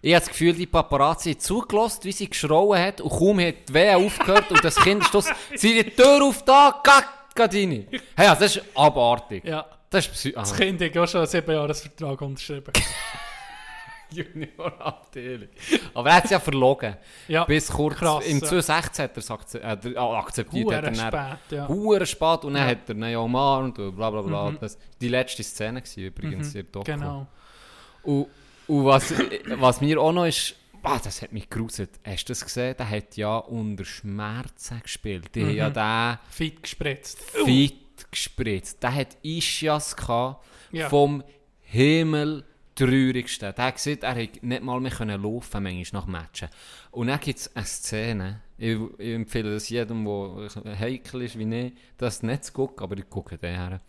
Ich 0.03 0.15
habe 0.15 0.21
das 0.21 0.29
Gefühl, 0.31 0.55
die 0.55 0.67
Paparazzi 0.67 1.33
hat 1.35 1.43
zugelassen, 1.43 2.01
wie 2.05 2.13
sie 2.13 2.29
geschrauen 2.29 2.79
hat 2.81 3.01
und 3.03 3.11
kaum 3.11 3.39
hat 3.41 3.69
die 3.69 3.75
Wehe 3.75 3.97
aufgehört 3.97 4.51
und 4.51 4.65
das 4.65 4.77
Kind 4.77 5.03
ist 5.15 5.35
sie 5.57 5.83
die 5.83 5.91
Tür 5.91 6.25
auf 6.25 6.43
da, 6.45 6.81
rein. 7.37 7.87
Hey, 8.17 8.27
also 8.29 8.41
das 8.41 8.57
ist 8.57 8.65
abartig. 8.75 9.45
Ja. 9.45 9.67
Das 9.91 10.07
ist 10.07 10.13
psy 10.13 10.33
Das 10.33 10.53
ah, 10.53 10.57
Kind 10.57 10.81
hat 10.81 10.95
ja 10.95 11.07
schon 11.07 11.21
einen 11.21 11.29
7-Jahres-Vertrag 11.29 12.21
unterschrieben. 12.23 12.73
Junior-Abteilung. 14.13 15.49
Aber 15.95 16.09
er 16.09 16.17
hat 16.17 16.25
es 16.25 16.31
ja 16.31 16.41
verlogen. 16.41 16.97
Ja, 17.29 17.45
Bis 17.45 17.69
kurz, 17.69 17.97
krass, 17.97 18.25
im 18.27 18.39
ja. 18.39 18.45
2016 18.47 19.05
hat 19.05 19.13
er 19.13 19.19
es 19.19 19.31
akze 19.31 19.63
äh, 19.63 19.97
ah, 19.97 20.19
akzeptiert. 20.19 20.67
Hure 20.67 20.77
hat 20.77 20.85
er 20.85 20.91
dann- 20.91 21.37
spät, 21.39 21.59
ja. 21.59 21.69
Hure 21.69 22.07
spät 22.07 22.45
und 22.45 22.55
dann 22.55 22.63
Ja. 22.63 22.75
Mhm. 22.75 22.81
hat 22.81 22.89
er 22.89 22.95
ihn 22.95 23.17
umarmt 23.17 23.79
und 23.79 23.97
bla 23.97 24.11
bla 24.11 24.23
bla. 24.23 24.53
Das 24.61 24.79
die 25.01 25.09
letzte 25.09 25.43
Szene 25.43 25.83
war 25.83 26.05
übrigens 26.05 26.49
in 26.49 26.53
der 26.55 26.63
Doku. 26.65 26.85
Genau. 26.85 27.27
Und, 28.03 28.27
und 28.71 28.85
was, 28.85 29.13
was 29.57 29.81
mir 29.81 30.01
auch 30.01 30.13
noch 30.13 30.27
ist, 30.27 30.55
ah, 30.83 30.99
das 31.03 31.23
hat 31.23 31.33
mich 31.33 31.49
geruset. 31.51 31.91
Hast 32.05 32.25
du 32.27 32.31
das 32.33 32.45
gesehen? 32.45 32.75
Der 32.79 32.89
hat 32.89 33.17
ja 33.17 33.37
unter 33.39 33.85
Schmerzen 33.85 34.81
gespielt. 34.83 35.35
Die 35.35 35.43
haben 35.45 35.55
ja 35.55 35.71
den 35.71 36.19
Fit 36.31 36.63
gespritzt. 36.63 37.21
fit 37.45 38.11
gespritzt. 38.11 38.83
Der 38.83 38.95
hat 38.95 39.17
Ischias 39.23 39.97
gehabt 39.97 40.45
Ja. 40.73 40.89
vom 40.89 41.23
himmeltraurigste. 41.63 43.53
Der 43.53 43.65
hat 43.67 43.75
gesagt, 43.77 44.03
er 44.03 44.15
hätte 44.15 44.47
nicht 44.47 44.63
mal 44.63 44.81
mehr 44.81 44.91
können 44.91 45.23
laufen 45.23 45.63
manchmal 45.63 46.01
nach 46.03 46.07
Matchen. 46.09 46.49
Und 46.91 47.09
dann 47.09 47.21
gibt 47.21 47.39
es 47.39 47.55
eine 47.57 47.65
Szene, 47.67 48.41
ich, 48.59 48.79
ich 48.99 49.15
empfehle 49.15 49.55
das 49.55 49.69
jedem, 49.69 50.05
der 50.05 50.79
heikel 50.79 51.23
ist 51.23 51.39
wie 51.39 51.67
ich, 51.67 51.73
das 51.97 52.23
nicht 52.23 52.45
zu 52.45 52.53
gucken, 52.53 52.83
aber 52.83 52.97
ich 52.99 53.09
gucke 53.09 53.39
den 53.39 53.55
her. 53.55 53.81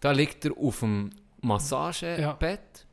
Da 0.00 0.10
liegt 0.12 0.44
er 0.44 0.52
auf 0.56 0.80
dem 0.80 1.10
Massagebett. 1.40 2.86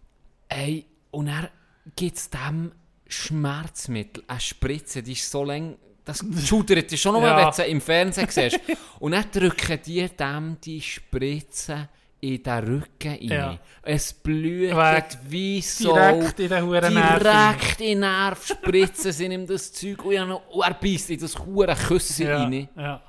Ey, 0.49 0.85
und 1.11 1.27
er 1.27 1.49
gibt 1.95 2.17
es 2.17 2.29
dem 2.29 2.71
Schmerzmittel, 3.07 4.23
eine 4.27 4.39
Spritze, 4.39 5.03
die 5.03 5.13
ist 5.13 5.29
so 5.29 5.43
lang, 5.43 5.77
das 6.05 6.23
schudert 6.45 6.89
dich 6.89 7.01
schon 7.01 7.15
Ja. 7.21 7.37
wenn 7.37 7.45
du 7.45 7.53
sie 7.53 7.63
im 7.63 7.81
Fernsehen 7.81 8.27
siehst. 8.29 8.59
und 8.99 9.11
dann 9.11 9.25
drücken 9.31 9.79
die 9.85 10.07
dem 10.07 10.57
die 10.63 10.81
Spritze 10.81 11.89
in 12.21 12.41
den 12.43 12.63
Rücken 12.63 13.09
rein. 13.09 13.27
Ja. 13.27 13.59
Es 13.81 14.13
blüht 14.13 14.75
Weg. 14.75 15.05
wie 15.27 15.61
so. 15.61 15.93
Direkt 15.93 16.39
in 16.39 16.49
den 16.49 16.63
Huren 16.63 16.93
Direkt 16.93 17.81
in 17.81 17.87
den 17.87 17.99
Nerv 18.01 18.45
spritzen 18.45 19.11
sie 19.11 19.25
ihm 19.25 19.47
das 19.47 19.73
Zeug 19.73 20.05
und, 20.05 20.13
er 20.15 20.73
beißt 20.73 21.09
in 21.09 21.19
das 21.19 21.37
hure 21.37 21.75
Küsse 21.75 22.23
ja, 22.25 22.43
rein. 22.43 22.69
ja. 22.75 23.01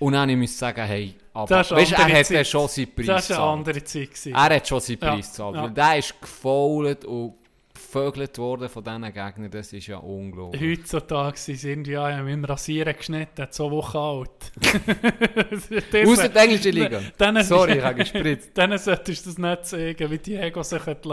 Und 0.00 0.12
dann 0.14 0.36
muss 0.38 0.50
ich 0.50 0.56
sagen, 0.56 0.82
hey, 0.82 1.14
aber 1.32 1.48
weißt, 1.50 1.92
er 1.92 2.12
hat 2.18 2.30
ja 2.30 2.44
schon 2.44 2.66
seinen 2.68 2.92
Preis 2.94 3.06
Das 3.06 3.30
war 3.30 3.38
eine 3.38 3.46
andere 3.58 3.84
Zeit. 3.84 4.08
gewesen. 4.10 4.32
Er 4.34 4.40
hat 4.56 4.66
schon 4.66 4.80
seinen 4.80 4.98
Ja, 5.00 5.10
Preis 5.10 5.28
gezahlt. 5.30 5.54
ja. 5.56 5.68
Der 5.68 5.98
ist 5.98 6.20
gefault 6.20 7.04
und 7.04 7.34
gevögelt 7.72 8.38
worden 8.38 8.68
von 8.68 8.82
diesen 8.84 9.02
Gegnern. 9.04 9.50
Das 9.50 9.72
ist 9.72 9.86
ja 9.86 9.98
unglaublich. 9.98 10.60
Heutzutage 10.78 11.36
sind 11.38 11.84
sie 11.86 11.92
ja, 11.92 12.22
mit 12.22 12.32
dem 12.32 12.44
Rasieren 12.44 12.96
geschnitten, 12.96 13.46
zwei 13.50 13.70
Wochen 13.70 13.96
alt. 13.96 14.52
Außer 16.06 16.28
die 16.28 16.38
englische 16.38 16.70
Liga. 16.70 17.00
Dann- 17.18 17.42
Sorry, 17.44 17.78
ich 17.78 17.84
habe 17.84 17.96
gespritzt. 17.96 18.50
Dann 18.54 18.76
solltest 18.78 19.26
du 19.26 19.30
das 19.30 19.38
nicht 19.38 19.66
zeigen, 19.66 20.10
wie 20.10 20.18
Diego 20.18 20.62
sich 20.62 20.84
hat 20.86 21.04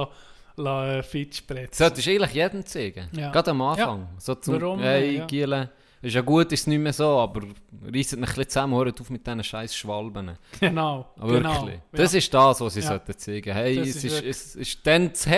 la, 0.55 0.97
äh, 0.97 1.03
fit 1.03 1.35
spritzen. 1.35 1.73
Solltest 1.73 2.07
du 2.07 2.11
eigentlich 2.11 2.33
jedem 2.33 2.65
zeigen. 2.65 3.07
Ja. 3.11 3.31
Gerade 3.31 3.51
am 3.51 3.61
Anfang. 3.61 4.07
So 4.17 4.35
zum, 4.35 4.61
Warum 4.61 4.79
hey, 4.79 5.17
ja. 5.17 5.25
Giele, 5.25 5.69
ist 6.01 6.13
ja 6.13 6.21
gut, 6.21 6.51
ist 6.51 6.61
es 6.61 6.67
nicht 6.67 6.79
mehr 6.79 6.93
so, 6.93 7.07
aber 7.19 7.41
reißt 7.41 8.13
ein 8.13 8.21
bisschen 8.21 8.47
zusammen, 8.49 8.75
hört 8.75 8.99
auf 9.01 9.09
mit 9.09 9.25
diesen 9.25 9.43
scheiß 9.43 9.75
Schwalben. 9.75 10.37
Genau, 10.59 11.11
Aber 11.17 11.33
genau. 11.33 11.61
Wirklich. 11.65 11.79
Das 11.91 12.13
ist 12.13 12.33
das, 12.33 12.61
was 12.61 12.73
sie 12.73 12.81
Ja. 12.81 12.87
sollten 12.87 13.17
zeigen. 13.17 13.53
Hey, 13.53 13.75
Das 13.77 13.87
es 13.89 13.95
ist 13.97 14.03
ist, 14.05 14.11
wirklich- 14.13 14.29
es 14.29 14.55
ist 14.55 14.87
dann 14.87 15.13
zu 15.15 15.29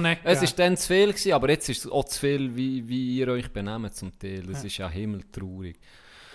nicht 0.00 0.18
Es 0.24 0.24
gegeben. 0.24 0.44
ist 0.44 0.58
dann 0.58 0.76
zu 0.76 0.86
viel 0.88 1.06
gewesen, 1.08 1.32
aber 1.32 1.50
jetzt 1.50 1.68
ist 1.68 1.84
es 1.86 1.90
auch 1.90 2.04
zu 2.04 2.20
viel, 2.20 2.54
wie, 2.56 2.86
wie 2.88 3.16
ihr 3.18 3.28
euch 3.28 3.52
benehmt 3.52 3.94
zum 3.94 4.16
Teil. 4.18 4.42
Das 4.42 4.62
ist 4.64 4.76
ja 4.78 4.88
himmeltraurig. 4.88 5.76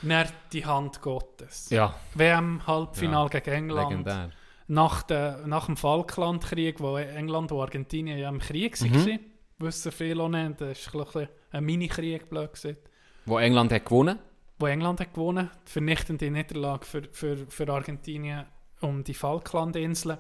Dann 0.02 0.12
die 0.54 0.66
Hand 0.66 1.02
Gottes. 1.02 1.70
Ja, 1.70 1.94
WM-Halbfinale 2.16 3.30
Ja, 3.34 3.40
gegen 3.40 3.52
England. 3.56 3.90
legendär. 3.90 4.30
Nach, 4.68 5.04
der, 5.04 5.46
nach 5.48 5.66
dem 5.66 5.78
Falklandkrieg, 5.78 6.80
wo 6.80 6.96
England 6.98 7.52
und 7.52 7.60
Argentinien 7.60 8.18
ja 8.18 8.30
im 8.30 8.40
Krieg 8.40 8.80
Mhm. 8.82 8.94
waren, 8.96 9.20
wissen 9.58 9.92
viele 9.92 10.24
auch 10.24 10.30
nicht. 10.30 10.62
Das 10.62 10.78
bisschen 10.80 11.28
ein 11.52 11.64
Mini-Krieg, 11.66 12.30
blöd 12.30 12.54
gesagt. 12.54 12.89
Wo 13.30 13.38
England 13.40 13.72
hat 13.72 13.86
gewonnen. 13.86 14.20
Wo 14.58 14.66
England 14.68 15.00
hat 15.00 15.14
gewonnen, 15.14 15.50
die 15.68 15.72
vernichtende 15.72 16.30
Niederlage 16.30 16.86
für, 16.86 17.04
für, 17.12 17.38
für 17.48 17.70
Argentinien 17.72 18.46
um 18.82 19.04
die 19.04 19.14
Falklandinseln. 19.14 20.18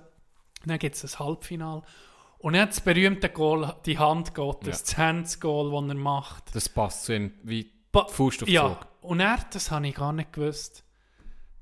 Dann 0.65 0.79
gibt 0.79 0.95
es 0.95 1.03
ein 1.15 1.19
Halbfinale. 1.25 1.81
Und 2.39 2.53
dann 2.53 2.67
das 2.69 2.79
berühmte 2.81 3.29
Goal, 3.29 3.73
die 3.85 3.97
Hand 3.97 4.33
Gottes, 4.33 4.83
das 4.83 4.97
Hands-Goal, 4.97 5.71
das 5.71 5.89
er 5.89 5.95
macht. 6.01 6.55
Das 6.55 6.69
passt 6.69 7.03
zu 7.05 7.15
ihm 7.15 7.33
wie 7.43 7.69
Ba- 7.91 8.07
Faust 8.07 8.43
auf 8.43 8.49
Ja, 8.49 8.79
und 9.01 9.19
er, 9.19 9.39
das 9.51 9.71
habe 9.71 9.87
ich 9.87 9.95
gar 9.95 10.13
nicht 10.13 10.31
gewusst, 10.31 10.83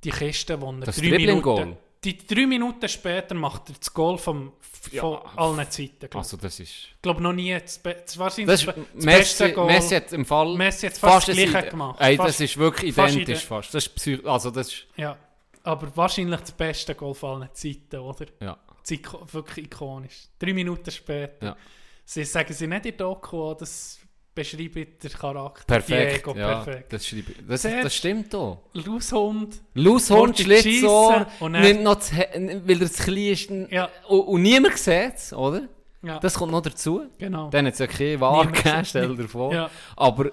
die 0.03 0.11
Kiste, 0.11 0.61
wo 0.61 0.71
er 0.71 0.81
Das 0.81 0.97
drei? 0.97 1.09
Minuten, 1.17 1.77
die 2.03 2.17
drei 2.25 2.45
Minuten 2.45 2.87
später 2.87 3.35
macht 3.35 3.69
er 3.69 3.75
das 3.79 3.93
Goal 3.93 4.17
vom, 4.17 4.53
Ja. 4.91 5.01
von 5.01 5.17
allen 5.35 5.69
Zeiten. 5.71 5.99
Glaub. 6.09 6.15
Also 6.17 6.37
das 6.37 6.59
ist... 6.59 6.69
ich 6.69 7.01
glaube 7.01 7.21
noch 7.21 7.33
nie, 7.33 7.51
das, 7.59 7.79
Be 7.79 7.97
das, 8.05 8.17
wahrscheinlich 8.17 8.47
Das 8.47 8.65
das, 8.65 8.77
ist 8.77 8.87
das 8.95 9.03
Messi, 9.05 9.17
beste 9.19 9.53
Goal. 9.53 9.65
Messi 9.67 9.95
hat 9.95 10.13
im 10.13 10.25
Fall 10.25 10.55
Messi 10.55 10.87
hat 10.87 10.97
fast 10.97 11.27
das 11.27 11.37
ein 11.37 11.49
Gleiche 11.49 11.69
gemacht. 11.69 11.99
Ey, 11.99 12.15
Fast- 12.17 12.29
das 12.29 12.39
ist 12.41 12.57
wirklich 12.57 12.93
fast 12.95 13.15
identisch 13.15 13.39
ide- 13.39 13.47
fast. 13.47 13.73
Das 13.73 13.85
ist 13.87 13.95
Psy 13.95 14.21
also 14.25 14.51
das 14.51 14.67
ist, 14.67 14.85
Ja, 14.95 15.17
aber 15.63 15.91
wahrscheinlich 15.97 16.39
das 16.39 16.51
beste 16.51 16.93
Goal 16.95 17.13
von 17.15 17.41
allen 17.41 17.49
Zeiten, 17.53 17.97
oder? 17.97 18.25
ja. 18.41 18.57
Das 18.81 18.91
ist 18.91 19.03
iko- 19.05 19.33
wirklich 19.33 19.65
ikonisch. 19.65 20.27
Drei 20.39 20.53
Minuten 20.53 20.89
später. 20.91 21.45
Ja. 21.45 21.57
Sie 22.05 22.23
sagen 22.23 22.53
sie 22.53 22.67
nicht 22.67 22.85
in 22.85 22.95
der 22.97 23.05
Doku, 23.07 23.53
das 23.55 23.99
beschreibt 24.37 25.03
der 25.03 25.09
Charakter. 25.09 25.65
Perfekt, 25.65 26.25
Diego, 26.25 26.37
ja, 26.37 26.61
perfekt. 26.61 26.93
Das, 26.93 27.05
schreibe 27.07 27.33
das, 27.47 27.61
das 27.63 27.95
stimmt 27.95 28.33
auch. 28.35 28.59
Laushund. 28.73 29.59
Laushund, 29.73 30.09
Wollte 30.19 30.43
Schlitzohr, 30.43 31.27
nimmt 31.49 31.83
noch 31.83 31.95
das, 31.95 32.11
weil 32.13 32.81
er 32.81 32.91
zu 32.91 33.03
klein 33.03 33.17
ist 33.17 33.49
Ja. 33.71 33.89
und, 34.07 34.19
und 34.21 34.41
niemand 34.43 34.77
sieht 34.77 35.15
es, 35.15 35.33
oder? 35.33 35.63
Ja, 36.03 36.19
Das 36.19 36.35
kommt 36.35 36.51
noch 36.51 36.61
dazu. 36.61 37.07
genau. 37.17 37.49
Dann 37.49 37.65
hat 37.65 37.73
es 37.73 37.79
ja 37.79 37.87
keine 37.87 38.17
gegeben, 38.53 38.63
sieht's 38.77 38.89
stell 38.89 39.15
dir 39.15 39.27
vor. 39.27 39.53
Ja. 39.53 39.69
Aber 39.95 40.31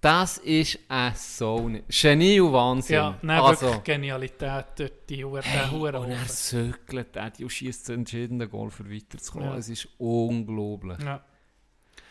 das 0.00 0.38
ist 0.38 0.78
ein 0.88 1.12
so... 1.16 1.68
Genie 1.88 2.38
und 2.40 2.52
Wahnsinn. 2.52 2.94
Ja, 2.94 3.18
nein, 3.22 3.40
also, 3.40 3.80
Genialität 3.82 4.66
durch 4.76 4.92
die 5.08 5.24
Hure, 5.24 5.42
Hey, 5.42 5.68
Huren 5.70 5.96
und 5.96 6.10
er 6.12 6.24
söckelt 6.28 7.16
und 7.42 7.50
schießt 7.50 7.88
den 7.88 7.94
entschiedenen 8.00 8.48
Goal 8.48 8.70
für 8.70 8.88
weiterzukommen. 8.88 9.48
Ja. 9.48 9.56
Es 9.56 9.68
ist 9.68 9.88
unglaublich. 9.98 10.98
Ja. 11.04 11.24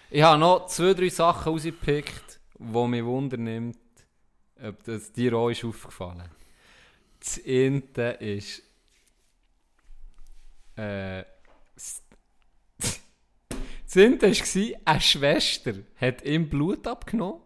Ich 0.10 0.22
habe 0.22 0.39
noch 0.39 0.68
zwei, 0.68 0.93
drei 0.93 1.10
Sachen 1.10 1.51
rausgepickt, 1.51 2.39
die 2.58 2.88
mich 2.88 3.03
wundernimmt, 3.03 3.78
ob 4.64 4.84
das 4.84 5.12
dir 5.12 5.34
auch 5.34 5.49
ist 5.49 5.64
aufgefallen. 5.64 6.30
Das 7.20 7.41
eine 7.45 8.12
ist. 8.22 8.62
Äh, 10.76 11.24
das 12.78 13.97
eine 13.97 14.22
war, 14.22 14.80
eine 14.86 15.01
Schwester 15.01 15.74
hat 15.95 16.24
ihm 16.24 16.49
Blut 16.49 16.86
abgenommen. 16.86 17.41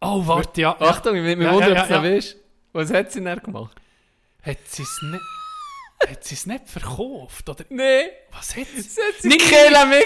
Oh, 0.00 0.26
warte, 0.26 0.60
ja. 0.60 0.80
Achtung, 0.80 1.16
ich 1.16 1.22
mich 1.22 1.46
Ja, 1.46 1.54
wundern, 1.54 1.78
ob 1.78 1.88
du 1.88 1.94
ja, 1.94 2.04
ja. 2.04 2.34
Was 2.72 2.92
hat 2.92 3.10
sie 3.10 3.22
denn 3.22 3.40
gemacht? 3.40 3.80
Hat 4.42 4.58
sie 4.66 4.82
es 4.82 5.02
nicht... 5.02 5.43
Hat 6.08 6.24
sie 6.24 6.34
es 6.34 6.46
nicht 6.46 6.68
verkauft? 6.68 7.48
Oder 7.48 7.64
Nein, 7.70 8.06
was 8.30 8.56
hat 8.56 8.66
sie? 8.74 8.80
sie 8.82 9.00
hat 9.00 9.20
sie 9.20 9.28
Nicht-. 9.28 9.50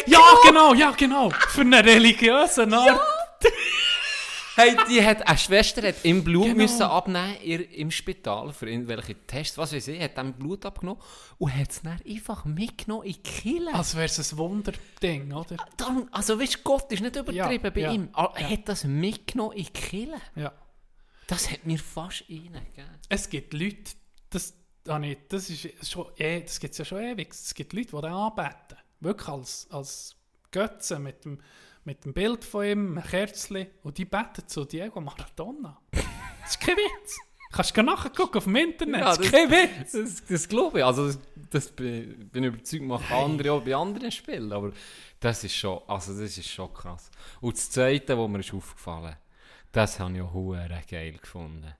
Ja, 0.06 0.20
genau, 0.44 0.74
ja, 0.74 0.90
genau. 0.92 1.30
Für 1.30 1.62
eine 1.62 1.84
religiöse 1.84 2.66
Art. 2.72 3.00
Hey, 4.56 4.76
die 4.90 5.00
hat, 5.04 5.24
eine 5.28 5.38
Schwester 5.38 5.86
hat 5.86 6.04
ihm 6.04 6.24
Blut 6.24 6.46
Genau. 6.46 6.56
müssen 6.56 6.82
abnehmen 6.82 7.36
ihr, 7.44 7.70
im 7.74 7.92
Spital 7.92 8.52
für 8.52 8.68
irgendwelche 8.68 9.14
Tests, 9.24 9.56
was 9.56 9.72
weiß 9.72 9.86
ich, 9.86 10.02
hat 10.02 10.18
ihm 10.18 10.32
Blut 10.32 10.66
abgenommen 10.66 11.00
und 11.38 11.54
hat 11.56 11.70
es 11.70 11.82
dann 11.82 12.00
einfach 12.04 12.44
mitgenommen 12.44 13.04
in 13.06 13.12
die 13.12 13.22
Kille. 13.22 13.72
Als 13.72 13.94
wäre 13.94 14.06
es 14.06 14.32
ein 14.32 14.36
Wunderding, 14.38 15.32
oder? 15.32 15.56
Darum, 15.76 16.08
also 16.10 16.40
weißt 16.40 16.56
du, 16.56 16.58
Gott 16.64 16.90
ist 16.90 17.02
nicht 17.02 17.14
übertrieben 17.14 17.64
Ja, 17.64 17.70
bei 17.70 17.80
ja, 17.80 17.92
ihm. 17.92 18.08
Er 18.16 18.32
ja. 18.36 18.50
hat 18.50 18.68
das 18.68 18.82
mitgenommen 18.82 19.52
in 19.56 19.64
die 19.66 19.72
Kille. 19.72 20.16
Ja. 20.34 20.52
Das 21.28 21.48
hat 21.52 21.64
mir 21.64 21.78
fast 21.78 22.24
reingegeben. 22.28 22.98
Es 23.08 23.30
gibt 23.30 23.52
Leute, 23.54 23.92
das, 24.30 24.54
nee, 24.96 25.18
das 25.28 25.50
ist 25.50 25.90
schon, 25.90 26.06
eh, 26.16 26.40
das 26.42 26.60
gibt 26.60 26.72
es 26.72 26.78
ja 26.78 26.84
schon 26.84 27.02
ewig. 27.02 27.32
Es 27.32 27.52
gibt 27.52 27.72
Leute, 27.72 27.88
die 27.88 28.00
den 28.00 28.12
anbeten. 28.12 28.78
Wirklich 29.00 29.28
als, 29.28 29.66
als 29.70 30.16
Götze 30.50 30.98
mit 30.98 31.24
dem, 31.24 31.40
mit 31.84 32.04
dem 32.04 32.14
Bild 32.14 32.44
von 32.44 32.64
ihm, 32.64 32.96
einem 32.98 33.04
Kerzchen. 33.06 33.66
Und 33.82 33.98
die 33.98 34.04
beten 34.04 34.46
zu 34.46 34.64
Diego 34.64 35.00
Maradona. 35.00 35.78
Das 35.90 36.50
ist 36.50 36.60
kein 36.60 36.76
Witz. 36.76 37.18
Kannst 37.50 37.76
du 37.76 37.82
nachgucken 37.82 38.38
auf 38.38 38.44
dem 38.44 38.56
Internet. 38.56 39.00
Ja, 39.00 39.06
das 39.16 39.18
ist 39.18 39.24
das- 39.24 39.30
kein 39.32 39.50
Witz. 39.50 39.92
Das, 39.92 40.24
das 40.26 40.48
glaube 40.48 40.78
ich. 40.78 40.84
Also 40.84 41.06
das, 41.06 41.18
das 41.50 41.68
bin, 41.72 42.28
bin 42.30 42.44
ich 42.44 42.48
überzeugt, 42.54 42.82
machen 42.84 43.12
andere 43.14 43.52
auch 43.52 43.62
bei 43.62 43.74
anderen 43.74 44.10
Spielen. 44.12 44.52
Aber 44.52 44.72
das 45.18 45.44
ist 45.44 45.56
schon, 45.56 45.80
also 45.86 46.12
das 46.12 46.36
ist 46.38 46.48
schon 46.48 46.72
krass. 46.72 47.10
Und 47.40 47.56
das 47.56 47.70
Zweite, 47.70 48.16
was 48.18 48.28
mir 48.28 48.40
ist 48.40 48.54
aufgefallen 48.54 49.16
das 49.70 50.00
habe 50.00 50.14
ich 50.14 50.22
auch 50.22 50.56
geil 50.90 51.12
gefunden. 51.18 51.74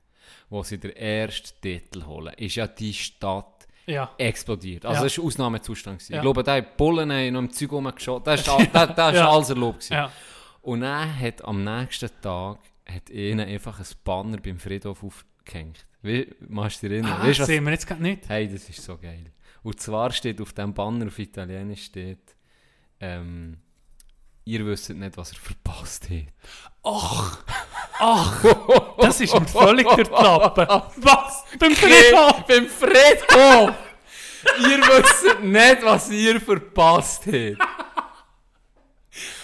Wo 0.50 0.62
sie 0.62 0.78
den 0.78 0.96
ersten 0.96 1.60
Titel 1.60 2.04
holen, 2.06 2.32
ist 2.36 2.54
ja 2.56 2.66
die 2.66 2.94
Stadt 2.94 3.66
Ja. 3.86 4.10
explodiert. 4.18 4.86
Also 4.86 4.98
Ja. 5.00 5.04
das 5.04 5.18
war 5.18 5.24
Ausnahmezustand. 5.26 5.98
gewesen. 5.98 6.12
Ja. 6.12 6.18
Ich 6.18 6.22
glaube, 6.22 6.42
da 6.42 6.56
hat 6.56 6.76
Bullen 6.76 7.12
haben 7.12 7.32
noch 7.34 7.40
im 7.40 7.52
Zeug 7.52 7.72
rumgeschaut. 7.72 8.26
Das 8.26 8.40
ist, 8.40 8.48
all- 8.50 8.66
das, 8.66 8.94
das 8.94 9.16
alles 9.18 9.50
erlaubt. 9.50 9.88
Und 10.62 10.80
dann 10.80 11.18
hat 11.20 11.44
am 11.44 11.62
nächsten 11.64 12.10
Tag 12.22 12.58
hat 12.86 13.10
ihnen 13.10 13.40
einfach 13.46 13.78
ein 13.78 13.86
Banner 14.04 14.38
beim 14.38 14.58
Friedhof 14.58 15.04
aufgehängt. 15.04 15.86
Wie, 16.00 16.34
machst 16.48 16.82
du 16.82 16.88
dich 16.88 16.98
erinnern? 16.98 17.18
Ah, 17.20 17.26
Weißt 17.26 17.38
du, 17.38 17.42
was- 17.42 17.46
sehen 17.48 17.64
wir 17.64 17.72
jetzt 17.72 17.86
gerade 17.86 18.02
nicht. 18.02 18.28
Hey, 18.28 18.48
das 18.50 18.68
ist 18.68 18.82
so 18.82 18.96
geil. 18.96 19.24
Und 19.62 19.78
zwar 19.80 20.10
steht 20.12 20.40
auf 20.40 20.52
dem 20.54 20.72
Banner 20.72 21.06
auf 21.06 21.18
Italienisch 21.18 21.84
steht, 21.84 22.36
ähm, 23.00 23.58
ihr 24.48 24.64
wisst 24.66 24.88
nicht, 24.90 25.16
was 25.16 25.32
ihr 25.32 25.38
verpasst 25.38 26.04
habt. 26.10 26.32
Ach, 26.82 27.38
ach, 27.98 28.44
das 28.98 29.20
ist 29.20 29.34
mir 29.34 29.46
völlig 29.46 29.86
durch 29.86 30.08
die 30.08 30.14
Lappen. 30.14 30.66
Was? 30.96 31.44
Beim 31.58 31.74
Friedhof? 31.76 32.44
Beim 32.46 32.66
Friedhof! 32.66 33.74
ihr 34.60 34.78
wisst 34.78 35.40
nicht, 35.42 35.82
was 35.84 36.10
ihr 36.10 36.40
verpasst 36.40 37.26
habt. 37.26 37.58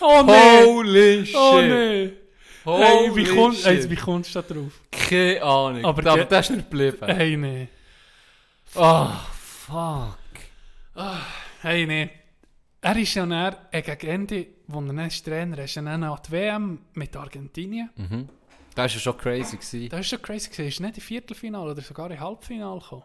Oh 0.01 0.23
nein! 0.25 0.65
Holy 0.65 1.27
shit! 1.27 1.37
Oh 1.37 1.61
nein! 1.61 2.13
Holy 2.65 2.85
Hey, 2.85 3.17
wie, 3.17 3.25
komm, 3.25 3.53
shit. 3.53 3.67
hey, 3.67 3.91
wie 3.91 3.97
kommst 3.97 4.35
du 4.35 4.41
da 4.41 4.55
drauf? 4.55 4.73
Keine 4.91 5.43
Ahnung. 5.43 5.85
Aber 5.85 6.11
Aber, 6.11 6.25
das 6.25 6.49
ist 6.49 6.57
nicht 6.57 6.71
geblieben. 6.71 6.99
Hey, 7.07 7.37
nein. 7.37 7.69
Ah, 8.75 9.21
fuck. 9.67 10.17
Hey, 11.61 11.87
nee. 11.87 12.11
Er 12.85 12.97
ist 12.97 13.15
ja 13.15 13.25
dann, 13.25 13.57
äh, 13.71 13.81
gegen 13.83 14.07
Ende, 14.07 14.47
wo 14.67 14.79
er 14.81 14.87
dann 14.87 14.99
ist 15.07 15.25
Trainer 15.25 15.59
ist, 15.59 15.77
dann 15.77 15.89
an 15.89 16.19
die 16.27 16.31
WM 16.33 16.79
mit 16.93 17.17
Argentinien. 17.17 17.89
Mhm. 17.97 18.29
Das 18.75 18.77
war 18.77 18.95
ja 18.95 19.01
schon 19.01 19.17
crazy. 19.17 19.57
Gewesen. 19.57 19.89
Das 19.89 20.01
ist 20.01 20.09
schon 20.09 20.21
crazy 20.21 20.51
gewesen. 20.51 20.69
Ist 20.69 20.81
nicht 20.81 20.97
im 20.99 21.03
Viertelfinale 21.03 21.71
oder 21.71 21.81
sogar 21.83 22.11
im 22.11 22.21
Halbfinale 22.21 22.81
gekommen. 22.81 23.05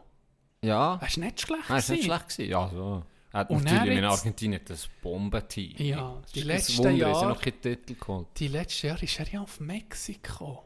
Ja, 0.63 0.97
Das 0.97 1.11
ist 1.11 1.17
nicht 1.17 1.39
schlecht. 1.41 1.63
das 1.69 1.87
war 1.89 1.95
nicht 1.95 2.05
schlecht. 2.05 2.29
Gewesen. 2.29 2.49
Ja, 2.51 2.69
so. 2.73 3.03
Er 3.31 3.39
hat 3.41 3.49
Und 3.51 3.63
natürlich 3.63 3.97
in 3.99 4.03
Argentinien 4.05 4.61
das 4.65 4.89
Bombenteam. 5.01 5.73
Ja, 5.77 6.21
die 6.35 6.41
Das 6.43 6.67
ist 6.69 6.77
letzten 6.79 6.97
Jahre- 6.97 7.29
noch 7.29 7.39
keinen 7.41 7.61
Titel 7.61 7.95
geholt. 7.95 8.27
Die 8.37 8.47
letzten 8.47 8.87
Jahre 8.87 9.05
ist 9.05 9.19
er 9.19 9.27
ja 9.29 9.41
auf 9.41 9.59
Mexiko. 9.61 10.65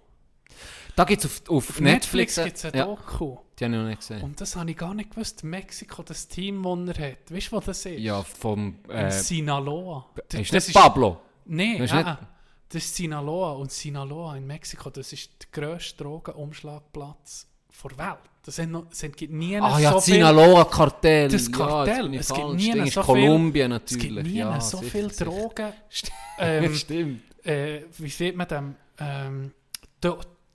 Da 0.95 1.03
gibt 1.05 1.23
es 1.23 1.25
auf, 1.25 1.49
auf, 1.49 1.79
Netflix, 1.79 2.37
Netflix 2.37 2.43
gibt 2.43 2.57
es 2.57 2.65
ein 2.65 2.77
ja, 2.77 2.85
Doku. 2.85 3.37
die 3.57 3.65
habe 3.65 3.73
ich 3.73 3.79
noch 3.81 3.87
nicht 3.87 3.99
gesehen. 3.99 4.21
Und 4.21 4.39
das 4.39 4.55
habe 4.55 4.69
ich 4.69 4.77
gar 4.77 4.93
nicht 4.93 5.11
gewusst. 5.11 5.43
Mexiko, 5.43 6.03
das 6.03 6.27
Team, 6.27 6.63
das 6.63 6.97
er 6.97 7.11
hat. 7.11 7.31
Weißt 7.31 7.47
du, 7.47 7.55
wo 7.55 7.59
das 7.59 7.85
ist? 7.85 7.99
ja, 7.99 8.21
vom... 8.21 8.77
Äh, 8.87 9.09
Sinaloa. 9.09 10.05
ist 10.15 10.33
nicht 10.33 10.53
das 10.53 10.71
Pablo? 10.71 11.19
Nein, 11.45 11.79
Das 11.79 11.91
ist 11.91 11.97
ah. 11.97 12.19
das 12.69 12.83
ist 12.83 12.95
Sinaloa. 12.95 13.53
Und 13.53 13.71
Sinaloa 13.71 14.37
in 14.37 14.45
Mexiko, 14.45 14.89
das 14.89 15.11
ist 15.13 15.31
der 15.41 15.49
grösste 15.51 16.03
Drogenumschlagplatz 16.03 17.47
der 17.83 17.97
Welt. 17.97 18.19
Das 18.45 18.57
sind 18.57 18.71
noch, 18.71 18.85
es 18.91 19.01
gibt 19.01 19.33
nie 19.33 19.57
Ah 19.57 19.79
ja, 19.79 19.89
so 19.89 19.95
das. 19.95 20.05
Sinaloa-Kartell. 20.05 21.29
Das 21.29 21.47
Ja, 21.47 21.57
Kartell, 21.57 22.13
ich 22.13 22.19
es 22.19 22.33
gibt 22.33 22.53
nie 22.53 22.77
ist 22.79 22.93
so 22.93 23.01
Kolumbien 23.01 23.71
Es 23.71 23.85
gibt 23.85 24.03
natürlich. 24.03 24.33
nie 24.33 24.39
ja, 24.39 24.59
so 24.59 24.77
sicher, 24.77 24.91
viel 24.91 25.11
sicher. 25.11 25.25
Drogen. 25.25 25.73
ähm, 26.39 26.75
Stimmt. 26.75 27.21
äh, 27.45 27.83
wie 27.97 28.09
sieht 28.09 28.35
man 28.35 28.47
dem? 28.47 28.75
Ähm, 28.99 29.51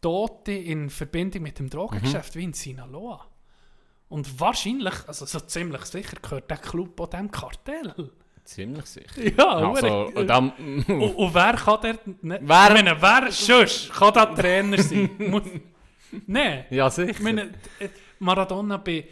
Tote 0.00 0.52
in 0.52 0.90
Verbindung 0.90 1.42
mit 1.42 1.58
dem 1.58 1.68
Drogengeschäft 1.70 2.34
wie 2.36 2.44
in 2.44 2.52
Sinaloa. 2.52 3.26
Und 4.08 4.40
wahrscheinlich, 4.40 4.94
also 5.06 5.26
so 5.26 5.40
ziemlich 5.40 5.82
sicher, 5.84 6.16
gehört 6.22 6.50
der 6.50 6.56
Club 6.58 6.98
auch 7.00 7.08
dem 7.08 7.30
Kartell. 7.30 8.10
Ziemlich 8.44 8.86
sicher. 8.86 9.32
Ja, 9.36 9.44
Also, 9.70 10.06
und 10.14 10.26
dann, 10.26 10.50
und, 10.88 10.88
und 10.88 11.34
wer 11.34 11.52
kann 11.54 11.80
der 11.82 11.98
nicht? 12.22 12.40
Wer- 12.42 12.70
meine, 12.72 13.02
wer 13.02 13.30
sonst 13.30 13.92
kann 13.92 14.14
da 14.14 14.26
Trainer 14.26 14.80
sein? 14.82 15.10
Muss- 15.18 15.42
Nein. 16.26 16.64
ja, 16.70 16.88
sicher. 16.88 17.10
Ich 17.10 17.20
meine, 17.20 17.52
äh, 17.78 17.88
Maradona 18.20 18.78
bei, 18.78 19.06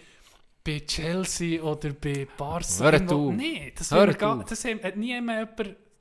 bei 0.65 0.81
Chelsea 0.87 1.63
oder 1.63 1.91
bei 1.91 2.27
Barca. 2.39 2.67
Hör 2.91 2.95
auf. 3.15 3.35
Nein, 3.35 3.73
das, 3.77 3.91
Hör 3.91 4.07
würde 4.07 4.15
gar, 4.15 4.39
auf. 4.39 4.45
das 4.47 4.65
hat 4.65 4.97
nie 4.97 5.09
jemand, 5.09 5.51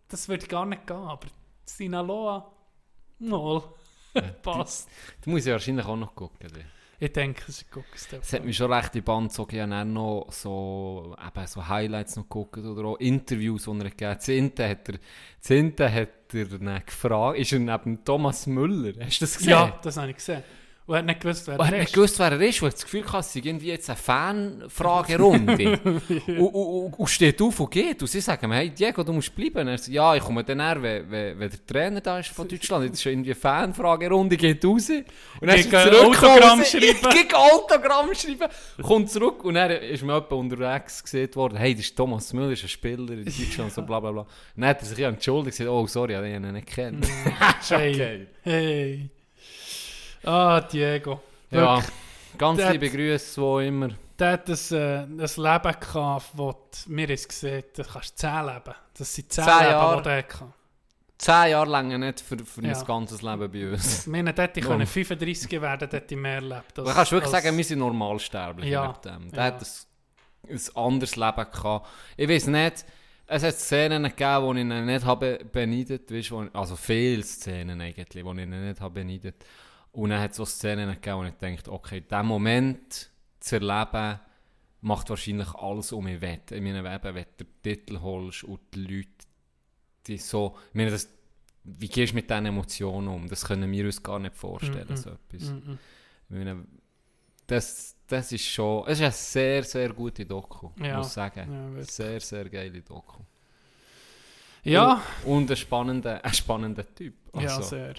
das 0.07 0.29
würde 0.29 0.47
gar 0.47 0.65
nicht 0.65 0.87
gehen. 0.87 0.95
Aber 0.95 1.27
Sinaloa, 1.65 2.49
mal, 3.19 3.63
passt. 4.41 4.89
Du 5.23 5.29
musst 5.29 5.47
ja 5.47 5.53
wahrscheinlich 5.53 5.85
auch 5.85 5.95
noch 5.95 6.15
gucken. 6.15 6.47
du. 6.47 6.59
Ich 6.97 7.11
denke, 7.11 7.51
sie 7.51 7.65
gucken 7.65 7.91
es 7.93 8.07
Es 8.11 8.33
hat 8.33 8.45
mich 8.45 8.55
schon 8.55 8.71
recht 8.71 8.95
in 8.95 8.99
die 8.99 9.01
Band 9.01 9.29
gezogen. 9.29 9.55
Ich 9.55 9.61
habe 9.61 9.71
dann 9.71 9.93
noch 9.93 10.27
so, 10.31 11.15
eben 11.19 11.47
so 11.47 11.67
Highlights 11.67 12.15
noch 12.15 12.23
geguckt 12.23 12.57
oder 12.59 12.85
auch 12.85 12.97
Interviews, 12.97 13.65
die 13.65 13.71
er 13.71 13.89
gegeben 13.89 14.11
hat. 14.11 14.21
Zinte 14.21 14.69
hat 14.69 14.89
er, 14.89 14.99
Zinte 15.39 15.91
hat 15.91 16.33
er 16.33 16.79
gefragt, 16.79 17.37
ist 17.37 17.51
er 17.51 17.59
neben 17.59 18.03
Thomas 18.05 18.47
Müller? 18.47 18.93
Hast 19.05 19.19
du 19.19 19.25
das 19.25 19.37
gesehen? 19.37 19.51
Ja, 19.51 19.79
das 19.83 19.97
habe 19.97 20.09
ich 20.09 20.15
gesehen. 20.15 20.43
Und 20.87 20.97
hat 20.97 21.05
nicht 21.05 21.19
gewusst, 21.19 21.47
wer 21.47 21.55
Und 21.55 21.61
er 21.61 21.65
hat 21.65 21.73
er 21.73 21.79
nicht 21.79 21.87
ist. 21.87 21.93
gewusst, 21.95 22.19
wer 22.19 22.31
er 22.31 22.41
ist, 22.41 22.61
weil 22.61 22.69
er 22.69 22.73
das 22.73 22.83
Gefühl 22.83 23.05
hatte, 23.07 23.17
es 23.17 23.33
sei 23.33 23.39
irgendwie 23.43 23.67
jetzt 23.69 23.89
eine 23.89 23.97
Fanfragerunde. 23.97 25.79
und, 25.83 26.37
und, 26.37 26.53
und, 26.53 26.99
und 26.99 27.07
steht 27.07 27.41
auf 27.41 27.59
und 27.59 27.71
geht. 27.71 28.01
Und 28.01 28.07
sie 28.07 28.21
sagen 28.21 28.47
mir, 28.47 28.57
hey 28.57 28.69
Diego, 28.69 29.01
du 29.03 29.11
musst 29.13 29.35
bleiben. 29.35 29.61
Und 29.61 29.69
er 29.69 29.77
sagt, 29.79 29.89
ja, 29.89 30.15
ich 30.15 30.21
komme 30.21 30.43
dann 30.43 30.59
her, 30.59 30.79
wenn, 30.79 31.09
wenn, 31.09 31.39
wenn 31.39 31.49
der 31.49 31.65
Trainer 31.65 32.01
da 32.01 32.19
ist 32.19 32.29
von 32.29 32.47
Deutschland. 32.47 32.85
Jetzt 32.85 32.99
ist 32.99 33.05
irgendwie 33.07 33.31
eine 33.31 33.39
Fanfragerunde, 33.39 34.37
geht 34.37 34.63
raus. 34.63 34.89
Und 34.89 35.47
dann 35.47 35.57
ist 35.57 35.73
er 35.73 35.91
zurückgekommen. 35.91 36.33
Autogramm 36.33 36.59
und 36.59 36.67
schreiben. 36.67 37.09
Gegen 37.11 37.33
Autogramm 37.33 38.13
schreiben. 38.13 38.53
Kommt 38.83 39.09
zurück 39.09 39.43
und 39.43 39.55
dann 39.55 39.71
ist 39.71 40.03
mir 40.03 40.13
jemand 40.13 40.31
unterwegs 40.31 41.03
gesehen 41.03 41.33
worden, 41.33 41.57
hey, 41.57 41.73
das 41.73 41.85
ist 41.85 41.97
Thomas 41.97 42.31
Müller, 42.31 42.51
ist 42.51 42.61
ein 42.61 42.69
Spieler 42.69 43.09
in 43.09 43.25
Deutschland, 43.25 43.73
so 43.73 43.81
bla 43.81 43.99
bla 43.99 44.11
bla. 44.11 44.21
Und 44.21 44.27
dann 44.55 44.69
hat 44.69 44.81
er 44.81 44.85
sich 44.85 44.99
ja 44.99 45.09
entschuldigt, 45.09 45.57
gesagt, 45.57 45.69
oh 45.69 45.87
sorry, 45.87 46.11
ich 46.11 46.17
habe 46.17 46.29
ihn 46.29 46.51
nicht 46.51 46.67
kennt. 46.67 47.05
ist 47.59 47.71
Hey, 47.71 47.93
okay. 47.95 48.27
hey. 48.43 49.09
Ah, 50.25 50.61
Diego. 50.61 51.21
Ja, 51.51 51.75
Wirklich, 51.77 51.91
ganz 52.37 52.57
Der- 52.59 52.71
liebe 52.73 52.89
Grüße, 52.89 53.41
wo 53.41 53.59
immer. 53.59 53.89
Der 54.17 54.31
hat 54.33 54.49
ein, 54.49 54.55
äh, 54.71 54.97
ein 55.03 55.17
Leben 55.17 55.79
gehabt, 55.79 56.25
wo 56.33 56.51
die- 56.53 56.89
mir 56.91 57.09
ist 57.09 57.27
gesehen, 57.29 57.63
das 57.75 57.87
kannst 57.87 58.11
du 58.13 58.27
10 58.27 58.45
leben. 58.45 58.75
Das 58.97 59.13
sind 59.13 59.31
10 59.31 59.43
Zehn 59.43 59.53
Leben, 59.59 59.69
Jahre. 59.71 59.97
die 59.97 60.03
der 60.03 60.17
hatte. 60.17 60.53
Zehn 61.17 61.51
Jahre 61.51 61.69
lang 61.69 61.99
nicht 61.99 62.19
für, 62.21 62.37
für 62.39 62.61
Ja. 62.65 62.77
ein 62.77 62.85
ganzes 62.85 63.21
Leben 63.21 63.51
bei 63.51 63.71
uns. 63.71 64.01
Ich 64.01 64.07
meine, 64.07 64.33
dort 64.33 64.55
Null. 64.57 64.65
können 64.67 64.87
35 64.87 65.61
werden, 65.61 65.89
dort 65.91 66.11
ich 66.11 66.17
mehr 66.17 66.41
lebt. 66.41 66.77
Du 66.77 66.83
kannst 66.83 67.11
wirklich 67.11 67.31
sagen, 67.31 67.55
wir 67.57 67.63
sind 67.63 67.79
normalsterblich 67.79 68.69
Ja. 68.69 68.87
mit 68.87 69.05
dem. 69.05 69.31
Der 69.31 69.39
Ja. 69.39 69.45
hat 69.53 69.61
ein, 69.61 70.49
ein 70.55 70.61
anderes 70.75 71.15
Leben 71.15 71.45
gehabt. 71.51 71.87
Ich 72.17 72.29
weiß 72.29 72.47
nicht, 72.47 72.85
es 73.27 73.43
hat 73.43 73.55
Szenen 73.55 74.03
gegeben, 74.03 74.43
wo 74.43 74.53
ich 74.53 74.59
ihn 74.59 74.85
nicht 74.85 75.05
habe 75.05 75.39
beneidet, 75.51 76.11
wo, 76.31 76.45
also 76.53 76.75
viele 76.75 77.23
Szenen 77.23 77.81
eigentlich, 77.81 78.23
wo 78.23 78.31
ich 78.33 78.39
ihn 78.39 78.67
nicht 78.67 78.79
habe 78.81 78.93
beneidet. 78.93 79.35
Und 79.95 80.09
dann 80.09 80.19
hat 80.21 80.31
es 80.31 80.37
so 80.37 80.45
Szenen 80.45 80.89
gegeben, 80.89 81.17
wo 81.19 81.23
ich 81.23 81.33
dachte, 81.57 81.71
okay, 81.71 82.01
diesen 82.01 82.25
Moment 82.25 83.09
zu 83.39 83.55
erleben, 83.55 84.19
macht 84.81 85.09
wahrscheinlich 85.09 85.53
alles 85.55 85.91
um 85.91 86.03
mich 86.03 86.19
wett. 86.21 86.51
Ich 86.51 86.61
meine, 86.61 86.79
eben, 86.79 87.15
wenn 87.15 87.25
du 87.37 87.43
den 87.45 87.61
Titel 87.63 87.99
holst 88.01 88.43
und 88.43 88.59
die 88.73 88.81
Leute, 88.81 89.09
die 90.07 90.17
so, 90.17 90.55
ich 90.69 90.75
meine, 90.75 90.91
das, 90.91 91.07
wie 91.63 91.87
gehst 91.87 92.11
du 92.11 92.15
mit 92.17 92.29
diesen 92.29 92.45
Emotionen 92.45 93.07
um? 93.07 93.27
Das 93.27 93.45
können 93.45 93.71
wir 93.71 93.85
uns 93.85 94.03
gar 94.03 94.19
nicht 94.19 94.35
vorstellen, 94.35 94.85
Mhm. 94.89 94.97
so 94.97 95.09
etwas. 95.11 95.49
Mhm. 95.49 95.79
Ich 96.29 96.35
meine, 96.35 96.65
das, 97.47 97.95
das 98.07 98.31
ist 98.31 98.45
schon, 98.47 98.83
es 98.87 98.99
ist 98.99 99.01
eine 99.03 99.11
sehr, 99.11 99.63
sehr 99.63 99.89
gute 99.93 100.25
Doku, 100.25 100.69
Ja. 100.79 100.97
muss 100.97 101.07
ich 101.07 101.13
sagen. 101.13 101.75
Ja, 101.77 101.83
sehr, 101.83 102.19
sehr 102.19 102.49
geile 102.49 102.81
Doku. 102.81 103.21
Ja, 104.63 105.01
Und 105.25 105.49
ein 105.49 105.57
spannender, 105.57 106.23
ein 106.25 106.33
spannender 106.33 106.85
Typ. 106.95 107.13
ja, 107.33 107.41
Also, 107.41 107.61
sehr. 107.61 107.95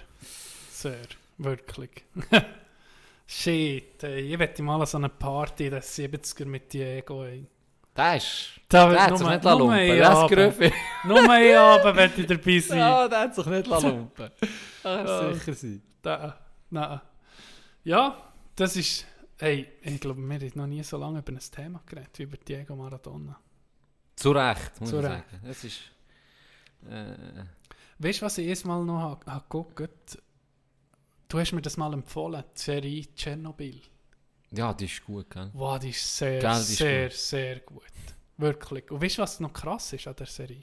Sehr. 0.70 1.07
Wirklich. 1.39 1.91
Shit, 3.26 4.03
ey. 4.05 4.32
ich 4.32 4.39
wette 4.39 4.62
mal 4.62 4.80
an 4.80 4.87
so 4.87 4.99
eine 4.99 5.09
Party, 5.09 5.68
das 5.68 5.97
70er 5.99 6.45
mit 6.47 6.72
Diego. 6.72 7.24
Ey. 7.24 7.47
der 7.97 8.16
ist, 8.16 8.61
Da 8.68 8.89
der 8.89 9.03
hat 9.05 9.18
sich 9.18 9.26
nicht 9.26 9.45
lumpen 9.45 10.03
Abend. 10.03 10.30
Grüffi. 10.30 10.72
Nur 11.05 11.28
ein 11.30 11.57
Abend 11.57 11.97
wette 11.97 12.20
ich 12.20 12.26
dabei 12.26 12.59
sein. 12.61 12.78
Ja, 12.78 13.09
der 13.09 13.20
hat 13.20 13.34
sich 13.34 13.47
nicht 13.47 13.66
lumpen 13.66 14.30
Ja. 14.84 15.03
Das 15.03 15.39
sicher 15.39 15.55
sein. 15.55 15.82
Da, 16.03 16.39
nein. 16.70 17.01
Ja, 17.82 18.32
das 18.55 18.76
ist. 18.76 19.07
Hey, 19.39 19.68
ich 19.82 20.01
glaube, 20.01 20.20
wir 20.22 20.34
haben 20.39 20.51
noch 20.55 20.66
nie 20.66 20.82
so 20.82 20.97
lange 20.97 21.18
über 21.18 21.32
ein 21.32 21.39
Thema 21.39 21.82
geredet 21.84 22.18
wie 22.18 22.22
über 22.22 22.37
Diego 22.39 22.74
Maradona. 22.76 23.39
Zu 24.14 24.30
Recht, 24.30 24.80
muss 24.80 24.89
Zu 24.91 25.01
ich 25.01 25.05
Recht. 25.05 25.12
sagen. 25.30 25.47
Es 25.47 25.64
ist, 25.64 25.80
äh, 26.89 27.45
Weißt 27.99 28.20
du, 28.20 28.26
was 28.26 28.39
ich 28.39 28.47
erstmal 28.47 28.82
noch 28.84 29.01
habe 29.01 29.26
ha 29.30 29.39
geguckt 29.41 30.18
Du 31.29 31.39
hast 31.41 31.53
mir 31.53 31.62
das 31.62 31.77
mal 31.77 31.93
empfohlen, 31.93 32.45
die 32.57 32.61
Serie 32.61 33.05
Tschernobyl. 33.14 33.81
ja, 34.53 34.72
die 34.72 34.85
ist 34.85 35.05
gut, 35.05 35.29
gell? 35.31 35.51
Wow, 35.55 35.79
die 35.79 35.91
ist 35.91 36.16
sehr, 36.16 36.41
Gell, 36.41 36.53
die 36.55 36.61
ist 36.61 36.77
sehr, 36.79 37.09
gut. 37.09 37.12
sehr 37.18 37.61
gut. 37.61 37.83
Wirklich. 38.39 38.91
Und 38.91 39.03
weißt 39.03 39.18
du, 39.18 39.22
was 39.22 39.41
noch 39.41 39.53
krass 39.53 39.93
ist 39.93 40.07
an 40.07 40.14
der 40.16 40.27
Serie? 40.27 40.62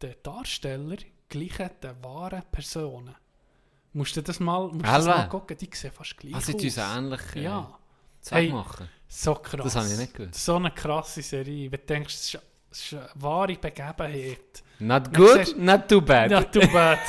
Der 0.00 0.14
Darsteller 0.22 0.96
gleicht 1.28 1.82
den 1.82 2.04
wahren 2.04 2.42
Personen. 2.52 3.14
Musst 3.92 4.14
du 4.16 4.22
das 4.22 4.38
mal, 4.40 4.68
musst 4.68 4.84
das 4.84 5.06
mal 5.06 5.28
gucken? 5.28 5.56
Die 5.56 5.70
sehen 5.72 5.90
fast 5.90 6.16
gleich 6.18 6.34
Also, 6.34 6.52
aus. 6.54 6.62
uns 6.62 6.76
ähnlich 6.76 7.20
äh, 7.36 7.42
Ja, 7.42 7.78
Hey, 8.30 8.50
machen. 8.50 8.88
so 9.08 9.34
krass. 9.36 9.62
Das 9.64 9.76
habe 9.76 9.86
ich 9.88 9.96
nicht 9.98 10.14
gewusst. 10.14 10.44
So 10.44 10.56
eine 10.56 10.70
krasse 10.70 11.22
Serie. 11.22 11.72
Wenn 11.72 11.80
du 11.80 11.86
denkst, 11.86 12.14
es 12.14 12.34
ist, 12.34 12.42
es 12.70 12.80
ist 12.86 12.94
eine 12.94 13.08
wahre 13.14 13.54
Begebenheit. 13.56 14.62
Not 14.80 15.12
good, 15.14 15.38
siehst- 15.46 15.56
not 15.56 15.88
too 15.88 16.00
bad. 16.02 16.30
Ja, 16.30 16.42
too 16.44 16.60
bad. 16.72 16.98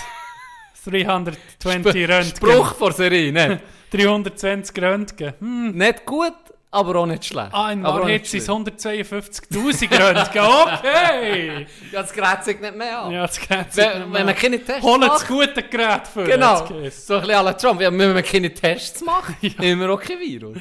320 0.92 2.10
Röntgen. 2.10 2.36
Spruch 2.36 2.76
vor 2.76 2.92
Serie, 2.92 3.32
ne? 3.32 3.62
320 3.92 4.82
Röntgen. 4.82 5.34
Hm. 5.40 5.72
nicht 5.78 6.06
gut, 6.06 6.34
aber 6.72 6.96
auch 6.98 7.06
nicht 7.06 7.26
schlecht. 7.26 7.54
Ah, 7.54 7.72
in 7.72 7.86
aber 7.86 8.02
Wahrheit 8.02 8.22
nicht 8.22 8.28
sind 8.28 8.40
es 8.40 8.46
schlimm. 8.46 8.66
152'000 8.66 10.00
Röntgen. 10.00 10.42
Okay! 10.42 11.68
Ja, 11.92 12.02
das 12.02 12.12
Gerät 12.14 12.44
sagt 12.44 12.62
nicht 12.62 12.76
mehr 12.76 13.02
an. 13.02 13.12
Ja, 13.12 13.26
das 13.26 13.36
sich 13.36 13.50
wenn, 13.50 13.58
nicht 13.58 13.78
wenn 13.78 14.16
er 14.16 14.26
mehr. 14.26 14.34
keine 14.34 14.64
Tests 14.64 14.84
Hol 14.84 15.00
das 15.00 15.10
macht, 15.10 15.28
gute 15.28 15.64
Gerät 15.64 16.08
für 16.08 16.24
genau, 16.26 16.66
so 16.68 16.76
ein 16.76 16.82
bisschen 16.84 17.36
à 17.36 17.42
la 17.42 17.54
Trump, 17.54 17.80
ja, 17.82 17.92
wenn 17.92 18.16
wir 18.16 18.22
keine 18.22 18.54
Tests 18.54 19.02
machen, 19.02 19.36
haben 19.42 19.80
wir 19.80 19.90
auch 19.94 20.02
kein 20.02 20.20
Virus. 20.20 20.58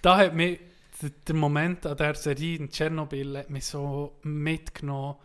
Da 0.00 0.16
hat 0.16 0.34
mich 0.34 0.58
der 1.26 1.34
Moment 1.34 1.86
an 1.86 1.96
der 1.96 2.14
Serie 2.14 2.56
in 2.56 2.70
Tschernobyl 2.70 3.38
hat 3.38 3.50
mich 3.50 3.66
so 3.66 4.18
mitgenommen, 4.22 5.16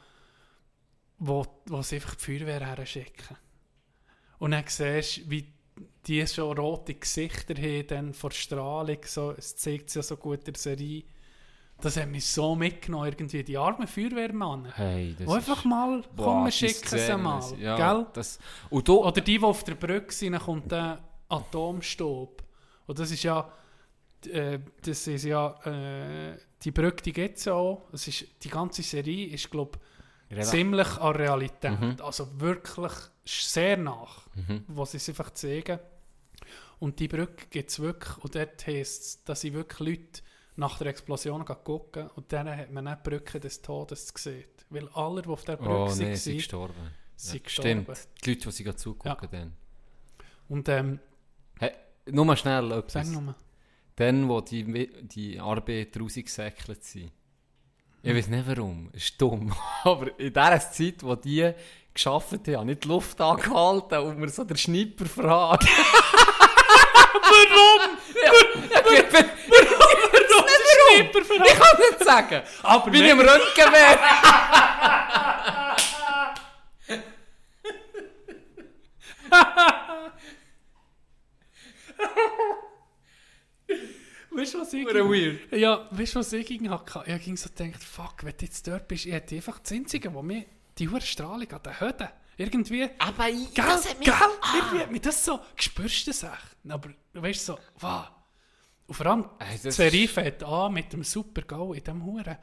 wo, 1.20 1.46
wo 1.66 1.82
sie 1.82 1.96
einfach 1.96 2.16
die 2.16 2.24
Feuerwehr 2.24 2.66
her 2.66 2.86
schicken. 2.86 3.38
Und 4.40 4.52
dann 4.52 4.64
siehst 4.68 5.18
du, 5.18 5.30
wie 5.30 5.54
die 6.08 6.26
schon 6.28 6.58
rote 6.58 6.94
Gesichter 6.94 7.56
haben 7.56 7.88
dann 7.88 8.14
vor 8.14 8.32
Strahlung. 8.32 9.00
So, 9.06 9.34
es 9.38 9.56
zeigt 9.56 9.90
es 9.90 9.96
ja 9.96 10.04
so 10.04 10.18
gut 10.18 10.40
in 10.48 10.54
der 10.54 10.62
Serie. 10.62 11.04
Das 11.82 11.98
hat 11.98 12.08
mich 12.08 12.26
so 12.26 12.56
mitgenommen, 12.56 13.08
irgendwie 13.08 13.44
die 13.44 13.58
armen 13.58 13.88
Feuerwehrmannen. 13.88 14.72
Hey, 14.74 15.16
das 15.20 15.28
einfach 15.28 15.66
mal, 15.66 16.04
Boah, 16.16 16.26
komm, 16.26 16.44
wir 16.46 16.52
die 16.52 16.58
schicken 16.58 16.88
sie 16.88 17.18
mal. 17.18 17.44
Ja, 17.60 17.76
Gell? 17.76 18.06
Das, 18.14 18.40
und 18.70 18.88
du, 18.88 19.04
Oder 19.04 19.20
die, 19.22 19.38
die 19.38 19.44
auf 19.44 19.64
der 19.66 19.76
Brücke 19.76 20.14
sind, 20.14 20.34
dann 20.34 20.42
kommt 20.42 20.72
der 20.72 21.00
Atomstaub. 21.28 22.44
Und 22.88 22.98
das 22.98 23.12
ist 23.12 23.24
ja, 23.24 23.52
äh, 24.32 24.60
das 24.84 25.06
ist 25.08 25.26
ja 25.26 25.50
äh, 25.66 26.38
die 26.64 26.72
Brücke, 26.72 27.04
die 27.04 27.12
gibt 27.12 27.40
es 27.40 27.46
ja 27.46 27.54
auch. 27.54 27.90
Ist, 27.92 28.26
die 28.42 28.50
ganze 28.50 28.82
Serie 28.82 29.28
ist, 29.28 29.52
glaube 29.52 29.78
ich, 30.30 30.44
ziemlich 30.44 30.98
an 30.98 31.16
Realität. 31.16 31.80
Mhm. 31.80 31.98
Also 32.02 32.40
wirklich 32.40 32.88
sehr 33.26 33.78
nach, 33.78 34.28
Mhm. 34.36 34.64
wo 34.68 34.86
sie 34.86 34.98
es 34.98 35.10
einfach 35.10 35.32
zeigen. 35.32 35.80
Und 36.80 37.00
die 37.00 37.08
Brücke 37.08 37.48
gibt 37.50 37.70
es 37.72 37.80
wirklich. 37.80 38.18
Und 38.20 38.36
dort 38.36 38.68
heisst 38.68 39.02
es, 39.04 39.24
dass 39.24 39.42
sie 39.42 39.54
wirklich 39.54 39.80
Leute 39.80 40.22
nach 40.58 40.78
der 40.78 40.88
Explosion 40.88 41.44
gucken 41.46 42.10
und 42.16 42.32
dann 42.32 42.48
hat 42.50 42.72
man 42.72 42.86
nicht 42.86 43.00
die 43.06 43.10
Brücke 43.10 43.40
des 43.40 43.62
Todes 43.62 44.14
gesehen. 44.14 44.46
Weil 44.70 44.88
alle, 44.90 45.22
die 45.22 45.30
auf 45.30 45.44
der 45.44 45.58
Brücke 45.58 45.70
Oh 45.72 45.88
sie 45.90 46.04
waren, 46.04 46.12
ist 46.14 46.26
gestorben. 46.26 46.74
sind 47.16 47.44
Ja, 47.44 47.50
stimmt. 47.50 47.88
gestorben. 47.88 48.10
Die 48.24 48.30
Leute, 48.34 48.46
die 48.50 48.52
sie 48.52 48.76
zugucken, 48.76 49.30
dann. 49.32 49.54
Und 50.50 50.70
ähm, 50.70 51.00
Hey, 51.60 51.72
nur 52.12 52.26
mal 52.26 52.38
schnell 52.38 52.72
etwas. 52.72 52.94
sag 53.08 53.08
nochmal. 53.16 53.36
Dann, 53.96 54.28
wo 54.28 54.42
die, 54.42 54.90
die 55.08 55.40
Arbeiter 55.40 56.02
rausgesäckelt 56.02 56.84
sind. 56.84 57.12
Ich 58.04 58.14
weiß 58.14 58.28
nicht 58.28 58.46
warum, 58.48 58.90
es 58.94 59.06
ist 59.06 59.22
dumm. 59.22 59.54
Aber 59.84 60.20
in 60.20 60.34
dieser 60.34 60.60
Zeit, 60.72 61.02
wo 61.02 61.16
die 61.16 61.52
geschafft 61.96 62.32
habe 62.32 62.72
ich 62.72 62.80
die 62.80 62.88
Luft 62.88 63.20
angehalten 63.20 63.98
und 64.00 64.20
mir 64.20 64.30
so 64.30 64.44
der 64.44 64.56
Schnipper 64.56 65.06
fragt. 65.06 65.66
warum? 67.24 67.98
Ja, 68.24 68.32
ja, 68.76 68.82
ich, 69.00 69.10
bin- 71.12 71.24
ich 71.24 71.54
kann 71.54 71.78
nicht 71.80 72.04
sagen. 72.04 72.42
Aber 72.64 72.92
Bin 72.92 73.04
ich 73.04 73.12
im 73.12 73.20
Röntgen 73.20 73.72
wäre. 73.74 74.00
Weißt 84.32 84.54
du, 84.54 84.60
was 84.60 84.74
ich. 84.74 84.86
weird. 84.86 85.52
Ja, 85.54 85.88
weißt 85.92 86.16
du, 86.16 86.20
was 86.20 86.34
ich 86.34 86.46
ging 86.46 86.70
hatte? 86.70 87.04
Ich 87.08 87.24
ging 87.24 87.38
so 87.38 87.50
gedacht, 87.50 87.82
fuck, 87.84 88.24
wenn 88.24 88.34
du 88.38 88.46
jetzt 88.46 88.68
dort 88.68 88.88
bist, 88.88 89.06
ich 89.06 89.14
hätte 89.14 89.36
einfach 89.36 89.60
das 89.60 89.72
Einzige, 89.72 90.14
wo 90.14 90.22
mir 90.22 90.46
die 90.78 90.90
hohe 90.90 91.02
Strahlung 91.02 91.52
an 91.52 91.62
den 91.64 91.80
Höden 91.80 92.08
irgendwie. 92.38 92.90
Aber 93.00 93.30
ich, 93.30 93.54
Gell, 93.54 93.66
das 93.66 93.90
hat 93.90 93.98
mich... 94.00 94.08
gell, 94.08 94.16
irgendwie 94.56 94.80
hat 94.84 94.92
mich 94.92 95.02
das 95.02 95.24
so, 95.24 95.40
spürst 95.56 96.08
du 96.08 96.12
das 96.12 96.24
echt? 96.24 96.58
Aber 96.70 96.90
weißt 97.14 97.48
du, 97.50 97.54
so, 97.54 97.60
wow. 97.80 98.06
Und 98.88 98.94
vor 98.96 99.06
allem, 99.08 99.26
das 99.64 99.76
Serie 99.78 100.06
ist- 100.06 100.14
fängt 100.14 100.44
an 100.44 100.74
mit 100.74 100.92
dem 100.94 101.04
super 101.04 101.42
Goal 101.44 101.78
in 101.78 101.84
dem 101.84 102.04
Huren. 102.06 102.38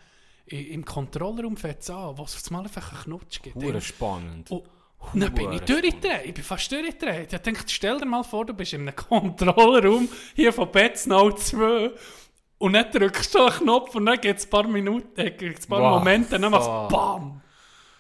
Im 0.46 0.84
Kontrollraum 0.84 1.56
fängt 1.56 1.80
es 1.82 1.90
an, 1.90 2.16
wo 2.18 2.24
es 2.24 2.34
auf 2.34 2.42
einmal 2.48 2.64
einfach 2.64 2.92
einen 2.92 3.02
Knutsch 3.04 3.40
gibt. 3.42 3.54
Hure 3.56 3.80
spannend. 3.80 4.50
Und 4.50 5.20
dann 5.20 5.32
bin 5.34 5.52
ich 5.52 5.60
durchgedreht. 5.62 6.24
Ich 6.26 6.34
bin 6.34 6.44
fast 6.44 6.70
durchgedreht. 6.72 7.32
Ich 7.32 7.40
dachte, 7.40 7.54
stell 7.68 7.98
dir 7.98 8.06
mal 8.06 8.22
vor, 8.24 8.44
du 8.46 8.54
bist 8.54 8.72
in 8.72 8.82
einem 8.82 8.96
Kontrollraum 9.48 10.08
hier 10.34 10.52
von 10.52 10.70
Betznau 10.70 11.30
2 11.32 11.90
und 12.58 12.72
dann 12.72 12.90
drückst 12.90 13.34
du 13.34 13.38
einen 13.44 13.56
Knopf 13.56 13.94
und 13.94 14.06
dann 14.06 14.20
geht 14.20 14.36
es 14.38 14.44
ein 14.46 14.50
paar 14.50 14.66
Minuten, 14.66 15.20
äh, 15.20 15.32
ein 15.40 15.54
paar 15.68 15.80
Wow, 15.80 15.98
Momente 15.98 16.36
und 16.36 16.42
dann 16.42 16.50
machst 16.50 16.68
du. 16.68 16.88
BAM! 16.96 17.40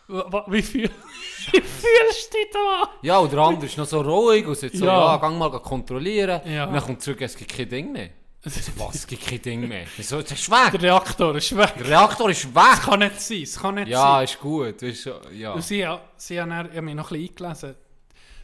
Wie, 0.08 0.62
viel, 0.62 0.90
wie 1.52 1.60
fühlst 1.60 2.34
du 2.34 2.38
dich 2.38 2.50
da? 2.52 2.88
Ja, 3.02 3.18
und 3.18 3.32
der 3.32 3.40
andere 3.40 3.66
ist 3.66 3.78
noch 3.78 3.86
so 3.86 4.00
ruhig 4.00 4.46
und 4.46 4.56
sagt 4.56 4.74
so, 4.76 4.84
Ja. 4.84 5.12
ja, 5.12 5.16
gang 5.16 5.38
mal 5.38 5.50
kontrollieren. 5.60 6.40
Ja. 6.44 6.64
Und 6.66 6.74
dann 6.74 6.82
kommt 6.82 7.02
zurück, 7.02 7.20
es 7.22 7.36
gibt 7.36 7.52
kein 7.54 7.68
Ding 7.68 7.92
mehr. 7.92 8.10
So, 8.44 8.50
was, 8.76 8.96
es 8.96 9.06
gibt 9.06 9.24
kein 9.24 9.40
Ding 9.40 9.68
mehr? 9.68 9.86
Wieso, 9.96 10.18
es 10.18 10.32
ist 10.32 10.50
weg. 10.50 10.72
Der 10.72 10.82
Reaktor 10.82 11.36
ist 11.36 11.56
weg. 11.56 11.74
Der 11.78 11.88
Reaktor 11.88 12.28
ist 12.30 12.44
Das 12.52 12.54
weg. 12.54 12.82
kann 12.82 12.98
nicht 12.98 13.20
sein. 13.20 13.40
Das 13.42 13.56
kann 13.60 13.74
nicht 13.76 13.86
Ja, 13.88 14.00
sein. 14.14 14.24
ist 14.24 14.40
gut. 14.40 14.82
Ist, 14.82 15.08
ja. 15.32 15.52
Und 15.52 15.62
sie, 15.62 15.86
sie 16.16 16.40
haben 16.40 16.50
dann, 16.50 16.66
ich 16.66 16.72
habe 16.72 16.82
mich 16.82 16.94
noch 16.96 17.12
ein 17.12 17.20
bisschen 17.20 17.46
eingelesen. 17.46 17.76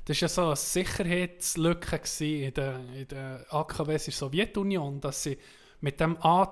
Das 0.04 0.16
war 0.16 0.20
ja 0.22 0.28
so 0.28 0.46
eine 0.46 0.56
Sicherheitslücke 0.56 2.00
in 2.20 2.54
der, 2.54 2.80
in 2.94 3.08
der 3.08 3.44
AKW, 3.50 3.94
es 3.94 4.02
ist 4.08 4.14
die 4.14 4.18
Sowjetunion, 4.24 5.00
dass 5.00 5.24
sie 5.24 5.36
mit 5.80 5.98
dem 6.00 6.16
A, 6.22 6.48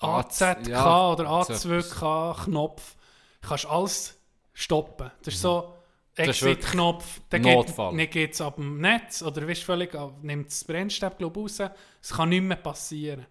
AZK 0.00 0.66
ja, 0.68 1.08
oder 1.10 1.44
so 1.44 1.52
A2K-Knopf 1.68 2.96
kannst 3.42 3.66
alles 3.66 4.16
stoppen. 4.60 5.10
Das 5.22 5.34
ist 5.34 5.40
so 5.42 5.74
Exit-Knopf, 6.16 7.20
Notfall. 7.32 8.06
geht, 8.06 8.32
es 8.34 8.40
ab 8.40 8.56
dem 8.56 8.80
Netz 8.80 9.22
oder 9.22 9.46
weißt, 9.48 9.62
völlig, 9.64 9.94
ab- 9.94 10.18
nimmt 10.22 10.48
das 10.48 10.64
Brennstäbe 10.64 11.14
glaub, 11.18 11.36
raus. 11.36 11.60
Es 12.02 12.10
kann 12.12 12.28
nicht 12.28 12.42
mehr 12.42 12.56
passieren. 12.56 13.26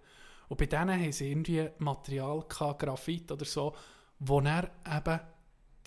Und 0.48 0.58
bei 0.58 0.66
denen 0.66 0.90
haben 0.92 1.12
sie 1.12 1.30
irgendwie 1.30 1.70
Material 1.78 2.44
gehabt, 2.50 2.80
Graphit 2.82 3.32
oder 3.32 3.46
so, 3.46 3.76
wo 4.20 4.40
er 4.42 4.70
eben 4.88 5.20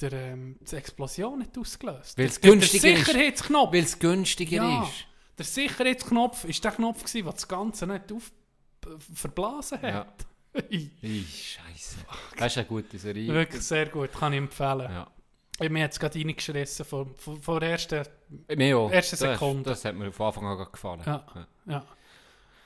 der, 0.01 0.13
ähm, 0.13 0.59
die 0.61 0.77
Explosion 0.77 1.41
nicht 1.41 1.57
ausgelöst 1.59 2.17
Weil 2.19 2.27
es 2.27 2.41
Der- 2.41 2.51
günstiger 2.51 2.83
Der 3.13 3.29
ist. 3.29 3.51
Weil 3.51 3.83
es 3.83 3.99
günstiger 3.99 4.57
ja, 4.63 4.83
ist. 4.85 5.07
der 5.39 5.45
Sicherheitsknopf 5.45 6.45
ist 6.45 6.63
der 6.63 6.73
Knopf, 6.73 7.01
gewesen, 7.01 7.25
der 7.25 7.33
das 7.33 7.49
Ganze 7.49 7.87
nicht 7.87 8.13
auf, 8.13 8.31
äh, 8.87 8.89
verblasen 9.15 9.79
Ja. 9.83 9.93
hat. 9.95 10.27
Ih, 10.71 10.91
Scheiße. 11.25 11.97
Das 12.37 12.53
ist 12.53 12.59
eine 12.59 12.67
gute 12.67 12.99
Serie. 12.99 13.33
Wirklich 13.33 13.63
sehr 13.63 13.87
gut, 13.87 14.13
kann 14.13 14.33
ich 14.35 14.39
empfehlen. 14.39 14.91
Ja. 14.91 15.11
Ich 15.63 15.71
mir 15.71 15.81
jetzt 15.81 15.99
gerade 16.01 16.19
reingeschrissen 16.19 16.85
von, 16.85 17.15
von, 17.17 17.41
von 17.41 17.61
der 17.61 17.71
ersten 17.71 18.03
Mir 18.57 18.79
auch. 18.79 18.91
Erste 18.91 19.17
Das- 19.17 19.39
Sekunde. 19.39 19.71
Das, 19.71 19.85
hat 19.85 19.95
mir 19.95 20.13
von 20.13 20.27
Anfang 20.27 20.47
an 20.47 20.67
gefallen. 20.71 21.01
Ja. 21.07 21.25
Ja. 21.67 21.85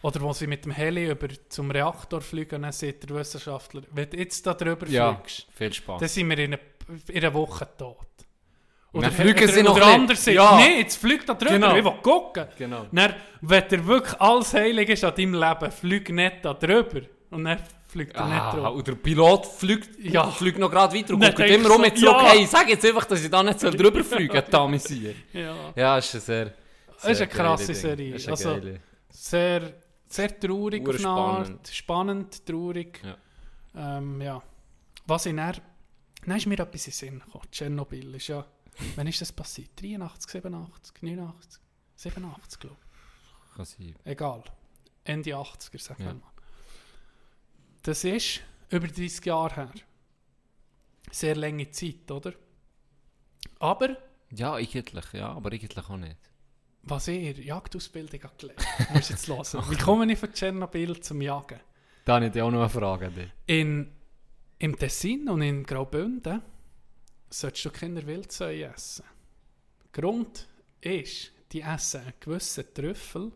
Oder 0.03 0.20
wo 0.20 0.32
sie 0.32 0.47
mit 0.47 0.64
dem 0.64 0.72
Heli 0.72 1.11
über 1.11 1.26
zum 1.49 1.70
Reaktor 1.70 2.20
fliegen, 2.20 2.62
dann 2.62 2.72
sagt 2.72 3.09
der 3.09 3.16
Wissenschaftler, 3.16 3.82
wenn 3.92 4.09
du 4.11 4.16
jetzt 4.18 4.47
da 4.47 4.55
drüber 4.55 4.86
Ja, 4.88 5.14
fliegst, 5.14 5.47
viel 5.55 5.72
Spaß. 5.72 6.01
dann 6.01 6.09
sind 6.09 6.28
wir 6.30 6.38
in 6.38 6.55
einer, 6.55 6.62
in 7.09 7.16
einer 7.24 7.34
Woche 7.34 7.66
tot. 7.76 7.97
dann 8.92 9.11
fliegen 9.11 9.49
sie 9.49 9.61
oder 9.66 9.99
noch 9.99 10.07
bisschen. 10.07 10.36
sagt, 10.36 10.36
Ja. 10.36 10.57
nee, 10.59 10.78
jetzt 10.80 10.97
fliegt 10.97 11.28
da 11.28 11.34
drüber, 11.34 11.53
Genau. 11.55 11.76
ich 11.76 11.84
will 11.84 11.92
gucken. 12.03 12.47
Genau. 12.57 12.86
Dann, 12.92 13.14
wenn 13.40 13.68
dir 13.68 13.86
wirklich 13.86 14.20
alles 14.20 14.55
heilig 14.55 14.88
ist 14.90 15.03
an 15.05 15.14
deinem 15.14 15.34
Leben, 15.34 15.70
flieg 15.72 16.09
nicht 16.11 16.44
da 16.44 16.55
drüber. 16.55 17.01
Und 17.30 17.44
dann 17.44 17.59
fliegt 17.97 18.14
er 18.16 18.26
nicht 18.26 18.40
Ah, 18.40 18.53
drüber. 18.53 18.72
und 18.74 18.86
der 18.86 18.94
Pilot 18.94 19.47
fliegt, 19.47 19.99
Ja. 20.05 20.30
fliegt 20.30 20.59
noch 20.59 20.70
gerade 20.70 20.97
weiter 20.97 21.14
und 21.14 21.20
guckt 21.20 21.38
immer 21.40 21.68
du 21.68 21.74
um 21.74 21.84
so, 21.84 21.90
zurück. 21.90 22.03
ja. 22.22 22.28
Hey, 22.30 22.47
sag 22.47 22.68
jetzt 22.68 22.84
einfach, 22.84 23.05
dass 23.07 23.22
ich 23.24 23.30
da 23.30 23.42
nicht 23.42 23.62
drüber 23.80 24.05
fliegen 24.05 24.42
soll. 24.51 25.14
Ja. 25.32 25.55
Ja, 25.74 25.99
ist 25.99 26.14
eine 26.14 26.20
sehr, 26.20 26.44
Das 26.94 27.05
ist 27.05 27.20
eine 27.20 27.28
krasse. 27.28 27.74
Serie. 27.74 28.14
Ist 28.14 28.26
eine 28.26 28.32
Also, 28.36 28.51
geile. 28.51 28.80
Sehr, 29.11 29.72
sehr 30.09 30.40
traurig 30.40 30.86
auf. 30.88 31.05
Art. 31.07 31.68
Spannend, 31.68 32.44
traurig. 32.47 33.01
Ja. 33.05 33.99
Ähm, 33.99 34.20
ja. 34.20 34.42
Was 35.07 35.26
ich 35.26 35.34
dann... 35.36 35.57
Dann 36.26 36.36
ist 36.38 36.47
mir 36.47 36.59
etwas 36.59 36.86
in 36.88 36.92
Sinn 36.92 37.18
gekommen. 37.24 37.44
Tschernobyl 37.53 38.14
ist 38.16 38.28
ja... 38.28 38.44
Wann 38.97 39.07
ist 39.07 39.20
das 39.20 39.32
passiert? 39.32 39.70
83, 39.80 40.30
87, 40.30 41.03
89, 41.03 41.61
87, 41.94 42.61
glaube 42.61 42.76
Kann 43.55 43.64
sein. 43.64 43.86
ich. 43.88 43.94
Egal. 44.12 44.42
Ende 45.05 45.30
80er, 45.30 45.80
sagen 45.80 46.01
wir 46.01 46.07
Ja. 46.09 46.14
mal. 46.14 46.22
Das 47.87 48.03
ist 48.03 48.41
über 48.68 48.89
30 48.89 49.24
Jahre 49.26 49.55
her. 49.55 49.70
Sehr 51.12 51.37
lange 51.37 51.70
Zeit, 51.70 52.11
oder? 52.11 52.32
Aber 53.61 53.97
Ja, 54.30 54.55
eigentlich, 54.55 55.12
ja, 55.12 55.28
aber 55.28 55.53
eigentlich 55.53 55.89
auch 55.89 55.97
nicht. 55.97 56.16
was 56.82 57.07
ich 57.07 57.22
in 57.22 57.34
der 57.37 57.45
Jagdausbildung 57.45 58.22
habe 58.24 58.34
gelernt 58.39 58.66
muss 58.93 59.05
ich 59.05 59.11
jetzt 59.11 59.28
hören. 59.28 59.64
Wie 59.70 59.76
komme 59.76 60.12
ich 60.12 60.18
von 60.18 60.32
Tschernobyl 60.32 60.99
zum 61.01 61.22
Jagen? 61.22 61.61
Da 62.05 62.16
habe 62.16 62.26
ich 62.26 62.32
dir 62.32 62.45
auch 62.45 62.51
noch 62.51 62.59
eine 62.62 62.68
Frage. 62.68 63.30
In, 63.47 63.93
Im 64.59 64.76
Tessin 64.76 65.28
und 65.28 65.43
in 65.43 65.62
Graubünden 65.62 66.43
solltest 67.30 67.66
du 67.66 67.70
keine 67.70 68.05
Wildsäue 68.05 68.64
essen. 68.64 69.05
Grund 69.92 70.49
ist, 70.80 71.30
die 71.53 71.61
essen 71.61 72.00
einen 72.00 72.14
gewissen 72.18 72.64
Trüffel 72.75 73.30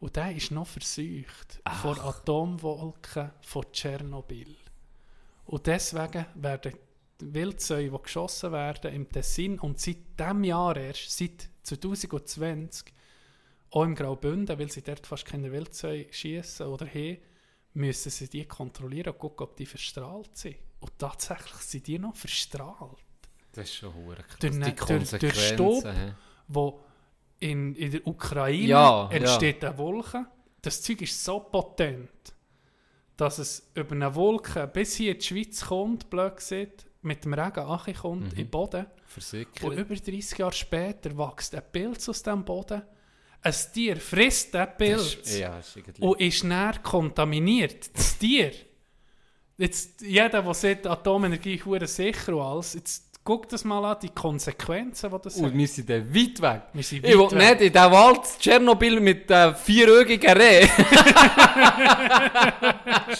und 0.00 0.16
der 0.16 0.34
ist 0.34 0.50
noch 0.50 0.66
verseucht 0.66 1.60
von 1.82 1.98
Atomwolken 1.98 3.30
von 3.40 3.64
Tschernobyl. 3.72 4.54
Und 5.46 5.66
deswegen 5.66 6.26
werden 6.34 6.74
die 7.20 7.32
Wildsäue, 7.34 7.90
die 7.90 7.98
geschossen 8.02 8.52
werden 8.52 8.92
im 8.92 9.08
Tessin 9.10 9.58
und 9.58 9.80
seit 9.80 9.96
diesem 10.18 10.44
Jahr 10.44 10.76
erst, 10.76 11.16
seit 11.16 11.48
2020, 11.62 12.92
auch 13.70 13.82
im 13.84 13.94
Graubünden, 13.94 14.58
weil 14.58 14.70
sie 14.70 14.82
dort 14.82 15.06
fast 15.06 15.24
keine 15.24 15.50
Wildsäue 15.50 16.12
schießen 16.12 16.66
oder 16.66 16.86
haben, 16.86 17.18
müssen 17.74 18.10
sie 18.10 18.28
die 18.28 18.44
kontrollieren 18.46 19.12
und 19.12 19.18
gucken, 19.18 19.44
ob 19.44 19.56
die 19.56 19.66
verstrahlt 19.66 20.36
sind. 20.36 20.56
Und 20.80 20.92
tatsächlich 20.98 21.56
sind 21.62 21.86
die 21.86 21.98
noch 21.98 22.14
verstrahlt. 22.16 22.98
Das 23.52 23.64
ist 23.64 23.74
schon 23.76 23.94
hure 23.94 24.16
krass. 24.16 24.38
Durch, 24.40 24.52
Die 24.52 24.58
ne- 24.58 24.74
durch, 24.74 25.10
durch 25.10 25.48
Staub, 25.48 25.82
Konsequenzen. 25.82 26.14
wo 26.48 26.80
in, 27.38 27.74
in 27.74 27.90
der 27.92 28.06
Ukraine 28.06 28.66
Ja, 28.66 29.08
entsteht 29.10 29.64
eine 29.64 29.76
Wolke. 29.78 30.26
Das 30.62 30.82
Zeug 30.82 31.02
ist 31.02 31.22
so 31.24 31.40
potent, 31.40 32.10
dass 33.16 33.38
es 33.38 33.70
über 33.74 33.92
eine 33.94 34.14
Wolke 34.14 34.66
bis 34.66 34.96
hier 34.96 35.12
in 35.12 35.18
die 35.18 35.24
Schweiz 35.24 35.64
kommt, 35.64 36.10
blöd 36.10 36.36
gesagt, 36.36 36.86
mit 37.02 37.24
dem 37.24 37.34
Regen 37.34 37.60
ankommt, 37.60 38.22
Mhm. 38.22 38.28
in 38.30 38.36
den 38.36 38.50
Boden. 38.50 38.86
Versickert. 39.06 39.62
Und 39.62 39.78
über 39.78 39.94
30 39.94 40.38
Jahre 40.38 40.52
später 40.52 41.16
wächst 41.16 41.54
ein 41.54 41.62
Pilz 41.70 42.08
aus 42.08 42.22
dem 42.22 42.44
Boden. 42.44 42.82
Ein 43.42 43.54
Tier 43.72 43.96
frisst 43.96 44.52
den 44.54 44.66
Das 44.66 44.76
Pilz 44.76 45.14
ist, 45.14 45.38
ja, 45.38 45.58
ist 45.58 45.78
und 46.00 46.20
ist 46.20 46.42
näher 46.42 46.78
kontaminiert. 46.82 47.94
Das 47.96 48.18
Tier. 48.18 48.52
Jetzt, 49.56 50.02
jeder, 50.02 50.42
der 50.42 50.54
sagt, 50.54 50.86
Atomenergie 50.86 51.54
ist 51.80 51.96
sicher 51.96 52.34
und 52.34 52.42
alles, 52.42 52.74
jetzt 52.74 53.15
guck 53.26 53.46
das 53.50 53.62
mal 53.64 53.84
an, 53.84 53.96
die 54.00 54.08
Konsequenzen, 54.08 55.10
die 55.10 55.16
das 55.22 55.36
Und 55.36 55.46
hat. 55.46 55.52
wir 55.54 55.68
sind 55.68 55.90
dann 55.90 56.14
weit 56.14 56.40
weg. 56.40 56.62
Wir 56.72 56.82
sind 56.82 57.04
Ich 57.04 57.12
will 57.12 57.18
weit 57.20 57.32
weg. 57.32 57.38
nicht 57.38 57.60
in 57.60 57.72
den 57.74 57.92
Wald 57.92 58.20
Tschernobyl 58.38 59.00
mit 59.00 59.28
den 59.28 59.54
vierögigen 59.54 60.32
Reh. 60.32 60.66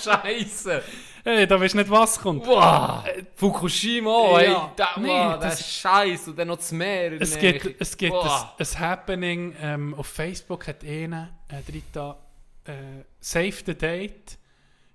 Scheiße. 0.03 0.83
Hey, 1.25 1.47
da 1.47 1.61
weißt 1.61 1.75
du 1.75 1.79
nicht, 1.79 1.91
was 1.91 2.21
kommt. 2.21 2.45
Boah, 2.45 3.05
Fukushima, 3.35 4.39
ey, 4.39 4.53
Ja, 4.53 4.73
da, 4.77 4.89
nee, 4.97 5.09
boah, 5.09 5.39
das- 5.41 5.61
ist 5.61 5.73
Scheiß 5.73 6.29
und 6.29 6.39
dann 6.39 6.49
noch 6.49 6.57
das 6.57 6.71
Meer. 6.71 7.21
Es 7.21 7.37
gibt, 7.37 7.75
es 7.81 7.97
gibt 7.97 8.15
ein, 8.15 8.31
ein 8.59 8.79
Happening 8.81 9.57
ähm, 9.61 9.95
auf 9.95 10.07
Facebook, 10.07 10.69
hat 10.69 10.85
einer 10.85 11.31
äh, 11.49 11.69
drin 11.69 11.83
da, 11.93 12.17
äh, 12.65 12.73
Save 13.19 13.53
the 13.67 13.75
Date. 13.75 14.39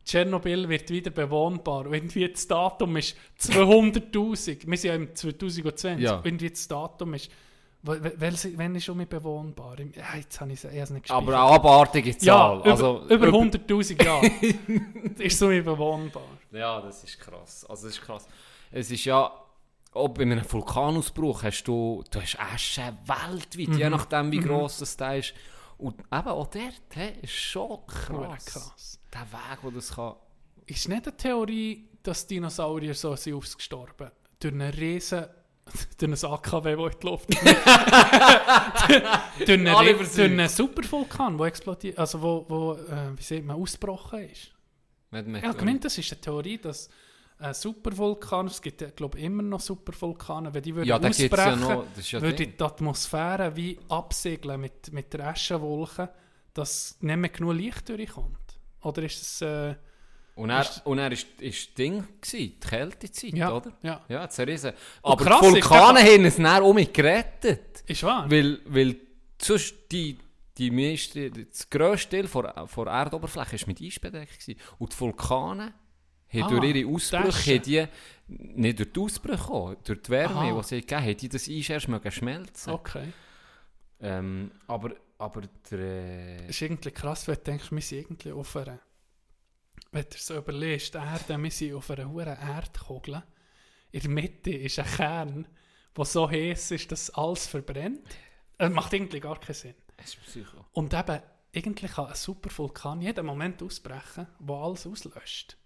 Tschernobyl 0.06 0.68
wird 0.70 0.90
wieder 0.90 1.12
bewohnbar. 1.12 1.86
Und 1.88 1.94
Irgendwie 1.94 2.28
das 2.30 2.48
Datum 2.48 2.98
ist 2.98 3.16
200.000. 3.40 4.68
Wir 4.68 4.78
sind 4.78 4.90
ja 4.90 4.96
im 4.96 5.16
2020. 5.16 6.00
Ja. 6.04 6.22
Irgendwie 6.24 6.50
das 6.50 6.68
Datum 6.68 7.14
ist. 7.14 7.30
w- 7.84 8.04
w- 8.04 8.12
welche- 8.18 8.58
Wann 8.58 8.76
ist 8.76 8.86
schon 8.86 8.98
mal 8.98 9.06
bewohnbar? 9.06 9.76
Ja, 9.80 10.16
jetzt 10.18 10.40
habe 10.42 10.52
ich 10.54 10.64
es 10.64 10.90
nicht 10.90 11.10
Aber 11.10 11.22
gespeichert. 11.26 11.28
eine 11.30 11.38
abartige 11.38 12.12
Ja, 12.12 12.18
Zahl. 12.20 12.60
über, 12.60 12.70
also, 12.72 13.06
über 13.10 13.28
100.000 13.28 14.04
Jahre. 14.04 14.26
ist 15.20 15.40
so 15.40 15.48
mal 15.48 15.62
bewohnbar. 15.64 16.24
Ja, 16.52 16.82
das 16.82 17.04
ist 17.04 17.20
krass. 17.20 17.66
Also 17.68 17.88
das 17.88 17.96
ist 17.98 18.02
krass. 18.04 18.28
Es 18.72 18.92
ist 18.92 19.06
ja, 19.06 19.32
ob 19.94 20.16
bei 20.18 20.22
einem 20.24 20.42
Vulkanausbruch 20.50 21.44
hast 21.44 21.64
du, 21.64 22.04
du 22.12 22.22
hast 22.22 22.38
Asche 22.40 22.94
weltweit, 23.06 23.78
je 23.78 23.90
nachdem 23.90 24.32
wie 24.32 24.40
gross 24.40 24.78
das 24.80 24.96
da 24.98 25.16
ist. 25.16 25.34
Und 25.78 26.00
eben 26.00 26.28
auch 26.28 26.48
dort 26.48 26.82
hey, 26.94 27.14
ist 27.24 27.34
schon 27.34 27.80
krass. 27.88 28.46
krass. 28.46 29.00
Der 29.14 29.22
Weg, 29.22 29.60
wo 29.62 29.72
das 29.72 29.94
kann... 29.96 30.16
Ist 30.66 30.88
nicht 30.88 31.08
eine 31.08 31.18
Theorie, 31.18 31.90
dass 32.04 32.26
Dinosaurier 32.28 32.94
so 32.94 33.16
sind 33.16 33.34
ausgestorben? 33.36 34.12
Durch 34.40 34.54
einen 34.54 34.74
riesen... 34.74 35.26
durch 35.98 36.24
ein 36.24 36.32
AKW, 36.32 36.76
das 36.76 36.94
in 36.94 37.00
die 37.00 37.08
Luft 37.08 37.30
durch, 39.40 39.50
einen, 39.50 39.98
durch 39.98 40.20
einen 40.20 40.50
Supervulkan, 40.50 41.38
der 41.38 41.48
explodiert... 41.48 41.98
Also 42.00 42.22
wo, 42.22 42.46
wo 42.48 42.74
äh, 42.74 43.16
wie 43.16 43.22
sieht 43.22 43.46
man, 43.46 43.58
ausgebrochen 43.58 44.30
ist. 44.30 44.52
Ich 45.12 45.44
habe 45.44 45.58
gemeint, 45.58 45.86
das 45.86 45.98
ist 45.98 46.12
eine 46.12 46.22
Theorie, 46.22 46.58
dass 46.58 46.90
ein 47.38 47.54
Supervulkan, 47.54 48.48
es 48.48 48.62
gibt 48.62 48.82
ja, 48.82 48.90
glaube 48.92 49.18
ich, 49.18 49.26
immer 49.26 49.44
noch 49.44 49.60
Supervulkane, 49.60 50.54
wenn 50.54 50.62
die 50.62 50.76
würden 50.76 50.88
ja, 50.88 50.98
ausbrechen, 50.98 51.32
ja 51.36 51.56
noch... 51.56 51.86
Ja 52.02 52.22
würde 52.22 52.48
die 52.48 52.64
Atmosphäre 52.64 53.56
wie 53.56 53.80
absegeln 53.90 54.62
mit, 54.62 54.94
mit 54.94 55.14
der 55.14 55.28
Aschenwolke, 55.28 56.10
dass 56.54 56.98
nicht 57.02 57.18
mehr 57.18 57.30
genug 57.30 57.56
Licht 57.56 57.90
durchkommt. 57.90 58.38
Oder 58.82 59.04
ist 59.04 59.22
es... 59.22 59.42
Äh, 59.42 59.76
Und 60.36 60.50
er, 60.50 60.62
ist- 60.62 60.86
und 60.86 60.98
er 60.98 61.12
ist, 61.12 61.28
ist 61.40 61.68
das 61.68 61.74
Ding 61.76 62.04
gewesen, 62.22 62.38
die 62.38 62.60
Kältezeit, 62.60 63.34
ja, 63.34 63.52
oder? 63.54 63.74
ja. 63.84 64.02
Ja, 64.10 64.28
zerrissen. 64.30 64.72
Und 65.02 65.12
Aber 65.12 65.26
krass 65.26 65.42
die 65.42 65.48
Vulkane 65.54 66.04
der- 66.04 66.14
haben 66.14 66.26
es 66.26 66.36
dann 66.38 66.64
um 66.64 66.76
mich 66.76 66.92
gerettet. 66.94 67.84
Ist 67.86 68.04
wahr? 68.04 68.30
Weil, 68.32 68.60
weil 68.66 68.96
sonst 69.42 69.76
die, 69.92 70.18
die 70.58 70.72
meiste, 70.72 71.30
das 71.32 71.70
grösste 71.70 72.10
Teil 72.18 72.28
vor, 72.28 72.68
vor 72.68 72.88
Erdoberfläche 72.88 73.60
war 73.62 73.68
mit 73.68 73.82
Eis 73.82 74.00
bedeckt. 74.00 74.40
Gewesen. 74.40 74.60
Und 74.80 74.94
die 74.94 75.00
Vulkane 75.00 75.74
haben 76.34 76.44
Ah, 76.44 76.48
durch 76.50 76.64
ihre 76.76 76.88
Ausbrüche, 76.90 77.56
haben 77.56 77.62
die, 77.64 77.86
nicht 78.28 78.80
durch 78.80 78.94
die 78.94 79.00
Ausbrüche, 79.02 79.78
durch 79.84 80.02
die 80.02 80.10
Wärme, 80.10 80.36
Aha. 80.36 80.58
die 80.62 80.64
sie 80.68 80.82
gegeben 80.82 81.02
haben, 81.04 81.18
die 81.18 81.30
das 81.30 81.50
Eis 81.50 81.70
erst 81.70 82.16
schmelzen. 82.16 82.72
Okay. 82.74 83.12
Ähm, 84.00 84.52
aber, 84.68 84.92
aber 85.22 85.42
der... 85.70 85.80
Äh, 85.80 86.38
Das 86.48 86.50
ist 86.50 86.62
irgendwie 86.62 86.92
krass, 86.92 87.28
wenn 87.28 87.36
du 87.36 87.42
denkst, 87.42 87.72
wir 87.72 87.82
sind 87.82 88.00
irgendwie 88.00 88.32
auf 88.32 88.56
einer... 88.56 88.80
Wenn 89.92 90.06
du 90.10 90.18
so 90.18 90.36
überlegst, 90.38 90.94
die 90.94 90.98
Erde, 90.98 91.42
wir 91.42 91.52
sind 91.52 91.74
auf 91.74 91.92
einer 91.92 92.10
hohen 92.10 92.28
Erdkugel. 92.28 93.24
In 93.92 94.00
der 94.02 94.10
Mitte 94.10 94.52
ist 94.52 94.80
ein 94.80 94.86
Kern, 94.86 95.48
der 95.98 96.06
so 96.06 96.30
heiß 96.30 96.72
ist, 96.72 96.92
dass 96.92 97.10
alles 97.12 97.48
verbrennt. 97.48 98.08
Das 98.58 98.72
macht 98.72 98.94
irgendwie 98.94 99.20
gar 99.20 99.40
keinen 99.40 99.56
Sinn. 99.56 99.76
es 99.98 100.14
ist 100.14 100.22
Psycho. 100.24 100.66
Und 100.72 100.94
eben, 100.94 101.22
eigentlich 101.54 101.92
kann 101.92 102.06
ein 102.08 102.16
Supervulkan 102.16 103.02
jeden 103.02 103.26
Moment 103.26 103.62
ausbrechen, 103.62 104.28
wo 104.40 104.64
alles 104.64 104.88
auslöscht. 104.88 105.58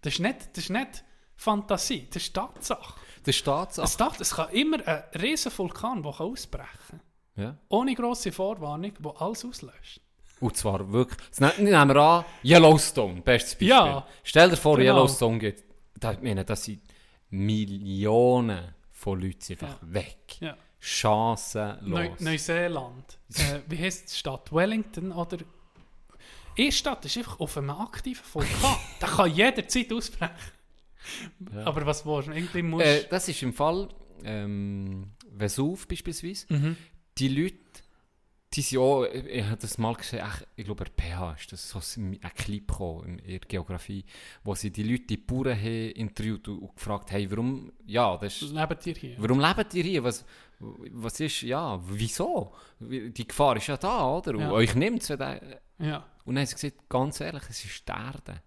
Das 0.00 0.14
ist 0.14 0.20
nicht, 0.20 0.56
das 0.56 0.64
ist 0.64 0.70
nicht 0.70 1.04
Fantasie, 1.36 2.08
das 2.10 2.22
ist 2.22 2.34
Tatsache. 2.34 2.98
Das 3.22 3.36
ist 3.36 3.44
Tatsache. 3.44 3.86
Es, 3.86 4.20
es 4.20 4.34
kann 4.34 4.50
immer 4.50 4.86
ein 4.86 5.04
riesen 5.20 5.52
Vulkan, 5.56 6.02
der 6.02 6.20
ausbrechen 6.20 6.68
kann. 6.88 7.00
Ja. 7.38 7.56
Ohne 7.68 7.94
grosse 7.94 8.32
Vorwarnung, 8.32 8.92
der 8.98 9.20
alles 9.22 9.44
auslöscht. 9.44 10.00
Und 10.40 10.56
zwar 10.56 10.90
wirklich. 10.92 11.18
Jetzt 11.26 11.40
ne- 11.40 11.52
nehmen 11.58 11.88
wir 11.88 11.96
an, 11.96 12.24
Yellowstone, 12.44 13.20
bestes 13.22 13.52
Beispiel. 13.54 13.68
Ja. 13.68 14.06
Stell 14.22 14.50
dir 14.50 14.56
vor, 14.56 14.76
Genau. 14.76 14.92
Yellowstone 14.96 15.38
geht. 15.38 15.64
Da, 15.98 16.12
ich 16.12 16.20
meine, 16.20 16.44
das 16.44 16.64
sind 16.64 16.80
Millionen 17.30 18.74
von 18.92 19.20
Leuten 19.20 19.52
einfach 19.52 19.78
weg. 19.82 20.36
Ja. 20.40 20.56
Chancenlos. 20.80 21.80
Neu 21.88 22.10
Neuseeland. 22.20 23.18
äh, 23.34 23.60
wie 23.68 23.78
heisst 23.78 24.10
die 24.12 24.16
Stadt? 24.16 24.52
Wellington 24.52 25.12
oder... 25.12 25.38
Eine 26.56 26.72
Stadt 26.72 27.04
ist 27.04 27.16
einfach 27.16 27.38
auf 27.40 27.56
einem 27.56 27.70
aktiven 27.70 28.24
Vulkan. 28.32 28.76
Der 29.00 29.08
kann 29.08 29.30
jederzeit 29.32 29.92
ausbrechen. 29.92 30.34
Aber 31.64 31.86
was 31.86 32.04
willst 32.04 32.28
du? 32.28 32.32
Irgendwie 32.32 32.62
musst 32.62 32.84
äh, 32.86 33.06
das 33.08 33.28
ist 33.28 33.42
im 33.42 33.52
Fall 33.52 33.88
ähm, 34.24 35.12
Vesuv 35.36 35.86
beispielsweise. 35.86 36.46
Mhm. 36.48 36.76
Die 37.18 37.28
Leute, 37.28 37.56
die 38.54 38.62
sind 38.62 38.78
auch, 38.78 39.04
ich, 39.04 39.24
ich 39.26 39.44
habe 39.44 39.56
das 39.56 39.76
mal 39.78 39.94
gesehen, 39.94 40.20
ach, 40.24 40.42
ich 40.56 40.64
glaube, 40.64 40.84
bei 40.84 41.02
PH 41.04 41.32
ist 41.38 41.52
das 41.52 41.68
so 41.68 41.80
ein 42.00 42.18
Clip 42.34 42.66
gekommen 42.66 43.18
in 43.18 43.28
der 43.30 43.40
Geografie, 43.40 44.04
wo 44.44 44.54
sie 44.54 44.70
die 44.70 44.82
Leute, 44.84 45.04
die 45.04 45.16
Bauern 45.18 45.54
haben 45.58 45.90
interviewt 45.90 46.48
und, 46.48 46.58
und 46.60 46.74
gefragt 46.76 47.12
haben, 47.12 47.30
warum, 47.30 47.72
ja, 47.86 48.16
das 48.16 48.40
ist, 48.42 48.52
Leben 48.52 48.78
dir 48.84 48.94
hier. 48.94 49.14
Warum 49.18 49.40
lebt 49.40 49.74
ihr 49.74 49.84
hier? 49.84 50.04
Was, 50.04 50.24
was 50.60 51.20
ist, 51.20 51.42
ja, 51.42 51.78
wieso? 51.88 52.54
Wie- 52.78 53.10
Die 53.10 53.28
Gefahr 53.28 53.56
ist 53.56 53.66
ja 53.66 53.76
da, 53.76 54.08
oder? 54.16 54.32
Und 54.34 54.40
Ja. 54.40 54.50
euch 54.52 54.74
nimmt 54.74 55.02
es. 55.02 55.10
Und 55.10 55.20
dann 55.20 55.40
Ja. 55.78 56.06
haben 56.26 56.46
sie 56.46 56.54
gesagt, 56.54 56.88
ganz 56.88 57.20
ehrlich, 57.20 57.42
es 57.50 57.64
ist 57.64 57.86
die 57.88 57.92
Erde. 57.92 58.42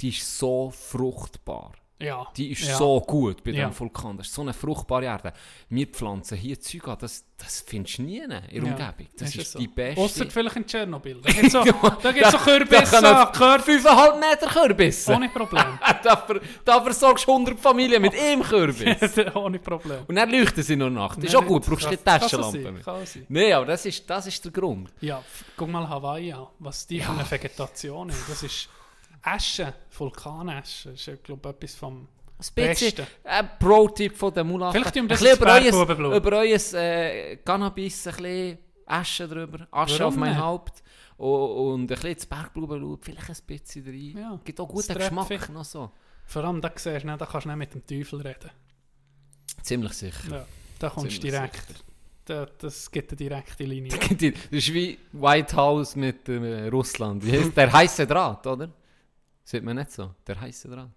Die 0.00 0.08
ist 0.10 0.38
so 0.38 0.70
fruchtbar. 0.70 1.72
Ja. 2.00 2.28
Die 2.36 2.52
ist 2.52 2.62
ja. 2.62 2.76
so 2.76 3.00
gut 3.00 3.42
bei 3.42 3.50
Ja. 3.50 3.68
dem 3.68 3.78
Vulkan. 3.78 4.16
Das 4.16 4.28
ist 4.28 4.34
so 4.34 4.42
eine 4.42 4.52
fruchtbare 4.52 5.04
Erde. 5.04 5.32
Wir 5.68 5.86
pflanzen 5.88 6.38
hier 6.38 6.60
Zeug 6.60 6.86
an, 6.86 6.96
das, 7.00 7.24
das 7.36 7.64
findest 7.66 7.98
du 7.98 8.02
nie 8.02 8.18
in 8.18 8.30
der 8.30 8.42
Umgebung. 8.54 9.08
Das 9.18 9.30
ist, 9.30 9.38
es 9.38 9.52
so. 9.52 9.58
die 9.58 9.66
beste. 9.66 10.00
Ausser 10.00 10.26
vielleicht 10.30 10.56
in 10.56 10.66
Tschernobyl. 10.66 11.20
Da 11.20 11.32
gibt 11.32 11.46
es 11.46 11.52
so, 11.52 11.64
da 12.02 12.12
gibt's 12.12 12.30
so 12.30 12.38
Kürbisse, 12.38 13.02
kommen 13.02 13.32
Kör 13.32 13.58
5,5 13.58 14.20
Meter 14.20 14.46
Kürbisse. 14.46 15.12
ohne 15.12 15.28
Problem. 15.28 15.78
da, 16.04 16.26
da 16.64 16.80
versorgst 16.82 17.26
du 17.26 17.32
100 17.32 17.58
Familien 17.58 18.00
mit 18.00 18.14
einem 18.14 18.42
Kürbis. 18.42 18.96
ohne 19.34 19.58
Problem. 19.58 20.04
Und 20.06 20.14
dann 20.14 20.30
leuchten 20.30 20.62
sie 20.62 20.76
noch 20.76 20.90
nachts. 20.90 21.24
Ist 21.24 21.34
auch 21.34 21.44
gut, 21.44 21.66
brauchst 21.66 21.90
du 21.90 21.96
keine 21.96 22.04
Taschenlampe. 22.20 22.80
Nein, 23.28 23.52
aber 23.54 23.66
das 23.66 23.84
ist, 23.86 24.08
das 24.08 24.28
ist 24.28 24.44
der 24.44 24.52
Grund. 24.52 24.92
Ja, 25.00 25.20
guck 25.56 25.68
mal 25.68 25.88
Hawaii 25.88 26.32
an, 26.32 26.46
was 26.60 26.86
die 26.86 27.00
für 27.00 27.10
eine 27.10 27.28
Vegetation 27.28 28.12
haben. 28.12 28.24
Das 28.28 28.44
ist 28.44 28.68
Asche, 29.22 29.74
Vulkanasche. 29.90 30.90
Ist, 30.90 31.24
glaube 31.24 31.48
ich, 31.48 31.54
etwas 31.54 31.74
vom 31.74 32.08
Ein 32.38 32.54
bisschen 32.54 33.06
ein 33.24 33.50
Pro-Tipp 33.58 34.16
von 34.16 34.32
der 34.32 34.44
Mulach. 34.44 34.72
Vielleicht 34.72 34.96
ein 34.96 35.08
bisschen 35.08 35.36
über 35.36 35.46
euer, 35.54 36.16
über 36.16 36.36
euer 36.38 36.74
äh, 36.74 37.36
Cannabis, 37.44 38.06
ein 38.06 38.16
bisschen 38.16 38.58
Asche 38.86 39.28
drüber, 39.28 39.66
Asche 39.70 39.98
Warum 40.00 40.14
auf 40.14 40.16
mein 40.16 40.30
nicht? 40.30 40.40
Haupt 40.40 40.82
und, 41.18 41.28
und 41.28 41.80
ein 41.82 41.86
bisschen 41.88 42.14
das 42.14 42.26
Bergblumenblut, 42.26 43.04
vielleicht 43.04 43.28
ein 43.28 43.36
bisschen 43.46 43.84
rein. 43.84 44.22
Ja, 44.22 44.40
Gibt 44.44 44.60
auch 44.60 44.68
guten. 44.68 44.94
Geschmack 44.94 45.48
noch 45.50 45.64
so. 45.64 45.90
Vor 46.24 46.44
allem, 46.44 46.60
da 46.60 46.70
siehst 46.74 47.04
du 47.04 47.16
da 47.16 47.26
kannst 47.26 47.44
du 47.46 47.48
nicht 47.48 47.58
mit 47.58 47.74
dem 47.74 47.86
Teufel 47.86 48.20
reden. 48.20 48.50
Ziemlich 49.62 49.92
sicher. 49.94 50.30
Ja, 50.30 50.46
da 50.78 50.90
kommst 50.90 51.16
du 51.16 51.20
Ziemlich 51.20 51.32
direkt. 51.32 51.84
Da, 52.24 52.46
das 52.58 52.90
gibt 52.90 53.10
eine 53.10 53.16
direkte 53.16 53.64
Linie. 53.64 53.92
Das 53.98 54.32
ist 54.50 54.74
wie 54.74 54.98
White 55.12 55.56
House 55.56 55.96
mit 55.96 56.28
äh, 56.28 56.68
Russland. 56.68 57.24
Der 57.24 57.72
heiße 57.72 58.06
Draht, 58.06 58.46
oder? 58.46 58.70
Sieht 59.50 59.64
man 59.64 59.76
nicht 59.76 59.90
so? 59.92 60.10
Der 60.26 60.38
heiße 60.38 60.68
Draht. 60.68 60.90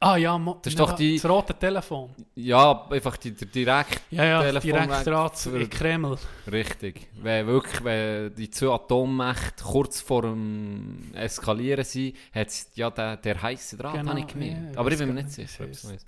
Ah 0.00 0.16
ja, 0.18 0.36
mo, 0.36 0.58
Das 0.62 0.70
ist 0.74 0.78
doch 0.78 0.92
die- 0.92 1.16
das 1.18 1.24
rote 1.30 1.54
Telefon. 1.58 2.10
Ja, 2.34 2.86
einfach 2.90 3.16
die, 3.16 3.30
der 3.32 3.48
direkt 3.48 4.02
Ja, 4.10 4.24
ja, 4.24 4.42
Telefonweg 4.42 4.82
direkt 4.88 5.06
Draht 5.06 5.46
in 5.46 5.52
den 5.54 5.70
Kreml. 5.70 6.18
Richtig. 6.52 7.08
Wenn 7.14 7.46
wirklich 7.46 7.82
wenn 7.82 8.34
die 8.34 8.50
zwei 8.50 8.74
Atommächte 8.74 9.64
kurz 9.64 10.02
vor 10.02 10.20
dem 10.22 11.10
Eskalieren 11.14 11.84
sind, 11.84 12.14
hat 12.34 12.48
es 12.48 12.70
ja 12.74 12.90
der, 12.90 13.16
der 13.16 13.40
heiße 13.40 13.78
Draht, 13.78 13.94
Genau, 13.94 14.10
habe 14.10 14.20
ich 14.20 14.26
gemeint. 14.26 14.74
ja, 14.74 14.78
Aber 14.78 14.92
ich 14.92 14.98
bin 14.98 15.08
mir 15.08 15.14
nicht 15.14 15.30
sicher, 15.30 15.64
ob 15.64 15.70
es 15.70 15.80
so 15.80 15.90
ist. 15.90 16.06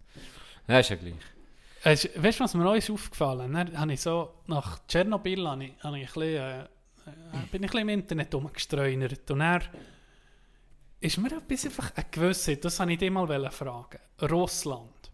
Ja, 0.68 0.78
ist 0.80 0.90
ja 0.90 0.96
gleich. 0.96 1.14
Weißt 1.84 2.04
du, 2.40 2.40
was 2.44 2.54
mir 2.54 2.68
auch 2.68 2.74
ist 2.74 2.90
aufgefallen 2.90 3.54
Dann 3.54 3.78
habe 3.78 3.92
ich 3.94 4.00
so, 4.02 4.34
nach 4.48 4.80
Tschernobyl 4.86 5.48
habe 5.48 5.64
ich, 5.64 5.72
habe 5.82 5.98
ich 5.98 6.02
ein 6.08 6.12
bisschen, 6.12 6.34
äh, 6.34 6.60
äh, 6.60 6.66
bin 7.06 7.40
ich 7.42 7.54
ein 7.54 7.60
bisschen 7.62 7.78
im 7.80 7.88
Internet 7.88 8.34
rumgestreunert. 8.34 9.30
Und 9.30 9.38
dann 9.38 9.62
ist 11.00 11.18
mir 11.18 11.32
etwas 11.36 11.64
einfach 11.64 11.92
eine 11.96 12.06
Gewissheit, 12.10 12.64
das 12.64 12.78
wollte 12.78 12.92
ich 12.92 12.98
dich 12.98 13.10
mal 13.10 13.50
fragen. 13.50 13.98
Russland. 14.22 15.12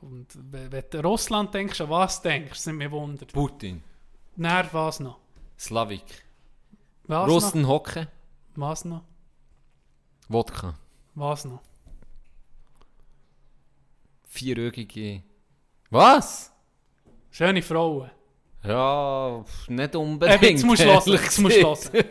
Und 0.00 0.26
wenn 0.50 0.84
du 0.90 0.98
an 0.98 1.04
Russland 1.04 1.54
denkst, 1.54 1.80
an 1.80 1.90
was 1.90 2.20
denkst, 2.22 2.58
sind 2.58 2.78
wir 2.80 2.90
wundert. 2.90 3.32
Putin, 3.32 3.82
Dann 4.36 4.68
was 4.72 4.98
noch? 5.00 5.18
Slavik, 5.58 6.24
Was 7.04 7.30
Russen 7.30 7.68
hocken, 7.68 8.08
noch? 8.56 8.68
Was 8.70 8.84
noch? 8.84 9.04
Wodka, 10.28 10.74
Was 11.14 11.44
noch? 11.44 11.60
vierögige... 14.26 15.22
Was? 15.90 16.50
Schöne 17.30 17.60
Frauen. 17.62 18.10
Ja, 18.64 19.44
nicht 19.68 19.94
Eben, 19.94 20.02
unbedingt. 20.02 20.42
jetzt 20.42 20.64
musst 20.64 20.82
du 20.82 20.86
hören. 20.86 21.02
Jetzt 21.12 21.38
musst 21.38 21.56
du 21.56 21.62
hören. 21.62 22.04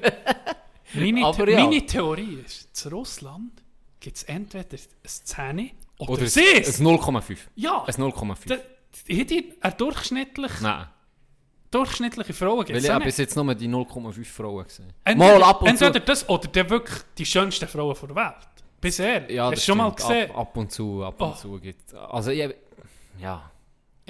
Meine, 0.93 1.25
Aber 1.25 1.49
ja. 1.49 1.63
meine 1.63 1.85
Theorie 1.85 2.39
ist, 2.45 2.75
zu 2.75 2.89
Russland 2.89 3.51
gibt 3.99 4.17
es 4.17 4.23
entweder 4.23 4.65
ein 4.75 4.79
10 5.05 5.71
oder, 5.99 6.11
Oder 6.11 6.11
oder 6.13 6.21
ein 6.23 6.27
sie. 6.27 6.41
ein 6.55 6.63
0,5. 6.63 7.37
Ja, 7.55 7.83
Ein 7.83 7.93
0,5. 7.93 8.47
da, 8.47 8.55
hätte 9.07 9.43
eine 9.61 9.73
durchschnittlich, 9.75 10.51
Nein. 10.61 10.87
durchschnittliche 11.69 12.33
Frau 12.33 12.57
gibt 12.57 12.69
Weil 12.71 12.77
es 12.77 12.83
ich 12.85 12.89
habe 12.89 12.99
nicht. 12.99 13.05
bis 13.15 13.17
jetzt 13.17 13.35
nur 13.35 13.55
die 13.55 13.67
0,5 13.69 14.25
Frauen 14.25 14.63
gesehen. 14.65 14.93
Entweder, 15.03 15.39
Mal 15.39 15.43
ab 15.43 15.61
und 15.61 15.67
entweder 15.69 15.93
zu. 15.93 15.99
das 15.99 16.27
oder 16.29 16.47
der 16.47 16.69
wirklich 16.69 16.99
die 17.17 17.25
schönsten 17.25 17.67
Frauen 17.67 17.95
der 18.07 18.15
Welt. 18.15 18.35
Bisher. 18.81 19.31
Ja, 19.31 19.45
Hast 19.45 19.51
das 19.53 19.59
du 19.59 19.65
schon 19.71 19.77
mal 19.77 19.91
gesehen? 19.93 20.31
Ab, 20.31 20.37
ab 20.37 20.57
und 20.57 20.71
zu, 20.71 21.03
ab 21.03 21.21
und 21.21 21.27
Oh. 21.29 21.33
zu 21.35 21.59
gibt 21.59 21.93
Also, 21.93 22.31
ich, 22.31 22.49
ja. 23.19 23.51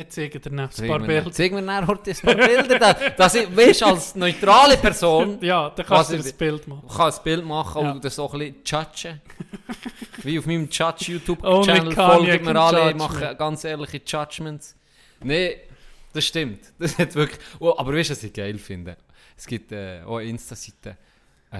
Jetzt 0.01 0.15
zeige 0.15 0.37
ich 0.37 0.41
dir 0.43 0.49
noch 0.51 0.69
ein 0.77 0.87
paar 0.87 0.99
Bilder. 0.99 1.31
zeig 1.31 1.51
mir 1.51 1.61
nachher 1.61 1.81
ein 1.81 1.85
paar 1.87 2.35
Bilder. 2.35 2.79
da- 2.79 2.93
Dass 2.93 3.35
ich, 3.35 3.55
weißt, 3.55 3.83
als 3.83 4.15
neutrale 4.15 4.77
Person 4.77 5.37
Ja, 5.41 5.69
dann 5.69 5.85
kannst 5.85 6.11
du 6.11 6.15
ich- 6.15 6.23
das 6.23 6.33
Bild 6.33 6.67
machen. 6.67 6.87
kann 6.87 7.11
ein 7.11 7.23
Bild 7.23 7.45
machen 7.45 7.83
Ja. 7.85 7.91
und 7.91 8.03
das 8.05 8.15
so 8.15 8.29
ein 8.31 8.39
bisschen 8.39 8.55
judgen. 8.65 9.21
Wie 10.23 10.39
auf 10.39 10.45
meinem 10.45 10.69
Judge 10.69 11.05
Only 11.07 11.13
YouTube-Channel 11.13 11.95
Kanye 11.95 12.17
folgen 12.29 12.45
mir 12.45 12.55
alle, 12.61 12.77
judge 12.79 12.89
ich 12.91 12.95
mache 12.97 13.19
me. 13.25 13.35
ganz 13.35 13.63
ehrliche 13.63 14.01
Judgments. 14.05 14.75
Nee, 15.23 15.57
das 16.13 16.25
stimmt. 16.25 16.59
Das 16.79 16.97
hat 16.97 17.15
wirklich... 17.15 17.39
Oh, 17.59 17.73
aber 17.77 17.93
weißt 17.93 18.09
du, 18.09 18.13
was 18.13 18.23
ich 18.23 18.33
geil 18.33 18.57
finde? 18.57 18.97
Es 19.37 19.45
gibt 19.47 19.71
äh, 19.71 20.01
auch 20.05 20.17
eine 20.17 20.29
Insta-Seite. 20.29 20.97
Äh, 21.51 21.57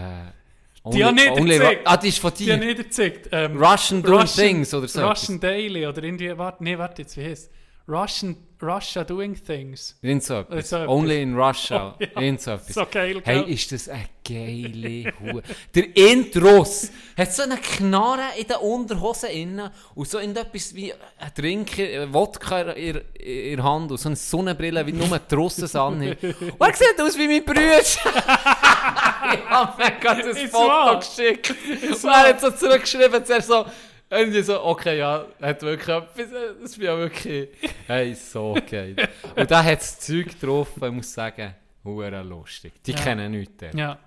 Die 0.92 1.04
haben 1.04 1.16
nicht 1.16 1.32
only, 1.32 1.58
gezeigt. 1.58 1.82
Ah, 1.86 1.98
die 1.98 2.08
ist 2.10 2.20
von 2.20 2.32
Die 2.38 2.46
dir. 2.46 2.54
haben 2.54 2.60
nicht 2.60 2.78
gezeigt. 2.78 3.30
Ähm, 3.32 3.58
Russian 3.64 4.02
Doing 4.04 4.26
Things 4.26 4.74
oder 4.74 4.88
so. 4.88 5.08
Russian 5.08 5.40
Daily 5.40 5.86
oder 5.88 6.04
irgendwie, 6.04 6.36
warte, 6.38 6.64
nee, 6.64 6.78
warte 6.78 7.02
jetzt, 7.04 7.18
wie 7.18 7.24
heißt 7.26 7.50
Russian, 7.88 8.36
Russia 8.62 9.04
Doing 9.04 9.36
Things. 9.36 9.98
Irgend 10.02 10.24
so 10.24 10.40
etwas. 10.40 10.70
so. 10.70 10.78
Only 10.88 11.22
in 11.22 11.36
Russia. 11.36 11.96
Oh, 12.00 12.04
ja. 12.04 12.22
Irgend 12.22 12.42
so 12.42 12.52
etwas. 12.52 12.74
So 12.74 12.86
geil, 12.90 13.22
Hey, 13.24 13.52
ist 13.52 13.72
das 13.72 13.90
eine 13.90 14.06
geile 14.24 15.12
Hure. 15.20 15.42
Der 15.74 15.98
Intros 15.98 16.92
hat 17.18 17.34
so 17.34 17.44
eine 17.44 17.58
Knarre 17.58 18.38
in 18.38 18.48
der 18.48 18.62
Unterhose 18.62 19.28
innen 19.30 19.72
und 19.96 20.08
so 20.08 20.20
in 20.20 20.36
etwas 20.36 20.76
wie 20.76 20.94
ein 20.94 21.34
Trinker, 21.36 22.04
ein 22.04 22.14
Wodka 22.14 22.62
in, 22.74 22.98
in, 22.98 23.02
in 23.24 23.56
der 23.58 23.66
Hand 23.66 23.92
und 23.92 23.98
so 23.98 24.10
eine 24.10 24.16
Sonnenbrille, 24.16 24.86
wie 24.86 24.94
nur 24.94 25.08
es 25.12 25.76
anhaben. 25.76 26.18
Und 26.22 26.68
er 26.68 26.74
sieht 26.76 27.02
aus 27.02 27.18
wie 27.18 27.28
mein 27.28 27.44
Bruder. 27.44 27.80
ich 29.34 29.46
habe 29.50 29.84
mir 29.84 29.92
gerade 30.00 30.22
das 30.24 30.38
Ist 30.38 30.52
Foto 30.52 31.00
geschickt. 31.00 31.50
Und 31.50 32.04
er 32.04 32.30
hat 32.30 32.42
so 32.42 32.52
zurückgeschrieben, 32.52 33.26
zuerst 33.26 33.48
so, 33.48 33.66
irgendwie 34.12 34.42
so, 34.42 34.62
okay, 34.64 34.98
ja, 35.00 35.26
hat 35.42 35.62
wirklich 35.64 35.88
etwas, 35.88 36.28
das 36.62 36.76
bin 36.76 36.86
ja 36.86 36.98
wirklich, 36.98 37.50
hey, 37.88 38.14
so 38.14 38.56
geil. 38.70 38.96
Und 39.36 39.50
da 39.50 39.64
hat 39.64 39.80
das 39.80 40.00
Zeug 40.00 40.40
drauf, 40.40 40.70
ich 40.76 40.92
muss 40.92 41.14
sagen, 41.14 41.56
hure 41.84 42.22
lustig. 42.22 42.74
Die 42.86 42.92
Ja. 42.92 42.98
kennen 43.00 43.32
nichts. 43.32 43.54
dort. 43.58 43.74
Ja, 43.74 43.98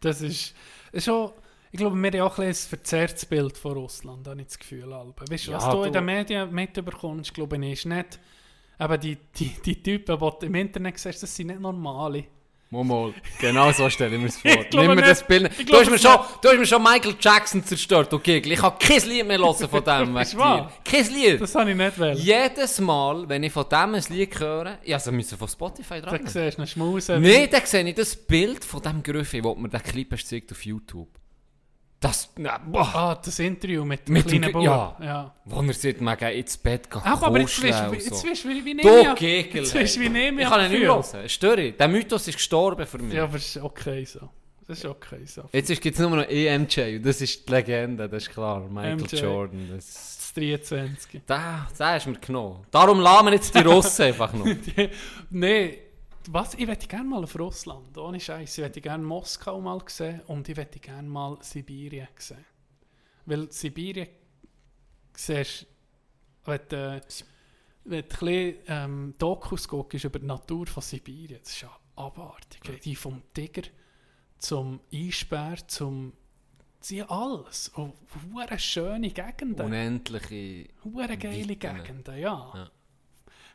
das 0.00 0.20
ist, 0.20 0.54
schon, 0.98 1.32
ich 1.72 1.78
glaube, 1.78 1.96
wir 1.96 2.10
haben 2.12 2.20
auch 2.20 2.38
ein, 2.38 2.48
ein 2.48 2.54
verzerrtes 2.54 3.26
Bild 3.26 3.56
von 3.56 3.72
Russland, 3.72 4.28
habe 4.28 4.40
ich 4.40 4.46
das 4.48 4.58
Gefühl. 4.58 4.92
Alba. 4.92 5.24
Weißt 5.28 5.46
du, 5.46 5.50
Ja, 5.52 5.56
was 5.56 5.64
du, 5.70 5.76
du- 5.78 5.82
in 5.84 5.92
den 5.92 6.04
Medien 6.04 6.52
mitbekommst, 6.54 7.32
glaube 7.34 7.56
ich, 7.64 7.72
ist 7.72 7.86
nicht, 7.86 8.20
aber 8.78 8.98
die, 8.98 9.16
die, 9.36 9.48
die 9.64 9.82
Typen, 9.82 10.18
die 10.18 10.30
du 10.40 10.46
im 10.46 10.54
Internet 10.56 10.98
siehst, 10.98 11.22
das 11.22 11.34
sind 11.34 11.46
nicht 11.48 11.60
normale. 11.60 12.24
Mal. 12.82 13.14
Genau 13.40 13.70
so 13.72 13.88
stelle 13.90 14.16
ich 14.16 14.20
mir 14.20 14.26
das 14.28 14.36
vor. 14.38 14.50
Ich 14.50 14.70
Nimm 14.74 14.86
mir 14.86 14.96
nicht. 14.96 15.06
das 15.08 15.22
Bild. 15.26 15.50
Ich 15.58 15.66
Du 15.66 15.76
hast, 15.76 15.90
mir 15.90 15.98
schon, 15.98 16.18
du 16.42 16.48
hast 16.48 16.58
mir 16.58 16.66
schon 16.66 16.82
Michael 16.82 17.14
Jackson 17.20 17.64
zerstört, 17.64 18.10
Gegel. 18.22 18.52
Ich 18.52 18.58
kann 18.58 18.72
kein 18.78 19.02
Lied 19.02 19.26
mehr 19.26 19.38
hören 19.38 19.68
von 19.68 19.84
dem. 19.84 20.16
Ist 20.24 20.36
wahr? 20.36 20.72
Kein 20.84 21.06
Lied. 21.12 21.40
Das 21.40 21.54
habe 21.54 21.70
ich 21.70 21.76
nicht 21.76 21.98
wollen. 21.98 22.16
Jedes 22.16 22.80
Mal, 22.80 23.28
wenn 23.28 23.42
ich 23.42 23.52
von 23.52 23.66
dem 23.68 23.94
ein 23.94 24.04
Lied 24.08 24.40
höre, 24.40 24.78
ich 24.82 24.94
also 24.94 25.12
müssen 25.12 25.36
von 25.38 25.48
Spotify 25.48 26.00
Da 26.00 26.10
dran. 26.10 26.26
siehst 26.26 26.56
du 26.58 26.62
noch 26.62 26.68
Schmusen. 26.68 27.22
Nein, 27.22 27.48
dann 27.50 27.62
sehe 27.64 27.86
ich 27.88 27.94
das 27.94 28.16
Bild 28.16 28.64
von 28.64 28.82
dem 28.82 29.02
Griffi, 29.02 29.44
wo 29.44 29.54
mir 29.54 29.68
den 29.68 29.82
Clip 29.82 30.08
gezeigt 30.10 30.50
auf 30.52 30.64
YouTube. 30.64 31.08
Das, 32.04 32.28
na, 32.36 32.58
boah. 32.58 32.94
Ah, 32.94 33.14
das 33.14 33.38
Interview 33.38 33.82
mit 33.84 34.06
dem 34.06 34.12
Mit 34.12 34.30
dem 34.30 34.42
kleinen 34.42 34.52
Bub. 34.52 34.62
ja. 34.62 34.96
ja. 35.02 35.34
Wo 35.46 35.62
er 35.62 35.72
sagt, 35.72 36.00
man 36.02 36.18
geht 36.18 36.34
ins 36.36 36.56
Bett 36.58 36.90
gehen, 36.90 37.00
Ach, 37.02 37.22
aber 37.22 37.40
jetzt 37.40 37.62
weißt 37.62 37.80
du, 37.86 37.92
wie- 37.92 38.54
wie, 38.56 38.64
wie 38.66 38.74
Du. 38.74 39.58
Jetzt 39.58 39.74
du, 39.96 40.00
wie 40.00 40.04
Ich 40.04 40.10
Nehemiah 40.10 40.48
kann 40.50 40.66
ihn 40.66 40.72
nicht 40.72 40.82
hören. 40.86 41.28
Störe. 41.28 41.72
Der 41.72 41.88
Mythos 41.88 42.28
ist 42.28 42.34
gestorben 42.36 42.86
für 42.86 42.98
mich. 42.98 43.14
Ja, 43.14 43.24
aber 43.24 43.36
es 43.36 43.56
ist 43.56 43.62
okay 43.62 44.04
so. 44.04 44.28
Das 44.66 44.78
ist 44.78 44.84
okay 44.84 45.24
so. 45.24 45.44
Jetzt 45.52 45.80
gibt 45.80 45.96
es 45.96 46.00
nur 46.00 46.10
noch 46.16 46.28
EMJ 46.28 46.96
und 46.96 47.06
das 47.06 47.20
ist 47.22 47.48
die 47.48 47.52
Legende, 47.52 48.06
das 48.08 48.24
ist 48.24 48.30
klar. 48.32 48.60
Michael 48.68 48.96
MJ. 48.96 49.16
Jordan. 49.16 49.68
Das, 49.74 49.86
Das 49.86 50.32
23. 50.34 51.22
da, 51.26 51.68
da 51.78 51.92
hast 51.94 52.06
du 52.06 52.10
mir 52.10 52.18
genommen. 52.18 52.66
Darum 52.70 53.00
wir 53.26 53.32
jetzt 53.32 53.54
die 53.54 53.60
Russen 53.60 54.02
einfach 54.06 54.32
noch. 54.32 54.46
Nein, 55.30 55.74
was? 56.32 56.54
Ich 56.54 56.66
möchte 56.66 56.86
gerne 56.86 57.08
mal 57.08 57.22
auf 57.22 57.38
Russland, 57.38 57.96
ohne 57.98 58.20
Scheiß. 58.20 58.58
Ich 58.58 58.62
möchte 58.62 58.80
gerne 58.80 59.04
Moskau 59.04 59.60
mal 59.60 59.80
sehen 59.86 60.20
und 60.26 60.48
ich 60.48 60.56
möchte 60.56 60.78
gerne 60.78 61.08
mal 61.08 61.38
Sibirien 61.40 62.08
sehen. 62.18 62.44
Weil 63.26 63.50
Sibirien 63.50 64.08
siehst 65.14 65.66
wenn 66.44 66.60
du, 66.68 67.00
wenn 67.84 67.90
du 67.90 67.96
ein 67.96 68.08
bisschen 68.08 68.54
ähm, 68.66 69.14
Dokus 69.18 69.66
guckst 69.66 70.04
über 70.04 70.18
die 70.18 70.26
Natur 70.26 70.66
von 70.66 70.82
Sibirien, 70.82 71.40
das 71.40 71.50
ist 71.50 71.62
ja 71.62 71.70
abartig. 71.96 72.80
Die 72.82 72.96
vom 72.96 73.22
Tiger 73.32 73.62
zum 74.38 74.80
Eisbär 74.92 75.56
zum 75.66 76.12
sie 76.80 77.02
alles. 77.02 77.68
Und 77.70 77.94
hure 78.32 78.58
schöne 78.58 79.10
Gegenden. 79.10 79.64
Unendliche. 79.64 80.68
Hure 80.84 81.16
geile. 81.16 81.56
Gegenden, 81.56 82.18
ja. 82.18 82.52
Ja. 82.54 82.70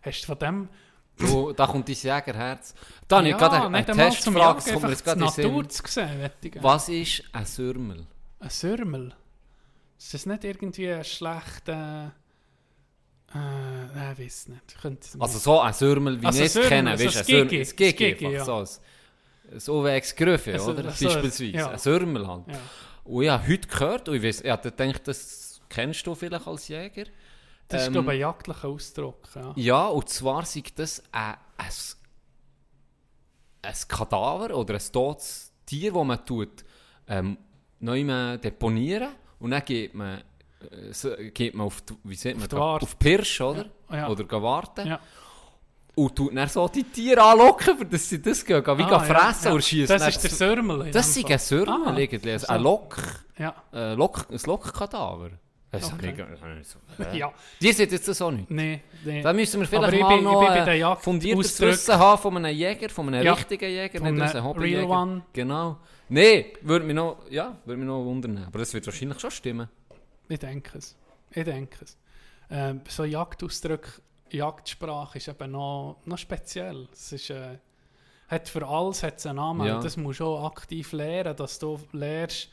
Hast 0.02 0.22
du 0.22 0.26
von 0.28 0.40
dem 0.40 0.70
Du, 1.20 1.52
da 1.54 1.68
kommt 1.68 1.88
dein 1.90 1.96
Jägerherz. 1.96 2.74
Da 3.08 3.18
habe 3.18 3.28
ich 3.28 3.32
ja, 3.34 3.38
gerade 3.38 3.66
eine, 3.66 3.78
eine 3.78 3.86
Testfrage, 3.86 4.56
das 4.56 4.72
kommt 4.72 4.84
mir 4.84 4.90
jetzt 4.90 5.04
gerade 5.04 5.20
in 5.20 5.26
Natur 5.26 5.62
Sinn. 5.64 5.70
zu 5.70 5.84
sehen. 5.88 6.30
ich. 6.42 6.64
Was 6.64 6.90
ist 6.90 7.24
ein 7.34 7.46
Sürmel? 7.46 8.06
Ein 8.40 8.50
Sürmel. 8.50 9.14
Ist 9.98 10.14
das 10.14 10.26
nicht 10.26 10.44
irgendwie 10.46 10.90
ein 10.92 11.04
schlechter... 11.04 12.14
Äh, 13.32 13.38
nein, 13.38 14.16
ich 14.18 14.26
weiß 14.26 14.48
nicht. 14.48 14.76
Also 15.20 15.38
so 15.40 15.60
ein 15.60 15.74
Sürmel, 15.74 16.22
wie 16.22 16.26
Also 16.26 16.40
ein 16.40 16.46
es 16.46 16.68
kennen. 16.68 16.88
also 16.88 17.06
Weißt 17.06 17.30
ein 17.30 17.42
ein 17.42 17.48
Gigi. 17.48 17.62
ein 17.62 17.76
Gigi, 17.76 18.06
Ein 18.06 18.14
einfach 18.14 18.32
ja. 18.32 18.46
so. 18.46 18.56
Ein, 18.56 18.68
ein 19.52 19.70
OWX 19.98 20.16
Gröfe, 20.16 20.54
Also, 20.54 20.72
oder? 20.72 20.92
so, 20.92 21.06
Beispielsweise. 21.06 21.46
ja. 21.52 21.70
Ein 21.70 21.78
Sürmel 21.80 22.28
halt. 22.28 22.48
Ja. 22.48 22.60
Und 23.04 23.24
ich 23.24 23.30
habe 23.30 23.48
heute 23.48 23.68
gehört, 23.68 24.10
und 24.10 24.16
ich, 24.16 24.24
weiss, 24.24 24.42
ich 24.42 24.62
gedacht, 24.62 25.08
das 25.08 25.60
kennst 25.70 26.08
du 26.08 26.16
vielleicht 26.16 26.48
als 26.48 26.68
Jäger. 26.70 27.06
Das 27.70 27.82
ist, 27.84 27.88
Ähm, 27.88 27.94
glaube 27.94 28.08
ich, 28.08 28.18
ein 28.18 28.22
jagdlicher 28.22 28.68
Ausdruck. 28.68 29.30
Ja. 29.36 29.54
Ja, 29.56 29.86
und 29.88 30.10
zwar 30.10 30.44
sei 30.46 30.64
das 30.76 31.02
ein, 31.12 31.36
ein, 31.58 31.68
ein 33.62 33.74
Kadaver 33.88 34.56
oder 34.56 34.74
ein 34.76 34.92
totes 34.92 35.52
Tier, 35.66 35.94
das 35.94 36.04
man 36.04 36.26
tut, 36.26 36.64
ähm, 37.08 37.38
neu 37.80 38.04
deponieren 38.40 39.10
und 39.40 39.52
dann 39.52 39.64
geht 39.66 39.94
man, 39.94 40.22
äh, 40.72 41.30
geht 41.32 41.54
man 41.54 41.68
auf 41.68 41.82
die, 41.82 41.94
wie 42.04 42.16
man, 42.40 42.44
die 42.44 42.48
da- 42.50 42.58
Warte. 42.60 42.84
auf 42.84 42.96
die 42.96 42.98
Pirsch, 42.98 43.42
oder? 43.42 43.66
Ja, 43.90 43.96
ja. 43.98 44.10
Oder 44.10 44.24
warten. 44.42 44.88
Ja. 44.88 45.00
Und 45.96 46.16
tut 46.16 46.36
dann 46.36 46.48
so 46.48 46.68
die 46.70 46.84
Tiere 46.86 47.22
anlocken, 47.22 47.90
dass 47.90 48.08
sie 48.10 48.22
das 48.22 48.44
gehen, 48.46 48.64
wie 48.66 48.84
Ah, 48.84 49.00
fressen 49.02 49.46
ja. 49.48 49.52
oder 49.54 49.62
schießen. 49.62 49.98
Das 49.98 50.08
ist 50.08 50.24
der 50.24 50.30
in 50.88 50.92
Das 50.94 51.10
ist 51.10 51.18
ein 51.18 51.24
Fall. 51.40 51.40
Sürmel 51.40 51.86
Ah, 51.86 51.92
ein. 52.50 52.62
Lock, 52.62 52.98
Ja. 53.38 53.54
äh, 53.74 53.94
Lock, 53.96 54.26
ein 54.32 54.40
Lockkadaver. 54.46 55.32
Das 55.72 55.94
Okay. 55.94 56.14
das 56.18 56.42
habe 56.42 56.54
ich 56.60 57.00
nicht 57.00 57.14
ja. 57.20 57.32
Die 57.62 57.72
sind 57.72 57.92
jetzt 57.92 58.06
so 58.06 58.32
nicht. 58.32 58.50
Nee, 58.50 58.82
nee. 59.06 59.22
Da 59.22 59.32
müssen 59.34 59.60
wir 59.62 59.68
vielleicht 59.68 59.94
ich 59.94 60.02
mal 60.02 60.16
bin- 60.16 60.24
noch 60.24 60.42
ich 60.42 60.48
bin 60.48 60.58
bei 60.58 60.66
den 60.72 60.80
Jagd- 60.80 61.04
fundiertes 61.04 61.62
Wissen 61.62 61.96
haben 61.96 62.20
von 62.22 62.38
einem 62.38 62.56
Jäger, 62.58 62.90
von 62.90 63.08
einem 63.08 63.24
Ja. 63.24 63.34
richtigen 63.34 63.70
Jäger, 63.70 64.00
Von 64.00 64.16
nicht 64.16 64.24
aus 64.24 64.36
einem 64.36 64.46
einem 64.48 64.58
real 64.60 64.82
Hobbyjäger. 64.84 64.90
one. 64.90 65.22
Genau. 65.32 65.78
Nein, 66.10 66.46
würde 66.62 66.86
mich 66.86 66.96
noch, 66.96 67.18
ja, 67.30 67.56
würde 67.66 67.78
mich 67.78 67.88
noch 67.88 68.04
wundern. 68.04 68.44
Aber 68.48 68.58
das 68.60 68.74
wird 68.74 68.88
wahrscheinlich 68.88 69.20
schon 69.20 69.30
stimmen. 69.30 69.70
Ich 70.28 70.40
denke 70.40 70.80
es. 70.80 70.96
Ich 71.32 71.44
denke 71.44 71.86
es. 71.86 71.98
Ähm, 72.50 72.82
so 72.88 73.04
Jagdausdrücke, 73.04 73.92
Jagdsprache 74.32 75.20
ist 75.20 75.28
eben 75.28 75.52
noch, 75.52 75.98
noch 76.06 76.18
speziell. 76.18 76.88
Es 76.92 77.12
ist, 77.12 77.30
äh, 77.30 77.60
hat 78.28 78.50
für 78.50 78.68
alles 78.68 79.04
hat 79.04 79.24
einen 79.28 79.36
Namen. 79.36 79.68
Ja. 79.68 79.80
Das 79.80 79.98
musst 79.98 80.20
du 80.20 80.26
auch 80.26 80.46
aktiv 80.46 80.92
lernen, 80.94 81.36
dass 81.36 81.60
du 81.60 81.80
lernst 81.92 82.50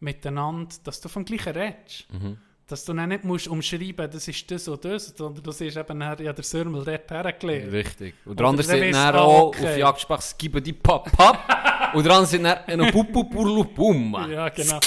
miteinander, 0.00 0.74
dass 0.84 1.00
du 1.00 1.08
vom 1.08 1.24
Gleichen 1.24 1.52
redest. 1.52 2.06
Mhm. 2.12 2.38
Dass 2.68 2.84
du 2.84 2.92
dann 2.94 3.08
nicht 3.08 3.22
musst 3.22 3.46
umschreiben, 3.46 4.10
das 4.10 4.26
ist 4.26 4.50
das 4.50 4.68
oder 4.68 4.90
das, 4.90 5.14
sondern 5.16 5.40
du 5.40 5.52
siehst 5.52 5.76
eben, 5.76 5.98
nachher, 5.98 6.24
ja, 6.24 6.32
der 6.32 6.42
Sürmel 6.42 6.84
dort 6.84 7.08
hergelegt. 7.08 7.70
Richtig. 7.70 8.14
Und 8.24 8.32
Oder 8.32 8.36
der 8.38 8.46
andere 8.48 8.66
sind 8.66 8.80
weisst 8.80 8.94
dann 8.94 9.14
auch 9.14 9.46
okay. 9.46 9.66
auf 9.68 9.78
Jagdsprache 9.78 10.22
«Skiba 10.22 10.58
die 10.58 10.72
Pap 10.72 11.12
Pap» 11.12 11.94
und 11.94 12.04
der 12.04 12.12
andere 12.12 12.26
sind 12.26 12.42
dann 12.42 12.58
«Eno 12.66 12.90
Pupu 12.90 13.22
Purlu 13.24 13.64
Pum». 13.66 14.16
Ja, 14.28 14.48
genau. 14.48 14.80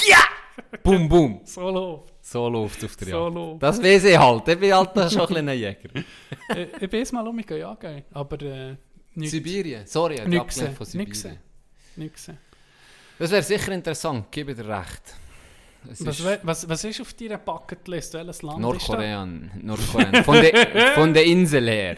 Bum 0.82 1.08
Bum. 1.08 1.40
So 1.44 1.70
läuft 1.70 2.12
So 2.20 2.48
läuft 2.50 2.84
auf 2.84 2.96
der 2.96 3.08
So 3.08 3.24
Jagd. 3.24 3.34
läuft. 3.34 3.62
Das 3.62 3.82
weiß 3.82 4.04
ich 4.04 4.18
halt. 4.18 4.48
Ich 4.48 4.58
bin 4.58 4.74
halt 4.74 5.12
schon 5.12 5.20
ein 5.22 5.26
kleiner 5.26 5.52
Jäger. 5.54 5.88
ich, 5.94 6.68
ich 6.82 6.90
bin 6.90 7.00
jetzt 7.00 7.12
mal 7.14 7.26
um 7.26 7.34
mich 7.34 7.48
jagen, 7.48 8.04
aber 8.12 8.42
äh, 8.42 8.76
nichts 9.14 9.32
Sibirien. 9.32 9.86
Sorry, 9.86 10.16
ich 10.16 10.20
habe 10.20 10.50
von 10.50 10.86
Sibirien. 10.86 11.38
nicht 11.96 12.12
gesehen. 12.12 12.38
Das 13.20 13.30
wäre 13.30 13.42
sicher 13.42 13.72
interessant, 13.72 14.32
gebe 14.32 14.54
dir 14.54 14.66
recht. 14.66 15.02
Es 15.90 16.04
Was, 16.06 16.20
ist- 16.20 16.40
was, 16.42 16.68
was 16.68 16.84
ist 16.84 17.00
auf 17.02 17.12
deiner 17.12 17.36
Bucketlist? 17.36 18.14
Welches 18.14 18.40
Land 18.40 18.60
Nordkorea. 18.60 19.26
Nordkorea. 19.26 20.22
Von 20.22 20.34
der, 20.40 20.92
von 20.94 21.12
der 21.14 21.24
Insel 21.24 21.68
her. 21.68 21.96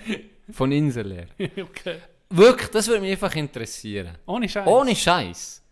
Von 0.51 0.73
Insel 0.73 1.13
her. 1.15 1.27
ist 1.39 1.59
okay. 1.59 1.99
Wirklich, 2.29 2.69
das 2.71 2.89
würde 2.89 3.03
mich 3.03 3.13
einfach 3.13 3.35
interessieren. 3.37 4.19
Ohne 4.27 4.49
Scheiß. 4.49 4.67
Ohne 4.67 4.97
Scheiß. 4.97 5.63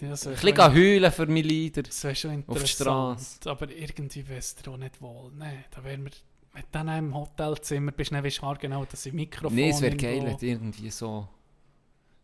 Ja, 0.00 0.08
Ein 0.08 0.10
bisschen 0.10 0.74
heulen 0.74 1.12
für 1.12 1.26
meine 1.26 1.42
Lieder. 1.42 1.82
das 1.82 2.02
wäre 2.02 2.14
schon 2.16 2.30
auf 2.30 2.36
die 2.36 2.52
interessant. 2.52 3.20
Straße. 3.20 3.50
Aber 3.50 3.70
irgendwie 3.70 4.28
wäre 4.28 4.38
es 4.40 4.54
dir 4.56 4.70
auch 4.72 4.76
nicht 4.76 5.00
wohl. 5.00 5.30
Nein, 5.36 5.64
da 5.70 5.84
wären 5.84 6.04
wir... 6.04 6.10
Wenn 6.52 6.62
du 6.62 6.68
dann 6.72 6.88
im 6.98 7.14
Hotelzimmer 7.14 7.92
bist, 7.92 8.10
dann 8.12 8.24
weißt 8.24 8.42
du 8.42 8.54
genau, 8.58 8.84
dass 8.84 9.06
ich 9.06 9.12
Mikrofon 9.12 9.54
Nee, 9.54 9.70
es 9.70 9.80
wäre 9.80 9.94
geil, 9.96 10.36
du 10.40 10.44
irgendwie 10.46 10.90
so... 10.90 11.28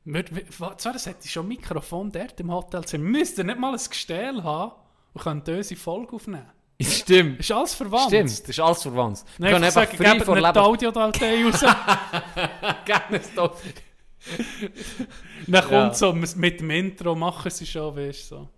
Wir- 0.04 0.24
wir- 0.30 0.48
Zwar, 0.78 0.92
das 0.92 1.06
hätte 1.06 1.20
ich 1.24 1.30
schon 1.30 1.44
ein 1.46 1.48
Mikrofon 1.48 2.10
dort 2.10 2.38
im 2.40 2.50
Hotelzimmer. 2.52 3.04
Wir 3.04 3.10
müssten 3.20 3.46
nicht 3.46 3.58
mal 3.58 3.72
ein 3.72 3.78
Gestell 3.88 4.42
haben 4.42 4.72
und 5.14 5.22
könnten 5.22 5.56
unsere 5.56 5.78
Folge 5.80 6.12
aufnehmen. 6.16 6.50
Stimmt. 6.80 7.38
Ist 7.40 7.52
alles 7.52 7.74
verwandt. 7.74 8.06
Stimmt, 8.08 8.30
ist 8.48 8.60
alles 8.60 8.82
verwandt. 8.82 9.24
Wir 9.38 9.44
Nein, 9.44 9.52
können 9.52 9.64
ich 9.64 9.76
einfach 9.76 9.90
sage, 9.92 9.96
frei 9.96 10.34
die 10.34 10.40
Leben... 10.40 10.58
Audiodatei 10.58 11.44
raus. 11.44 11.60
Gerne 12.84 13.20
Stopp. 13.32 13.58
Dann 15.46 15.62
kommt 15.62 15.72
Ja. 15.72 15.94
so 15.94 16.12
mit 16.12 16.60
dem 16.60 16.70
Intro, 16.70 17.14
machen 17.14 17.50
sie 17.50 17.66
schon, 17.66 17.94
weißt 17.96 18.30
du. 18.32 18.34
So. 18.36 18.48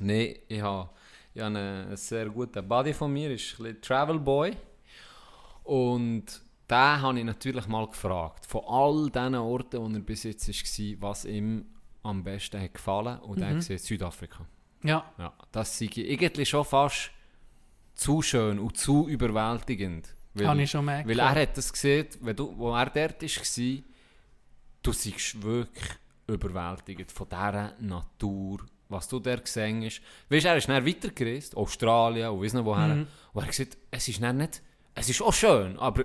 Nein, 0.00 0.36
ich 0.48 0.60
habe, 0.60 0.88
ich 1.34 1.40
habe 1.42 1.56
einen 1.58 1.96
sehr 1.96 2.26
guten 2.30 2.66
Buddy 2.66 2.92
von 2.94 3.12
mir, 3.12 3.30
ist 3.32 3.58
ein 3.58 3.64
bisschen 3.64 3.80
Travel 3.82 4.18
Boy. 4.18 4.56
Und 5.64 6.24
den 6.70 7.00
habe 7.02 7.18
ich 7.18 7.24
natürlich 7.24 7.66
mal 7.68 7.86
gefragt, 7.86 8.44
von 8.46 8.62
all 8.66 9.10
diesen 9.10 9.34
Orten, 9.36 9.80
wo 9.80 9.88
er 9.88 10.00
bis 10.00 10.24
jetzt 10.24 10.48
war, 10.48 11.08
was 11.10 11.24
ihm 11.24 11.66
am 12.02 12.22
besten 12.22 12.60
hat 12.60 12.74
gefallen 12.74 13.18
Und 13.20 13.40
er 13.40 13.48
hat 13.48 13.56
gesagt, 13.56 13.80
Südafrika. 13.80 14.46
Ja, 14.82 15.04
Ja, 15.18 15.32
das 15.52 15.78
sei 15.78 15.88
irgendwie 15.92 16.46
schon 16.46 16.64
fast 16.64 17.10
zu 17.94 18.22
schön 18.22 18.58
und 18.58 18.76
zu 18.76 19.08
überwältigend. 19.08 20.14
Weil, 20.34 20.48
habe 20.48 20.62
ich 20.62 20.70
schon 20.70 20.84
mehr 20.84 21.06
weil 21.06 21.18
er 21.18 21.34
hat 21.34 21.56
das 21.56 21.72
gesehen, 21.72 22.08
wenn 22.20 22.36
du, 22.36 22.56
wo 22.58 22.74
er 22.74 22.90
dort 22.90 23.22
war, 23.22 23.82
du 24.82 24.92
seist 24.92 25.42
wirklich 25.42 25.88
überwältigt 26.26 27.10
von 27.10 27.28
dieser 27.28 27.72
Natur, 27.80 28.58
was 28.88 29.08
du 29.08 29.18
dort 29.18 29.44
gesehen 29.44 29.82
hast. 29.84 30.02
Weißt 30.28 30.44
du, 30.44 30.48
er 30.48 30.56
ist 30.56 30.68
dann 30.68 30.86
weitergereist, 30.86 31.56
Australien 31.56 32.30
und 32.30 32.42
weiss 32.42 32.52
nicht 32.52 32.64
woher. 32.64 32.94
Mhm. 32.94 33.06
Und 33.32 33.40
er 33.40 33.42
hat 33.42 33.48
gesagt, 33.48 33.78
es 33.90 34.08
ist 34.08 34.20
nicht, 34.20 34.62
es 34.94 35.08
ist 35.08 35.22
auch 35.22 35.32
schön, 35.32 35.78
aber 35.78 36.04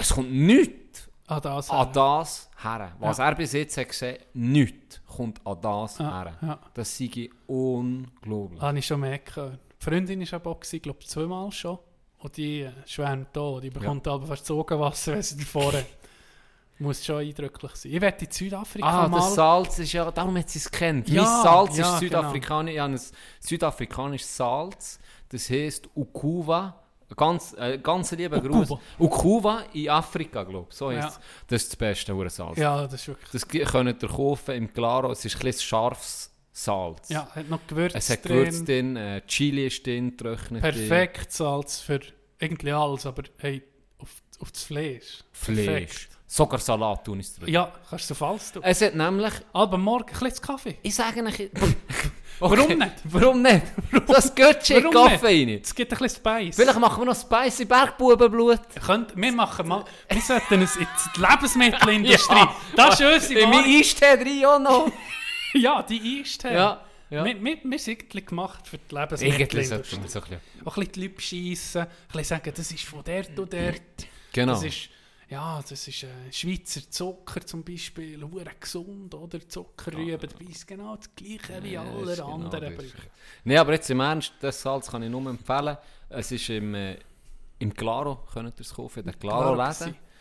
es 0.00 0.14
kommt 0.14 0.32
nichts 0.32 1.08
Ah, 1.26 1.38
das. 1.40 1.70
an 1.70 1.92
das 1.92 2.50
her. 2.62 2.92
Was 2.98 3.18
Ja. 3.18 3.28
er 3.28 3.34
bis 3.36 3.52
jetzt 3.52 3.76
hat 3.76 3.88
gesehen, 3.88 4.18
nichts 4.34 5.00
kommt 5.06 5.44
an 5.46 5.60
das 5.60 5.98
Ja, 5.98 6.22
her. 6.24 6.38
ja. 6.42 6.58
Das 6.74 6.96
sei 6.98 7.30
unglaublich. 7.46 8.60
Habe 8.60 8.78
ich 8.78 8.86
schon 8.86 9.00
mehr 9.00 9.18
gehört. 9.18 9.58
Die 9.80 9.84
Freundin 9.84 10.20
war 10.20 10.34
aber 10.34 10.50
auch, 10.50 10.60
glaube 10.60 10.98
ich, 11.00 11.08
zweimal 11.08 11.50
schon. 11.52 11.78
Und 12.18 12.36
die 12.36 12.62
äh, 12.62 12.72
schwärmt 12.84 13.28
da. 13.32 13.60
Die 13.60 13.70
bekommt 13.70 14.06
aber 14.08 14.26
fast 14.26 14.44
Zogenwasser, 14.44 15.12
wenn 15.14 15.22
sie 15.22 15.38
davor 15.38 15.72
hat. 15.72 15.86
Muss 16.78 17.04
schon 17.04 17.20
eindrücklich 17.20 17.72
sein. 17.76 17.92
Ich 17.92 18.00
werde 18.00 18.24
in 18.24 18.30
Südafrika 18.30 18.86
Ah, 19.04 19.08
mal... 19.08 19.18
das 19.18 19.34
Salz 19.34 19.78
ist 19.78 19.92
ja, 19.92 20.10
darum 20.10 20.36
hat 20.38 20.48
sie 20.48 20.58
es 20.58 20.70
kennt. 20.70 21.08
Ja, 21.10 21.22
mein 21.22 21.42
Salz 21.42 21.76
ja, 21.76 21.92
ist 21.94 22.00
Südafrikanisch, 22.00 22.74
ich 22.74 22.80
habe 22.80 22.92
ein 22.94 23.00
südafrikanisches 23.40 24.36
Salz, 24.36 24.98
das 25.28 25.48
heisst 25.50 25.88
Ukuva. 25.94 26.74
Ganz, 27.16 27.54
äh, 27.58 27.78
ganz 27.78 28.12
lieber 28.12 28.40
Gruß. 28.40 28.70
Ukuva. 28.70 28.80
Ukuva 28.98 29.64
in 29.72 29.88
Afrika, 29.88 30.44
glaube 30.44 30.68
ich. 30.70 30.76
So 30.76 30.90
Ja. 30.90 31.08
es. 31.08 31.20
Das 31.46 31.62
ist 31.62 31.72
das 31.72 31.76
beste 31.76 32.14
Hurensalz. 32.14 32.58
Ja, 32.58 32.82
das 32.82 32.94
ist 32.94 33.08
wirklich... 33.08 33.30
Das 33.32 33.48
könnt 33.48 34.02
ihr 34.02 34.08
kaufen 34.08 34.54
im 34.54 34.72
Claro. 34.72 35.10
Es 35.12 35.24
ist 35.24 35.36
ein 35.36 35.40
bisschen 35.40 35.62
scharfes 35.68 36.30
Salz. 36.52 37.08
Ja, 37.08 37.28
hat 37.34 37.48
noch 37.48 37.60
Gewürz 37.66 37.94
Es 37.94 38.10
hat. 38.10 38.22
Gewürz 38.22 38.64
drin, 38.64 38.96
äh, 38.96 39.22
Chili 39.26 39.66
ist 39.66 39.86
drin, 39.86 40.16
getrocknet 40.16 40.62
drin. 40.62 40.72
Perfekt 40.88 41.32
Salz 41.32 41.80
für 41.80 42.00
irgendwie 42.38 42.72
alles, 42.72 43.06
aber 43.06 43.22
hey, 43.38 43.62
auf, 43.98 44.10
auf 44.40 44.50
das 44.52 44.64
Fleisch. 44.64 45.18
Fleisch. 45.32 45.64
Perfekt. 45.64 46.08
Sogar 46.32 46.60
Salat 46.60 47.04
tun 47.04 47.18
ist 47.18 47.40
drin. 47.40 47.52
Ja, 47.52 47.72
kannst 47.88 48.08
du 48.08 48.14
so 48.14 48.18
falsch 48.18 48.52
tun. 48.52 48.62
Es 48.64 48.80
hat 48.82 48.94
nämlich... 48.94 49.32
Aber 49.52 49.76
morgen 49.76 50.14
ein 50.14 50.20
bisschen 50.20 50.40
Kaffee. 50.40 50.78
Ich 50.80 50.94
sage 50.94 51.24
euch... 51.24 51.50
Warum 52.38 52.68
nicht? 52.78 52.92
Warum 53.02 53.42
nicht? 53.42 53.62
Das 54.06 54.32
geht 54.32 54.70
in 54.70 54.84
Warum 54.84 55.08
Kaffee 55.08 55.26
rein. 55.26 55.60
Es 55.60 55.74
gibt 55.74 55.92
ein 55.92 55.98
bisschen 55.98 56.20
Spice. 56.24 56.54
Vielleicht 56.54 56.78
machen 56.78 57.00
wir 57.00 57.06
noch 57.06 57.20
spicy 57.20 57.64
Bergbubenblut. 57.64 58.60
Könnt, 58.80 59.16
wir 59.16 59.32
machen 59.32 59.66
mal, 59.66 59.84
wir 60.08 60.20
sollten 60.22 60.62
es 60.62 60.76
in 60.76 60.86
die 61.16 61.20
Lebensmittelindustrie. 61.20 62.46
Das 62.76 63.00
ist 63.00 63.12
unsere 63.12 63.40
In 63.40 63.50
mein. 63.50 63.64
Eistee 63.64 64.16
drin 64.16 64.44
auch 64.46 64.60
noch. 64.60 64.92
Ja, 65.54 65.82
die 65.82 66.20
ist 66.20 66.44
Ja, 66.44 66.80
ja. 67.10 67.24
Wir, 67.24 67.42
wir, 67.42 67.58
wir 67.64 67.78
sind 67.80 68.08
gemacht 68.08 68.68
für 68.68 68.78
die 68.78 68.94
Irgendwie 68.94 69.00
Lebensmittelindustrie. 69.00 69.96
man 69.98 70.08
so 70.08 70.20
ein 70.20 70.24
bisschen... 70.28 70.40
Auch 70.64 70.76
ein 70.76 70.84
bisschen 70.84 70.92
die 70.92 71.02
Leute 71.08 71.20
schiessen, 71.20 71.80
ein 71.80 71.88
bisschen 72.06 72.24
sagen, 72.24 72.52
das 72.56 72.70
ist 72.70 72.84
von 72.84 73.02
dort 73.04 73.36
und 73.36 73.52
dort. 73.52 73.82
Genau. 74.32 74.52
Das 74.52 74.62
ist, 74.62 74.90
ja, 75.30 75.62
das 75.62 75.86
ist 75.86 76.02
äh, 76.02 76.08
Schweizer 76.32 76.80
Zucker 76.90 77.46
zum 77.46 77.62
Beispiel, 77.62 78.20
hure 78.22 78.50
gesund, 78.58 79.14
oder? 79.14 79.38
Zuckerrüben, 79.48 80.28
dabei 80.28 80.50
ist 80.50 80.66
genau 80.66 80.96
das 80.96 81.14
gleiche 81.14 81.62
wie 81.62 81.72
Ja, 81.72 81.82
alle 81.82 82.12
ist 82.12 82.18
genau 82.18 82.34
anderen 82.34 82.76
brauchen. 82.76 83.10
Nein, 83.44 83.58
aber 83.58 83.72
jetzt 83.74 83.88
im 83.90 84.00
Ernst, 84.00 84.32
das 84.40 84.60
Salz 84.60 84.90
kann 84.90 85.04
ich 85.04 85.10
nur 85.10 85.24
empfehlen. 85.30 85.76
Es 86.08 86.32
ist 86.32 86.48
im, 86.50 86.74
äh, 86.74 86.98
im 87.60 87.72
Claro, 87.72 88.24
könnt 88.32 88.58
ihr 88.58 88.60
es 88.60 88.74
kaufen, 88.74 89.00
in 89.00 89.04
der 89.06 89.14
Claro 89.14 89.54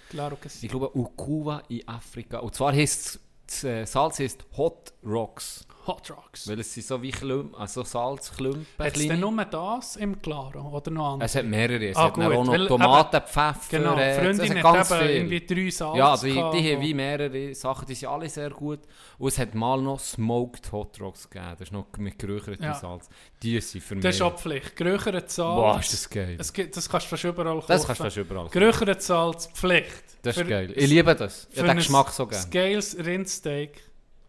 Claro. 0.10 0.38
Ich 0.62 0.70
glaube, 0.70 0.96
Ukuva 0.96 1.64
in 1.70 1.88
Afrika. 1.88 2.40
Und 2.40 2.56
zwar 2.56 2.74
heisst 2.74 3.20
das 3.48 3.64
äh, 3.64 3.86
Salz 3.86 4.20
heisst 4.20 4.46
Hot 4.58 4.94
Rocks. 5.04 5.66
Hot 5.90 6.10
Rocks. 6.12 6.48
Weil 6.48 6.60
es 6.60 6.74
sind 6.74 6.86
so 6.88 7.02
wie 7.02 7.12
Klumpen, 7.12 7.56
also 7.56 7.84
Salzklumpen. 7.84 8.66
Hat 8.78 8.96
es 8.96 9.08
denn 9.08 9.20
nur 9.20 9.46
das 9.46 9.96
im 9.96 10.22
Claro 10.22 10.70
oder 10.70 10.92
noch 10.92 11.14
andere? 11.14 11.26
Es 11.26 11.36
hat 11.36 11.46
mehrere. 11.46 11.90
Es 11.90 11.98
Ah, 11.98 12.04
hat 12.06 12.14
gut, 12.14 12.24
auch 12.26 12.44
noch 12.46 12.68
Tomaten, 12.68 13.22
Pfeffer. 13.22 13.56
Genau, 13.72 13.96
die 13.96 14.02
es 14.02 14.18
Freundin 14.18 14.64
hat 14.64 14.74
ganz 14.74 14.92
eben 14.92 15.00
viel. 15.02 15.10
irgendwie 15.10 15.46
drei 15.46 15.70
Salz 15.72 15.98
Ja, 15.98 16.16
die, 16.18 16.28
die 16.28 16.34
gehabt, 16.36 16.56
haben 16.56 16.82
wie 16.82 16.94
mehrere 16.94 17.56
Sachen, 17.56 17.86
die 17.88 17.96
sind 17.96 18.10
alle 18.10 18.30
sehr 18.30 18.50
gut. 18.52 18.80
Und 19.18 19.28
es 19.28 19.38
hat 19.40 19.56
mal 19.56 19.82
noch 19.82 20.00
Smoked 20.00 20.72
Hot 20.72 21.02
Rocks 21.02 21.30
gegeben. 21.30 21.52
Das 21.58 21.68
ist 21.68 21.72
noch 21.74 21.88
mit 21.98 22.18
geräuchertem 22.20 22.64
Ja. 22.66 22.74
Salz. 22.76 23.10
Die 23.42 23.60
sind 23.60 23.84
für 23.84 23.96
mich... 23.96 24.04
Das 24.04 24.16
ist 24.16 24.22
auch 24.22 24.36
Pflicht. 24.38 24.76
Geräuchert 24.76 25.30
Salz. 25.32 25.56
Boah, 25.56 25.80
ist 25.80 25.92
das 25.94 26.10
geil. 26.10 26.38
Es 26.40 26.54
gibt, 26.54 26.78
das 26.78 26.88
kannst 26.88 27.08
du 27.08 27.10
fast 27.10 27.24
überall 27.24 27.56
kaufen. 27.56 27.66
Das 27.68 27.86
kannst 27.86 28.00
du 28.00 28.04
fast 28.06 28.18
überall 28.18 28.44
kaufen. 28.46 28.60
Geräuchert 28.60 29.02
Salz, 29.02 29.48
Pflicht. 29.54 30.04
Das 30.22 30.36
ist 30.38 30.44
Für- 30.44 30.50
geil. 30.50 30.74
Ich 30.76 30.88
liebe 30.90 31.16
das. 31.16 31.48
Ich 31.52 31.58
habe 31.60 31.70
den 31.70 31.78
Geschmack 31.78 32.10
so 32.10 32.28
gerne. 32.28 32.44
Scales 32.44 32.98
Rindsteak 33.04 33.82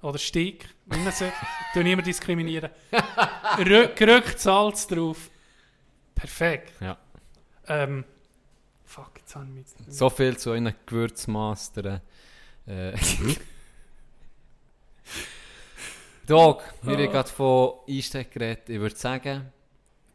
oder 0.03 0.19
Steak, 0.19 0.69
wie 0.87 0.99
man 0.99 1.13
tue 1.73 1.85
niemand 1.85 2.07
diskriminieren. 2.07 2.71
Rü- 3.59 3.95
Gerückt 3.95 4.39
Salz 4.41 4.87
drauf. 4.87 5.31
Perfekt. 6.15 6.73
Ja. 6.81 6.97
Ähm, 7.67 8.05
fuck, 8.85 9.13
jetzt 9.19 9.35
habe 9.35 9.47
ich 9.47 9.53
mich... 9.53 9.67
So 9.89 10.11
viel 10.11 10.37
zu 10.37 10.51
euren 10.51 10.75
Gewürzmastern. 10.87 12.01
Äh. 12.67 12.93
Dog, 16.27 16.63
wir 16.83 16.97
haben 16.97 17.11
gerade 17.11 17.29
von 17.29 17.73
Einsteck 17.89 18.31
geredet. 18.31 18.69
Ich 18.69 18.79
würde 18.79 18.95
sagen, 18.97 19.53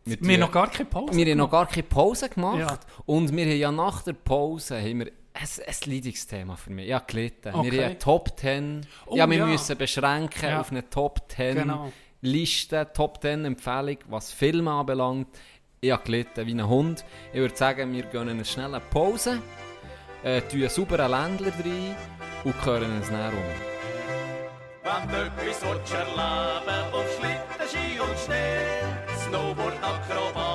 wir, 0.05 0.17
Wir 0.21 0.33
haben 0.35 0.39
noch 0.41 0.51
gar 0.51 0.69
keine 0.69 0.85
Pause 0.89 1.17
wir 1.17 1.25
haben 1.25 1.37
noch 1.37 1.51
gar 1.51 1.67
keine 1.67 1.83
Pause 1.83 2.29
gemacht. 2.29 2.59
Ja. 2.59 2.79
Und 3.05 3.35
wir 3.35 3.45
haben 3.45 3.57
ja 3.57 3.71
nach 3.71 4.03
der 4.03 4.13
Pause 4.13 4.77
haben 4.79 4.99
wir 4.99 5.11
ein, 5.35 5.47
ein 5.67 5.91
Leidungsthema 5.91 6.55
für 6.55 6.71
mich. 6.71 6.87
Ja, 6.87 6.99
gelitten. 6.99 7.53
Okay. 7.53 7.71
Wir 7.71 7.81
haben 7.83 7.89
eine 7.91 7.99
Top 7.99 8.39
10. 8.39 8.87
Oh, 9.05 9.15
ja, 9.15 9.29
wir 9.29 9.37
ja. 9.37 9.45
müssen 9.45 9.77
beschränken 9.77 10.49
Ja. 10.49 10.61
auf 10.61 10.71
eine 10.71 10.89
Top 10.89 11.21
10 11.29 11.55
Genau. 11.55 11.91
Liste, 12.21 12.89
Top 12.93 13.21
10 13.21 13.45
Empfehlung, 13.45 13.97
was 14.07 14.31
Filme 14.31 14.71
anbelangt. 14.71 15.27
Ich 15.81 15.91
habe 15.91 16.03
gelitten 16.03 16.47
wie 16.47 16.53
ein 16.53 16.67
Hund. 16.67 17.05
Ich 17.33 17.39
würde 17.39 17.55
sagen, 17.55 17.93
wir 17.93 18.03
gehen 18.03 18.29
eine 18.29 18.45
schnelle 18.45 18.79
Pause, 18.79 19.41
äh, 20.23 20.41
tun 20.41 20.61
einen 20.61 20.69
sauberen 20.69 21.11
Ländler 21.11 21.51
rein 21.63 21.95
und 22.43 22.65
hören 22.65 22.97
uns 22.97 23.11
näher 23.11 23.31
um. 23.31 23.75
Wenn 24.83 25.09
du 25.09 25.17
etwas 25.25 25.61
willst 25.63 25.93
erleben 25.93 26.93
auf 26.93 27.05
Schlitten, 27.19 27.67
Ski 27.67 27.99
und 27.99 28.17
Schnee, 28.19 28.59
Snowboard, 29.27 29.73
Akrobatik 29.83 30.54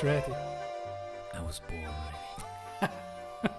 Du 0.00 0.06
ready? 0.06 0.32
I 1.34 1.38
was 1.46 1.60
born 1.60 1.80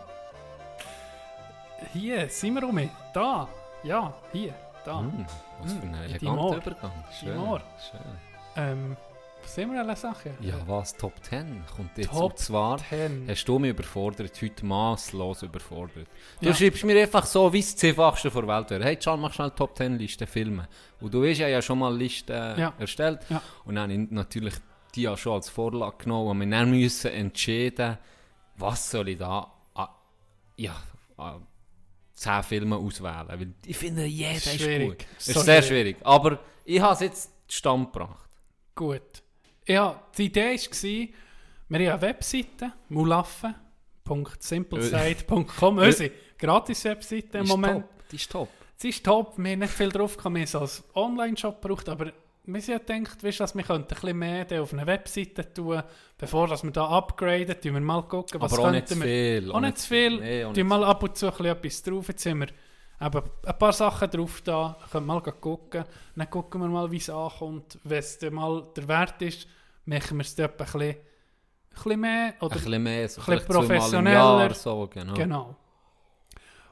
Hier, 1.93 2.29
sind 2.29 2.53
wir 2.55 2.67
um. 2.67 2.89
Da. 3.13 3.47
Ja, 3.83 4.13
hier. 4.31 4.53
Da. 4.85 4.99
ready. 4.99 5.25
Was 5.61 5.73
für 5.73 5.79
ein 5.81 5.91
Mm, 5.91 5.95
eleganter. 5.95 6.57
Übergang. 6.57 6.91
Schön. 7.19 7.37
Schön. 7.37 7.99
Ähm, 8.55 8.97
Sind 9.45 9.71
wir 9.71 9.79
eine 9.81 9.95
Sache? 9.95 10.31
Ja, 10.41 10.55
was? 10.65 10.93
Top 10.95 11.13
10 11.23 11.63
kommt 11.73 11.97
jetzt. 11.97 12.09
Top 12.11 12.31
Und 12.31 12.39
zwar 12.39 12.77
10. 12.79 13.27
hast 13.29 13.45
du 13.45 13.59
mich 13.59 13.69
überfordert, 13.71 14.33
heute 14.41 14.65
maßlos 14.65 15.43
überfordert. 15.43 16.07
Du 16.41 16.47
Ja. 16.49 16.53
schreibst 16.53 16.83
mir 16.83 16.99
einfach 17.01 17.25
so, 17.25 17.51
wie 17.53 17.59
es 17.59 17.75
Zehnfachste 17.75 18.29
der 18.29 18.47
Welt 18.47 18.69
wäre. 18.71 18.83
Hey, 18.83 18.97
Can, 18.97 19.21
mach 19.21 19.31
schnell 19.33 19.51
Top 19.51 19.77
10 19.77 19.97
Liste 19.97 20.27
Filme. 20.27 20.67
Und 20.99 21.13
du 21.13 21.23
hast 21.25 21.37
ja, 21.37 21.47
ja 21.47 21.61
schon 21.61 21.79
mal 21.79 21.95
Listen 21.95 22.31
äh, 22.33 22.59
Ja. 22.59 22.73
erstellt. 22.77 23.19
Ja. 23.29 23.41
Und 23.63 23.75
dann 23.75 23.83
habe 23.91 23.93
ich 24.03 24.11
natürlich 24.11 24.55
die 24.97 25.03
ja 25.03 25.15
schon 25.15 25.33
als 25.33 25.49
Vorlage 25.49 25.97
genommen 26.03 26.29
und 26.31 26.39
wir 26.39 26.49
dann 26.57 26.69
müssen 26.71 27.11
entscheiden, 27.11 27.97
was 28.57 28.89
soll 28.91 29.07
ich 29.09 29.17
da 29.17 29.51
an, 29.75 29.87
ja, 30.57 30.75
an 31.17 31.45
10 32.13 32.43
Filme 32.43 32.75
auswählen. 32.77 33.27
Weil 33.27 33.53
ich 33.65 33.77
finde, 33.77 34.05
jeder 34.05 34.31
ist 34.33 34.55
Schwierig. 34.59 34.89
gut. 34.99 35.05
Es 35.19 35.25
So 35.25 35.39
ist 35.39 35.45
sehr 35.45 35.61
schwierig. 35.61 35.97
schwierig. 35.97 36.05
Aber 36.05 36.39
ich 36.65 36.81
habe 36.81 36.93
es 36.95 36.99
jetzt 37.01 37.31
zustande 37.47 37.85
gebracht. 37.85 38.27
Gut. 38.75 39.23
Ja, 39.67 40.01
die 40.17 40.25
Idee 40.25 40.55
war, 40.55 41.07
wir 41.69 41.79
haben 41.79 41.87
eine 41.93 42.01
Webseite, 42.01 42.73
mulaffen.simpleside.com, 42.89 45.77
unsere 45.77 46.11
Gratis-Webseite 46.37 47.37
im 47.39 47.43
ist 47.43 47.49
Moment. 47.49 47.85
top. 47.85 47.89
Die 48.11 48.15
ist 48.15 48.31
top. 48.31 48.49
Sie 48.77 48.89
ist 48.89 49.03
top, 49.05 49.37
wir 49.37 49.51
haben 49.51 49.59
nicht 49.59 49.73
viel 49.73 49.89
drauf 49.89 50.15
gehabt, 50.17 50.33
wir 50.35 50.39
haben 50.39 50.43
es 50.45 50.55
als 50.55 50.83
Online-Shop 50.93 51.61
gebraucht, 51.61 51.89
aber 51.89 52.11
wir 52.47 52.61
haben 52.61 52.85
gedacht, 52.85 53.23
weißt, 53.23 53.39
was, 53.41 53.55
wir 53.55 53.69
ein 53.69 53.85
bisschen 53.85 54.17
mehr 54.17 54.61
auf 54.61 54.71
eine 54.71 54.87
Webseite 54.87 55.53
tun, 55.53 55.83
bevor 56.17 56.47
dass 56.47 56.63
wir 56.63 56.71
da 56.71 56.87
upgraden, 56.87 57.59
tun 57.59 57.73
wir 57.73 57.81
mal 57.81 58.03
gucken, 58.03 58.39
was 58.39 58.53
Aber 58.53 58.67
auch 58.67 58.71
nicht 58.71 58.87
zu 58.87 58.95
viel. 58.95 59.51
Auch 59.51 59.59
nicht 59.59 59.77
zu 59.77 59.87
viel, 59.89 60.19
Nee, 60.19 60.43
tun 60.53 60.67
mal 60.67 60.83
ab 60.83 61.03
und 61.03 61.17
zu 61.17 61.27
ein 61.27 61.31
bisschen 61.31 61.45
etwas 61.47 61.83
drauf, 61.83 62.07
jetzt 62.07 62.25
haben 62.25 62.39
wir 62.39 62.47
eben 63.05 63.21
ein 63.45 63.57
paar 63.59 63.73
Sachen 63.73 64.09
drauf 64.09 64.41
da, 64.41 64.77
können 64.91 65.05
mal 65.05 65.21
gucken, 65.21 65.83
dann 66.15 66.29
gucken 66.29 66.61
wir 66.61 66.69
mal, 66.69 66.89
wie 66.89 66.97
es 66.97 67.09
ankommt, 67.09 67.79
wenn 67.83 67.99
es 67.99 68.17
dann 68.17 68.33
mal 68.33 68.63
der 68.75 68.87
Wert 68.87 69.21
ist, 69.21 69.47
machen 69.85 70.17
wir 70.17 70.21
es 70.21 70.35
dort 70.35 70.53
ein 70.53 70.65
bisschen, 70.65 70.81
ein 70.81 70.95
bisschen 71.73 71.99
mehr, 71.99 72.33
oder 72.39 72.55
Ein 72.55 72.61
bisschen 72.61 72.83
mehr, 72.83 73.09
so 73.09 73.21
ein 73.21 73.25
bisschen 73.25 73.47
professioneller. 73.53 74.39
Jahr, 74.39 74.53
so, 74.53 74.87
genau. 74.87 75.13
Genau. 75.13 75.55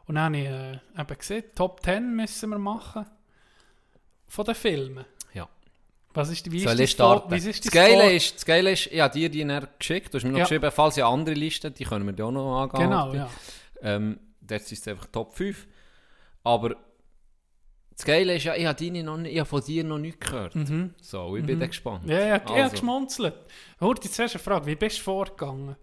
Und 0.06 0.16
dann 0.16 0.26
habe 0.26 0.38
ich 0.38 0.46
äh, 0.46 1.02
eben 1.02 1.18
gesehen, 1.18 1.44
Top 1.54 1.84
10 1.84 2.16
müssen 2.16 2.50
wir 2.52 2.60
machen. 2.60 3.06
Von 4.28 4.46
den 4.46 4.56
Filmen. 4.56 5.06
Was 6.16 6.30
ist 6.30 6.46
die, 6.46 6.52
wie 6.52 6.60
Soll 6.62 6.74
ist 6.74 6.80
ich 6.80 6.86
die 6.90 6.94
starten? 6.94 7.32
Wie 7.32 7.36
ist 7.38 7.64
die 7.64 7.70
das, 7.70 7.72
Geile 7.74 8.14
ist, 8.14 8.36
das 8.36 8.46
Geile 8.46 8.72
ist, 8.72 8.88
ich 8.88 9.00
habe 9.00 9.14
dir 9.14 9.30
die 9.30 9.46
dann 9.46 9.68
geschickt, 9.78 10.14
du 10.14 10.18
hast 10.18 10.24
mir 10.24 10.32
noch 10.32 10.40
Ja. 10.40 10.44
geschrieben, 10.46 10.72
falls 10.72 10.96
ja 10.96 11.08
andere 11.10 11.36
Listen, 11.36 11.74
die 11.74 11.84
können 11.84 12.06
wir 12.06 12.14
dir 12.14 12.26
auch 12.26 12.32
noch 12.32 12.62
angehen. 12.62 12.90
Genau, 12.90 13.14
ja. 13.14 13.30
Ähm, 13.82 14.20
das 14.42 14.72
ist 14.72 14.88
einfach 14.88 15.06
Top 15.08 15.36
5. 15.36 15.68
Aber 16.44 16.76
das 17.96 18.06
Geile 18.06 18.36
ist 18.36 18.44
ja, 18.44 18.56
ich 18.56 18.66
habe, 18.66 18.84
deine 18.84 19.04
noch 19.04 19.20
ich 19.20 19.38
habe 19.40 19.46
von 19.48 19.62
dir 19.64 19.84
noch 19.84 19.98
nichts 19.98 20.20
gehört. 20.26 20.56
Mhm. 20.56 20.94
So, 21.02 21.36
ich 21.38 21.46
bin 21.46 21.60
dann 21.60 21.70
gespannt. 21.70 22.08
Ja, 22.08 22.20
ja, 22.20 22.36
ich 22.38 22.44
habe 22.44 22.54
Also, 22.54 22.72
geschmunzelt. 22.72 23.36
Hurti, 23.80 24.10
zuerst 24.12 24.36
eine 24.36 24.44
Frage, 24.44 24.66
wie 24.66 24.76
bist 24.76 25.00
du 25.00 25.04
vorgegangen? 25.04 25.76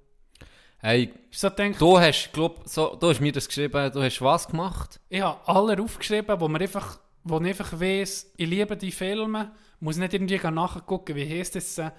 Hey, 0.78 1.12
so 1.30 1.48
gedacht, 1.48 1.80
du 1.80 1.98
hast, 2.00 2.32
glaub, 2.32 2.62
so, 2.66 2.96
du 2.96 3.08
hast 3.08 3.20
mir 3.20 3.30
das 3.32 3.46
geschrieben, 3.46 3.90
du 3.92 4.02
hast 4.02 4.20
was 4.20 4.48
gemacht? 4.48 4.98
ich 5.08 5.20
habe 5.20 5.38
alle 5.46 5.80
aufgeschrieben, 5.80 6.40
wo, 6.40 6.48
man 6.48 6.60
einfach, 6.60 6.98
wo 7.22 7.40
ich 7.40 7.46
einfach 7.46 7.80
weiss, 7.80 8.32
ich 8.36 8.48
liebe 8.48 8.76
die 8.76 8.90
Filme, 8.90 9.52
muss 9.82 9.96
nicht 9.96 10.14
irgendwie 10.14 10.38
nachgucken, 10.38 11.16
wie 11.16 11.28
heisst 11.28 11.56
es, 11.56 11.78
äh, 11.78 11.90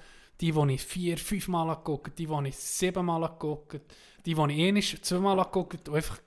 die, 0.42 0.52
die 0.52 0.74
ich 0.74 0.84
vier, 0.84 1.18
fünf 1.18 1.48
Mal 1.48 1.70
angeguckt 1.70 2.18
die, 2.18 2.26
die 2.26 2.48
ich 2.48 2.56
sieben 2.56 3.06
Mal 3.06 3.24
angeguckt 3.24 3.82
die, 4.26 4.34
die 4.36 4.54
ich 4.54 4.68
einmal, 4.68 4.82
zweimal 4.82 5.40
angeguckt 5.40 5.90
und 5.90 5.96
einfach 5.96 6.20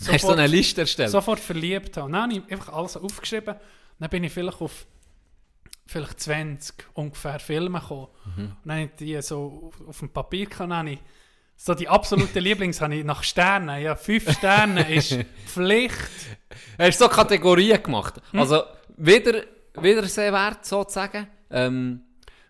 hast 0.00 0.24
du 0.24 0.26
so 0.26 0.32
eine 0.32 0.46
Liste 0.46 0.82
erstellt? 0.82 1.10
sofort 1.10 1.40
verliebt 1.40 1.96
habe. 1.96 2.10
Dann 2.10 2.22
habe 2.22 2.32
ich 2.32 2.52
einfach 2.52 2.72
alles 2.72 2.96
aufgeschrieben. 2.96 3.54
Dann 3.98 4.10
bin 4.10 4.24
ich 4.24 4.32
vielleicht 4.32 4.60
auf 4.60 4.86
vielleicht 5.86 6.20
20 6.20 6.74
ungefähr 6.94 7.38
Filme 7.40 7.80
gekommen. 7.80 8.08
Mhm. 8.36 8.42
Und 8.44 8.56
dann 8.64 8.76
habe 8.76 8.84
ich 8.86 8.96
die 8.98 9.22
so 9.22 9.70
auf, 9.70 9.88
auf 9.88 9.98
dem 9.98 10.10
Papier 10.10 10.46
gehabt, 10.46 10.98
so 11.56 11.74
die 11.74 11.88
absoluten 11.88 12.38
Lieblings 12.42 12.80
habe 12.80 12.94
ich 12.94 13.04
nach 13.04 13.22
Sternen. 13.22 13.82
Ja, 13.82 13.94
fünf 13.96 14.30
Sterne 14.32 14.92
ist 14.92 15.18
Pflicht. 15.46 15.96
Hast 16.78 17.00
du 17.00 17.04
so 17.04 17.10
Kategorien 17.10 17.82
gemacht? 17.82 18.14
Hm. 18.30 18.40
Also, 18.40 18.62
wieder, 19.82 19.98
Wiedersehwert 19.98 20.64
sozusagen. 20.64 21.26
Ähm, 21.50 22.02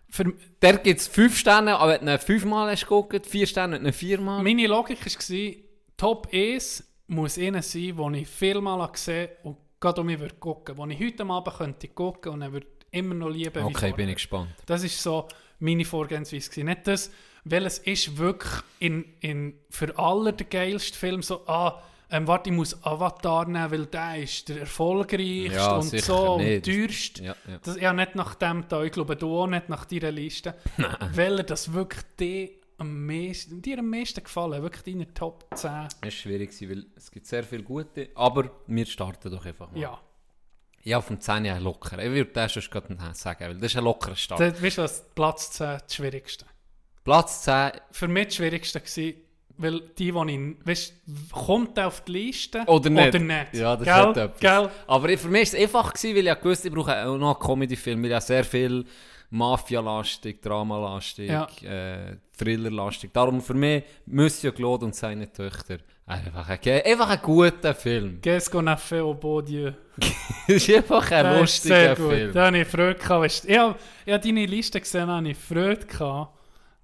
Für 0.09 0.33
der 0.61 0.77
gibt 0.77 0.99
es 0.99 1.07
5 1.07 1.37
Sterne, 1.37 1.77
aber 1.77 1.93
wenn 1.93 2.05
du 2.05 2.13
ihn 2.13 2.19
fünfmal 2.19 2.71
hast 2.71 2.81
geguckt, 2.81 3.25
4 3.25 3.47
Sterne, 3.47 3.75
wenn 3.77 3.85
du 3.85 3.93
viermal. 3.93 4.43
meine 4.43 4.67
Logik 4.67 4.99
war, 5.05 5.53
Top 5.97 6.27
1 6.31 6.83
muss 7.07 7.37
einer 7.37 7.61
sein, 7.61 7.95
den 7.95 8.13
ich 8.15 8.27
vielmal 8.27 8.91
gesehen 8.91 9.29
habe 9.29 9.49
und 9.49 9.57
gerade 9.79 10.01
um 10.01 10.07
mich 10.07 10.19
würde 10.19 10.35
gucken. 10.35 10.75
Den 10.75 10.91
ich 10.91 10.99
heute 10.99 11.25
Abend 11.25 11.55
könnte 11.55 11.87
gucken 11.89 12.33
und 12.33 12.41
er 12.41 12.53
würde 12.53 12.67
immer 12.91 13.15
noch 13.15 13.29
lieben 13.29 13.63
Okay, 13.63 13.93
bin 13.93 14.09
ich 14.09 14.15
gespannt. 14.15 14.49
Das 14.65 14.83
ist 14.83 15.01
so 15.01 15.27
meine 15.59 15.85
Vorgehensweise. 15.85 16.49
gewesen. 16.49 16.65
Nicht 16.65 16.87
das, 16.87 17.11
welches 17.43 17.79
ist 17.79 18.17
wirklich 18.17 18.61
in, 18.79 19.05
in, 19.19 19.53
für 19.69 19.97
alle 19.97 20.33
der 20.33 20.47
geilste 20.47 20.97
Film. 20.97 21.21
So, 21.21 21.47
ah, 21.47 21.81
ähm, 22.11 22.27
warte, 22.27 22.49
ich 22.49 22.55
muss 22.55 22.83
Avatar 22.85 23.45
nehmen, 23.47 23.71
weil 23.71 23.85
der 23.85 24.17
ist 24.21 24.49
der 24.49 24.61
erfolgreichste 24.61 25.55
Ja, 25.55 25.75
und 25.77 25.83
so 25.83 26.37
Nee, 26.37 26.57
und 26.57 26.65
teuerste. 26.65 27.23
Ja, 27.23 27.35
ja. 27.47 27.57
Das, 27.63 27.79
ja, 27.79 27.93
nicht 27.93 28.15
nach 28.15 28.35
dem 28.35 28.65
da, 28.67 28.83
ich 28.83 28.91
glaube, 28.91 29.15
du 29.15 29.39
auch 29.39 29.47
nicht 29.47 29.69
nach 29.69 29.85
deiner 29.85 30.11
Liste. 30.11 30.55
Welcher 31.13 31.43
das 31.43 31.71
wirklich 31.71 32.03
dir 32.19 32.49
am 32.77 33.05
meisten, 33.05 33.61
dir 33.61 33.79
am 33.79 33.89
meisten 33.89 34.23
gefallen, 34.23 34.61
wirklich 34.61 34.83
deine 34.83 35.13
Top 35.13 35.45
10. 35.55 35.71
Das 35.71 35.93
ist 36.03 36.15
schwierig, 36.15 36.51
weil 36.69 36.85
es 36.95 37.11
gibt 37.11 37.25
sehr 37.27 37.43
viele 37.43 37.63
gute, 37.63 38.09
aber 38.15 38.51
wir 38.67 38.85
starten 38.85 39.31
doch 39.31 39.45
einfach 39.45 39.71
mal. 39.71 39.79
Ja. 39.79 39.99
Ja, 40.83 40.97
auf 40.97 41.07
dem 41.07 41.21
10 41.21 41.45
ja 41.45 41.57
locker. 41.59 41.99
Ich 41.99 42.11
würde 42.11 42.31
das 42.31 42.53
schon 42.53 42.63
gerade 42.63 42.97
sagen, 43.13 43.45
weil 43.45 43.53
das 43.55 43.71
ist 43.71 43.77
ein 43.77 43.83
lockerer 43.83 44.15
Start. 44.15 44.39
Das, 44.39 44.61
weißt 44.61 44.79
du 44.79 44.81
was, 44.81 45.05
Platz 45.13 45.51
10 45.51 45.67
das 45.67 45.95
Schwierigste. 45.95 46.45
Platz 47.03 47.43
10, 47.43 47.71
Für 47.91 48.07
mich 48.07 48.27
das 48.27 48.35
Schwierigste 48.35 48.81
war, 48.81 49.13
weil 49.57 49.81
die, 49.97 50.11
die 50.11 50.31
ich, 50.61 50.67
weißt, 50.67 50.93
kommt 51.31 51.79
auf 51.79 52.01
die 52.05 52.11
Liste 52.11 52.63
Oder 52.67 52.89
nicht. 52.89 53.09
Oder 53.09 53.19
nicht. 53.19 53.53
Ja, 53.53 53.75
das 53.75 53.85
gell? 53.85 53.93
hat 53.93 54.17
etwas. 54.17 54.39
Gell? 54.39 54.69
aber 54.87 55.17
für 55.17 55.27
mich 55.29 55.53
war 55.53 55.59
es 55.59 55.63
einfach, 55.63 55.93
gewesen, 55.93 56.15
weil 56.15 56.19
ich 56.19 56.25
ja 56.25 56.33
gewusst 56.35 56.65
ich 56.65 56.71
brauche 56.73 57.05
auch 57.05 57.17
noch 57.17 57.35
einen 57.39 57.47
Comedy-Film, 57.47 57.99
weil 57.99 58.05
ich 58.05 58.11
ja 58.11 58.21
sehr 58.21 58.43
viel 58.43 58.85
Mafia-lastig, 59.29 60.41
Drama-lastig, 60.41 61.29
Ja. 61.29 61.47
äh, 61.63 62.17
Thriller-lastig. 62.37 63.11
Darum 63.13 63.41
für 63.41 63.53
mich 63.53 63.83
Monsieur 64.05 64.51
Claude 64.53 64.85
und 64.85 64.95
seine 64.95 65.31
Töchter 65.31 65.77
einfach 66.05 66.49
ein, 66.49 66.59
einfach 66.85 67.09
ein 67.09 67.19
guter 67.21 67.73
Film. 67.73 68.19
Qu'est-ce 68.21 68.49
qu'on 68.51 68.67
a 68.67 68.75
fait 68.75 68.99
au 69.01 69.13
beau 69.13 69.41
Dieu? 69.41 69.71
Es 70.47 70.67
ist 70.67 70.75
einfach 70.75 71.09
ein 71.11 71.25
ist 71.35 71.39
lustiger 71.39 71.75
sehr 71.75 71.95
gut. 71.95 72.09
Film. 72.13 72.33
Da 72.33 72.45
habe 72.47 72.57
ich 72.59 72.67
Freude 72.67 72.95
gehabt. 72.99 73.43
Ich 73.47 73.57
habe, 73.57 73.75
ich 74.05 74.13
habe 74.13 74.23
deine 74.23 74.45
Liste 74.45 74.81
gesehen, 74.81 75.07
habe 75.07 75.29
ich 75.29 75.37
Freude 75.37 75.85
gehabt, 75.85 76.37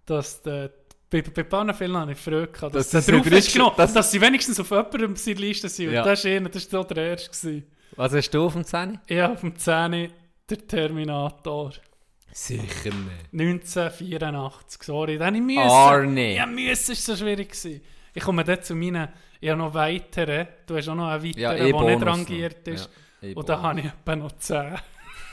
dass 0.06 0.41
der, 0.41 0.72
bei, 1.10 1.22
bei 1.22 1.42
ein 1.42 1.50
paar 1.50 1.74
Filmen 1.74 1.98
habe 1.98 2.12
ich 2.12 2.18
Freude 2.18 2.48
gehabt, 2.48 2.76
dass, 2.76 2.90
Dass 2.90 3.06
drauf 3.06 3.26
ist 3.26 3.54
genommen, 3.54 3.74
dass- 3.78 3.94
dass, 3.94 4.12
sie 4.12 4.20
wenigstens 4.22 4.60
auf 4.60 4.70
jemandem 4.70 5.16
seine 5.16 5.40
Liste 5.40 5.70
sind. 5.70 5.92
Ja. 5.92 6.02
Und 6.02 6.08
das 6.08 6.20
ist 6.20 6.26
einer, 6.26 6.50
das 6.50 6.74
war 6.74 6.86
der 6.86 6.98
erste. 7.12 7.30
Gewesen. 7.30 7.68
Was 7.96 8.14
hast 8.14 8.30
du 8.32 8.44
auf 8.46 8.54
dem 8.54 8.66
10? 8.66 9.00
Ich 9.08 9.20
habe 9.20 9.34
auf 9.34 9.40
dem 9.42 9.56
10 9.58 10.12
der 10.50 10.68
Terminator. 10.68 11.72
Sicher 12.34 12.92
nicht. 12.94 13.34
1984, 13.34 14.84
sorry. 14.84 15.18
Dann 15.18 15.36
ich 15.36 15.42
müssen. 15.42 15.60
Arne. 15.70 16.36
Ja, 16.36 16.46
müssen, 16.46 16.92
ist 16.92 17.06
so 17.06 17.16
schwierig 17.16 17.50
gewesen. 17.50 17.82
Ich 18.14 18.24
komme 18.24 18.44
dort 18.44 18.66
zu 18.66 18.76
meinen, 18.76 19.08
ich 19.40 19.50
habe 19.50 19.60
noch 19.60 19.74
weitere, 19.74 20.46
du 20.66 20.76
hast 20.76 20.88
auch 20.90 20.96
noch 20.96 21.08
einen 21.10 21.24
weiteren, 21.24 21.42
Ja, 21.42 21.54
der 21.54 21.96
nicht 21.96 22.06
rangiert 22.06 22.68
ist. 22.68 22.90
Ja, 23.22 23.36
Und 23.36 23.48
da 23.50 23.62
habe 23.62 23.80
ich 23.80 23.86
etwa 23.86 24.16
noch 24.16 24.32
10. 24.34 24.76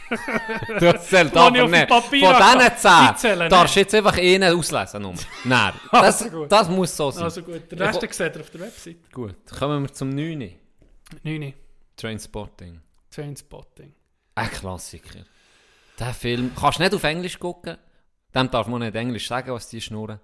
Du 0.79 0.87
erzählst 0.87 1.35
Wo 1.35 1.39
aber 1.41 1.69
nicht. 1.69 1.89
Von 1.89 2.03
diesen 2.11 2.59
Die 2.61 2.77
10 2.77 3.17
zählen 3.17 3.51
darfst 3.51 3.77
du 3.77 3.81
jetzt 3.81 3.95
einfach 3.95 4.17
einen 4.19 4.57
auslesen. 4.57 5.03
Nur. 5.03 5.15
Nein, 5.45 5.73
das, 5.93 6.23
Also 6.23 6.47
das 6.47 6.69
muss 6.69 6.97
so 6.97 7.11
sein. 7.11 7.25
Also 7.25 7.43
gut, 7.43 7.71
der 7.71 7.81
Rest 7.81 8.01
seht 8.13 8.35
ihr 8.37 8.41
auf 8.41 8.51
der 8.51 8.61
Website. 8.61 9.13
Gut, 9.13 9.37
kommen 9.59 9.83
wir 9.83 9.93
zum 9.93 10.11
9. 10.11 10.53
9. 11.23 11.55
Trainspotting. 11.97 12.81
Trainspotting. 13.11 13.95
Ein 14.35 14.51
Klassiker. 14.51 15.21
Der 15.99 16.13
Film, 16.13 16.53
kannst 16.59 16.79
du 16.79 16.83
nicht 16.83 16.95
auf 16.95 17.05
Englisch 17.05 17.39
gucken. 17.39 17.77
Dem 18.35 18.51
darf 18.51 18.67
man 18.67 18.81
nicht 18.81 18.97
Englisch 18.97 19.29
sagen, 19.29 19.53
was 19.53 19.69
die 19.69 19.81
schnurren. 19.81 20.19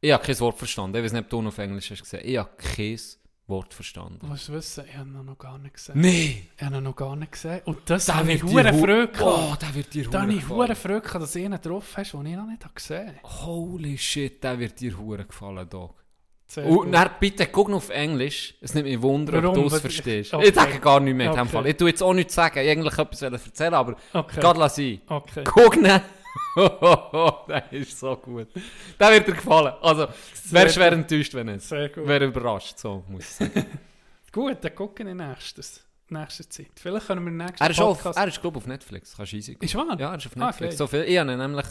Ich 0.00 0.12
habe 0.12 0.24
kein 0.24 0.38
Wort 0.40 0.58
verstanden. 0.58 0.96
Ich 0.96 1.04
weiß 1.04 1.12
nicht, 1.12 1.24
ob 1.24 1.30
du 1.30 1.40
ihn 1.40 1.46
auf 1.48 1.58
Englisch 1.58 1.90
hast 1.90 2.02
gesehen. 2.02 2.22
Ich 2.24 2.36
habe 2.38 2.50
kein 2.56 3.00
Wort 3.48 3.74
verstanden. 3.74 4.18
Du 4.20 4.26
musst 4.26 4.50
wissen, 4.52 4.84
ich 4.88 4.96
habe 4.96 5.08
ihn 5.10 5.24
noch 5.24 5.36
gar 5.38 5.58
nicht 5.58 5.74
gesehen. 5.74 6.00
Nee! 6.00 6.48
Ich 6.56 6.62
habe 6.62 6.76
ihn 6.76 6.82
noch 6.84 6.94
gar 6.96 7.16
nicht 7.16 7.32
gesehen. 7.32 7.60
Und 7.64 7.78
das 7.86 8.06
Der 8.06 8.14
habe 8.16 8.32
ich 8.32 8.42
wird 8.42 8.72
hure 8.72 8.72
Freude 8.74 9.12
Oh, 9.20 9.54
der 9.60 9.74
wird 9.74 9.92
dir 9.92 10.08
Da 10.08 10.22
habe 10.22 10.28
hure 10.32 10.38
ich 10.38 10.48
hure 10.48 10.68
gefallen. 10.68 10.76
Freude 10.76 11.00
gehabt, 11.00 11.22
dass 11.24 11.32
du 11.32 11.44
einen 11.44 11.60
drauf 11.60 11.96
hast, 11.96 12.12
den 12.12 12.26
ich 12.26 12.36
noch 12.36 12.46
nicht 12.46 12.64
habe 12.64 12.74
gesehen 12.74 13.12
Holy 13.24 13.98
shit, 13.98 14.42
der 14.44 14.58
wird 14.58 14.80
dir 14.80 14.96
hure 14.96 15.24
gefallen, 15.24 15.68
Dog. 15.68 15.94
Sehr 16.46 16.66
Und 16.66 16.76
gut. 16.84 16.94
dann 16.94 17.10
bitte 17.18 17.46
guck 17.46 17.68
noch 17.68 17.78
auf 17.78 17.88
Englisch. 17.90 18.54
Es 18.60 18.74
nimmt 18.74 18.86
mich 18.88 19.00
Wunder, 19.02 19.38
ob 19.38 19.44
Warum? 19.44 19.68
du 19.68 19.74
es 19.74 19.80
verstehst. 19.80 20.34
Okay. 20.34 20.48
Ich 20.48 20.54
sage 20.54 20.78
gar 20.80 21.00
nicht 21.00 21.14
mehr 21.14 21.30
in 21.30 21.32
dem 21.36 21.40
Okay. 21.42 21.50
Fall. 21.50 21.66
Ich 21.66 21.76
tue 21.76 21.88
jetzt 21.88 22.02
auch 22.02 22.12
nichts 22.14 22.34
sagen. 22.34 22.58
Ich 22.58 22.70
eigentlich 22.70 22.98
etwas 22.98 23.22
erzählen, 23.22 23.74
aber 23.74 23.96
Okay. 24.12 24.38
gerade 24.40 24.60
lass 24.60 24.76
sein. 24.76 25.00
Okay. 25.06 25.44
Guck 25.44 25.80
nicht. 25.80 26.00
der 27.48 27.72
ist 27.72 27.98
so 27.98 28.16
gut. 28.16 28.48
Der 28.98 29.10
wird 29.10 29.28
dir 29.28 29.32
gefallen. 29.34 29.74
Also, 29.80 30.08
wäre 30.50 30.66
gut. 30.66 30.74
schwer 30.74 30.92
enttäuscht, 30.92 31.34
wenn 31.34 31.46
nicht. 31.46 31.62
Sehr 31.62 31.88
gut. 31.88 32.06
Wäre 32.06 32.24
überrascht, 32.26 32.78
so 32.78 33.04
muss 33.08 33.22
ich 33.22 33.28
sagen. 33.28 33.66
Gut, 34.32 34.58
dann 34.64 34.74
gucken 34.74 35.06
wir 35.06 35.14
nächstes. 35.14 35.84
Nächste 36.08 36.48
Zeit. 36.48 36.70
Vielleicht 36.76 37.06
können 37.06 37.22
wir 37.24 37.30
nächsten 37.30 37.62
er 37.62 37.70
ist, 37.70 37.80
auf, 37.80 37.98
Podcast... 37.98 38.18
er 38.18 38.28
ist 38.28 38.40
glaube 38.40 38.56
ich, 38.58 38.62
auf 38.62 38.66
Netflix. 38.66 39.14
Kannst 39.14 39.32
du 39.32 39.36
easy 39.36 39.52
gucken. 39.52 39.66
Ist 39.66 39.74
wahr? 39.74 39.96
Ja, 40.00 40.10
er 40.12 40.16
ist 40.16 40.26
auf 40.26 40.32
Ah, 40.36 40.46
Netflix. 40.46 40.70
geil. 40.70 40.78
so 40.78 40.86
viel. 40.86 41.02
Ich 41.02 41.18
habe 41.18 41.36
nämlich 41.36 41.66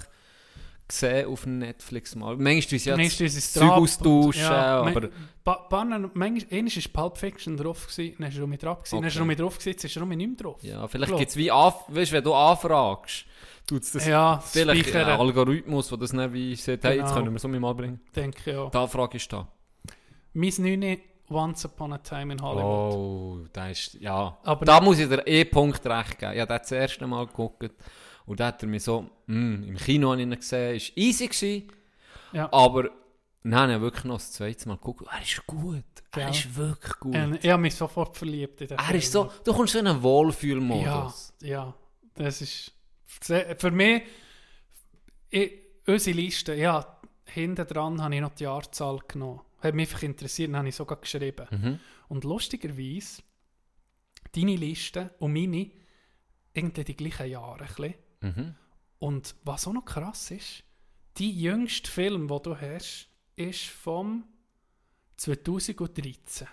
gesehen 0.92 1.28
auf 1.28 1.46
Netflix 1.46 2.16
mal. 2.16 2.38
Manchmal 2.38 2.80
sie 2.80 2.90
ja 2.90 2.98
Manchmal 2.98 3.26
ist 3.28 3.38
es 3.38 3.54
Zeug 3.54 3.72
austauschen, 3.72 4.42
ja, 4.42 4.82
aber... 4.82 5.10
Ba 5.44 5.66
Banner, 5.70 6.10
manchmal, 6.14 6.46
einmal 6.60 6.72
war 6.76 6.84
Pulp 7.10 7.18
Fiction 7.18 7.58
drauf, 7.58 7.88
gewesen, 7.88 8.16
dann 8.20 8.30
ist 8.30 8.38
er 8.38 8.46
mit 8.48 8.62
drauf, 8.62 8.78
gewesen, 8.84 8.96
dann 8.98 9.04
ist 9.08 9.16
er 9.16 9.22
Okay. 9.22 9.28
mit 9.28 9.40
drauf, 9.40 9.54
gewesen, 9.58 9.70
jetzt 9.70 9.84
ist 9.86 9.96
er 9.98 10.06
nicht 10.06 10.18
mehr 10.28 10.38
drauf. 10.38 10.64
Ja, 10.64 10.88
vielleicht 10.88 11.18
gibt 11.18 11.30
es 11.32 11.36
wie, 11.38 11.50
Anf 11.52 11.76
weißt, 11.88 12.12
wenn 12.12 12.24
du 12.24 12.34
anfragst, 12.36 13.26
tut 13.66 13.82
es 13.82 13.92
das 13.92 14.06
Ja, 14.06 14.40
vielleicht 14.46 14.88
speichern. 14.90 15.10
einen 15.10 15.20
Algorithmus, 15.20 15.90
der 15.90 15.98
das 15.98 16.14
nicht 16.14 16.34
wie 16.34 16.56
sagt, 16.56 16.84
hey, 16.84 16.98
jetzt 16.98 17.08
Genau. 17.10 17.16
können 17.22 17.34
wir 17.34 17.40
so 17.40 17.48
mal 17.48 17.74
bringen. 17.74 18.00
denke 18.16 18.60
auch. 18.60 18.70
Die 18.70 18.78
Anfrage 18.78 19.18
ist 19.18 19.34
da. 19.34 19.48
Mein 20.34 20.54
9 20.58 20.98
Once 21.30 21.66
Upon 21.66 21.94
a 21.94 21.98
Time 21.98 22.34
in 22.34 22.42
Hollywood. 22.42 22.94
Oh, 22.94 23.40
da 23.54 23.70
ist, 23.70 23.94
ja. 24.02 24.38
Aber- 24.44 24.66
da 24.66 24.80
muss 24.82 25.00
ich 25.00 25.08
dir 25.08 25.26
eh 25.26 25.46
Punkt 25.46 25.86
recht 25.88 26.20
geben. 26.20 26.34
Ich 26.34 26.40
habe 26.42 26.48
den 26.54 26.58
das 26.60 26.72
erste 26.72 27.08
Mal 27.08 27.26
geguckt 27.26 27.72
und 28.26 28.40
da 28.40 28.48
hat 28.48 28.62
er 28.64 28.70
mich 28.70 28.84
so, 28.84 29.10
mm, 29.28 29.64
im 29.64 29.78
Kino 29.78 30.12
habe 30.12 30.22
ich 30.22 30.28
ihn 30.28 30.36
gesehen, 30.36 30.76
ist 30.76 30.98
easy 30.98 31.28
gewesen, 31.28 31.72
Ja. 32.34 32.52
aber 32.54 32.90
dann 33.44 33.56
habe 33.56 33.74
ich 33.76 33.82
wirklich 33.82 34.04
noch 34.06 34.16
das 34.18 34.32
zweite 34.34 34.68
Mal 34.68 34.76
geguckt. 34.76 35.06
Er 35.12 35.22
ist 35.22 35.46
gut. 35.48 35.84
Er 36.12 36.30
ist 36.30 36.56
wirklich 36.56 36.94
gut. 37.00 37.16
Und 37.16 37.44
ich 37.44 37.50
habe 37.50 37.62
mich 37.62 37.74
sofort 37.76 38.16
verliebt 38.18 38.62
in 38.62 38.68
den 38.68 38.78
er 38.78 38.84
Film. 38.84 39.00
ist 39.00 39.12
so, 39.12 39.32
du 39.44 39.54
kommst 39.54 39.74
so 39.74 39.80
in 39.80 39.88
einen 39.88 39.98
Ja, 39.98 40.04
Wohlfühlmodus. 40.04 41.34
ja. 41.42 41.74
Das 42.16 42.42
ist 42.42 42.72
sehr, 43.22 43.56
für 43.58 43.72
mich 43.72 44.04
ich, 45.30 45.54
unsere 45.88 46.16
Liste, 46.18 46.54
ja, 46.56 46.86
hinten 47.26 47.66
dran 47.66 48.02
habe 48.02 48.14
ich 48.16 48.22
noch 48.22 48.34
die 48.36 48.44
Jahrzahl 48.44 49.00
genommen. 49.08 49.42
Hat 49.62 49.74
mich 49.74 49.88
einfach 49.90 50.04
interessiert, 50.04 50.50
dann 50.50 50.58
habe 50.58 50.70
ich 50.70 50.76
sogar 50.76 50.98
geschrieben. 51.00 51.48
Mhm. 51.50 51.80
Und 52.10 52.24
lustigerweise, 52.26 53.22
deine 54.36 54.56
Liste 54.56 55.16
und 55.20 55.34
meine, 55.34 55.72
irgendwie 56.54 56.84
die 56.84 56.96
gleichen 56.98 57.30
Jahre. 57.30 57.62
Ein 57.62 57.68
bisschen. 57.68 57.94
Mhm. 58.22 58.56
Und 59.00 59.36
was 59.44 59.68
auch 59.68 59.74
noch 59.74 59.86
krass 59.86 60.32
ist, 60.32 60.64
die 61.18 61.32
jüngste 61.42 61.90
Film, 61.90 62.28
den 62.28 62.42
du 62.44 62.56
hast, 62.56 63.08
ist 63.36 63.66
vom 63.66 64.24
2013. 65.18 66.48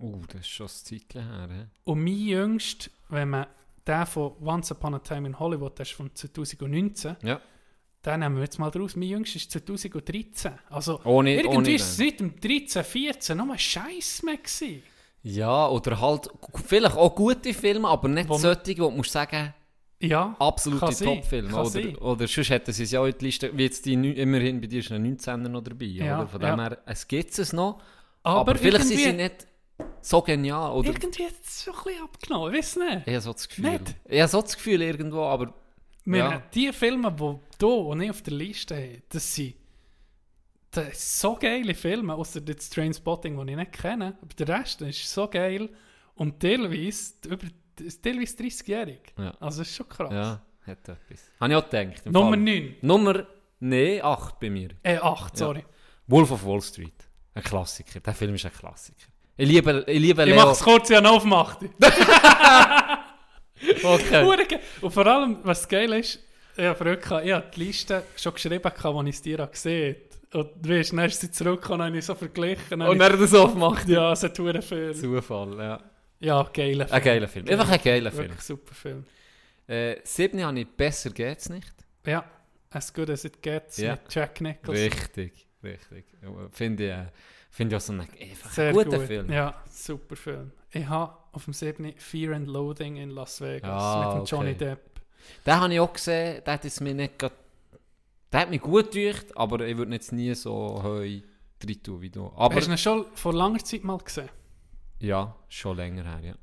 Uh, 0.00 0.22
das 0.28 0.40
ist 0.42 0.48
schon 0.48 0.66
ein 0.66 0.70
Zeitchen 0.70 1.22
her. 1.26 1.48
He? 1.50 1.66
Und 1.90 2.02
mein 2.04 2.16
jüngst, 2.18 2.90
wenn 3.08 3.30
man 3.30 3.46
den 3.86 4.06
von 4.06 4.32
Once 4.44 4.70
Upon 4.72 4.94
a 4.94 4.98
Time 4.98 5.28
in 5.28 5.38
Hollywood, 5.38 5.78
das 5.78 5.88
ist 5.88 5.94
von 5.96 6.14
2019, 6.14 7.16
Ja. 7.22 7.40
den 8.04 8.20
nehmen 8.20 8.36
wir 8.36 8.42
jetzt 8.42 8.58
mal 8.58 8.70
draus. 8.70 8.96
Mein 8.96 9.08
jüngst 9.08 9.36
ist 9.36 9.50
2013. 9.52 10.52
Also 10.68 11.00
Ohne, 11.04 11.34
irgendwie 11.36 11.56
ohne 11.56 11.70
ist 11.74 11.82
es 11.82 11.96
seit 11.96 12.20
dem 12.20 12.38
13, 12.38 12.82
14 12.84 13.36
nur 13.38 13.52
ein 13.52 13.58
Scheiß 13.58 14.22
mehr 14.24 14.36
gewesen. 14.36 14.82
Ja, 15.22 15.68
oder 15.68 15.98
halt 16.00 16.28
vielleicht 16.66 16.96
auch 16.96 17.14
gute 17.14 17.54
Filme, 17.54 17.88
aber 17.88 18.08
nicht 18.08 18.28
Wo- 18.28 18.36
solche, 18.36 18.76
wo 18.78 18.90
du 18.90 18.96
musst 18.96 19.12
sagen, 19.12 19.54
Ja, 20.08 20.36
absolute 20.38 20.80
kann 20.80 21.52
Oder, 21.54 21.64
sein. 21.70 21.96
oder 21.96 22.26
sonst 22.28 22.50
hätten 22.50 22.72
sie 22.72 22.82
es 22.84 22.90
ja 22.90 23.00
auch 23.00 23.06
in 23.06 23.14
die 23.18 23.24
Liste, 23.26 23.56
wie 23.56 23.62
jetzt 23.64 23.84
die, 23.86 23.92
immerhin 23.94 24.60
bei 24.60 24.66
dir 24.66 24.80
ist 24.80 24.90
ein 24.92 25.16
19er 25.16 25.36
noch 25.48 25.62
dabei. 25.62 25.86
Ja, 25.86 26.18
oder? 26.20 26.28
Von 26.28 26.40
ja. 26.40 26.50
dem 26.50 26.60
her, 26.60 26.78
es 26.86 27.06
gibt 27.08 27.38
es 27.38 27.52
noch, 27.52 27.80
aber, 28.22 28.40
aber, 28.52 28.54
vielleicht 28.56 28.86
sind 28.86 28.98
sie 28.98 29.12
nicht 29.12 29.46
so 30.00 30.22
genial. 30.22 30.72
Oder 30.72 30.88
irgendwie 30.90 31.24
hat 31.26 31.34
es 31.44 31.64
schon 31.64 31.74
ein 31.74 31.82
bisschen 31.84 32.02
abgenommen, 32.04 32.52
ich 32.54 32.58
weiß 32.58 32.76
nicht. 32.76 33.06
ich 33.06 33.12
habe 33.14 33.20
so 33.20 33.32
das 33.32 33.48
Gefühl. 33.48 33.70
Nicht? 33.70 33.94
Ich 34.08 34.20
habe 34.20 34.28
so 34.28 34.42
das 34.42 34.56
Gefühl 34.56 34.82
irgendwo, 34.82 35.22
aber 35.24 35.54
Wir 36.04 36.18
Ja. 36.18 36.32
haben 36.32 36.42
die 36.52 36.72
Filme, 36.72 37.10
die 37.12 37.38
du 37.58 37.70
und 37.72 38.00
ich 38.02 38.10
auf 38.10 38.20
der 38.22 38.34
Liste 38.34 38.74
habe, 38.76 39.02
das 39.08 39.34
sind, 39.34 39.54
das 40.70 40.84
sind 40.86 40.94
so 40.96 41.36
geile 41.36 41.74
Filme, 41.74 42.14
außer 42.14 42.40
das 42.40 42.68
Trainspotting, 42.68 43.36
das 43.36 43.46
ich 43.48 43.56
nicht 43.56 43.72
kenne. 43.72 44.18
Aber 44.20 44.34
der 44.34 44.48
Rest 44.48 44.82
ist 44.82 45.10
so 45.10 45.28
geil 45.28 45.70
und 46.16 46.40
teilweise, 46.40 47.14
über, 47.26 47.46
teilweise 48.02 48.36
30-jährig. 48.36 49.00
Ja. 49.18 49.34
Also 49.40 49.60
das 49.60 49.68
ist 49.68 49.76
schon 49.76 49.88
krass. 49.88 50.12
ja, 50.12 50.42
hat 50.66 50.88
etwas. 50.88 51.30
Habe 51.40 51.52
ich 51.52 51.56
auch 51.58 51.68
gedacht. 51.70 52.06
Nummer 52.06 52.30
Fall. 52.30 52.38
9. 52.38 52.76
Nummer, 52.82 53.26
nee, 53.60 54.00
8 54.00 54.40
bei 54.40 54.50
mir. 54.50 54.68
Äh, 54.82 54.98
8, 54.98 55.36
sorry. 55.36 55.64
Wolf 56.06 56.30
of 56.30 56.44
Wall 56.44 56.60
Street. 56.60 56.94
Ein 57.34 57.42
Klassiker. 57.42 58.00
Der 58.00 58.14
Film 58.14 58.34
ist 58.34 58.44
ein 58.46 58.52
Klassiker. 58.52 59.06
Ich 59.36 59.48
liebe, 59.48 59.84
ich 59.88 59.98
liebe 60.00 60.22
Ich 60.22 60.28
Leo. 60.28 60.36
mache 60.36 60.50
es 60.52 60.60
kurz, 60.60 60.90
ich 60.90 60.96
ihn 60.96 61.06
aufgemacht. 61.06 61.58
Okay. 63.82 64.58
Und 64.80 64.90
vor 64.90 65.06
allem, 65.06 65.38
was 65.42 65.66
geil 65.68 65.92
ist, 65.94 66.18
ich 66.56 66.64
habe 66.64 67.00
ich 67.24 67.50
die 67.54 67.60
Liste 67.64 68.02
schon 68.16 68.34
geschrieben, 68.34 68.64
als 68.64 69.08
ich 69.08 69.22
dir 69.22 69.46
gesehen 69.46 69.96
habe. 70.32 70.38
Und 70.38 70.50
du 70.66 70.68
weißt, 70.68 70.92
dann 70.92 70.98
ist 71.06 71.20
sie 71.20 71.30
zurückgekommen 71.30 71.80
und 71.80 71.86
habe 71.86 71.98
ich 71.98 72.04
so 72.04 72.14
verglichen. 72.14 72.82
Und 72.82 73.00
er 73.00 73.12
hat 73.12 73.20
das 73.20 73.34
aufgemacht. 73.34 73.84
ich, 73.84 73.94
ja, 73.94 74.12
es 74.12 74.22
hat. 74.22 74.36
Zufall, 74.36 75.56
ja. 75.58 75.80
Ja, 76.20 76.42
geiler 76.52 76.90
Ein 76.90 77.02
geiler 77.02 77.28
Film. 77.28 77.48
Einfach 77.48 77.68
ein 77.70 77.80
geiler 77.82 78.10
Film. 78.10 78.24
Wirklich 78.28 78.40
super 78.42 78.74
Film. 78.74 79.04
Äh, 79.66 79.96
siebni 80.04 80.42
habe 80.42 80.58
ich 80.60 80.68
«Besser 80.68 81.10
geht's 81.10 81.48
nicht». 81.48 81.72
Ja, 82.06 82.24
as 82.70 82.92
good 82.92 83.10
as 83.10 83.24
it 83.24 83.42
gets 83.42 83.78
Ja. 83.78 83.92
mit 83.92 84.14
Jack 84.14 84.40
Nicholson. 84.40 84.74
Richtig, 84.74 85.46
richtig. 85.62 86.04
Finde 86.52 86.84
ich, 86.84 86.90
äh, 86.90 87.06
finde 87.50 87.74
ich 87.74 87.82
auch 87.82 87.86
so 87.86 87.92
einen 87.92 88.02
einfach 88.02 88.50
Sehr 88.50 88.72
guten 88.72 88.90
gut. 88.90 89.06
Film. 89.06 89.32
Ja, 89.32 89.62
super 89.70 90.16
Film. 90.16 90.52
Ich 90.70 90.86
habe 90.86 91.16
auf 91.32 91.44
dem 91.44 91.52
7. 91.54 91.94
Fear 91.96 92.34
and 92.36 92.48
Loathing 92.48 92.96
in 92.96 93.10
Las 93.10 93.40
Vegas 93.40 93.70
Ah, 93.70 94.14
mit 94.18 94.22
dem 94.22 94.24
Johnny 94.26 94.50
okay. 94.50 94.58
Depp. 94.58 94.80
Den 95.46 95.54
habe 95.54 95.72
ich 95.72 95.80
auch 95.80 95.92
gesehen, 95.92 96.42
der 96.44 96.54
hat 96.54 96.64
es 96.64 96.80
mir 96.80 96.94
nicht 96.94 97.18
grad, 97.18 97.32
der 98.32 98.40
hat 98.40 98.50
mich 98.50 98.60
gut 98.60 98.92
gedacht, 98.92 99.26
aber 99.36 99.60
ich 99.66 99.76
würde 99.76 99.92
jetzt 99.92 100.12
nie 100.12 100.34
so 100.34 100.80
heu 100.82 101.20
drin 101.58 101.82
tun 101.82 102.02
wie 102.02 102.10
du. 102.10 102.26
Aber 102.36 102.54
Hast 102.56 102.66
du 102.66 102.72
ihn 102.72 102.78
schon 102.78 103.06
vor 103.14 103.32
langer 103.32 103.60
Zeit 103.64 103.84
mal 103.84 103.96
gesehen? 103.98 104.28
Ja, 105.00 105.34
schon 105.48 105.76
länger 105.76 106.04
her, 106.04 106.20
ja. 106.20 106.34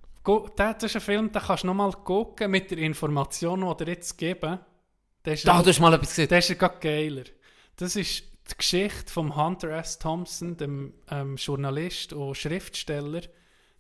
Das 0.56 0.84
ist 0.84 0.96
ein 0.96 1.02
Film, 1.02 1.32
den 1.32 1.42
kannst 1.42 1.64
du 1.64 1.68
nochmal 1.68 1.92
gucken 1.92 2.52
mit 2.52 2.70
der 2.72 2.78
Information, 2.78 3.62
die 3.78 3.86
dir 3.86 3.92
jetzt 3.94 4.18
geben. 4.18 4.60
Ist, 5.24 5.48
Da, 5.48 5.62
du 5.62 5.70
hast 5.70 5.80
mal 5.80 5.94
etwas 5.94 6.10
gesehen. 6.10 6.28
der 6.30 6.40
ist 6.40 6.50
ja 6.50 6.56
grad 6.56 6.80
geiler. 6.82 7.24
Das 7.76 7.96
ist 7.96 8.24
die 8.52 8.58
Geschichte 8.58 9.12
von 9.12 9.36
Hunter 9.36 9.70
S. 9.70 9.98
Thompson, 10.00 10.58
dem 10.58 10.94
ähm, 11.10 11.36
Journalist 11.38 12.14
und 12.14 12.36
Schriftsteller. 12.36 13.22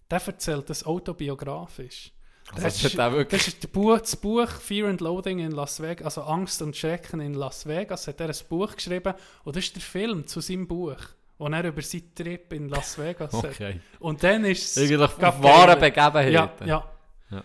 Der 0.09 0.21
erzählt 0.25 0.69
das 0.69 0.83
autobiografisch. 0.85 2.11
Also, 2.53 2.63
das 2.63 2.95
er 2.95 3.11
wirklich- 3.13 3.39
das 3.43 3.47
ist 3.53 3.63
das 3.63 3.71
Buch, 3.71 3.99
das 3.99 4.15
Buch 4.15 4.47
Fear 4.49 4.89
and 4.89 4.99
Loathing 5.01 5.39
in 5.39 5.51
Las 5.51 5.79
Vegas, 5.81 6.17
also 6.17 6.23
Angst 6.29 6.61
und 6.61 6.75
Schrecken 6.75 7.21
in 7.21 7.33
Las 7.33 7.65
Vegas, 7.65 8.07
hat 8.07 8.19
er 8.19 8.27
ein 8.29 8.35
Buch 8.49 8.75
geschrieben 8.75 9.13
und 9.43 9.55
das 9.55 9.65
ist 9.65 9.75
der 9.75 9.81
Film 9.81 10.27
zu 10.27 10.41
seinem 10.41 10.67
Buch, 10.67 10.97
wo 11.41 11.47
er 11.47 11.63
über 11.65 11.81
seinen 11.81 12.13
Trip 12.13 12.53
in 12.53 12.69
Las 12.69 12.99
Vegas. 12.99 13.33
Okay. 13.33 13.79
Und 13.99 14.21
dann 14.23 14.45
ist 14.45 14.77
es 14.77 14.83
Eigentlich 14.83 14.99
auf 15.01 15.17
geiler. 15.17 15.75
Begebenheiten. 15.75 16.67
Ja, 16.67 16.85
ja. 17.31 17.43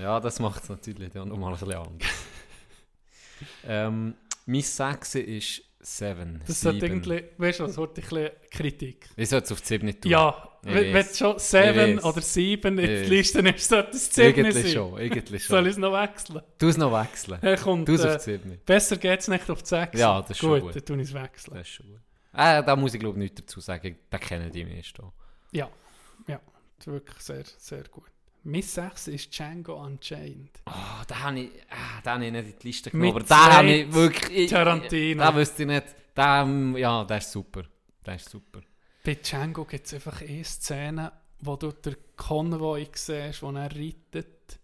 Ja, 0.00 0.18
das 0.20 0.38
macht 0.40 0.62
es 0.64 0.68
natürlich 0.68 1.10
dann 1.12 1.28
nochmal 1.28 1.52
ein 1.52 1.58
bisschen 1.58 1.74
anders. 1.76 2.08
ähm, 3.66 4.14
mein 4.46 4.60
Sechse 4.62 5.20
ist 5.20 5.62
Seven. 5.80 6.40
Das 6.46 6.60
Sieben. 6.60 6.72
sollte 6.80 6.86
irgendwie, 6.86 7.24
weißt 7.38 7.60
du, 7.60 7.66
das 7.66 7.76
wird 7.76 7.90
ein 7.98 8.02
bisschen 8.02 8.30
Kritik. 8.50 9.08
Ich 9.16 9.28
sollte 9.28 9.46
es 9.46 9.52
auf 9.52 9.60
die 9.60 9.66
7 9.68 10.00
tun. 10.00 10.10
Ja, 10.10 10.48
Ich 10.64 10.74
wenn 10.74 11.06
du 11.06 11.14
schon 11.14 11.38
7 11.38 11.96
weiß. 11.96 12.04
oder 12.04 12.20
7 12.20 12.78
in 12.78 12.84
die 12.86 13.00
weiß. 13.02 13.08
Liste 13.08 13.42
nimmst, 13.42 13.68
sollte 13.68 13.90
es 13.96 14.14
7 14.14 14.28
Eigentlich 14.46 14.64
sein. 14.64 14.72
schon, 14.72 14.98
eigentlich 14.98 15.44
Soll 15.46 15.58
schon. 15.58 15.66
ich 15.66 15.72
es 15.72 15.78
noch 15.78 15.92
wechseln? 15.92 16.42
Du 16.58 16.68
es 16.68 16.76
noch 16.76 16.92
wechseln. 16.92 17.38
Er 17.42 17.56
kommt, 17.56 17.88
Du 17.88 17.94
es 17.94 18.04
auf 18.04 18.14
äh, 18.14 18.18
die 18.18 18.22
7. 18.48 18.60
besser 18.66 18.96
geht 18.96 19.20
es 19.20 19.28
nicht 19.28 19.48
auf 19.50 19.62
die 19.62 19.68
6. 19.68 19.98
Ja, 19.98 20.20
das 20.20 20.30
ist 20.32 20.38
schon 20.38 20.60
gut. 20.60 20.76
dann 20.76 20.84
tue 20.84 20.96
ich 20.96 21.02
es 21.08 21.14
wechseln. 21.14 21.54
Das 21.54 21.62
ist 21.66 21.72
schon 21.74 21.86
gut. 21.86 22.00
Äh, 22.32 22.62
da 22.62 22.76
muss 22.76 22.94
ich 22.94 23.00
glaube 23.00 23.18
ich 23.18 23.22
nichts 23.22 23.40
dazu 23.40 23.60
sagen. 23.60 23.96
Den 24.12 24.20
kennen 24.20 24.50
die 24.50 24.64
meisten 24.64 25.02
auch. 25.02 25.12
Ja, 25.52 25.68
ja, 26.26 26.40
das 26.78 26.86
ist 26.86 26.92
wirklich 26.92 27.18
sehr, 27.20 27.44
sehr 27.58 27.84
gut. 27.84 28.10
Mein 28.42 28.62
6 28.62 29.08
ist 29.08 29.36
Django 29.36 29.74
Unchained. 29.84 30.62
Oh, 30.66 31.04
den 31.08 31.22
habe 31.22 31.40
ich, 31.40 31.50
ah, 31.68 32.00
den 32.00 32.12
habe 32.12 32.24
ich 32.24 32.32
nicht 32.32 32.46
in 32.46 32.58
die 32.58 32.66
Liste 32.68 32.90
genommen. 32.90 33.14
Mit 33.14 33.30
Aber 33.30 33.48
den 33.50 33.56
habe 33.56 33.70
ich 33.70 33.92
wirklich... 33.92 34.38
Ich, 34.38 34.50
Tarantino. 34.50 35.24
Den 35.24 35.34
wüsste 35.34 35.62
ich 35.62 35.68
nicht. 35.68 35.86
Den, 36.16 36.76
ja, 36.76 37.04
der 37.04 37.18
ist 37.18 37.32
super. 37.32 37.64
Der 38.06 38.14
ist 38.14 38.30
super. 38.30 38.60
Bei 39.04 39.14
Django 39.14 39.66
gibt 39.66 39.86
es 39.86 39.92
einfach 39.92 40.22
eine 40.22 40.44
Szene, 40.44 41.12
wo 41.40 41.56
du 41.56 41.70
den 41.70 41.96
Konvoi 42.16 42.88
siehst, 42.94 43.42
wo 43.42 43.50
er 43.50 43.70
reitet. 43.70 44.58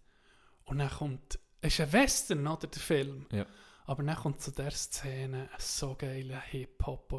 Und 0.65 0.79
dann 0.79 0.89
kommt... 0.89 1.37
Es 1.61 1.73
ist 1.73 1.81
ein 1.81 1.93
Western, 1.93 2.47
oder, 2.47 2.67
der 2.67 2.81
Film? 2.81 3.27
Ja. 3.31 3.45
Aber 3.85 4.01
dann 4.01 4.15
kommt 4.15 4.41
zu 4.41 4.51
der 4.51 4.71
Szene 4.71 5.49
ein 5.51 5.59
so 5.59 5.95
geiler 5.95 6.41
Hip-Hop 6.41 7.13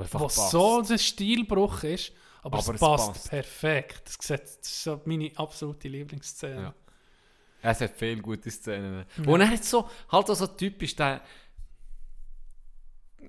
Was 0.00 0.34
passt. 0.34 0.50
so 0.50 0.80
ein 0.80 0.98
Stilbruch 0.98 1.82
ist, 1.84 2.12
aber, 2.42 2.58
Aber 2.58 2.68
es 2.68 2.74
es 2.74 2.80
passt, 2.80 3.12
passt. 3.12 3.30
perfekt. 3.30 4.02
Das, 4.06 4.16
sieht, 4.26 4.42
das 4.42 4.56
ist 4.56 4.82
so 4.82 5.00
meine 5.04 5.30
absolute 5.36 5.88
Lieblingsszene. 5.88 6.62
Ja. 6.62 6.74
Es 7.62 7.80
hat 7.80 7.92
viele 7.96 8.22
gute 8.22 8.50
Szenen. 8.50 9.04
Ja. 9.22 9.32
Und 9.32 9.40
er 9.40 9.50
hat 9.50 9.64
so, 9.64 9.88
halt 10.10 10.30
auch 10.30 10.34
so 10.34 10.46
typisch 10.46 10.96
der, 10.96 11.20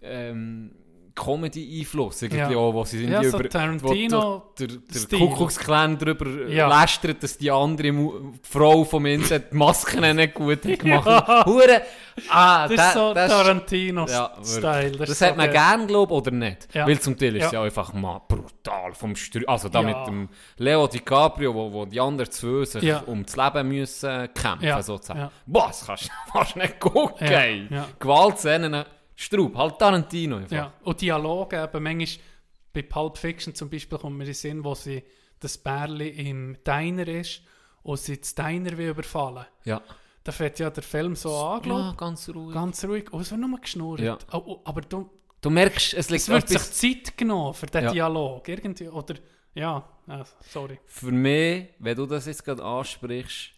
ähm, 0.01 0.73
Comedy-Einfluss, 1.15 2.21
irgendwie 2.21 2.53
Ja. 2.53 2.57
auch, 2.57 2.73
wo 2.73 2.83
sie 2.85 3.05
Ja, 3.05 3.23
so 3.23 3.37
über 3.39 3.49
Tarantino- 3.49 4.21
wo 4.21 4.43
der, 4.57 4.67
der. 4.67 5.19
Kuckucksklan 5.19 5.97
darüber 5.97 6.47
Ja. 6.49 6.67
lästert, 6.81 7.21
dass 7.23 7.37
die 7.37 7.51
andere 7.51 7.91
Mu 7.91 8.33
Frau 8.43 8.83
vom 8.83 9.05
Insel 9.05 9.43
die 9.51 9.55
Masken 9.55 10.15
nicht 10.15 10.33
gut 10.33 10.65
hat 10.65 10.79
gemacht. 10.79 11.45
Hure, 11.45 11.81
ah, 12.29 12.67
Das 12.67 12.75
da- 12.77 12.87
ist 12.87 12.93
so 12.93 13.13
das 13.13 13.31
Tarantino-Style. 13.31 14.91
das, 14.97 15.09
ist 15.09 15.21
hat 15.21 15.29
so 15.31 15.35
man 15.35 15.51
gern, 15.51 15.87
glaube 15.87 16.13
oder 16.13 16.31
nicht? 16.31 16.67
Weil 16.73 16.99
zum 16.99 17.17
Teil 17.17 17.35
ist 17.35 17.41
Ja. 17.41 17.45
es 17.47 17.51
ja 17.53 17.61
einfach 17.63 17.93
mal 17.93 18.21
brutal 18.27 18.93
vom 18.93 19.15
Str 19.15 19.41
Also 19.47 19.69
da 19.69 19.81
mit 19.81 19.95
dem 20.07 20.29
Leo 20.57 20.87
DiCaprio, 20.87 21.53
wo, 21.53 21.71
wo 21.73 21.85
die 21.85 21.99
anderen 21.99 22.31
zwei 22.31 22.65
sich 22.65 22.93
um 23.07 23.25
das 23.25 23.35
Leben 23.35 23.67
müssen 23.67 24.29
kämpfen, 24.33 24.81
sozusagen. 24.83 25.29
Boah, 25.45 25.67
das 25.67 25.85
kannst 25.85 26.05
du 26.05 26.09
fast 26.31 26.55
nicht 26.55 26.79
gucken. 26.79 27.27
Ja. 27.69 27.87
Gewaltszenen, 27.99 28.85
Straub, 29.21 29.55
halt 29.55 29.77
Tarantino 29.79 30.37
einfach. 30.37 30.55
Ja, 30.55 30.73
und 30.83 30.99
Dialoge 31.01 31.61
eben 31.63 31.83
manchmal, 31.83 32.25
bei 32.73 32.81
Pulp 32.83 33.17
Fiction 33.17 33.53
zum 33.53 33.69
Beispiel 33.69 33.97
kommt 33.97 34.17
mir 34.17 34.23
in 34.23 34.29
den 34.29 34.33
Sinn, 34.35 34.63
wo 34.63 34.73
sie 34.75 35.03
das 35.39 35.57
Bärli 35.57 36.09
im 36.29 36.57
Diner 36.65 37.07
ist 37.07 37.41
und 37.83 37.99
sie 37.99 38.19
das 38.19 38.33
Diner 38.33 38.77
will 38.77 38.89
überfallen. 38.89 39.45
Ja. 39.65 39.81
Da 40.23 40.31
fährt 40.31 40.59
ja 40.59 40.69
der 40.69 40.83
Film 40.83 41.15
so 41.15 41.35
an, 41.35 41.63
Ja, 41.63 41.93
ganz 41.97 42.29
ruhig. 42.29 42.53
ganz 42.53 42.83
ruhig, 42.85 43.11
und 43.11 43.21
es 43.21 43.31
wird 43.31 43.41
nur 43.41 43.59
geschnurrt. 43.59 43.99
Ja. 44.01 44.17
Oh, 44.31 44.43
oh, 44.45 44.61
aber 44.65 44.81
du, 44.81 45.09
Du 45.41 45.49
merkst, 45.49 45.95
es 45.95 46.09
liegt 46.11 46.21
es 46.21 46.29
wird 46.29 46.47
sich. 46.49 46.61
Zeit 47.03 47.17
genommen 47.17 47.55
für 47.55 47.65
den 47.65 47.83
Ja. 47.85 47.91
Dialog. 47.91 48.47
Irgendwie, 48.47 48.87
oder, 48.87 49.15
ja, 49.55 49.83
ah, 50.07 50.23
sorry. 50.47 50.79
Für 50.85 51.11
mich, 51.11 51.69
wenn 51.79 51.95
du 51.97 52.05
das 52.05 52.27
jetzt 52.27 52.45
gerade 52.45 52.63
ansprichst, 52.63 53.49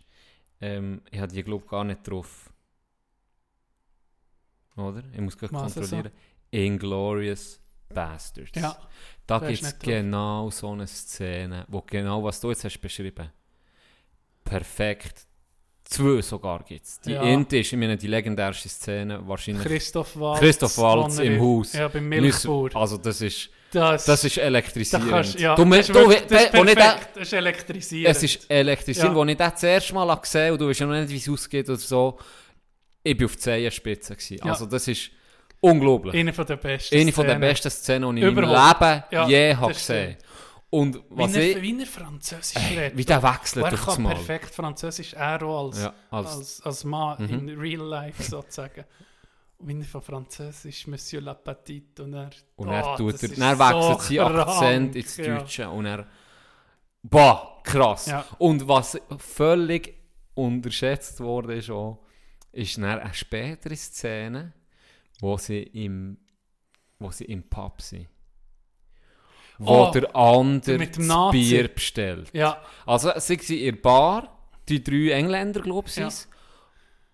ähm, 0.61 1.02
ich 1.11 1.19
habe 1.19 1.34
die 1.34 1.44
glaube 1.44 1.65
gar 1.68 1.84
nicht 1.84 2.07
drauf. 2.07 2.49
Oder? 4.75 5.03
Ich 5.13 5.21
muss 5.21 5.37
gerade 5.37 5.53
kontrollieren. 5.53 6.11
Inglorious 6.51 7.59
Bastards. 7.93 8.51
Ja, 8.55 8.75
da 9.27 9.39
gibt 9.39 9.61
es 9.61 9.69
drauf. 9.77 9.79
genau 9.81 10.49
so 10.49 10.71
eine 10.71 10.87
Szene, 10.87 11.65
wo 11.67 11.81
genau, 11.81 12.23
was 12.23 12.39
du 12.41 12.49
jetzt 12.49 12.63
hast 12.63 12.79
beschrieben, 12.79 13.29
perfekt, 14.43 15.25
zwei 15.83 16.21
sogar 16.21 16.63
gibt 16.63 16.85
es. 16.85 16.99
Die 17.01 17.11
Ja. 17.11 17.23
Ente 17.23 17.57
ist, 17.57 17.71
ich 17.71 17.77
meine, 17.79 17.97
die 17.97 18.07
legendärste 18.07 18.69
Szene 18.69 19.21
wahrscheinlich 19.27 19.63
Christoph 19.65 20.17
Waltz. 20.19 20.39
Christoph 20.39 20.77
Waltz 20.77 21.19
im 21.19 21.39
Haus. 21.41 21.73
Ja, 21.73 21.87
beim 21.87 22.07
Milchbauer. 22.09 22.75
Also 22.75 22.97
das 22.97 23.21
ist, 23.21 23.49
Das, 23.71 24.05
das 24.05 24.23
ist 24.23 24.35
da 24.37 24.41
elektrisierend. 24.43 25.09
kannst, 25.09 25.39
ja, 25.39 25.55
du, 25.55 25.65
das 25.65 25.87
du, 25.87 26.09
ist, 26.11 26.31
das 26.31 26.49
perfekt, 26.51 26.99
das 27.15 27.33
elektrisierend. 27.33 28.15
es 28.17 28.23
ist 28.23 28.49
elektrisierend, 28.51 29.15
Ja. 29.15 29.21
als 29.21 29.29
ich 29.29 29.37
das 29.37 29.53
das 29.53 29.63
erste 29.63 29.93
Mal 29.93 30.15
gesehen 30.15 30.41
habe 30.43 30.53
und 30.53 30.61
du 30.61 30.69
weißt 30.69 30.79
ja 30.79 30.85
noch 30.87 30.93
nicht, 30.99 31.09
wie 31.09 31.17
es 31.17 31.29
ausgeht 31.29 31.69
oder 31.69 31.77
so, 31.77 32.17
ich 33.03 33.19
war 33.19 33.25
auf 33.25 33.34
die 33.35 33.39
Zehenspitze. 33.39 34.15
Ja. 34.35 34.43
Also 34.45 34.65
das 34.65 34.88
ist 34.88 35.11
unglaublich. 35.59 36.15
Eine 36.15 36.34
von 36.34 36.45
der 36.45 36.57
besten 36.57 36.95
Eine 36.95 37.11
von 37.11 37.25
der 37.25 37.35
Szenen. 37.35 37.49
besten 37.49 37.69
Szenen, 37.71 38.15
die 38.15 38.21
ich 38.21 38.27
in 38.27 38.35
meinem. 38.35 38.49
Leben 38.49 39.03
Ja, 39.11 39.27
je 39.27 39.55
habe 39.55 39.73
gesehen. 39.73 40.17
Und 40.69 40.95
Wie 40.95 41.01
was 41.11 41.35
er, 41.35 41.43
ich... 41.43 41.61
wie 41.61 41.80
er 41.80 41.85
Französisch 41.85 42.55
Ey, 42.71 42.77
redet. 42.80 42.97
wie 42.97 43.05
der 43.05 43.21
wechselt 43.21 43.69
durch 43.71 43.85
das 43.85 43.97
Mal. 43.99 44.15
perfekt 44.15 44.55
Französisch, 44.55 45.13
er 45.13 45.43
auch 45.43 45.67
als, 45.67 45.84
Ja, 45.84 45.93
als- 46.09 46.35
als, 46.38 46.61
als 46.63 46.84
Mann 46.84 47.23
Mhm. 47.23 47.47
in 47.49 47.59
real 47.59 47.85
life 47.85 48.23
sozusagen. 48.23 48.84
Und 49.59 49.67
Wie 49.67 49.80
er 49.80 49.85
von 49.85 50.01
Französisch 50.01 50.88
Monsieur 50.88 51.21
l'Appetit 51.21 52.01
und 52.01 52.13
er... 52.15 52.31
Und 52.55 52.69
er, 52.69 52.93
Oh, 52.93 52.97
tut 52.97 53.21
er, 53.21 53.30
dann 53.30 53.59
wechselt 53.59 54.01
so 54.01 54.15
sein 54.15 54.35
Akzent 54.39 54.95
ins 54.95 55.17
ja. 55.17 55.38
Deutsche 55.38 55.69
und 55.69 55.85
er... 55.85 56.07
Boah, 57.03 57.61
krass. 57.63 58.07
Ja. 58.07 58.25
Und 58.39 58.67
was 58.67 58.99
völlig 59.19 59.93
unterschätzt 60.34 61.19
wurde 61.19 61.53
ist 61.55 61.69
auch, 61.69 61.99
ist 62.53 62.77
dann 62.77 62.85
eine 62.99 63.13
spätere 63.13 63.75
Szene, 63.75 64.53
wo 65.19 65.38
sie 65.38 65.63
im, 65.63 66.17
wo 66.99 67.11
sie 67.11 67.25
im 67.25 67.43
Pub 67.43 67.81
sind. 67.81 68.07
Wo 69.59 69.88
Oh, 69.88 69.91
der 69.91 70.15
andere 70.15 70.77
mit 70.77 70.95
dem 70.97 71.07
das. 71.07 71.31
Bier 71.31 71.67
bestellt. 71.67 72.30
Ja, 72.34 72.61
Also 72.85 73.11
sie 73.17 73.35
sind 73.35 73.49
in 73.49 73.75
der 73.75 73.81
Bar, 73.81 74.38
die 74.67 74.84
drei 74.84 75.11
Engländer, 75.11 75.61
glaube 75.61 75.88
ich, 75.89 75.95
Ja. 75.95 76.09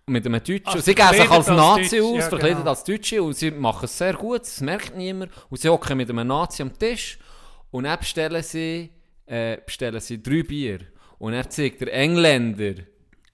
mit 0.06 0.24
einem 0.26 0.42
Deutschen. 0.42 0.62
Ah, 0.64 0.78
sie 0.78 0.94
geben 0.94 1.08
sich 1.12 1.20
als 1.30 1.30
als 1.30 1.48
Nazi 1.48 1.82
Deutsche, 1.98 2.04
aus, 2.04 2.16
ja, 2.18 2.28
verkleidet 2.28 2.58
genau. 2.58 2.70
als 2.70 2.84
Deutsche 2.84 3.22
und 3.22 3.36
sie 3.36 3.50
machen 3.50 3.84
es 3.84 3.96
sehr 3.98 4.14
gut, 4.14 4.40
das 4.40 4.60
merkt 4.60 4.96
niemand. 4.96 5.30
Und 5.50 5.60
sie 5.60 5.68
hocken 5.68 5.96
mit 5.98 6.08
einem 6.10 6.26
Nazi 6.26 6.62
am 6.62 6.76
Tisch 6.78 7.18
und 7.70 7.84
dann 7.84 7.98
bestellen 7.98 8.42
sie, 8.42 8.90
äh, 9.26 9.58
bestellen 9.64 10.00
sie 10.00 10.22
drei 10.22 10.42
Bier. 10.42 10.80
Und 11.18 11.34
er 11.34 11.48
zeigt 11.48 11.80
der 11.82 11.92
Engländer 11.92 12.74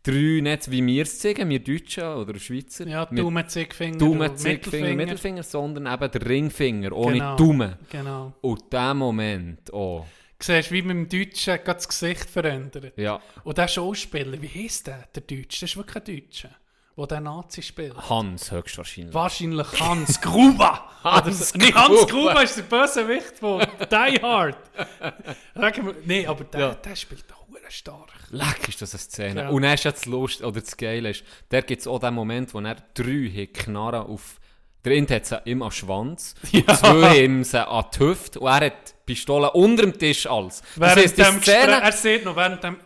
drei, 0.06 0.40
nicht 0.40 0.70
wie 0.70 0.86
wir 0.86 1.02
es 1.02 1.18
zeigen, 1.18 1.48
wir 1.48 1.58
Deutschen 1.60 2.04
oder 2.04 2.38
Schweizer, 2.38 2.86
ja 2.86 3.04
Daumen, 3.06 3.48
Zeigefinger, 3.48 3.98
Daumen, 3.98 4.30
und 4.30 4.38
Zeigefinger, 4.38 4.94
Mittelfinger, 4.94 5.42
sondern 5.42 5.86
eben 5.92 6.10
der 6.10 6.26
Ringfinger, 6.26 6.92
ohne 6.92 7.14
Genau. 7.18 7.36
Daumen. 7.36 7.74
Genau. 7.90 8.32
Und 8.40 8.72
der 8.72 8.94
Moment, 8.94 9.72
oh, 9.72 10.04
Du 10.38 10.44
siehst, 10.44 10.70
wie 10.70 10.82
mit 10.82 10.90
dem 10.96 11.08
Deutschen 11.08 11.58
das 11.64 11.88
Gesicht 11.88 12.28
verändert. 12.28 12.92
ja, 12.98 13.18
Und 13.44 13.56
der 13.56 13.68
Schauspieler, 13.68 14.40
wie 14.42 14.48
heisst 14.64 14.86
der, 14.86 15.04
der 15.14 15.22
Deutsche? 15.22 15.60
Das 15.62 15.70
ist 15.70 15.76
wirklich 15.78 15.96
ein 15.96 16.04
Deutscher, 16.04 16.50
der 16.98 17.06
den 17.06 17.22
Nazi 17.24 17.62
spielt. 17.62 17.96
Hans 18.10 18.52
höchstwahrscheinlich. 18.52 19.14
Wahrscheinlich 19.14 19.80
Hans 19.80 20.20
Gruber. 20.20 20.90
Hans 21.04 21.48
so. 21.50 21.58
Nee, 21.58 21.72
Hans 21.72 22.00
Gruber. 22.06 22.06
Gruber 22.34 22.42
ist 22.42 22.56
der 22.58 22.62
Bösewicht 22.64 23.38
von 23.40 23.60
Die 23.90 24.20
Hard. 24.22 24.58
Nee, 26.04 26.26
aber 26.26 26.44
der, 26.44 26.60
Ja. 26.60 26.74
der 26.74 26.96
spielt 26.96 27.24
auch 27.32 27.45
stark. 27.68 28.12
Leck 28.30 28.68
ist 28.68 28.82
das 28.82 28.92
eine 28.94 29.00
Szene. 29.00 29.40
Ja. 29.42 29.48
Und 29.50 29.62
dann 29.62 29.74
ist 29.74 29.84
jetzt 29.84 30.06
Lust, 30.06 30.42
oder 30.42 30.60
das 30.60 30.76
Geile 30.76 31.10
ist, 31.10 31.24
der 31.50 31.62
gibt 31.62 31.80
es 31.80 31.86
auch 31.86 31.98
den 31.98 32.14
Moment, 32.14 32.52
wo 32.54 32.60
er 32.60 32.76
drei 32.94 33.30
hat 33.30 33.54
Knarren 33.54 34.06
auf. 34.06 34.40
Der 34.84 34.96
eine 34.96 35.08
hat 35.08 35.26
sie 35.26 35.36
ihm 35.46 35.62
am 35.62 35.70
Schwanz, 35.72 36.34
zwei 36.50 37.24
haben 37.24 37.42
sie 37.42 37.66
an 37.68 37.84
die 37.92 37.98
Hüfte 37.98 38.38
und 38.38 38.46
er 38.46 38.66
hat 38.66 38.72
die 39.08 39.14
Pistole 39.14 39.50
unter 39.50 39.82
dem 39.82 39.98
Tisch 39.98 40.26
alles. 40.28 40.62
Das 40.76 40.94
heisst, 40.94 41.18
die 41.18 41.22
Gespräch, 41.22 41.42
Szene... 41.42 41.80
er 41.82 41.92
sieht 41.92 42.24
noch, 42.24 42.36
während 42.36 42.62
dem, 42.62 42.76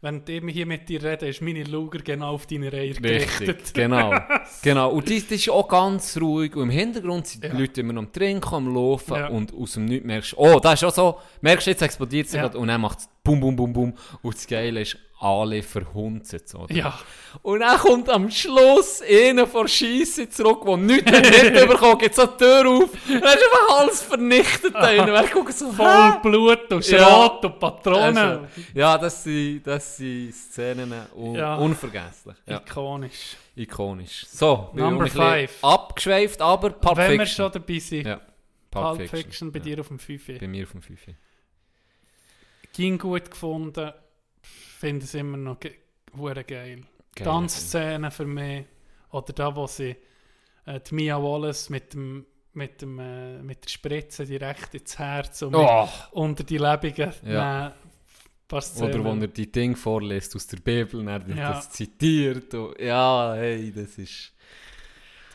während 0.00 0.26
ich 0.26 0.42
hier 0.54 0.64
mit 0.64 0.88
dir 0.88 1.02
rede, 1.02 1.28
ist 1.28 1.42
meine 1.42 1.62
Luger 1.64 1.98
genau 1.98 2.32
auf 2.32 2.46
deine 2.46 2.72
Reihe 2.72 2.94
gerichtet. 2.94 3.48
Richtig, 3.48 3.74
genau. 3.74 4.18
genau. 4.62 4.90
Und 4.90 5.10
das, 5.10 5.24
das 5.24 5.32
ist 5.32 5.50
auch 5.50 5.68
ganz 5.68 6.16
ruhig. 6.18 6.56
Und 6.56 6.62
im 6.62 6.70
Hintergrund 6.70 7.26
sind 7.26 7.44
die 7.44 7.48
Ja. 7.48 7.54
Leute 7.58 7.82
immer 7.82 7.92
noch 7.92 8.02
am 8.04 8.12
Trinken, 8.12 8.54
am 8.54 8.74
Laufen. 8.74 9.16
Ja. 9.16 9.28
Und 9.28 9.52
aus 9.52 9.74
dem 9.74 9.84
Nichts 9.84 10.06
merkst 10.06 10.32
du, 10.32 10.36
oh, 10.38 10.60
da 10.60 10.72
ist 10.72 10.84
auch 10.84 10.94
so, 10.94 11.18
merkst 11.42 11.66
du, 11.66 11.70
jetzt 11.72 11.82
explodiert 11.82 12.26
es 12.28 12.32
Ja. 12.32 12.40
gerade. 12.40 12.56
Und 12.58 12.68
dann 12.68 12.80
macht 12.80 13.00
es 13.00 13.08
bum, 13.22 13.40
bum, 13.40 13.56
bum, 13.56 13.72
bum. 13.72 13.94
Und 14.22 14.34
das 14.34 14.46
Geile 14.46 14.80
ist, 14.82 14.96
alle 15.22 15.62
verhunzen 15.62 16.40
oder? 16.54 16.74
Ja. 16.74 16.98
Und 17.42 17.60
dann 17.60 17.78
kommt 17.78 18.08
am 18.08 18.30
Schluss 18.30 19.02
einer 19.02 19.46
von 19.46 19.68
Scheisse 19.68 20.30
zurück, 20.30 20.62
der 20.64 20.76
nichts 20.78 21.12
mitbekommen 21.12 21.98
geht 21.98 22.14
so 22.14 22.24
die 22.26 22.38
Tür 22.38 22.66
auf. 22.66 22.90
Dann 23.06 23.16
ist 23.18 23.24
einfach 23.24 23.78
alles 23.80 24.02
vernichtet. 24.02 24.74
Und 24.74 24.82
er 24.82 25.26
guckt 25.28 25.52
so, 25.52 25.70
Voll 25.72 25.86
«Hä?» 26.12 26.18
Blut 26.22 26.72
und 26.72 26.88
Ja. 26.88 26.98
Schrot 27.04 27.44
und 27.44 27.58
Patronen. 27.58 28.16
Also, 28.16 28.46
ja, 28.72 28.96
das 28.96 29.22
sind, 29.22 29.66
das 29.66 29.96
sind 29.98 30.32
Szenen 30.34 30.94
un 31.14 31.34
Ja. 31.34 31.56
unvergesslich. 31.56 32.36
Ja. 32.46 32.56
Ikonisch. 32.56 33.36
Ikonisch. 33.56 34.26
So, 34.26 34.70
wir 34.72 34.84
Number 34.84 35.06
five. 35.06 35.52
Abgeschweift, 35.62 36.40
aber 36.40 36.70
Pulp 36.70 36.96
Wenn 36.96 37.10
wir 37.12 37.26
Fiction. 37.26 37.44
schon 37.44 37.52
dabei 37.52 37.78
sind, 37.78 38.06
Ja, 38.06 38.20
Pulp 38.70 39.06
Fiction, 39.06 39.52
bei 39.52 39.58
Ja, 39.58 39.64
dir 39.66 39.80
auf 39.80 39.88
dem 39.88 39.98
5. 39.98 40.38
Bei 40.40 40.48
mir 40.48 40.64
auf 40.64 40.72
dem 40.72 40.80
5. 40.80 40.98
Ging 42.80 42.96
gut 42.96 43.30
gefunden. 43.30 43.92
Finde 44.78 45.04
es 45.04 45.12
immer 45.12 45.36
noch 45.36 45.60
ge 45.60 45.72
geil. 46.16 46.44
Geil, 46.44 47.24
Tanzszenen 47.26 48.10
für 48.10 48.24
mich. 48.24 48.64
Oder 49.10 49.34
da, 49.34 49.54
wo 49.54 49.66
sie 49.66 49.94
äh, 50.64 50.80
die 50.80 50.94
Mia 50.94 51.22
Wallace 51.22 51.68
mit 51.68 51.92
dem 51.92 52.24
mit, 52.54 52.80
dem, 52.80 52.98
äh, 52.98 53.42
mit 53.42 53.64
der 53.64 53.68
Spritze 53.68 54.24
direkt 54.24 54.72
ins 54.74 54.98
Herz 54.98 55.42
und 55.42 55.54
Oh, 55.54 55.88
unter 56.12 56.42
die 56.42 56.56
Lebenden 56.56 57.12
Ja. 57.26 57.74
oder 58.50 59.04
wo 59.04 59.10
er 59.20 59.28
die 59.28 59.52
Dinge 59.52 59.76
vorliest 59.76 60.34
aus 60.34 60.46
der 60.46 60.56
Bibel, 60.56 61.00
und 61.00 61.08
er 61.08 61.20
Ja. 61.36 61.52
das 61.52 61.70
zitiert. 61.70 62.54
Und, 62.54 62.80
ja, 62.80 63.34
hey, 63.36 63.70
das 63.72 63.98
ist... 63.98 64.32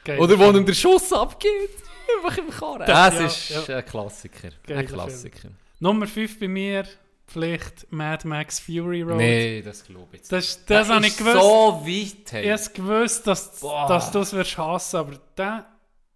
Geil. 0.04 0.20
Oder 0.20 0.38
wo 0.40 0.50
ihm 0.52 0.66
der 0.66 0.74
Schuss 0.74 1.14
abgeht. 1.14 1.70
Einfach 2.24 2.38
im 2.40 2.50
Karren. 2.50 2.88
Das 2.88 3.20
Ja, 3.20 3.26
ist 3.26 3.68
ja. 3.68 3.78
ein 3.78 3.86
Klassiker. 3.86 4.50
Geiler 4.66 4.80
ein 4.80 4.88
Klassiker. 4.88 5.50
Nummer 5.80 6.08
5 6.08 6.40
bei 6.40 6.48
mir, 6.48 6.86
vielleicht 7.28 7.92
Mad 7.92 8.28
Max 8.28 8.60
Fury 8.60 9.02
Road. 9.02 9.18
Nee, 9.18 9.62
das 9.62 9.84
glaube 9.84 10.08
ich 10.14 10.20
jetzt 10.20 10.32
Das, 10.32 10.66
das, 10.66 10.88
Das 10.88 10.90
habe 10.90 11.08
ich 11.08 11.18
gewusst. 11.18 11.36
so 11.36 11.82
weit, 11.86 12.32
hey. 12.32 12.46
Ich 12.46 12.52
habe 12.52 12.74
gewusst, 12.74 13.28
dass, 13.28 13.60
Boah. 13.60 13.88
dass 13.88 14.12
du 14.12 14.20
es 14.20 14.34
wirst 14.34 14.58
hassen, 14.58 14.98
aber 14.98 15.18
den, 15.38 15.64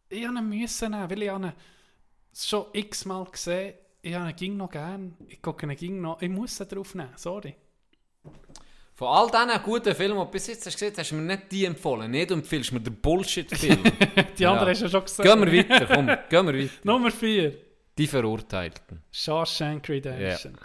ich 0.10 0.26
habe 0.26 0.38
ihn 0.40 0.50
müssen 0.50 0.92
nehmen, 0.92 1.10
weil 1.10 1.24
ich 1.24 1.30
habe 1.30 1.46
ihn 1.48 1.54
schon 2.34 2.66
x-mal 2.74 3.26
gesehen 3.26 3.74
Ich 4.02 4.14
habe 4.14 4.30
ihn 4.30 4.36
ging 4.36 4.58
noch 4.58 4.70
gern. 4.72 5.16
Ich 5.28 5.42
gucke 5.42 5.66
ihn 5.66 5.76
ging 5.76 6.02
noch. 6.02 6.22
Ich 6.22 6.30
muss 6.30 6.60
ihn 6.60 6.68
drauf 6.68 6.96
nehmen, 6.96 7.12
sorry. 7.16 7.56
Von 8.96 9.08
all 9.08 9.32
diesen 9.32 9.64
guten 9.64 9.96
Filmen, 9.96 10.18
die 10.18 10.26
du 10.26 10.32
bis 10.32 10.48
jetzt 10.48 10.66
hast 10.66 10.74
gesehen 10.74 10.92
hast, 10.92 11.00
hast 11.00 11.12
du 11.12 11.16
mir 11.16 11.22
nicht 11.22 11.52
die 11.52 11.64
empfohlen. 11.64 12.12
Nicht 12.12 12.32
du 12.32 12.34
empfiehlst 12.34 12.74
mir 12.74 12.82
den 12.82 12.96
Bullshit-Film. 13.00 13.82
Die 14.38 14.46
anderen 14.46 14.70
hast 14.72 14.82
du 14.82 14.86
ja 14.86 14.92
schon 14.92 15.04
gesehen. 15.06 15.24
Gehen 15.24 15.52
wir 15.52 15.70
weiter, 15.70 15.86
komm, 15.86 16.08
gehen 16.30 16.48
wir 16.48 16.64
weiter. 16.64 16.74
Nummer 16.84 17.10
4. 17.10 17.54
Die 17.98 18.08
Verurteilten. 18.08 19.02
Shawshank 19.10 19.88
Redemption. 19.88 20.58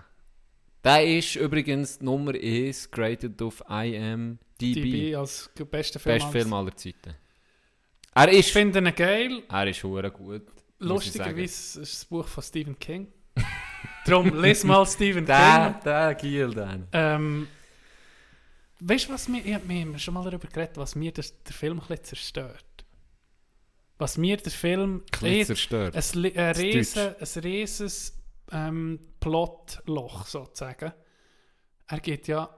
Der 0.85 1.05
ist 1.19 1.37
übrigens 1.37 2.01
Nummer 2.01 2.33
1 2.35 2.91
graded 2.91 3.41
auf 3.41 3.63
IMDb. 3.69 4.39
DB 4.59 5.15
als 5.17 5.51
bester 5.71 5.99
Film. 5.99 6.19
Best 6.19 6.31
Film 6.31 6.53
aller 6.53 6.77
Zeiten. 6.77 7.15
Er 8.15 8.29
Ich 8.33 8.39
ist, 8.41 8.51
finde 8.51 8.79
ihn 8.79 8.95
geil. 8.95 9.43
er 9.49 9.67
ist 9.67 9.83
hure 9.83 10.11
gut. 10.11 10.43
lustigerweise 10.79 11.81
ist 11.81 11.95
das 11.95 12.05
Buch 12.05 12.29
von 12.29 12.43
Stephen 12.43 12.79
King. 12.79 13.09
Darum, 14.05 14.39
les 14.41 14.63
mal 14.65 14.87
Stephen 14.87 15.25
Der, 15.25 15.71
King. 15.73 15.85
der 15.85 16.15
Giel, 16.15 16.51
den. 16.55 16.87
Ähm, 16.93 17.49
weißt 18.81 19.09
du, 19.09 19.13
was 19.15 19.27
mir, 19.29 19.45
ich 19.45 19.55
hab- 19.55 19.67
wir 19.67 19.81
haben 19.81 19.99
schon 19.99 20.15
mal 20.15 20.23
darüber 20.25 20.47
geredet, 20.47 20.77
was 20.77 20.95
mir 20.95 21.11
das, 21.13 21.43
der 21.43 21.55
Film 21.55 21.81
ein 21.89 22.05
zerstört? 22.05 22.65
Was 23.97 24.19
mir 24.19 24.37
der 24.37 24.53
Film 24.53 25.03
Ein 25.23 25.45
zerstört. 25.47 25.95
ein, 25.97 26.25
ein, 26.25 26.35
Das 26.35 26.59
riesen, 26.59 27.15
ein 27.19 27.43
rieses 27.43 28.19
ähm, 28.53 28.99
Plotloch 29.21 30.27
sozusagen. 30.27 30.93
Er 31.87 32.01
geht 32.01 32.29
ja 32.29 32.49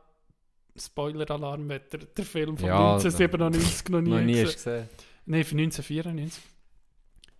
Spoiler-Alarm, 0.76 1.68
wenn 1.68 1.82
der, 1.90 2.00
der 2.00 2.24
Film 2.24 2.56
von 2.58 2.68
Ja, 2.68 2.94
1997 2.94 3.88
noch 3.88 4.00
nie, 4.00 4.10
Noch 4.10 4.20
nie 4.20 4.32
gesehen- 4.34 4.52
gesehen. 4.54 4.88
Nein, 5.26 5.44
von 5.44 5.58
1994. 5.58 6.42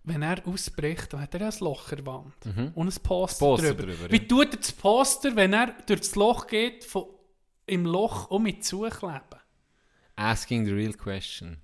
Wenn 0.03 0.21
er 0.21 0.47
ausbricht, 0.47 1.11
dann 1.13 1.21
hat 1.21 1.33
er 1.33 1.41
ja 1.41 1.49
ein 1.49 1.59
Loch 1.59 1.91
in 1.91 1.97
der 1.97 2.05
Wand. 2.05 2.45
Mhm. 2.45 2.71
Und 2.75 2.87
ein 2.97 3.03
Poster, 3.03 3.45
Poster 3.45 3.73
drüber. 3.75 3.91
drüber, 3.93 4.11
Wie 4.11 4.25
tut 4.27 4.53
er 4.53 4.57
das 4.59 4.71
Poster, 4.71 5.35
wenn 5.35 5.53
er 5.53 5.67
durch 5.85 5.99
das 5.99 6.15
Loch 6.15 6.47
geht, 6.47 6.83
von, 6.85 7.05
im 7.65 7.85
Loch 7.85 8.31
um 8.31 8.43
mich 8.43 8.63
zukleben? 8.63 9.21
Asking 10.15 10.65
the 10.65 10.71
real 10.71 10.93
question. 10.93 11.57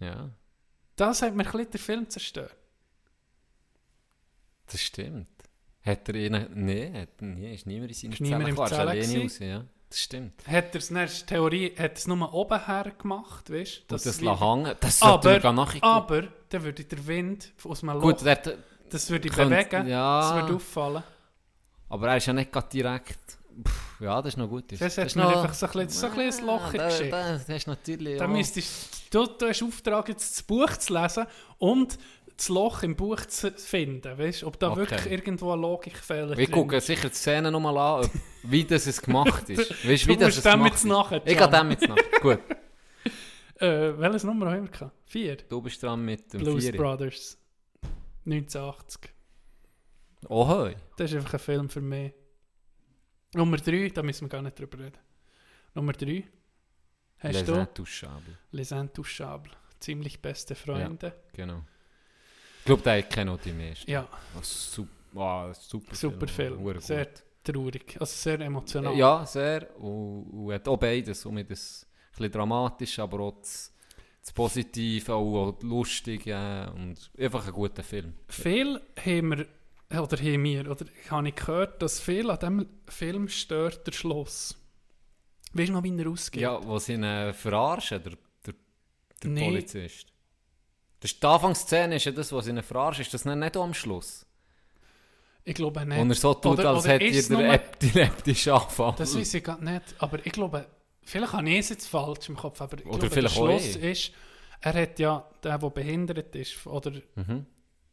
Ja, 0.00 0.30
Das 0.96 1.22
hat 1.22 1.34
mir 1.34 1.44
ein 1.44 1.50
bisschen 1.52 1.70
den 1.70 1.78
Film 1.80 2.08
zerstört. 2.10 2.56
Das 4.72 4.80
stimmt. 4.80 5.28
Hat 5.84 6.08
er 6.08 6.14
ihn... 6.14 6.32
Nein, 6.54 6.94
hat, 6.94 7.20
nee, 7.20 7.54
ist 7.54 7.66
niemand 7.66 7.90
in 7.90 7.96
seiner 7.96 8.12
Ist 8.14 8.20
niemand 8.20 8.48
im 8.48 8.54
ist 8.56 8.68
Zelle 8.68 8.90
alleine 8.90 9.22
raus, 9.22 9.38
ja. 9.38 9.64
Das 9.88 10.00
stimmt. 10.00 10.46
Hat 10.46 10.74
er 10.74 10.76
es, 10.76 10.90
ist 10.90 11.20
die 11.22 11.26
Theorie, 11.26 11.74
hat 11.78 11.98
es 11.98 12.06
nur 12.06 12.32
oben 12.32 12.64
her 12.64 12.92
gemacht, 12.96 13.50
weißt 13.52 13.78
du? 13.80 13.82
Das, 13.88 14.04
das 14.04 14.20
hängen, 14.20 14.74
das 14.80 14.98
sollte 14.98 15.28
aber, 15.30 15.40
gar 15.40 15.52
nachher 15.52 15.84
aber, 15.84 16.22
dann 16.48 16.62
würde 16.62 16.84
der 16.84 17.06
Wind 17.06 17.52
aus 17.64 17.82
einem 17.82 17.96
Loch, 17.96 18.02
Gut, 18.02 18.24
der, 18.24 18.56
das 18.88 19.10
würde 19.10 19.28
ich 19.28 19.34
könnte- 19.34 19.54
bewegen, 19.54 19.88
ja. 19.88 20.20
das 20.20 20.42
würde 20.42 20.54
auffallen. 20.56 21.02
aber 21.90 22.08
er 22.08 22.16
ist 22.16 22.26
ja 22.26 22.32
nicht 22.32 22.50
gerade 22.50 22.68
direkt... 22.70 23.18
Pff, 23.68 24.00
ja, 24.00 24.22
das 24.22 24.32
ist 24.32 24.38
noch 24.38 24.48
gut. 24.48 24.72
Das 24.72 24.96
hat 24.96 25.14
mir 25.14 25.26
einfach 25.28 25.52
so 25.52 25.66
ein 25.66 25.88
so 25.90 26.06
ein, 26.06 26.18
ein 26.18 26.46
Loch 26.46 26.72
da, 26.72 26.86
Geschichte. 26.86 27.10
da, 27.10 27.32
das 27.34 27.48
ist 27.50 27.66
natürlich... 27.66 28.16
Da 28.18 28.24
ja. 28.24 28.30
müsstest 28.30 29.14
du, 29.14 29.26
du 29.26 29.46
hast 29.46 29.62
Auftrag, 29.62 30.08
jetzt 30.08 30.36
das 30.38 30.42
Buch 30.42 30.74
zu 30.78 30.94
lesen 30.94 31.26
und 31.58 31.98
das 32.42 32.48
Loch 32.48 32.82
im 32.82 32.96
Buch 32.96 33.24
zu 33.26 33.52
finden. 33.52 34.18
Weißt 34.18 34.42
du, 34.42 34.46
ob 34.48 34.58
da 34.58 34.70
Okay. 34.70 34.80
wirklich 34.80 35.06
irgendwo 35.12 35.52
ein 35.52 35.60
Logikfehler 35.60 36.36
Wir 36.36 36.46
drin 36.46 36.50
gucken 36.54 36.80
sicher 36.80 37.08
die 37.08 37.14
Szene 37.14 37.50
nochmal 37.50 37.76
an, 37.78 38.04
ob- 38.04 38.10
wie 38.44 38.64
das 38.64 38.86
es 38.86 39.00
gemacht 39.00 39.48
ist. 39.50 39.70
Weißt, 39.88 40.04
Du 40.04 40.08
wie 40.08 40.16
das 40.16 40.26
musst 40.26 40.38
es 40.38 40.42
dem 40.44 40.52
gemacht 40.52 40.70
jetzt 40.72 40.78
ist. 40.84 40.88
nachher, 40.88 41.22
Ich 41.26 41.38
gehe 41.38 41.48
dem 41.50 41.70
jetzt 41.70 41.88
nach. 41.88 41.96
Gut, 42.20 42.38
Äh, 43.60 43.96
welches 43.98 44.24
Nummer 44.24 44.50
haben 44.50 44.64
wir 44.64 44.70
gehabt? 44.72 44.92
Vier. 45.06 45.36
du 45.36 45.60
bist 45.62 45.80
dran 45.82 46.04
mit 46.04 46.32
dem 46.32 46.40
Blues 46.42 46.64
Vieri. 46.64 46.76
Brothers. 46.78 47.38
1980. 48.26 49.12
Oh, 50.28 50.46
hoi. 50.48 50.74
Das 50.96 51.10
ist 51.10 51.16
einfach 51.16 51.34
ein 51.34 51.38
Film 51.40 51.68
für 51.68 51.80
mich. 51.80 52.12
Nummer 53.34 53.56
drei, 53.58 53.88
da 53.88 54.02
müssen 54.02 54.24
wir 54.24 54.28
gar 54.28 54.42
nicht 54.42 54.58
drüber 54.58 54.78
reden. 54.78 54.98
Nummer 55.74 55.92
drei. 55.92 56.24
Hast 57.18 57.34
Les 57.34 57.44
du? 57.44 57.54
Intouchables. 57.54 58.36
Les 58.50 58.70
Intouchables. 58.72 59.52
Ziemlich 59.80 60.20
beste 60.20 60.54
Freunde. 60.54 61.12
Genau. 61.32 61.62
Ich 62.62 62.66
glaube, 62.66 62.82
der 62.82 62.98
hat 62.98 63.10
keine 63.10 63.32
mehr. 63.52 63.74
Ja, 63.86 64.06
Super, 64.40 64.88
wow, 65.10 65.56
super, 65.56 65.94
super 65.96 66.28
Film. 66.28 66.62
Gut. 66.62 66.80
Sehr 66.80 67.08
traurig. 67.42 67.96
Also 67.98 68.14
sehr 68.14 68.38
emotional. 68.38 68.94
Ja, 68.96 69.26
sehr. 69.26 69.68
Und, 69.80 70.30
und 70.30 70.52
hat 70.52 70.68
auch 70.68 70.76
beides. 70.76 71.26
Und 71.26 71.34
das 71.50 71.86
ein 72.12 72.18
bisschen 72.18 72.30
dramatisch, 72.30 73.00
aber 73.00 73.18
auch 73.18 73.40
das, 73.40 73.72
das 74.20 74.32
Positive, 74.32 75.12
auch, 75.12 75.48
auch 75.48 75.62
lustige 75.62 76.72
und 76.76 77.10
einfach 77.18 77.44
ein 77.48 77.52
guter 77.52 77.82
Film. 77.82 78.14
Viel 78.28 78.80
haben 79.04 79.30
wir, 79.38 79.46
oder 80.00 80.16
haben 80.16 80.44
wir, 80.44 80.70
oder 80.70 80.86
habe 81.10 81.28
ich 81.30 81.34
gehört, 81.34 81.82
dass 81.82 81.98
viel 81.98 82.30
an 82.30 82.38
diesem 82.38 82.66
Film 82.86 83.28
stört 83.28 83.84
der 83.88 83.92
Schluss. 83.92 84.56
Weißt 85.52 85.68
du 85.68 85.72
noch, 85.72 85.82
wie 85.82 85.98
er 85.98 86.08
ausgeht? 86.08 86.42
Ja, 86.42 86.60
sie 86.78 86.92
ihn 86.94 87.02
äh, 87.02 87.32
verarschen, 87.32 88.02
der, 88.04 88.12
der, 88.46 88.54
der 89.20 89.30
Nee. 89.30 89.48
Polizist. 89.48 90.11
Das 91.02 91.10
ist 91.10 91.20
die 91.22 91.26
Anfangsszene, 91.26 91.96
ist 91.96 92.04
ja 92.04 92.12
das, 92.12 92.32
was 92.32 92.44
sie 92.44 92.52
ihn 92.52 92.62
verarschen. 92.62 93.02
Ist 93.02 93.12
das 93.12 93.24
nicht, 93.24 93.56
am 93.56 93.74
Schluss? 93.74 94.24
Ich 95.44 95.54
glaube 95.54 95.84
nicht. 95.84 95.98
Und 95.98 96.10
er 96.10 96.14
so 96.14 96.32
tut, 96.34 96.52
Oder- 96.60 96.70
als 96.70 96.84
oder 96.84 96.92
hätte 96.94 97.04
ihr 97.06 97.28
nur- 97.30 97.44
epileptischen 97.52 98.52
Anfall. 98.52 98.94
Das 98.96 99.16
weiß 99.16 99.34
ich 99.34 99.42
gar 99.42 99.60
nicht. 99.60 99.82
Aber 99.98 100.24
ich 100.24 100.32
glaube, 100.32 100.64
vielleicht 101.02 101.32
habe 101.32 101.50
ich 101.50 101.58
es 101.58 101.70
jetzt 101.70 101.88
falsch 101.88 102.28
im 102.28 102.36
Kopf, 102.36 102.60
aber 102.62 102.78
ich 102.78 102.86
Oder 102.86 102.98
glaube, 102.98 103.14
vielleicht 103.14 103.36
der 103.36 103.40
Schluss 103.40 103.76
ist, 103.76 104.12
er 104.60 104.74
hat 104.74 104.98
ja, 105.00 105.28
der, 105.42 105.58
der 105.58 105.70
behindert 105.70 106.36
ist, 106.36 106.64
oder 106.68 106.92
Mhm. 107.16 107.46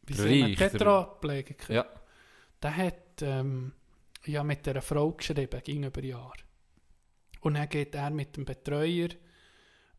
wie 0.06 0.14
Der 0.14 0.15
sagt 0.15 0.30
man, 0.30 0.56
der- 0.56 0.69
Tetraplegiker, 0.72 1.73
Ja. 1.73 1.86
der 2.61 2.77
hat 2.77 3.22
ähm, 3.22 3.72
ja 4.26 4.44
mit 4.44 4.68
einer 4.68 4.84
Frau 4.84 5.11
geschrieben, 5.14 5.61
ging 5.64 5.84
über 5.84 6.03
Jahre. 6.03 6.34
Und 7.41 7.56
dann 7.56 7.68
geht 7.69 7.95
er 7.95 8.11
mit 8.11 8.38
dem 8.38 8.45
Betreuer 8.45 9.10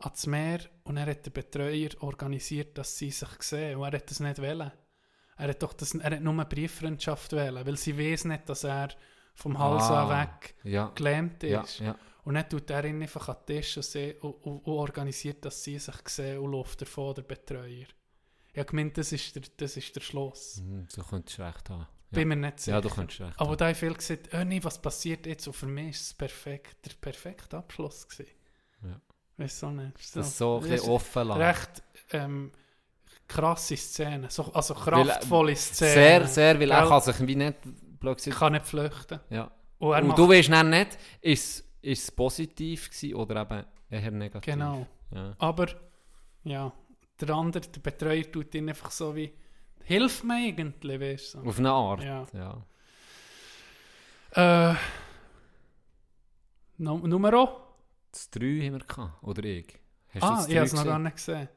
ans 0.00 0.26
Meer 0.26 0.60
und 0.84 0.96
er 0.96 1.06
hat 1.06 1.24
der 1.26 1.30
Betreuer 1.30 1.90
organisiert, 2.00 2.76
dass 2.78 2.96
sie 2.98 3.10
sich 3.10 3.28
sehen. 3.42 3.76
Und 3.78 3.84
er 3.92 3.98
hat 3.98 4.10
das 4.10 4.20
nicht 4.20 4.38
wollen. 4.40 4.72
Er 5.36 5.48
hat 5.48 5.62
doch 5.62 5.72
das, 5.72 5.94
er 5.94 6.10
hat 6.10 6.20
nur 6.22 6.32
eine 6.34 6.44
Brieffreundschaft 6.46 7.32
wählen, 7.32 7.64
weil 7.66 7.76
sie 7.76 7.96
weiß 7.98 8.26
nicht, 8.26 8.48
dass 8.48 8.64
er 8.64 8.88
vom 9.34 9.58
Hals 9.58 9.84
Ah, 9.84 10.04
an 10.04 10.10
weg 10.28 10.54
Ja. 10.64 10.88
gelähmt 10.94 11.42
Ja, 11.42 11.62
ist. 11.62 11.78
ja. 11.80 11.96
Und 12.24 12.34
dann 12.34 12.48
tut 12.48 12.68
er 12.70 12.84
ihn 12.84 13.00
einfach 13.00 13.28
an 13.30 13.36
den 13.48 13.56
Tisch 13.56 13.76
und, 13.78 13.82
seh- 13.84 14.14
und, 14.20 14.32
und, 14.44 14.58
und 14.58 14.72
organisiert, 14.72 15.44
dass 15.44 15.64
sie 15.64 15.78
sich 15.78 16.08
sehen 16.08 16.38
und 16.40 16.50
läuft 16.50 16.82
davon, 16.82 17.14
der 17.14 17.22
Betreuer. 17.22 17.86
Ich 18.52 18.58
habe 18.58 18.66
gemeint, 18.66 18.98
das 18.98 19.12
ist 19.12 19.34
der, 19.34 19.42
das 19.56 19.76
ist 19.76 19.94
der 19.96 20.00
Schluss. 20.02 20.58
Mhm, 20.60 20.86
So 20.90 21.02
könntest 21.02 21.38
du 21.38 21.42
recht 21.42 21.70
haben. 21.70 21.86
Bin 22.10 22.20
Ja, 22.20 22.26
mir 22.26 22.36
nicht 22.36 22.60
sicher. 22.60 22.76
ja 22.76 22.80
du 22.80 22.90
könntest 22.90 23.20
recht 23.20 23.40
Aber 23.40 23.56
da 23.56 23.66
haben 23.68 23.74
viele 23.74 23.94
gesagt, 23.94 24.28
oh 24.34 24.44
nee, 24.44 24.62
was 24.62 24.82
passiert 24.82 25.24
jetzt? 25.26 25.46
Und 25.46 25.54
für 25.54 25.66
mich 25.66 25.90
ist 25.90 26.00
es 26.02 26.14
perfekt, 26.14 26.84
der 26.84 26.92
perfekte 27.00 27.56
Abschluss 27.56 28.06
gewesen. 28.08 28.30
Ja. 28.82 29.00
Weißt 29.40 29.62
du 29.62 29.70
nicht? 29.70 30.16
Das 30.16 30.36
so 30.36 30.60
ein 30.60 30.68
bisschen 30.68 30.90
offen 30.90 31.28
lassen. 31.28 31.40
Recht 31.40 31.82
ähm, 32.12 32.52
krasse 33.26 33.76
Szene, 33.76 34.28
so, 34.28 34.52
also 34.52 34.74
äh, 34.74 34.76
kraftvolle 34.76 35.56
Szene. 35.56 35.92
Sehr, 35.92 36.26
sehr, 36.26 36.60
weil 36.60 36.70
er 36.70 36.86
kann 36.86 37.00
sich 37.00 37.26
wie 37.26 37.36
nicht 37.36 37.56
Ich 38.26 38.34
kann 38.34 38.52
nicht 38.52 38.66
flüchten. 38.66 39.20
Ja. 39.30 39.50
Und 39.78 40.04
Und 40.04 40.18
du 40.18 40.28
weißt 40.28 40.50
dann 40.50 40.70
nicht, 40.70 40.98
ist 41.22 41.64
ist 41.82 42.02
es 42.02 42.10
positiv 42.10 42.90
gewesen 42.90 43.14
oder 43.14 43.42
eben 43.42 43.64
eher 43.88 44.10
negativ. 44.10 44.52
Genau. 44.52 44.86
Ja. 45.10 45.34
Aber, 45.38 45.68
ja, 46.44 46.72
der 47.20 47.30
andere, 47.30 47.66
der 47.66 47.80
Betreuer 47.80 48.30
tut 48.30 48.54
ihn 48.54 48.68
einfach 48.68 48.90
so 48.90 49.16
wie, 49.16 49.32
hilf 49.84 50.22
mir 50.22 50.34
eigentlich, 50.34 51.00
weißt 51.00 51.34
du. 51.34 51.48
Auf 51.48 51.58
eine 51.58 51.70
Art. 51.70 52.04
Ja. 52.04 52.26
ja. 54.34 54.70
Äh, 54.72 54.74
no, 56.76 56.98
Numero? 56.98 57.69
Das 58.12 58.30
3 58.30 58.40
haben 58.66 58.72
wir 58.72 58.78
gehabt. 58.80 59.22
Oder 59.22 59.44
ich. 59.44 59.66
Hast 60.14 60.22
ah, 60.22 60.44
ich 60.48 60.56
habe 60.56 60.66
es 60.66 60.72
noch 60.72 60.84
gar 60.84 60.94
gesehen? 60.98 61.02
nicht 61.04 61.16
gesehen. 61.16 61.48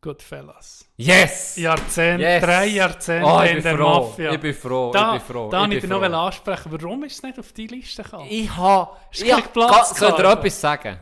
Goodfellas. 0.00 0.84
Yes! 0.96 1.56
Jahrzehnt, 1.56 2.20
Yes! 2.20 2.42
drei 2.42 2.66
Jahrzehnte 2.66 3.24
Oh, 3.28 3.40
ich 3.42 3.50
in 3.50 3.54
bin 3.56 3.62
der 3.62 3.76
froh. 3.76 4.00
Mafia. 4.08 4.32
Ich 4.32 4.40
bin 4.40 4.54
froh. 4.54 4.90
da, 4.92 5.14
ich 5.16 5.22
bin 5.22 5.34
froh. 5.34 5.48
da 5.50 5.58
ich 5.58 5.62
habe 5.62 5.76
ich 5.76 6.10
noch 6.10 6.26
ansprechen. 6.26 6.72
Warum 6.72 7.04
ist 7.04 7.12
es 7.14 7.22
nicht 7.22 7.38
auf 7.38 7.52
die 7.52 7.68
Liste 7.68 8.02
gekommen? 8.02 8.26
Ich 8.28 8.56
habe. 8.56 8.96
Ja, 9.14 9.40
kein 9.40 9.52
Platz 9.52 9.96
soll 9.96 10.08
ich 10.10 10.14
dir 10.16 10.22
gehabt. 10.22 10.38
etwas 10.44 10.60
sagen? 10.60 10.98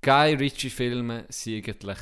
Guy 0.00 0.34
Ritchie-Filme 0.34 1.26
sind 1.28 1.56
eigentlich 1.68 1.98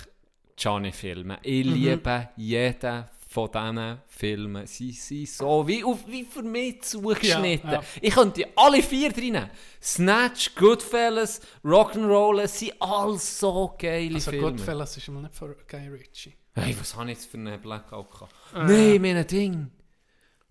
Johnny-Filme. 0.57 1.39
Ich 1.43 1.67
Mhm. 1.67 1.73
liebe 1.75 2.29
jeden 2.37 3.05
von 3.33 3.49
diesen 3.49 3.99
Filmen. 4.09 4.67
Sie 4.67 4.91
sind 4.91 5.29
so 5.29 5.67
wie, 5.69 5.85
auf, 5.85 6.05
wie 6.09 6.25
für 6.25 6.43
mich 6.43 6.83
zugeschnitten. 6.83 7.71
Ja, 7.71 7.77
ja. 7.77 7.83
Ich 8.03 8.13
könnte 8.13 8.45
alle 8.57 8.83
vier 8.83 9.13
drin. 9.13 9.49
Snatch, 9.81 10.57
Goodfellas, 10.57 11.41
Rock'n'Roll, 11.65 12.49
sind 12.49 12.73
all 12.83 13.17
so 13.19 13.73
geile 13.79 14.17
also 14.17 14.33
Filme. 14.33 14.51
Goodfellas 14.51 14.97
ist 14.97 15.09
mal 15.09 15.23
nicht 15.23 15.35
von 15.37 15.55
Guy 15.69 15.89
Ritchie. 15.89 16.35
Hey, 16.55 16.77
was 16.81 16.97
habe 16.97 17.13
ich 17.13 17.19
jetzt 17.19 17.31
für 17.31 17.37
einen 17.37 17.61
Blackout 17.61 18.11
gehabt? 18.11 18.35
Äh. 18.53 18.65
Nein, 18.65 19.01
mein 19.03 19.25
Ding. 19.29 19.71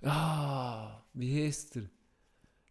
Ah, 0.02 1.04
wie 1.14 1.46
heisst 1.46 1.76
der? 1.76 1.84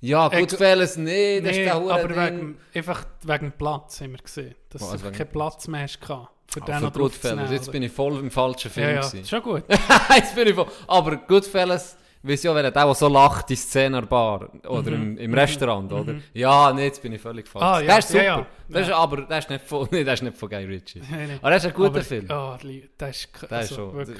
Ja, 0.01 0.28
Äh, 0.32 0.40
Goodfellas, 0.40 0.97
nee, 0.97 1.43
das 1.43 1.52
Nee, 1.52 1.59
ist 1.59 1.66
der 1.66 1.74
aber 1.74 2.09
wegen, 2.09 2.59
einfach 2.72 3.05
wegen 3.24 3.52
Platz 3.52 4.01
haben 4.01 4.12
wir 4.12 4.18
gesehen. 4.22 4.55
Dass 4.70 4.80
Was, 4.80 4.93
du 4.93 5.05
wegen 5.05 5.16
keinen 5.16 5.32
Platz 5.32 5.68
mehr 5.68 5.82
hast 5.82 6.01
gehabt. 6.01 6.32
Für 6.50 6.62
Ah, 6.62 6.64
den 6.66 6.78
für 6.80 6.90
Goodfellas, 6.98 7.50
jetzt 7.50 7.70
bin 7.70 7.82
ich 7.82 7.92
voll 7.92 8.18
im 8.20 8.30
falschen 8.30 8.70
Film. 8.70 8.86
Ja, 8.88 8.94
ja, 8.94 9.00
gewesen. 9.06 9.24
schon 9.26 9.42
gut. 9.42 9.64
jetzt 10.16 10.34
bin 10.34 10.48
ich 10.48 10.54
voll. 10.54 10.66
Aber 10.86 11.16
Goodfellas, 11.16 11.98
weiss 12.22 12.42
ja, 12.42 12.54
wer 12.54 12.62
der, 12.62 12.70
der 12.70 12.94
so 12.94 13.06
lacht, 13.08 13.50
die 13.50 13.54
Szene 13.56 13.98
an 13.98 14.04
der 14.04 14.08
Bar 14.08 14.48
oder 14.66 14.92
im, 14.92 15.18
im 15.18 15.34
Restaurant, 15.34 15.92
oder? 15.92 16.14
Ja, 16.32 16.72
nee, 16.72 16.84
jetzt 16.86 17.02
bin 17.02 17.12
ich 17.12 17.20
völlig 17.20 17.46
falsch. 17.46 17.62
Mhm. 17.62 17.68
Ah, 17.70 17.80
ja, 17.80 17.86
der 17.86 17.98
ist 17.98 18.08
super. 18.08 18.24
ja, 18.24 18.38
ja. 18.38 18.46
Das 18.68 18.82
ist, 18.82 18.88
Ja. 18.88 18.96
aber 18.96 19.22
der 19.22 19.38
ist 19.38 19.50
nicht 19.50 19.64
von, 19.66 19.88
nee, 19.92 20.04
der 20.04 20.14
ist 20.14 20.22
nicht 20.22 20.36
von 20.38 20.48
Guy 20.48 20.64
Ritchie. 20.64 21.00
Nee, 21.10 21.26
nee. 21.26 21.38
Aber 21.42 21.50
das 21.50 21.64
ist 21.64 21.70
ein 21.70 21.74
guter 21.76 21.88
Aber- 21.90 22.00
Film. 22.02 22.30
Ah, 22.30 22.58
li- 22.62 22.88
der 22.98 23.08
ist, 23.10 23.28
Der 23.42 23.42
ist 23.44 23.52
also 23.52 23.74
schon. 23.74 23.94
wirklich. 23.94 24.18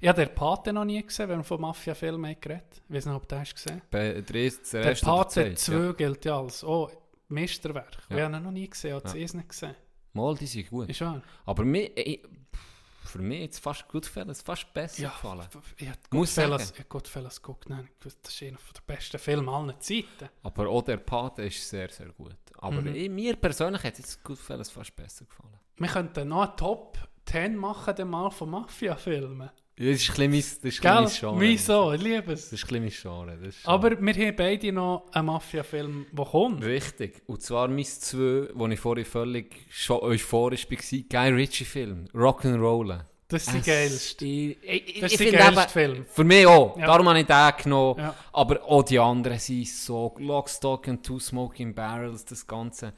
Ich 0.00 0.08
habe 0.08 0.24
den 0.24 0.34
Pate 0.34 0.72
noch 0.72 0.84
nie 0.84 1.02
gesehen, 1.04 1.28
wenn 1.28 1.38
wir 1.40 1.44
von 1.44 1.60
Mafia-Filmen 1.60 2.36
geredet 2.40 2.80
Ich 2.88 2.94
weiß 2.94 3.06
nicht, 3.06 3.14
ob 3.16 3.28
du 3.28 3.34
den 3.34 3.40
hast 3.40 3.54
gesehen 3.54 3.82
Bei 3.90 4.12
der 4.12 4.22
der 4.22 4.50
Der 4.72 4.94
Pate 4.94 5.28
zweite, 5.30 5.54
2 5.56 5.72
ja. 5.74 5.92
gilt 5.92 6.24
ja 6.24 6.38
als 6.40 6.62
oh, 6.64 6.88
Meisterwerk. 7.28 7.98
Ja. 8.08 8.16
Wir 8.16 8.24
haben 8.24 8.34
ihn 8.34 8.42
noch 8.44 8.50
nie 8.52 8.70
gesehen, 8.70 8.94
hat 8.94 9.04
es 9.06 9.12
Ja. 9.14 9.18
eh 9.18 9.22
nicht 9.36 9.48
gesehen. 9.48 9.74
Mal, 10.18 10.34
die 10.36 10.46
sind 10.46 10.68
gut. 10.70 10.88
Ist 10.88 11.00
wahr? 11.00 11.22
Aber 11.46 11.64
mir, 11.64 11.96
ich, 11.96 12.22
für 13.04 13.18
mich 13.20 13.40
jetzt 13.40 13.58
fast 13.60 13.88
Goodfellas 13.88 14.42
fast 14.42 14.72
besser 14.74 15.02
Ja, 15.02 15.08
gefallen. 15.08 15.46
ich 15.78 15.88
habe 15.88 15.98
Muss 16.10 16.34
Goodfellas, 16.34 16.74
ich 16.78 16.88
Goodfellas 16.88 17.40
geguckt. 17.42 17.70
Nein, 17.70 17.88
das 18.00 18.14
ist 18.28 18.42
einer 18.42 18.58
der 18.74 18.80
besten 18.94 19.18
Filme 19.18 19.50
aller 19.50 19.80
Zeiten. 19.80 20.28
Aber 20.42 20.68
auch 20.68 20.82
der 20.82 20.98
Pate 20.98 21.42
ist 21.44 21.68
sehr, 21.68 21.88
sehr 21.88 22.08
gut. 22.10 22.36
Aber 22.58 22.82
Mhm. 22.82 22.94
ich, 22.94 23.08
mir 23.08 23.36
persönlich 23.36 23.82
hat 23.82 23.96
jetzt 23.98 24.22
Goodfellas 24.22 24.70
fast 24.70 24.94
besser 24.94 25.24
gefallen. 25.24 25.54
Wir 25.76 25.88
könnten 25.88 26.28
noch 26.28 26.42
eine 26.42 26.56
Top 26.56 26.98
10 27.24 27.56
machen, 27.56 27.94
dann 27.96 28.08
mal 28.10 28.30
von 28.30 28.50
Mafia-Filmen. 28.50 29.50
Das 29.78 29.86
ist 29.86 30.10
ein 30.18 30.30
bisschen 30.30 30.30
mein, 30.30 30.40
das 30.40 30.46
ist 30.48 30.56
ein 30.56 30.60
bisschen 30.64 30.82
Gell? 30.82 30.94
mein 30.94 31.08
Genre. 31.08 31.40
Wieso? 31.40 31.92
Ich 31.92 32.02
liebe 32.02 32.32
es. 32.32 32.50
Das 32.50 32.52
ist 32.60 32.72
ein 32.72 32.82
bisschen 32.90 33.12
mein 33.14 33.36
Genre. 33.36 33.50
Aber 33.64 33.90
wir 34.00 34.14
haben 34.26 34.36
beide 34.36 34.72
noch 34.72 35.06
einen 35.12 35.26
Mafia-Film, 35.26 36.06
der 36.10 36.24
kommt. 36.24 36.64
Richtig. 36.64 37.22
Und 37.26 37.42
zwar 37.42 37.68
mein 37.68 37.84
zwei, 37.84 38.48
wo 38.54 38.66
ich 38.66 38.80
vorhin 38.80 39.04
völlig 39.04 39.66
schon 39.70 40.00
euphorisch 40.00 40.68
war, 40.68 40.78
Guy 40.78 41.32
Ritchie-Film, 41.32 42.06
Rock'n'Roller. 42.12 43.04
Das 43.28 43.46
ist 43.46 43.54
die 43.54 43.60
geilste. 43.60 44.24
Ich, 44.24 45.00
Das 45.00 45.12
ist 45.12 45.20
der 45.20 45.32
geilste 45.32 45.68
Film. 45.68 46.06
Für 46.08 46.24
mich 46.24 46.46
auch. 46.46 46.76
Ja. 46.78 46.86
Darum 46.86 47.08
habe 47.10 47.20
ich 47.20 47.26
den 47.26 47.52
genommen. 47.62 48.00
Ja. 48.00 48.14
Aber 48.32 48.64
auch 48.64 48.82
die 48.82 48.98
anderen 48.98 49.38
sind 49.38 49.68
so. 49.68 50.16
Lock, 50.18 50.48
Stock 50.48 50.88
and 50.88 51.04
Two 51.04 51.20
Smoking 51.20 51.74
Barrels, 51.74 52.24
das 52.24 52.46
ganze 52.46 52.94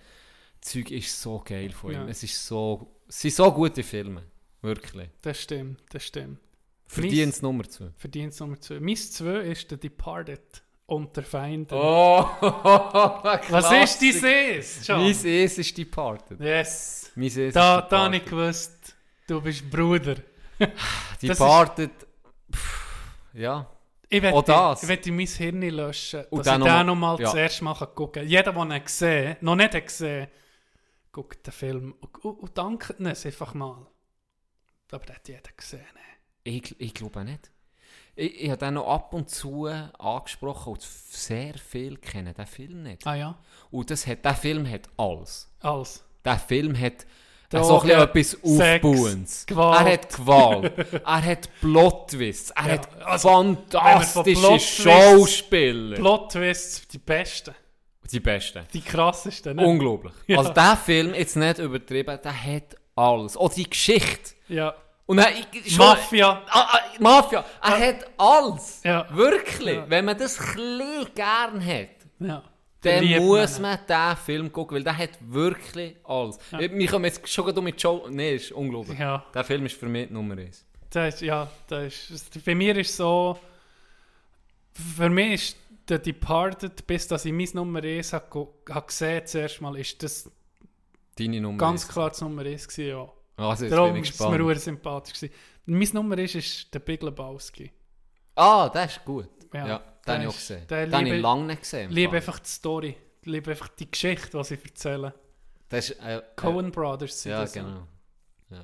Zeug 0.60 0.90
ist 0.92 1.20
so 1.20 1.42
geil 1.44 1.72
von 1.72 1.90
ihm. 1.90 2.02
Ja. 2.02 2.06
Es 2.06 2.22
ist 2.22 2.46
so, 2.46 2.86
es 3.08 3.20
sind 3.20 3.34
so 3.34 3.50
gute 3.52 3.82
Filme. 3.82 4.22
Wirklich. 4.62 5.08
Das 5.20 5.40
stimmt, 5.40 5.80
das 5.90 6.04
stimmt. 6.04 6.38
Verdient 6.92 7.34
es 7.34 7.42
Nummer 7.42 7.64
zwei. 7.68 7.90
Verdient 7.96 8.38
Nummer 8.40 8.60
2. 8.60 8.80
Mein 8.80 8.96
2 8.96 9.24
ist 9.42 9.68
The 9.70 9.76
Departed 9.76 10.62
unter 10.86 11.22
Feinden. 11.22 11.72
Oh, 11.74 12.24
Was 12.40 13.70
ist 13.72 14.02
dein 14.22 14.58
Es? 14.58 14.88
Mein 14.88 15.10
Es 15.10 15.24
ist 15.58 15.78
Departed. 15.78 16.40
Yes. 16.40 17.12
Mein 17.14 17.26
Es 17.28 17.36
ist 17.36 17.54
Da, 17.56 17.82
da 17.82 18.04
habe 18.04 18.16
ich 18.16 18.22
Departed. 18.24 18.30
gewusst, 18.30 18.96
du 19.28 19.40
bist 19.40 19.70
Bruder. 19.70 20.16
Departed. 21.22 21.90
pff, 22.52 23.30
Ja. 23.34 23.70
Ich 24.12 24.18
Auch 24.18 24.22
werde 24.24 24.42
das. 24.46 24.82
ich 24.82 24.88
werde 24.88 25.12
mein 25.12 25.26
Hirn 25.28 25.62
löschen, 25.62 26.24
Und 26.30 26.44
dass 26.44 26.54
ich 26.56 26.62
den 26.64 26.72
mal- 26.72 26.84
nochmal 26.84 27.20
ja. 27.20 27.30
zuerst 27.30 27.62
mal 27.62 27.74
gucken 27.74 28.22
kann. 28.22 28.28
Jeder, 28.28 28.52
der 28.52 28.64
ihn 28.76 28.84
gesehen 28.84 29.36
noch 29.40 29.54
nicht 29.54 29.72
hat 29.74 29.86
gesehen 29.86 30.26
guckt 31.12 31.46
den 31.46 31.52
Film 31.52 31.94
und, 32.00 32.24
und, 32.24 32.38
und 32.40 32.58
dankt 32.58 32.98
uns 32.98 33.24
einfach 33.26 33.54
mal. 33.54 33.86
Aber 34.90 35.06
das 35.06 35.16
hat 35.16 35.28
jeder 35.28 35.52
gesehen. 35.56 35.86
Ich, 36.50 36.74
ich 36.80 36.94
glaube 36.94 37.24
nicht. 37.24 37.50
Ich, 38.16 38.42
ich 38.42 38.50
habe 38.50 38.58
den 38.58 38.74
noch 38.74 38.88
ab 38.88 39.14
und 39.14 39.30
zu 39.30 39.66
angesprochen 39.66 40.72
und 40.72 40.82
sehr 40.82 41.54
viel 41.54 41.96
kennen 41.96 42.34
den 42.34 42.46
Film 42.46 42.82
nicht. 42.82 43.06
Ah 43.06 43.14
ja, 43.14 43.38
Und 43.70 43.90
das 43.90 44.06
hat, 44.06 44.24
der 44.24 44.34
Film 44.34 44.68
hat 44.68 44.88
alles. 44.96 45.48
alles. 45.60 46.04
Der 46.24 46.38
Film 46.38 46.78
hat 46.78 47.06
Drogen, 47.50 47.64
so 47.64 47.80
ein 47.80 48.12
bisschen 48.12 48.60
etwas 48.60 48.82
Aufbauendes. 48.84 49.46
Gewalt. 49.46 49.80
Er 49.86 49.92
hat 49.92 50.08
Gewalt. 50.16 50.78
er 51.04 51.24
hat 51.24 51.48
Plot-Twists. 51.60 52.50
Er 52.50 52.66
Ja, 52.66 52.72
hat 52.72 53.02
also, 53.04 53.28
fantastische 53.28 54.40
Plot-Twists- 54.40 54.82
Schauspieler. 54.82 55.96
Plot-Twists, 55.96 56.88
die 56.88 56.98
besten, 56.98 57.54
Die 58.12 58.20
besten. 58.20 58.66
die 58.72 58.80
krassesten. 58.80 59.56
Ne? 59.56 59.66
Unglaublich. 59.66 60.12
Ja. 60.26 60.38
Also 60.38 60.52
der 60.52 60.76
Film, 60.76 61.14
jetzt 61.14 61.36
nicht 61.36 61.58
übertrieben, 61.58 62.18
der 62.22 62.44
hat 62.44 62.76
alles. 62.96 63.36
Auch 63.36 63.52
die 63.52 63.68
Geschichte. 63.68 64.32
Ja, 64.48 64.74
Und 65.10 65.18
er, 65.18 65.30
ich, 65.32 65.74
schon, 65.74 65.86
Mafia. 65.86 66.40
Ah, 66.46 66.68
ah, 66.70 66.78
Mafia. 67.00 67.44
Er 67.64 67.88
hat 67.88 68.06
alles. 68.16 68.80
Ja. 68.84 69.08
Wirklich. 69.10 69.74
Ja. 69.74 69.90
Wenn 69.90 70.04
man 70.04 70.16
das 70.16 70.38
ein 70.38 71.04
gern 71.16 71.66
hat, 71.66 71.88
Ja. 72.20 72.44
dann 72.80 72.92
Verliebt 72.98 73.20
muss 73.20 73.58
man 73.58 73.76
diesen 73.88 74.16
Film 74.24 74.52
gucken, 74.52 74.76
weil 74.76 74.84
der 74.84 74.96
hat 74.96 75.10
wirklich 75.20 75.96
alles. 76.04 76.38
Wir 76.52 76.86
kommen 76.86 77.06
jetzt 77.06 77.28
schon 77.28 77.58
um 77.58 77.64
mit 77.64 77.82
Joe. 77.82 78.08
Nein, 78.08 78.36
ist 78.36 78.52
unglaublich. 78.52 78.96
Ja. 79.00 79.24
Der 79.34 79.42
Film 79.42 79.66
ist 79.66 79.76
für 79.76 79.86
mich 79.86 80.08
Nummer 80.10 80.38
1. 80.38 80.64
Das 80.90 81.14
ist, 81.14 81.22
ja, 81.22 81.50
das 81.66 82.08
ist, 82.10 82.44
bei 82.44 82.54
mir 82.54 82.76
ist 82.76 82.96
so, 82.96 83.36
für 84.94 85.08
mich 85.08 85.32
ist 85.32 85.56
der 85.88 85.98
Departed, 85.98 86.86
bis 86.86 87.08
dass 87.08 87.24
ich 87.24 87.32
meine 87.32 87.50
Nummer 87.54 87.82
1 87.82 88.12
habe, 88.12 88.46
habe 88.68 88.86
gesehen, 88.86 89.26
zuerst 89.26 89.60
mal, 89.60 89.76
ist 89.76 90.00
das 90.04 90.30
Deine 91.18 91.40
Nummer 91.40 91.58
ganz 91.58 91.82
1. 91.82 91.92
klar 91.92 92.12
die 92.16 92.22
Nummer 92.22 92.42
1 92.42 92.68
gewesen, 92.68 92.88
ja. 92.88 93.08
Also, 93.40 93.64
jetzt 93.64 93.72
Darum 93.72 93.92
bin 93.94 94.02
ich 94.02 94.10
ist 94.10 94.14
es 94.14 94.20
mir 94.20 94.30
gespannt. 94.30 94.48
sehr 94.48 94.56
sympathisch 94.60 95.14
gewesen. 95.14 95.34
Meine 95.66 95.90
Nummer 95.92 96.18
1 96.18 96.34
ist 96.34 96.74
der 96.74 96.78
Big 96.80 97.02
Lebowski. 97.02 97.70
Ah, 98.34 98.68
der 98.68 98.84
ist 98.86 99.04
gut. 99.04 99.28
Ja, 99.52 99.66
Ja, 99.66 99.78
den 100.06 100.12
habe 100.14 100.22
ich 100.22 100.28
auch 100.28 100.32
ist- 100.34 100.48
gesehen. 100.48 100.66
Den 100.66 100.94
habe 100.94 101.08
ich 101.08 101.20
lange 101.22 101.44
nicht 101.44 101.60
gesehen. 101.62 101.90
Ich 101.90 101.94
liebe 101.96 102.16
einfach 102.16 102.38
die 102.38 102.48
Story, 102.48 102.96
ich 103.20 103.26
liebe 103.26 103.50
einfach 103.50 103.68
die 103.68 103.90
Geschichte, 103.90 104.36
die 104.38 104.44
sie 104.44 104.58
erzählen. 104.62 105.12
Das 105.68 105.90
ist, 105.90 106.00
äh, 106.00 106.22
Coen 106.36 106.70
Brothers 106.70 107.22
sind 107.22 107.32
Ja, 107.32 107.40
das. 107.42 107.52
genau. 107.52 107.86
Ja. 108.50 108.62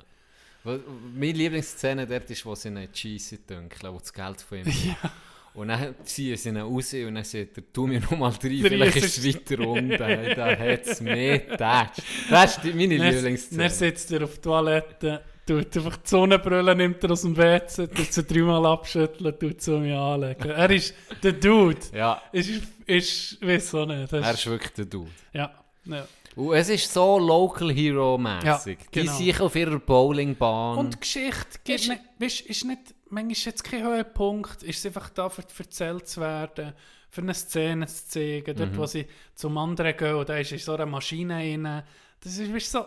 Meine 1.13 1.31
Lieblingsszene 1.31 2.05
dort 2.05 2.29
ist, 2.29 2.45
wo 2.45 2.53
sie 2.55 2.67
ihn 2.69 2.91
Cheese 2.91 3.37
dünkeln, 3.37 3.93
wo 3.93 3.99
das 3.99 4.11
Geld 4.11 4.41
von 4.41 4.57
ihm 4.59 4.65
Ja. 5.03 5.11
Und 5.57 5.69
dann 5.69 5.95
ziehen 6.03 6.37
sie 6.37 6.49
ihn 6.49 6.57
raus 6.57 6.93
und 6.93 7.15
dann 7.15 7.23
sagt 7.23 7.57
er, 7.57 7.63
tu 7.73 7.87
mir 7.87 7.99
noch 7.99 8.11
mal 8.11 8.29
rein, 8.29 8.39
Drei 8.39 8.69
vielleicht 8.69 8.97
ist 8.97 9.17
es 9.17 9.25
weiter 9.27 9.67
unten. 9.67 9.89
da 9.89 10.07
hat 10.59 10.85
es 10.85 11.01
mehr 11.01 11.39
getatscht. 11.39 12.01
Das 12.29 12.57
ist 12.57 12.63
die- 12.63 12.73
meine 12.73 12.97
Dann 12.99 13.11
Lieblingsszene. 13.11 13.69
sitzt 13.71 14.11
er 14.11 14.23
auf 14.23 14.33
der 14.35 14.41
Toilette, 14.43 15.21
tut 15.47 15.75
einfach 15.75 15.97
die 15.97 16.07
Sonnenbrille, 16.09 16.75
nimmt 16.75 17.03
er 17.03 17.09
aus 17.11 17.21
dem 17.23 17.35
WC, 17.35 17.87
tut 17.87 18.13
sie 18.13 18.23
dreimal 18.23 18.65
abschütteln, 18.67 19.39
tut 19.39 19.59
sie 19.59 19.73
um 19.73 19.81
mich 19.81 19.95
anlegen. 19.95 20.49
Er 20.51 20.69
ist 20.69 20.93
der 21.23 21.31
Dude. 21.31 21.77
Ja, 21.91 22.21
Ist, 22.31 22.51
ist, 22.85 23.41
weiß 23.41 23.73
auch 23.75 23.87
nicht. 23.87 24.13
Er 24.13 24.31
ist 24.31 24.45
wirklich 24.45 24.73
der 24.73 24.85
Dude. 24.85 25.09
ja, 25.33 25.51
ja. 25.85 26.07
Und 26.35 26.53
es 26.53 26.69
ist 26.69 26.93
so 26.93 27.17
Local 27.17 27.71
Hero-mäßig. 27.73 28.45
Ja, 28.45 28.57
Die 28.93 28.99
genau. 28.99 29.17
sich 29.17 29.39
auf 29.39 29.55
ihrer 29.55 29.79
Bowlingbahn. 29.79 30.77
Und 30.77 30.93
die 30.93 30.99
Geschichte 30.99 31.59
Ist- 31.73 31.89
nicht, 31.89 32.01
weißt, 32.19 32.41
ist 32.41 32.63
nicht, 32.65 32.79
manchmal 33.09 33.31
ist 33.31 33.45
jetzt 33.45 33.63
kein 33.63 33.83
Höhepunkt, 33.83 34.63
ist 34.63 34.79
es 34.79 34.85
einfach 34.85 35.09
da, 35.09 35.29
für 35.29 35.43
erzählt 35.57 36.07
zu 36.07 36.21
werden, 36.21 36.73
für 37.09 37.21
eine 37.21 37.33
Szene 37.33 37.87
zu 37.87 38.07
zeigen, 38.07 38.55
dort, 38.55 38.71
Mhm. 38.73 38.77
wo 38.77 38.85
sie 38.85 39.07
zum 39.35 39.57
anderen 39.57 39.95
gehen, 39.95 40.15
und 40.15 40.27
da 40.29 40.37
ist 40.37 40.51
in 40.51 40.59
so 40.59 40.73
eine 40.73 40.85
Maschine 40.85 41.35
rein. 41.35 41.83
Das 42.19 42.37
ist, 42.37 42.53
weißt, 42.53 42.71
so, 42.71 42.85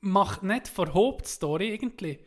macht 0.00 0.42
nicht 0.42 0.68
vor 0.68 0.92
Hauptstory 0.92 1.74
irgendwie, 1.74 2.18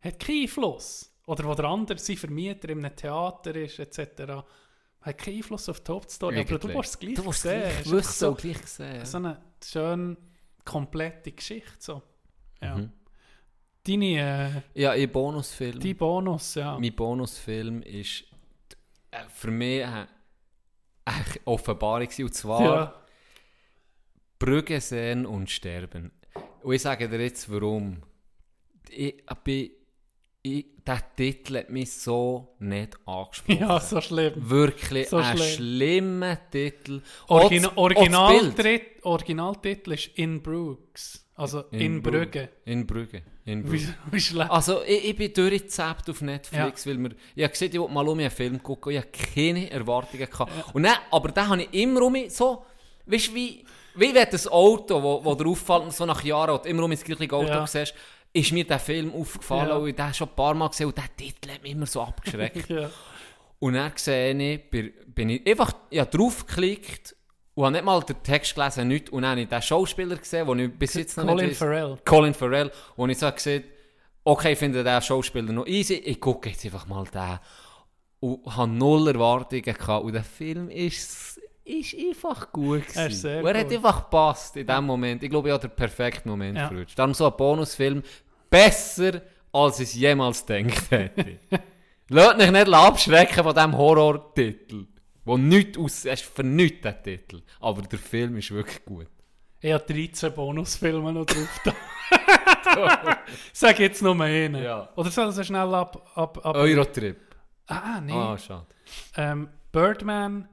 hat 0.00 0.18
keinen 0.18 0.42
Einfluss. 0.42 1.08
Oder 1.26 1.44
wo 1.44 1.54
der 1.54 1.66
andere 1.66 1.98
sein 1.98 2.16
Vermieter 2.16 2.68
in 2.70 2.84
einem 2.84 2.96
Theater 2.96 3.54
ist, 3.54 3.78
etc. 3.78 4.42
Hat 5.02 5.18
keinen 5.18 5.36
Einfluss 5.36 5.68
auf 5.68 5.80
die 5.80 5.92
Hauptstory, 5.92 6.40
aber 6.40 6.58
du 6.58 6.68
musst 6.68 6.90
es 6.94 6.98
gleich 6.98 7.14
du 7.14 7.22
musst 7.22 7.42
sehen. 7.42 7.60
gleich 7.60 7.80
Es 7.80 7.86
ist 7.86 7.92
wissen 7.92 8.12
so, 8.18 8.34
gleich 8.34 8.66
sehen. 8.66 9.06
so 9.06 9.16
eine 9.18 9.40
schöne, 9.64 10.16
komplette 10.64 11.30
Geschichte. 11.32 11.70
So. 11.78 12.02
Ja. 12.60 12.76
Mhm. 12.76 12.92
Deine, 13.86 14.62
äh, 14.74 14.80
Ja, 14.80 14.94
ihr 14.94 15.10
Bonusfilm. 15.12 15.80
die 15.80 15.94
Bonus, 15.94 16.54
ja. 16.54 16.78
Mein 16.78 16.94
Bonusfilm 16.94 17.82
ist 17.82 18.24
äh, 19.10 19.18
für 19.28 19.50
mich 19.50 19.84
eine, 19.84 20.08
eine 21.04 21.24
Offenbarung 21.46 22.08
und 22.20 22.34
zwar 22.34 22.62
ja. 22.62 22.94
Brügge 24.38 24.80
sehen 24.80 25.26
und 25.26 25.50
sterben. 25.50 26.12
Und 26.62 26.74
ich 26.74 26.82
sage 26.82 27.08
dir 27.08 27.20
jetzt 27.20 27.50
warum. 27.50 28.02
Ich, 28.88 29.16
bin, 29.42 29.70
ich, 30.42 30.66
der 30.86 31.02
Titel 31.16 31.58
hat 31.58 31.70
mich 31.70 31.92
so 31.92 32.54
nicht 32.60 32.96
angesprochen. 33.06 33.58
ja, 33.60 33.80
so 33.80 34.00
schlimm. 34.00 34.34
Wirklich 34.36 35.08
So 35.08 35.16
ein 35.16 35.36
schlimm. 35.36 35.48
schlimmer 35.56 36.50
Titel. 36.50 37.02
Originaltritt- 37.28 39.02
Originaltitel 39.02 39.92
ist 39.92 40.06
In 40.18 40.40
Brooks. 40.42 41.26
Also 41.42 41.60
In, 41.70 42.02
Brü- 42.02 42.10
Brügge. 42.10 42.48
In 42.64 42.86
Brügge. 42.86 43.22
In 43.44 43.64
Wie, 43.64 43.68
Brügge. 43.78 43.94
wie 44.12 44.20
schlecht. 44.20 44.50
Also 44.50 44.82
ich, 44.84 45.04
ich 45.10 45.16
bin 45.16 45.32
durchgezappt 45.32 46.08
auf 46.10 46.20
Netflix, 46.22 46.86
weil 46.86 46.94
mir, 46.98 47.10
ich 47.34 47.42
habe 47.42 47.52
gesehen, 47.52 47.70
ich 47.72 47.78
wollte 47.80 47.92
mal 47.94 48.08
um 48.08 48.18
einen 48.18 48.30
Film 48.30 48.62
gucken 48.62 48.92
ich 48.92 48.98
hatte 48.98 49.10
keine 49.34 49.70
Erwartungen. 49.70 50.26
Gehabt. 50.30 50.52
Und 50.74 50.84
dann, 50.84 50.94
aber 51.10 51.28
dann 51.30 51.48
habe 51.48 51.62
ich 51.64 51.74
immer 51.82 52.02
um 52.02 52.12
mich 52.12 52.32
so, 52.32 52.64
weißt 53.06 53.28
du, 53.28 53.34
wie, 53.34 53.64
wie 53.96 54.14
wenn 54.14 54.26
das 54.30 54.46
Auto, 54.48 55.02
wo, 55.02 55.24
wo 55.24 55.34
dir 55.34 55.46
auffällt, 55.48 55.92
so 55.92 56.06
nach 56.06 56.22
Jahren, 56.24 56.60
du 56.62 56.68
immer 56.68 56.84
um 56.84 56.90
das 56.90 57.02
gleiche 57.04 57.32
Auto 57.32 57.48
Ja. 57.48 57.66
siehst, 57.66 57.94
ist 58.32 58.52
mir 58.52 58.64
der 58.64 58.78
Film 58.78 59.12
aufgefallen 59.12 59.68
Ja. 59.68 59.76
und 59.76 59.88
ich 59.88 59.96
den 59.96 60.14
schon 60.14 60.28
ein 60.28 60.34
paar 60.36 60.54
Mal 60.54 60.68
gesehen 60.68 60.86
und 60.86 60.96
der 60.96 61.14
Titel 61.16 61.50
hat 61.50 61.62
mich 61.62 61.72
immer 61.72 61.86
so 61.86 62.00
abgeschreckt. 62.02 62.68
ja. 62.70 62.90
Und 63.58 63.74
dann 63.74 63.92
sehe 63.96 64.34
ich, 64.54 64.70
bin, 64.70 64.92
bin 65.08 65.30
ich 65.30 65.46
einfach 65.46 65.72
ich 65.90 66.00
habe 66.00 66.10
draufgeklickt 66.10 67.14
und 67.54 67.64
habe 67.64 67.72
nicht 67.72 67.84
mal 67.84 68.00
den 68.02 68.22
Text 68.22 68.54
gelesen, 68.54 68.88
nichts. 68.88 69.10
Und 69.10 69.22
dann 69.22 69.32
habe 69.32 69.40
ich 69.42 69.48
den 69.48 69.62
Schauspieler 69.62 70.16
gesehen, 70.16 70.46
den 70.46 70.58
ich 70.58 70.72
bis 70.78 70.94
jetzt 70.94 71.16
noch 71.16 71.26
Colin 71.26 71.46
nicht. 71.48 71.58
Farrell. 71.58 71.98
Colin 72.04 72.34
Farrell, 72.34 72.70
wo 72.96 73.06
ich 73.06 73.18
so 73.18 73.30
gesehen 73.30 73.64
okay, 74.24 74.52
ich 74.52 74.58
finde 74.58 74.84
den 74.84 75.02
Schauspieler 75.02 75.52
noch 75.52 75.66
easy, 75.66 75.94
ich 75.94 76.20
gucke 76.20 76.48
jetzt 76.50 76.64
einfach 76.64 76.86
mal 76.86 77.04
den. 77.12 77.38
Und 78.20 78.56
habe 78.56 78.70
null 78.70 79.08
Erwartungen 79.08 79.62
gehabt. 79.62 80.04
Und 80.04 80.12
der 80.12 80.22
Film 80.22 80.70
ist, 80.70 81.40
ist 81.64 81.94
einfach 81.98 82.52
gut 82.52 82.82
gewesen. 82.82 82.98
Er 82.98 83.06
ist 83.08 83.20
sehr 83.20 83.40
Und 83.42 83.46
er 83.48 83.58
hat 83.60 83.66
gut. 83.68 83.76
einfach 83.78 84.04
gepasst 84.04 84.56
in 84.56 84.66
dem 84.66 84.84
Moment. 84.84 85.22
Ich 85.24 85.30
glaube, 85.30 85.48
ich 85.48 85.52
habe 85.52 85.66
den 85.66 85.74
perfekten 85.74 86.28
Moment 86.30 86.56
Ja. 86.56 86.68
verwünscht. 86.68 86.96
Darum 86.96 87.14
so 87.14 87.26
ein 87.26 87.36
Bonusfilm 87.36 88.02
besser, 88.48 89.22
als 89.52 89.80
ich 89.80 89.88
es 89.88 89.94
jemals 89.94 90.46
gedacht 90.46 90.90
hätte. 90.92 91.38
Lasst 92.08 92.38
mich 92.38 92.50
nicht 92.52 92.72
abschrecken 92.72 93.42
von 93.42 93.54
diesem 93.54 93.76
Horror-Titel. 93.76 94.86
Wo 95.24 95.36
nichts 95.36 95.78
aus... 95.78 96.04
Es 96.04 96.22
ist 96.22 96.30
für 96.34 96.42
nichts, 96.42 96.82
der 96.82 97.02
Titel. 97.02 97.42
Aber 97.60 97.82
der 97.82 97.98
Film 97.98 98.36
ist 98.36 98.50
wirklich 98.50 98.84
gut. 98.84 99.08
Ich 99.60 99.72
habe 99.72 99.84
13 99.84 100.34
Bonusfilme 100.34 101.12
noch 101.12 101.24
drauf. 101.26 101.60
Sag 103.52 103.78
jetzt 103.78 104.02
nur 104.02 104.20
einen. 104.20 104.62
Ja. 104.62 104.88
Oder 104.96 105.10
soll 105.10 105.30
so 105.32 105.44
schnell 105.44 105.72
ab... 105.74 106.10
ab, 106.14 106.44
ab 106.44 106.56
Eurotrip. 106.56 107.36
Ah, 107.66 108.00
nee. 108.00 108.12
Ah, 108.12 108.36
schade. 108.36 108.66
Ähm, 109.16 109.48
Birdman, 109.70 110.48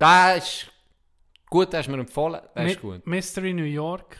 Der 0.00 0.36
ist 0.36 0.66
gut, 1.48 1.72
der 1.72 1.80
ist 1.80 1.88
mir 1.88 1.98
empfohlen. 1.98 2.40
Der 2.54 2.64
Mi 2.64 2.72
ist 2.72 2.80
gut. 2.80 3.06
Mystery 3.06 3.52
New 3.54 3.64
York. 3.64 4.16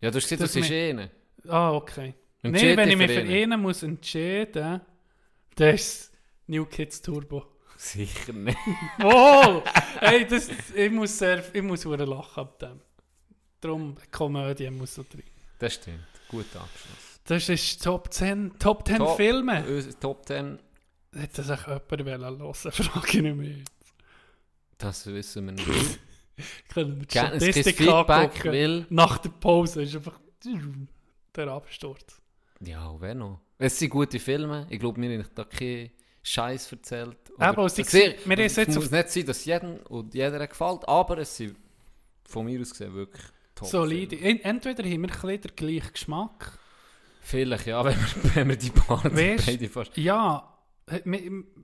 Ja, 0.00 0.10
du 0.10 0.16
hast 0.16 0.24
gesagt, 0.24 0.42
Das 0.42 0.52
das 0.52 0.62
ist 0.64 0.70
eh 0.70 1.08
Ah, 1.48 1.72
okay. 1.72 2.14
Nein, 2.42 2.76
wenn 2.76 2.88
ich 2.88 2.96
mich 2.96 3.10
für 3.10 3.20
einen. 3.20 3.60
muss 3.60 3.82
entscheiden, 3.82 4.80
dann 5.56 5.74
ist 5.74 6.12
New 6.46 6.64
Kids 6.64 7.02
Turbo. 7.02 7.46
Sicher 7.78 8.32
nicht. 8.32 8.58
Wow! 8.98 9.62
hey, 10.00 10.26
das, 10.26 10.50
ich 10.74 10.90
muss 10.90 11.16
sehr, 11.16 11.42
ich 11.54 11.62
muss 11.62 11.82
sehr 11.82 11.96
lachen 12.06 12.40
ab 12.40 12.58
dem. 12.58 12.80
Darum, 13.60 13.96
Komödie 14.10 14.68
muss 14.70 14.96
so 14.96 15.04
drin. 15.08 15.22
Das 15.60 15.74
stimmt. 15.74 16.00
Guter 16.28 16.60
Abschluss. 16.60 17.20
Das 17.24 17.48
ist 17.48 17.82
Top 17.82 18.12
10, 18.12 18.58
Top 18.58 18.86
10 18.86 18.96
Top- 18.98 19.16
Filme. 19.16 19.64
Top 20.00 20.26
10, 20.26 20.58
Hätte 21.14 21.42
das 21.42 21.50
auch 21.50 21.66
jemand 21.68 22.22
hören 22.22 22.40
wollen, 22.40 22.54
frage 22.72 23.06
ich 23.06 23.22
nicht 23.22 23.36
mehr. 23.36 23.56
das 24.76 25.06
wissen 25.06 25.46
wir 25.46 25.52
nicht. 25.52 25.66
Können 26.68 26.96
wir 26.96 27.06
die 27.06 27.06
Gerne 27.06 27.40
Statistik 27.40 27.80
angucken. 27.88 28.52
weil... 28.52 28.86
Nach 28.90 29.18
der 29.18 29.30
Pause 29.30 29.82
ist 29.82 29.94
einfach 29.94 30.20
der 31.34 31.48
Absturz. 31.48 32.20
Ja, 32.60 32.94
wer 33.00 33.14
noch? 33.14 33.40
Es 33.56 33.78
sind 33.78 33.90
gute 33.90 34.18
Filme. 34.18 34.66
Ich 34.68 34.78
glaube, 34.78 34.98
mir 35.00 35.18
haben 35.18 35.28
da 35.34 35.44
keinen 35.44 35.90
Scheiß 36.22 36.72
erzählt. 36.72 37.16
Sie- 37.68 37.80
Es 37.82 37.90
sehr- 37.90 38.14
wir 38.24 38.36
haben 38.36 38.42
es 38.44 38.56
jetzt 38.56 38.74
muss 38.74 38.90
nicht 38.90 39.10
sein, 39.10 39.26
dass 39.26 39.44
jedem 39.44 39.76
und 39.88 40.14
jeder 40.14 40.46
gefällt, 40.46 40.86
aber 40.88 41.18
es 41.18 41.36
sind 41.36 41.56
von 42.28 42.44
mir 42.44 42.60
aus 42.60 42.70
gesehen 42.70 42.92
wirklich 42.94 43.24
top. 43.54 43.68
Solide. 43.68 44.16
Filme. 44.16 44.30
En- 44.40 44.40
Entweder 44.56 44.82
haben 44.84 45.02
wir 45.02 45.24
ein 45.30 45.40
den 45.40 45.56
gleichen 45.56 45.92
Geschmack. 45.92 46.58
Vielleicht, 47.22 47.66
ja, 47.66 47.84
wenn 47.84 47.96
wir, 47.96 48.34
wenn 48.34 48.48
wir 48.48 48.56
die 48.56 48.70
Bahn 48.70 49.00
beide 49.12 49.68
fast... 49.68 49.96
Ja, 49.96 50.54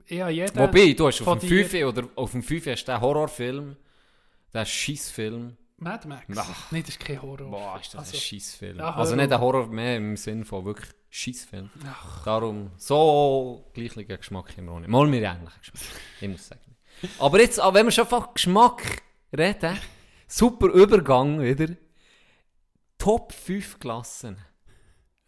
ja 0.07 0.29
jeder... 0.29 0.55
Wobei, 0.67 0.93
du 0.93 1.07
hast 1.07 1.21
auf 1.21 1.39
dem 1.39 1.49
dir- 1.49 1.65
5 1.65 1.85
oder 1.87 2.07
auf 2.15 2.31
dem 2.31 2.43
5 2.43 2.65
hast 2.67 2.85
du 2.85 2.91
den 2.91 3.01
Horrorfilm, 3.01 3.75
den 4.53 4.65
Scheissfilm. 4.65 5.57
Mad 5.77 6.07
Max? 6.07 6.25
Ach. 6.37 6.71
Nein, 6.71 6.81
das 6.83 6.91
ist 6.91 6.99
kein 6.99 7.21
Horror. 7.21 7.49
Boah, 7.51 7.79
ist 7.81 7.93
das 7.93 7.99
Also- 7.99 8.15
ein 8.15 8.19
Scheissfilm. 8.21 8.77
Ja, 8.77 8.93
also 8.95 9.15
nicht 9.15 9.31
ein 9.31 9.39
Horror 9.41 9.67
mehr 9.67 9.97
im 9.97 10.15
Sinn 10.15 10.45
von 10.45 10.63
wirklich 10.65 10.89
Scheissfilm. 11.15 11.69
Darum, 12.25 12.71
so 12.77 13.71
gleichen 13.73 14.05
Geschmack 14.05 14.53
auch 14.67 14.79
nicht. 14.79 14.89
Mal 14.89 15.07
mir 15.07 15.21
ähnlichen 15.21 15.59
Geschmack, 15.59 15.81
ich 16.21 16.27
muss 16.27 16.47
sagen. 16.47 16.75
Aber 17.19 17.39
jetzt, 17.39 17.59
aber 17.59 17.79
wenn 17.79 17.85
wir 17.85 17.91
schon 17.91 18.05
von 18.05 18.25
Geschmack 18.33 19.01
reden, 19.35 19.79
super 20.27 20.67
Übergang 20.67 21.41
wieder. 21.41 21.73
Top 22.97 23.31
5 23.31 23.79
Klassen. 23.79 24.37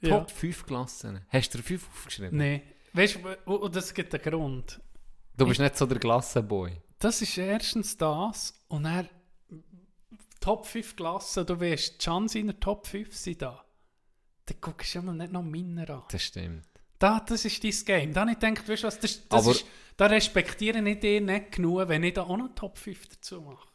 Ja. 0.01 0.19
Top 0.19 0.31
5 0.31 0.65
Klassen. 0.65 1.21
Hast 1.29 1.53
du 1.53 1.59
dir 1.59 1.63
5 1.63 1.87
aufgeschrieben? 1.89 2.37
Nein. 2.37 2.61
Weißt 2.91 3.19
du, 3.45 3.53
und 3.53 3.75
das 3.75 3.93
gibt 3.93 4.13
einen 4.13 4.23
Grund. 4.23 4.81
Du 5.37 5.45
bist 5.45 5.59
nicht 5.59 5.77
so 5.77 5.85
der 5.85 5.99
Klassenboy. 5.99 6.71
Das 6.99 7.21
ist 7.21 7.37
erstens 7.37 7.95
das 7.95 8.53
und 8.67 8.83
dann 8.83 9.07
Top 10.41 10.65
5 10.65 10.97
Klassen, 10.97 11.45
du 11.45 11.59
weißt, 11.59 11.95
die 11.95 12.03
Chance 12.03 12.39
in 12.39 12.47
der 12.47 12.59
Top 12.59 12.87
5 12.87 13.15
sind 13.15 13.41
da. 13.41 13.63
Dann 14.47 14.57
guckst 14.61 14.93
du 14.95 14.99
ja 14.99 15.03
mal 15.03 15.13
nicht 15.13 15.31
noch 15.31 15.43
meiner 15.43 15.89
an. 15.89 16.03
Das 16.09 16.23
stimmt. 16.23 16.65
Da, 16.99 17.19
das 17.19 17.45
ist 17.45 17.63
dein 17.63 17.85
Game. 17.85 18.13
Da 18.13 18.21
habe 18.21 18.31
ich 18.31 18.39
gedacht, 18.39 18.67
weißt 18.67 18.83
du 18.83 18.87
was, 18.87 18.99
das, 18.99 19.27
das 19.27 19.47
ist, 19.47 19.65
da 19.97 20.07
respektiere 20.07 20.79
ich 20.89 20.99
dich 20.99 21.21
nicht 21.21 21.51
genug, 21.51 21.87
wenn 21.87 22.03
ich 22.03 22.13
da 22.15 22.23
auch 22.23 22.37
noch 22.37 22.49
Top 22.55 22.77
5 22.77 23.07
dazu 23.09 23.41
mache. 23.41 23.67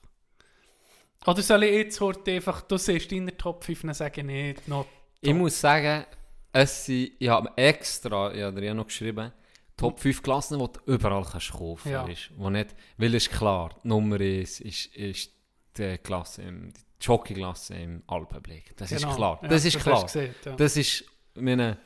Oder 1.26 1.42
soll 1.42 1.62
ich 1.64 1.72
jetzt 1.72 2.00
heute 2.00 2.32
einfach, 2.32 2.62
du 2.62 2.76
siehst 2.76 3.12
deine 3.12 3.36
Top 3.36 3.62
5 3.64 3.82
dann 3.82 3.94
sage 3.94 4.22
ich 4.22 4.26
nicht 4.26 4.66
noch 4.66 4.86
Ich 5.20 5.32
muss 5.32 5.60
sagen, 5.60 6.04
es 6.52 6.86
sind, 6.86 7.12
ich 7.18 7.28
habe 7.28 7.52
extra, 7.56 8.32
ich 8.34 8.42
habe 8.42 8.60
dir 8.60 8.66
ja 8.68 8.74
noch 8.74 8.86
geschrieben, 8.86 9.30
Top 9.76 10.00
5 10.00 10.22
Klassen, 10.22 10.58
die 10.58 10.64
du 10.64 10.92
überall 10.92 11.24
kannst 11.24 11.52
kaufen 11.52 11.92
Ja. 11.92 12.04
kannst. 12.04 12.30
Wo 12.36 12.50
nicht, 12.50 12.74
weil 12.96 13.14
es 13.14 13.26
ist 13.28 13.32
klar, 13.36 13.70
die 13.84 13.88
Nummer 13.88 14.18
1 14.20 14.60
ist, 14.60 14.86
ist 14.96 15.30
die 15.78 15.96
Klasse, 15.98 16.42
im, 16.42 16.72
die 16.72 16.80
Jockey-Klasse 17.02 17.74
im 17.74 18.02
Alpenblick. 18.06 18.76
Das 18.76 18.90
ist 18.92 19.02
Genau. 19.02 19.14
klar. 19.16 19.38
Ja, 19.42 19.48
das 19.48 19.64
ist 19.64 19.76
das 19.76 19.82
klar. 19.82 20.02
gesehen, 20.02 20.34
ja. 20.44 20.52
Das 20.56 20.76
ist, 20.76 21.04
meine, 21.34 21.76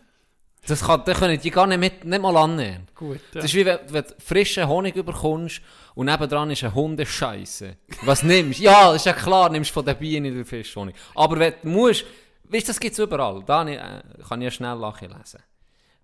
das 0.66 0.84
kann, 0.84 1.02
da 1.04 1.14
können 1.14 1.40
die 1.40 1.50
gar 1.50 1.66
nicht, 1.66 1.78
mit, 1.78 2.04
nicht 2.04 2.20
mal 2.22 2.36
annähern. 2.36 2.88
Gut, 2.94 3.16
ja. 3.16 3.40
Das 3.40 3.44
ist 3.46 3.54
wie 3.54 3.64
wenn, 3.64 3.78
wenn 3.88 4.04
du 4.04 4.14
frischen 4.18 4.66
Honig 4.68 4.94
bekommst 4.94 5.60
und 5.94 6.06
nebendran 6.06 6.50
ist 6.50 6.64
eine 6.64 6.74
Hundescheiße. 6.74 7.76
Was 8.02 8.22
nimmst 8.22 8.58
du? 8.58 8.64
Ja, 8.64 8.88
das 8.92 8.96
ist 9.02 9.06
ja 9.06 9.12
klar, 9.12 9.48
nimmst 9.48 9.70
von 9.70 9.84
der 9.84 9.94
Biene 9.94 10.30
den 10.30 10.44
Fischhonig. 10.44 10.94
Aber 11.14 11.38
wenn 11.38 11.54
du 11.62 11.68
musst, 11.68 12.04
weißt 12.44 12.66
du, 12.68 12.70
das 12.70 12.80
gibt 12.80 12.92
es 12.92 12.98
überall. 12.98 13.42
Da 13.44 13.66
äh, 13.66 14.02
kann 14.28 14.40
ich 14.40 14.44
ja 14.46 14.50
schnell 14.50 14.76
lachen 14.76 15.08
lesen. 15.10 15.40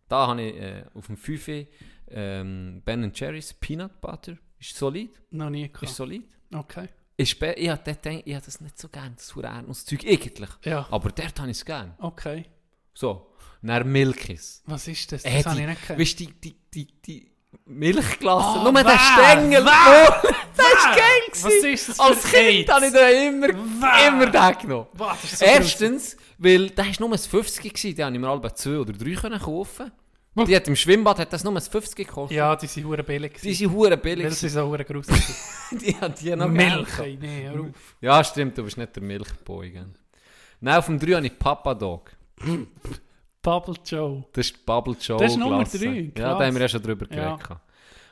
Da 0.09 0.27
habe 0.29 0.43
ich 0.43 0.57
äh, 0.57 0.85
auf 0.95 1.07
dem 1.07 1.17
5 1.17 1.49
ähm, 2.11 2.83
Ben 2.85 3.11
Jerry's 3.15 3.53
Peanut 3.55 4.01
Butter. 4.01 4.37
Ist 4.59 4.77
solid. 4.77 5.11
noch 5.31 5.51
nie 5.51 5.65
Ist 5.65 5.73
gehabt. 5.75 5.89
solid. 5.95 6.25
Okay. 6.55 6.89
Ist 7.17 7.41
ich 7.43 7.69
habe 7.69 7.81
dort 7.85 8.03
gedacht, 8.03 8.23
ich 8.25 8.35
habe 8.35 8.45
das 8.45 8.61
nicht 8.61 8.79
so 8.79 8.89
gerne, 8.89 9.13
das 9.17 9.35
hure 9.35 9.47
Erdnusszeug 9.47 10.05
eigentlich. 10.07 10.51
Ja, 10.65 10.87
Aber 10.91 11.11
dort 11.11 11.39
habe 11.39 11.51
ich 11.51 11.59
es 11.59 11.65
gerne. 11.65 11.95
okay. 11.99 12.47
So. 12.95 13.29
Dann 13.65 13.91
Milkis. 13.93 14.63
Was 14.67 14.89
ist 14.89 15.13
das? 15.13 15.23
Das 15.23 15.33
Äh, 15.33 15.45
habe 15.45 15.61
ich 15.61 15.67
nicht 15.67 15.89
weißt 15.91 16.21
du, 16.21 16.25
die, 16.25 16.33
die, 16.43 16.57
die, 16.75 16.87
die 17.07 17.31
Milchglasse, 17.67 18.59
Oh, 18.61 18.63
nur 18.65 18.73
der 18.73 18.87
wer? 18.87 18.99
Stängel, 18.99 19.65
Wer? 19.65 20.23
oh, 20.25 20.29
das 20.57 20.67
ist 20.67 20.85
geil 20.85 21.23
Was 21.43 21.53
ist 21.65 21.89
das 21.91 22.01
Als 22.01 22.27
für 22.27 22.37
Kind 22.37 22.49
AIDS? 22.69 22.73
habe 22.73 22.87
ich 22.87 22.93
den 22.93 23.35
immer, 23.35 23.49
Wer? 23.81 24.09
immer 24.09 24.27
den 24.31 24.59
genommen. 24.59 24.87
Boah, 24.95 25.17
so 25.23 25.45
Erstens, 25.45 26.17
weil 26.39 26.71
der 26.71 26.87
war 26.87 26.93
nur 27.01 27.13
ein 27.13 27.19
50 27.19 27.73
gewesen, 27.75 27.95
den 27.97 28.05
habe 28.05 28.15
ich 28.17 28.21
mir 28.21 28.29
alle 28.29 28.55
zwei 28.55 28.79
oder 28.79 28.93
drei 28.93 29.13
können 29.15 29.41
Die 30.35 30.57
hat 30.57 30.67
im 30.67 30.77
Schwimmbad 30.77 31.19
hat 31.19 31.33
das 31.33 31.45
nur 31.45 31.55
ein 31.55 31.61
50 31.61 31.95
gekostet. 32.07 32.37
Ja, 32.37 32.57
die 32.57 32.67
sind 32.67 32.87
hure 32.87 33.03
billig. 33.03 33.39
Die 33.43 33.53
sind 33.53 33.71
hure 33.73 33.97
billig. 33.99 34.25
Weil 34.25 34.33
sie 34.33 34.49
so 34.49 34.67
hure 34.67 34.85
gruselig. 34.85 35.23
Die 35.73 35.95
hat 35.97 36.21
die 36.21 36.35
noch 36.37 36.49
Milch, 36.49 36.99
ey, 36.99 37.19
nee, 37.21 37.49
hör 37.49 37.61
auf. 37.61 37.67
Ja, 38.01 38.23
stimmt, 38.25 38.57
du 38.59 38.63
bist 38.65 38.77
nicht 38.77 38.95
der 38.95 39.03
Milchboy. 39.03 39.71
gell. 39.71 39.87
Nein, 40.61 40.77
auf 40.77 40.87
dem 40.87 40.99
3 40.99 41.13
habe 41.15 41.27
ich 41.27 41.39
Papa 41.39 41.75
Dog. 41.75 42.11
Bubble 43.43 43.75
Joe. 43.85 44.25
Das 44.33 44.47
ist 44.47 44.65
Bubble 44.65 44.97
Joe 45.01 45.19
Das 45.19 45.33
ist 45.33 45.39
Nummer 45.39 45.59
Klasse. 45.65 45.79
drei, 45.79 45.91
Ja, 46.01 46.11
krass. 46.15 46.39
da 46.39 46.47
haben 46.47 46.55
wir 46.55 46.61
ja 46.63 46.69
schon 46.69 46.83
drüber 46.83 47.07
Ja. 47.11 47.37
geredet. 47.37 47.61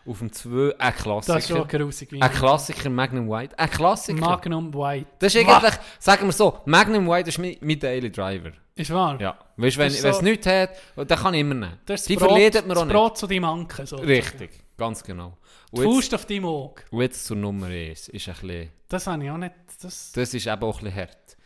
Auf 0.07 0.19
dem 0.21 0.33
2 0.33 0.75
ein 0.79 0.95
Klassiker. 0.95 1.35
Das 1.35 1.45
ist 1.45 1.57
schon 1.57 1.69
grusig. 1.69 2.13
Ein 2.21 2.33
Klassiker, 2.33 2.91
Magnum 2.91 3.29
White. 3.29 3.59
Ein 3.59 3.71
Klassiker. 3.71 4.19
Magnum 4.21 4.73
White. 4.75 5.07
das 5.19 5.35
ist 5.35 5.47
eigentlich, 5.47 5.75
sagen 5.99 6.27
wir 6.27 6.33
so, 6.33 6.59
Magnum 6.65 7.07
White 7.09 7.29
ist 7.29 7.39
mein, 7.39 7.57
mein 7.61 7.79
Daily 7.79 8.11
Driver. 8.11 8.53
Ist 8.75 8.91
wahr? 8.93 9.21
Ja. 9.21 9.39
Weißt 9.57 9.77
du, 9.77 9.81
wenn 9.81 9.89
Das 9.89 9.99
ist 9.99 10.05
es 10.05 10.17
so- 10.17 10.23
nichts 10.23 10.47
hat, 10.47 10.71
dann 10.97 11.07
kann 11.19 11.35
ich 11.35 11.41
immer 11.41 11.55
nehmen. 11.55 11.79
Das 11.85 12.01
ist 12.01 12.09
Die 12.09 12.15
das 12.15 12.23
Brot, 12.23 12.31
verliert 12.33 12.55
man 12.67 12.71
auch 12.71 12.75
das 12.81 12.85
nicht. 12.85 12.95
Brot 12.95 13.19
zu 13.19 13.27
deinem 13.27 13.45
Anken. 13.45 13.87
So. 13.87 13.97
Richtig, 13.97 14.51
ganz 14.79 15.03
genau. 15.05 15.37
Die 15.73 15.77
Und 15.81 15.85
jetzt, 15.85 15.95
Faust 15.95 16.15
auf 16.15 16.25
deinem 16.27 16.45
Auge. 16.47 16.83
und 16.91 17.01
jetzt 17.03 17.25
zur 17.27 17.37
Nummer 17.37 17.67
1. 17.67 18.09
Ist 18.09 18.29
ein 18.29 18.35
bisschen, 18.35 18.71
Das 18.89 19.07
habe 19.07 19.23
ich 19.25 19.31
auch 19.31 19.37
nicht. 19.37 19.53
Das, 19.83 20.13
das 20.13 20.33
ist 20.35 20.47
eben 20.47 20.63
auch 20.63 20.79
ein 20.79 20.85
bisschen 20.85 20.99
hart. 21.01 21.37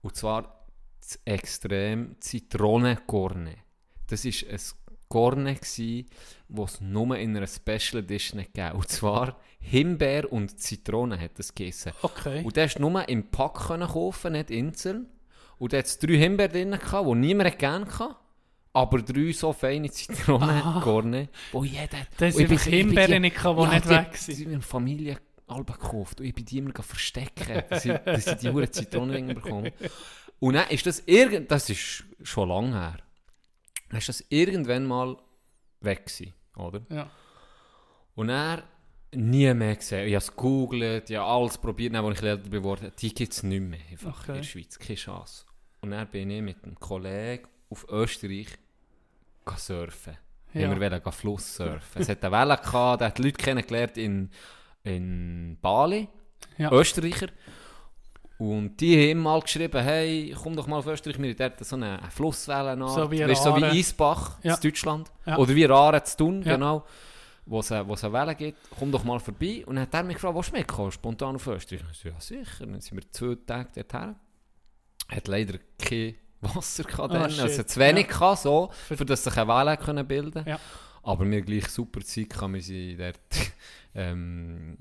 Und 0.00 0.16
zwar 0.16 0.64
das 1.00 1.18
extrem 1.26 2.16
Zitronengorne. 2.20 3.56
Das 4.08 4.24
war 4.24 4.32
ein 4.50 4.58
Gorne, 5.08 5.54
das 5.54 5.78
es 6.74 6.80
nur 6.80 7.16
in 7.16 7.36
einer 7.36 7.46
Special 7.46 8.02
Edition 8.02 8.38
nicht 8.40 8.52
gegeben 8.54 8.76
Und 8.76 8.88
zwar 8.88 9.36
Himbeer 9.60 10.32
und 10.32 10.58
Zitrone 10.60 11.18
hat 11.20 11.38
das 11.38 11.54
gegessen. 11.54 11.92
okay. 12.02 12.42
Und 12.44 12.56
hast 12.64 12.76
du 12.76 12.82
nur 12.88 13.08
im 13.08 13.30
Pack 13.30 13.54
können 13.68 13.88
kaufen, 13.88 14.32
nicht 14.32 14.50
einzeln. 14.50 15.06
Und 15.58 15.72
da 15.72 15.78
hat 15.78 15.86
es 15.86 15.98
drei 15.98 16.16
Himbeeren 16.16 16.52
drin, 16.52 16.70
gehabt, 16.70 17.08
die 17.08 17.14
niemand 17.14 17.58
gerne 17.58 17.86
kann. 17.86 18.14
Aber 18.72 19.02
drei 19.02 19.32
so 19.32 19.52
feine 19.52 19.90
Zitronengorne, 19.90 21.28
wo 21.52 21.64
jeder... 21.64 21.88
Das 22.18 22.36
sind 22.36 22.60
Himbeeren, 22.60 23.22
die- 23.22 23.30
die 23.30 23.36
Ja, 23.64 23.74
nicht 23.74 23.84
die- 23.86 23.90
weg 23.90 24.12
Die 24.12 24.32
sind. 24.32 24.44
in 24.44 24.50
der 24.52 24.60
Familie 24.60 25.18
Alba 25.48 25.74
gekauft 25.74 26.20
und 26.20 26.26
ich 26.26 26.34
bin 26.34 26.44
die 26.44 26.58
immer 26.58 26.72
verstecken, 26.82 27.62
dass 27.70 27.84
ich, 27.86 27.92
dass 28.04 28.26
ich 28.26 28.38
die 28.38 28.70
Zitronenringe 28.70 29.34
bekomme. 29.34 29.72
Und 30.38 30.54
dann 30.54 30.68
ist 30.68 30.86
das 30.86 31.02
irgend... 31.06 31.50
Das 31.50 31.68
ist 31.70 32.04
schon 32.22 32.48
lange 32.50 32.72
her. 32.78 32.96
Dann 33.88 33.98
ist 33.98 34.08
das 34.08 34.24
irgendwann 34.28 34.86
mal 34.86 35.16
weg 35.80 36.06
gewesen, 36.06 36.34
oder? 36.56 36.80
Ja. 36.90 37.10
Und 38.14 38.28
er 38.30 38.64
nie 39.14 39.52
mehr 39.54 39.76
gesehen. 39.76 40.06
Ich 40.06 40.14
habe 40.14 40.18
es 40.24 40.28
gegoogelt, 40.30 41.08
ich 41.10 41.16
habe 41.16 41.26
alles 41.30 41.56
probiert, 41.56 41.94
dann, 41.94 42.04
als 42.04 42.18
ich 42.20 42.26
älter 42.26 42.50
geworden 42.50 42.92
die 42.98 43.14
gibt 43.14 43.32
es 43.32 43.42
nicht 43.42 43.62
mehr 43.62 43.78
einfach 43.90 44.20
Okay. 44.22 44.32
in 44.32 44.36
der 44.38 44.42
Schweiz, 44.42 44.78
keine 44.78 44.96
Chance. 44.96 45.44
Und 45.80 45.92
dann 45.92 46.06
bin 46.08 46.30
ich 46.30 46.42
mit 46.42 46.62
einem 46.64 46.78
Kollegen 46.78 47.46
auf 47.70 47.86
Österreich 47.88 48.48
surfen. 49.56 50.16
Ja. 50.52 50.62
Ja. 50.62 50.70
Wir 50.80 50.90
wollten 50.92 51.12
Fluss 51.12 51.56
surfen. 51.56 52.02
es 52.02 52.08
hat 52.08 52.22
eine 52.24 52.32
Welle 52.32 52.56
gehabt, 52.56 53.00
der 53.00 53.08
hat 53.08 53.18
Leute 53.18 53.36
kennengelernt 53.36 53.96
in, 53.96 54.30
in 54.82 55.56
Bali, 55.60 56.08
Ja. 56.58 56.70
Österreicher. 56.72 57.28
Und 58.38 58.76
die 58.80 59.10
haben 59.10 59.20
mal 59.20 59.40
geschrieben, 59.40 59.82
hey, 59.82 60.34
komm 60.40 60.54
doch 60.54 60.68
mal 60.68 60.78
auf 60.78 60.86
Österreich, 60.86 61.18
wir 61.20 61.28
haben 61.30 61.36
dort 61.36 61.64
so 61.64 61.74
eine, 61.74 61.98
eine 62.00 62.10
Flusswelle 62.10 62.76
nach. 62.76 62.94
So 62.94 63.10
wie 63.10 63.26
weißt, 63.26 63.42
so 63.42 63.56
wie. 63.56 63.64
Eisbach 63.64 64.38
Ja. 64.44 64.54
in 64.54 64.60
Deutschland. 64.60 65.10
Ja. 65.26 65.38
Oder 65.38 65.54
wie 65.56 65.64
Rare 65.64 66.02
zu 66.04 66.16
tun, 66.18 66.42
Ja. 66.42 66.54
genau. 66.54 66.84
Wo 67.46 67.60
es, 67.60 67.70
wo 67.70 67.94
es 67.94 68.04
eine 68.04 68.12
Welle 68.12 68.34
gibt, 68.36 68.58
komm 68.78 68.92
doch 68.92 69.02
mal 69.04 69.18
vorbei. 69.18 69.64
Und 69.66 69.74
dann 69.76 69.82
hat 69.82 69.94
er 69.94 70.02
mich 70.04 70.14
gefragt, 70.16 70.36
willst 70.36 70.50
du 70.52 70.56
mitkommen, 70.56 70.92
spontan 70.92 71.34
auf 71.34 71.46
Österreich? 71.46 71.80
Ich 71.90 71.98
so, 71.98 72.08
ja 72.10 72.20
sicher. 72.20 72.66
Dann 72.66 72.80
sind 72.80 72.96
wir 72.98 73.10
zwei 73.10 73.36
Tage 73.46 73.70
dorthin. 73.74 74.14
Hat 75.08 75.28
leider 75.28 75.58
keine 75.78 76.14
Wasser 76.42 76.84
gehabt. 76.84 77.32
Shit. 77.32 77.40
also 77.40 77.62
zu 77.64 77.80
wenig 77.80 78.06
Ja. 78.06 78.12
gehabt, 78.12 78.38
so, 78.42 78.70
für 78.86 79.04
dass 79.04 79.24
sich 79.24 79.36
eine 79.36 79.48
Welle 79.48 79.76
können 79.78 80.06
bilden 80.06 80.44
Ja. 80.46 80.60
Aber 81.02 81.28
wir 81.28 81.40
gleich 81.40 81.66
super 81.68 82.02
Zeit 82.02 82.30
gehabt. 82.30 82.52
Wir 82.52 82.62
sind 82.62 82.98
dort 83.00 83.16
ähm, 83.94 84.76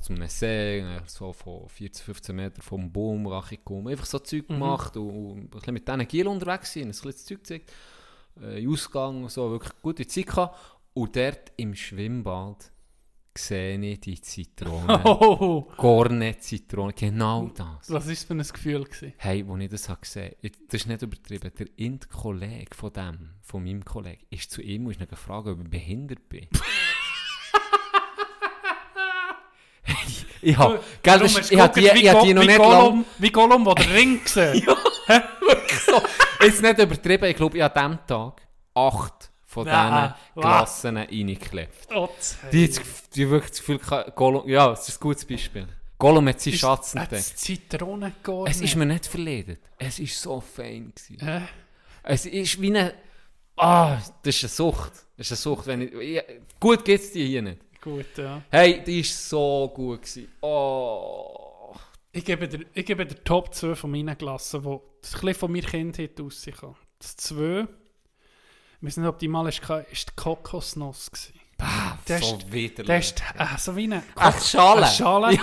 zum 0.00 0.16
See, 0.28 0.78
äh, 0.80 1.00
so 1.06 1.32
von 1.32 1.68
14, 1.68 2.04
15 2.04 2.36
Meter 2.36 2.62
vom 2.62 2.90
Baum 2.90 3.24
gekommen. 3.48 3.88
Einfach 3.88 4.06
so 4.06 4.18
Zeug 4.18 4.48
Mhm. 4.48 4.54
gemacht 4.54 4.96
und, 4.96 5.10
und 5.10 5.38
ein 5.40 5.48
bisschen 5.48 5.74
mit 5.74 5.86
diesen 5.86 6.08
Giel 6.08 6.26
unterwegs 6.26 6.72
sein, 6.72 6.84
ein 6.84 6.88
bisschen 6.88 7.10
das 7.12 7.24
Zeug 7.24 7.38
gezeigt. 7.38 7.72
Äh, 8.40 8.66
Ausgang 8.66 9.22
und 9.24 9.30
so, 9.30 9.50
wirklich 9.50 9.72
gute 9.82 10.06
Zeit 10.06 10.26
gehabt. 10.26 10.58
Und 10.94 11.14
dort 11.16 11.52
im 11.56 11.74
Schwimmbad 11.74 12.70
sehe 13.36 13.78
ich 13.80 14.00
die 14.00 14.20
Zitrone. 14.20 15.02
Oh, 15.04 15.62
Gornet-Zitrone, 15.76 16.92
genau 16.92 17.48
das. 17.48 17.90
was 17.90 18.08
war 18.08 18.14
für 18.14 18.34
ein 18.34 18.38
Gefühl? 18.38 18.84
Gewesen? 18.84 19.12
Hey, 19.16 19.44
als 19.48 19.60
ich 19.60 19.70
das 19.70 19.88
habe 19.88 20.00
gesehen 20.02 20.34
habe, 20.42 20.50
das 20.68 20.80
ist 20.80 20.86
nicht 20.86 21.02
übertrieben, 21.02 21.50
der 21.58 21.66
Int-Kollege 21.76 22.74
von 22.76 22.92
dem, 22.92 23.30
von 23.42 23.64
meinem 23.64 23.84
Kollegen, 23.84 24.22
ist 24.30 24.50
zu 24.52 24.62
ihm 24.62 24.86
und 24.86 24.92
ist 25.00 25.10
gefragt, 25.10 25.48
ob 25.48 25.60
ich 25.64 25.68
behindert 25.68 26.28
bin. 26.28 26.46
ich 30.42 30.56
habe, 30.56 30.74
gell, 30.74 30.82
Darum 31.02 31.22
das, 31.22 31.36
hast 31.38 31.50
ich 31.52 31.56
du 31.58 31.62
habe 31.62 31.80
die, 31.80 31.86
ich 31.88 31.94
die 32.00 32.34
noch 32.34 32.42
wie 32.42 32.46
nicht 32.46 32.56
Gollum, 32.58 32.94
lang, 32.96 33.04
Wie 33.18 33.30
Gollum, 33.30 33.64
der 33.64 33.94
Ring 33.94 34.20
gesehen 34.24 34.66
so, 35.86 36.02
jetzt 36.40 36.62
nicht 36.62 36.78
übertrieben, 36.78 37.24
ich 37.26 37.36
glaube, 37.36 37.56
ich 37.58 37.62
habe 37.62 37.80
an 37.80 37.90
diesem 37.92 38.06
Tag 38.06 38.42
acht 38.74 39.30
von 39.46 39.64
diesen? 39.64 40.14
Glassen 40.36 40.96
reingeklebt. 40.96 41.88
Oh, 41.94 42.08
Die, 42.52 42.68
das- 42.68 42.80
die 43.14 43.28
wirklich 43.28 43.50
das 43.50 43.60
Gefühl, 43.60 43.80
Gollum, 44.14 44.48
ja, 44.48 44.68
das 44.70 44.88
ist 44.88 44.96
ein 44.96 45.00
gutes 45.00 45.24
Beispiel. 45.24 45.68
Gollum 45.98 46.28
hat 46.28 46.40
seinen 46.40 46.54
Schatz 46.54 46.94
entdeckt. 46.94 47.38
Zitronengorn. 47.38 48.50
Es 48.50 48.60
ist 48.60 48.74
mir 48.76 48.86
nicht 48.86 49.06
verledet. 49.06 49.60
Es 49.78 50.00
war 50.00 50.06
so 50.06 50.40
fein. 50.40 50.92
Gewesen. 50.94 51.26
Äh, 51.28 51.40
Es 52.02 52.26
ist 52.26 52.60
wie 52.60 52.66
eine... 52.68 52.94
Ah, 53.56 53.98
das 54.22 54.34
ist 54.36 54.42
eine 54.44 54.48
Sucht. 54.48 54.92
Das 55.16 55.30
ist 55.30 55.32
eine 55.32 55.36
Sucht. 55.36 55.66
Wenn 55.68 55.82
ich, 55.82 55.94
ich, 55.94 56.22
gut 56.58 56.84
gibt 56.84 57.04
es 57.04 57.12
die 57.12 57.26
hier 57.26 57.42
nicht. 57.42 57.60
Gut, 57.84 58.06
ja. 58.16 58.42
Hey, 58.50 58.82
die 58.82 58.98
war 58.98 59.04
so 59.04 59.72
gut. 59.74 60.02
Gewesen. 60.02 60.32
Oh. 60.40 61.74
Ich 62.12 62.24
gebe 62.24 62.48
dir, 62.48 62.64
ich 62.72 62.86
gebe 62.86 63.04
dir 63.06 63.22
Top 63.24 63.54
2 63.54 63.74
von 63.74 63.90
meinen 63.90 64.16
Klassen, 64.16 64.62
die 64.62 64.68
das 65.02 65.14
ein 65.14 65.20
bisschen 65.20 65.34
von 65.34 65.52
meiner 65.52 65.66
Kindheit 65.66 66.20
aussehen. 66.20 66.54
Das 66.98 67.16
2, 67.16 67.62
ich 68.80 68.86
weiß 68.86 68.96
nicht, 68.98 69.06
ob 69.08 69.18
die 69.18 69.28
mal 69.28 69.48
ist, 69.48 69.68
war 69.68 69.82
die 69.82 69.96
Kokosnuss. 70.16 71.10
gewesen. 71.10 71.34
So 72.06 72.14
ist- 72.36 72.52
widerlich. 72.52 72.86
Der 72.86 72.98
ist 72.98 73.20
äh, 73.38 73.58
so 73.58 73.76
wie 73.76 73.84
eine, 73.84 74.02
Ach, 74.16 74.40
Schale. 74.44 74.82
eine 74.82 74.90
Schale 74.90 75.38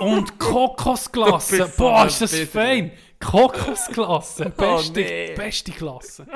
und 0.00 0.38
Kokosglasse. 0.38 1.72
Boah, 1.76 2.06
ist 2.06 2.22
das 2.22 2.34
fein. 2.40 2.92
Kokosglasse. 3.20 4.50
Beste, 4.50 5.00
nee. 5.00 5.34
beste 5.34 5.72
Klasse. 5.72 6.26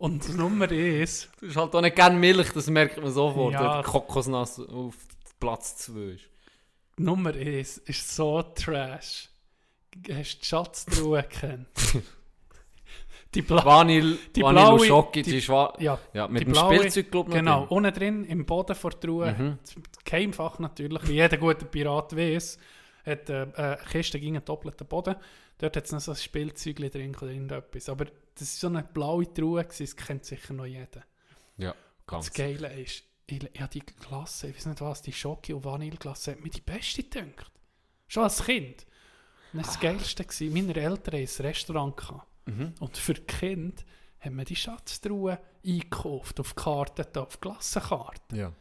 Und 0.00 0.34
Nummer 0.36 0.70
1, 0.70 1.28
Du 1.40 1.48
hast 1.48 1.56
halt 1.56 1.74
auch 1.74 1.80
nicht 1.82 1.94
gerne 1.94 2.16
Milch, 2.18 2.50
das 2.52 2.68
merkt 2.70 2.96
man 3.02 3.10
sofort. 3.12 3.52
Ja. 3.52 3.76
Ja. 3.76 3.82
Kokosnass 3.82 4.58
auf 4.58 4.94
Platz 5.38 5.76
2 5.76 5.98
ist. 6.14 6.24
Nummer 6.96 7.34
1 7.34 7.78
ist 7.78 8.16
so 8.16 8.40
trash. 8.42 9.28
Hast 10.10 10.34
du 10.34 10.38
die 10.40 10.44
Schatztruhe 10.46 11.22
kennt? 11.24 11.68
Die 13.34 13.42
Bla 13.42 13.64
Vanille, 13.64 14.18
die 14.34 14.42
Vanille 14.42 14.64
blaue- 14.64 14.80
und 14.80 14.86
Schoki, 14.86 15.22
die, 15.22 15.30
die- 15.30 15.40
schwa 15.40 15.72
ja, 15.78 16.00
ja, 16.12 16.26
mit 16.26 16.42
dem 16.46 16.52
blaue- 16.52 16.74
Spielzeug, 16.76 17.10
glaube 17.12 17.30
ich. 17.30 17.36
Genau, 17.36 17.60
noch 17.60 17.70
unten 17.70 17.92
drin, 17.94 18.24
im 18.24 18.44
Boden 18.44 18.74
vor 18.74 18.90
der 18.90 19.00
Truhe, 19.00 19.32
Mhm. 19.38 19.58
das 19.62 19.76
Geheimfach 20.04 20.58
natürlich, 20.58 21.06
wie 21.06 21.12
jeder 21.12 21.36
gute 21.36 21.64
Pirat 21.64 22.16
weiß, 22.16 22.58
hat 23.06 23.30
äh, 23.30 23.46
eine 23.54 23.78
Kiste 23.88 24.18
gegen 24.18 24.34
einen 24.36 24.44
doppelten 24.44 24.84
Boden. 24.84 25.14
Dort 25.58 25.76
hat 25.76 25.84
es 25.84 25.92
noch 25.92 26.00
so 26.00 26.10
ein 26.10 26.16
Spielzeug 26.16 26.74
drin 26.90 27.14
oder 27.14 27.30
irgendetwas. 27.30 27.88
Aber 27.88 28.06
das 28.40 28.62
war 28.62 28.70
so 28.70 28.76
eine 28.76 28.82
blaue 28.82 29.32
Truhe, 29.32 29.64
gewesen, 29.64 29.84
das 29.84 29.96
kennt 29.96 30.24
sicher 30.24 30.54
noch 30.54 30.66
jeder. 30.66 31.02
Ja, 31.56 31.74
ganz. 32.06 32.26
Das 32.26 32.34
Geile 32.34 32.72
ist, 32.80 33.04
ich, 33.26 33.44
ich 33.52 33.60
habe 33.60 33.70
die 33.70 33.80
Klasse, 33.80 34.48
ich 34.48 34.56
weiß 34.56 34.66
nicht 34.66 34.80
was, 34.80 35.02
die 35.02 35.12
Schoki- 35.12 35.52
und 35.52 35.64
Vanilleklasse 35.64 36.32
hat 36.32 36.40
mir 36.40 36.50
die 36.50 36.60
beste 36.60 37.02
gedacht. 37.02 37.52
Schon 38.08 38.24
als 38.24 38.44
Kind. 38.44 38.86
Und 39.52 39.66
das 39.66 39.78
Geilste 39.78 40.24
war, 40.24 40.50
meine 40.52 40.74
Eltern 40.74 41.20
hatten 41.20 41.42
ein 41.42 41.46
Restaurant. 41.46 41.96
Gehabt. 41.96 42.26
Mhm. 42.46 42.74
Und 42.80 42.96
für 42.96 43.14
die 43.14 43.22
Kinder 43.22 43.82
haben 44.20 44.36
wir 44.36 44.44
die 44.44 44.56
Schatztruhe 44.56 45.38
eingekauft, 45.64 46.40
auf 46.40 46.54
Karten, 46.54 47.18
auf 47.18 47.40
Klassenkarten. 47.40 48.38
Ja. 48.38 48.52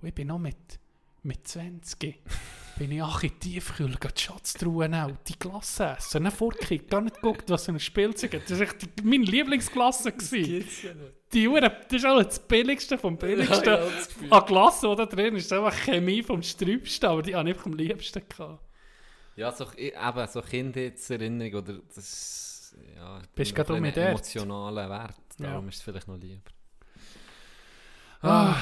Und 0.00 0.08
ich 0.08 0.14
bin 0.14 0.28
noch 0.28 0.38
mit, 0.38 0.78
mit 1.22 1.46
20 1.46 2.22
bin 2.78 2.92
ich 2.92 3.02
auch 3.02 3.22
in 3.22 3.38
Tiefkühl 3.40 3.94
die 3.96 4.20
Schatztruhe 4.22 4.88
nehmen, 4.88 5.18
die 5.26 5.34
Klasse 5.34 5.96
essen. 5.98 6.22
Nicht 6.22 6.36
vorgekickt, 6.36 6.90
gar 6.90 7.00
nicht 7.00 7.16
geguckt, 7.16 7.50
was 7.50 7.64
für 7.66 7.72
ein 7.72 7.80
Spielzeug 7.80 8.34
hat. 8.34 8.42
Das 8.50 8.58
war 8.58 8.66
echt 8.66 8.82
die- 8.82 9.02
meine 9.02 9.24
Lieblingsklasse. 9.24 10.12
gewesen. 10.12 10.64
Die 11.32 11.46
Uhr, 11.48 11.60
das 11.60 11.72
ist 11.90 12.06
auch 12.06 12.22
das 12.22 12.38
Billigste 12.38 12.96
vom 12.96 13.16
Billigsten. 13.18 13.64
Ja, 13.66 13.84
ja. 13.84 13.90
An 14.30 14.46
Klasse, 14.46 14.88
die 14.88 14.96
da 14.96 15.06
drin 15.06 15.36
ist, 15.36 15.52
einfach 15.52 15.74
Chemie 15.74 16.22
vom 16.22 16.42
Sträubsten, 16.42 17.08
aber 17.10 17.22
die 17.22 17.34
habe 17.34 17.48
ich 17.50 17.54
einfach 17.54 17.66
am 17.66 17.74
liebsten 17.74 18.22
gehabt. 18.28 18.62
Ja, 19.36 19.52
so, 19.52 19.66
eben, 19.76 20.26
so 20.28 20.40
Kindheitserinnerung 20.42 21.54
oder 21.62 21.74
das, 21.94 22.74
ja, 22.96 23.20
Bist 23.34 23.54
gerade 23.54 23.74
um 23.74 23.84
emotionalen 23.84 24.88
Wert. 24.90 25.14
Ja. 25.38 25.46
Darum 25.50 25.68
ist 25.68 25.76
es 25.76 25.82
vielleicht 25.82 26.08
noch 26.08 26.16
lieber. 26.16 26.50
Ah. 28.20 28.52
Ah, 28.52 28.56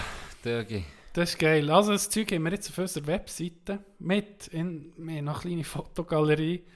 Dögi. 0.44 0.84
Das 1.16 1.30
ist 1.30 1.38
geil. 1.38 1.70
Also 1.70 1.92
das 1.92 2.10
Zeug 2.10 2.30
haben 2.30 2.42
wir 2.44 2.52
jetzt 2.52 2.68
auf 2.68 2.76
unserer 2.76 3.06
Webseite 3.06 3.78
mit 3.98 4.48
in, 4.48 4.92
wir 4.98 5.16
haben 5.16 5.24
noch 5.24 5.36
eine 5.36 5.40
kleine 5.40 5.64
Fotogalerie, 5.64 6.66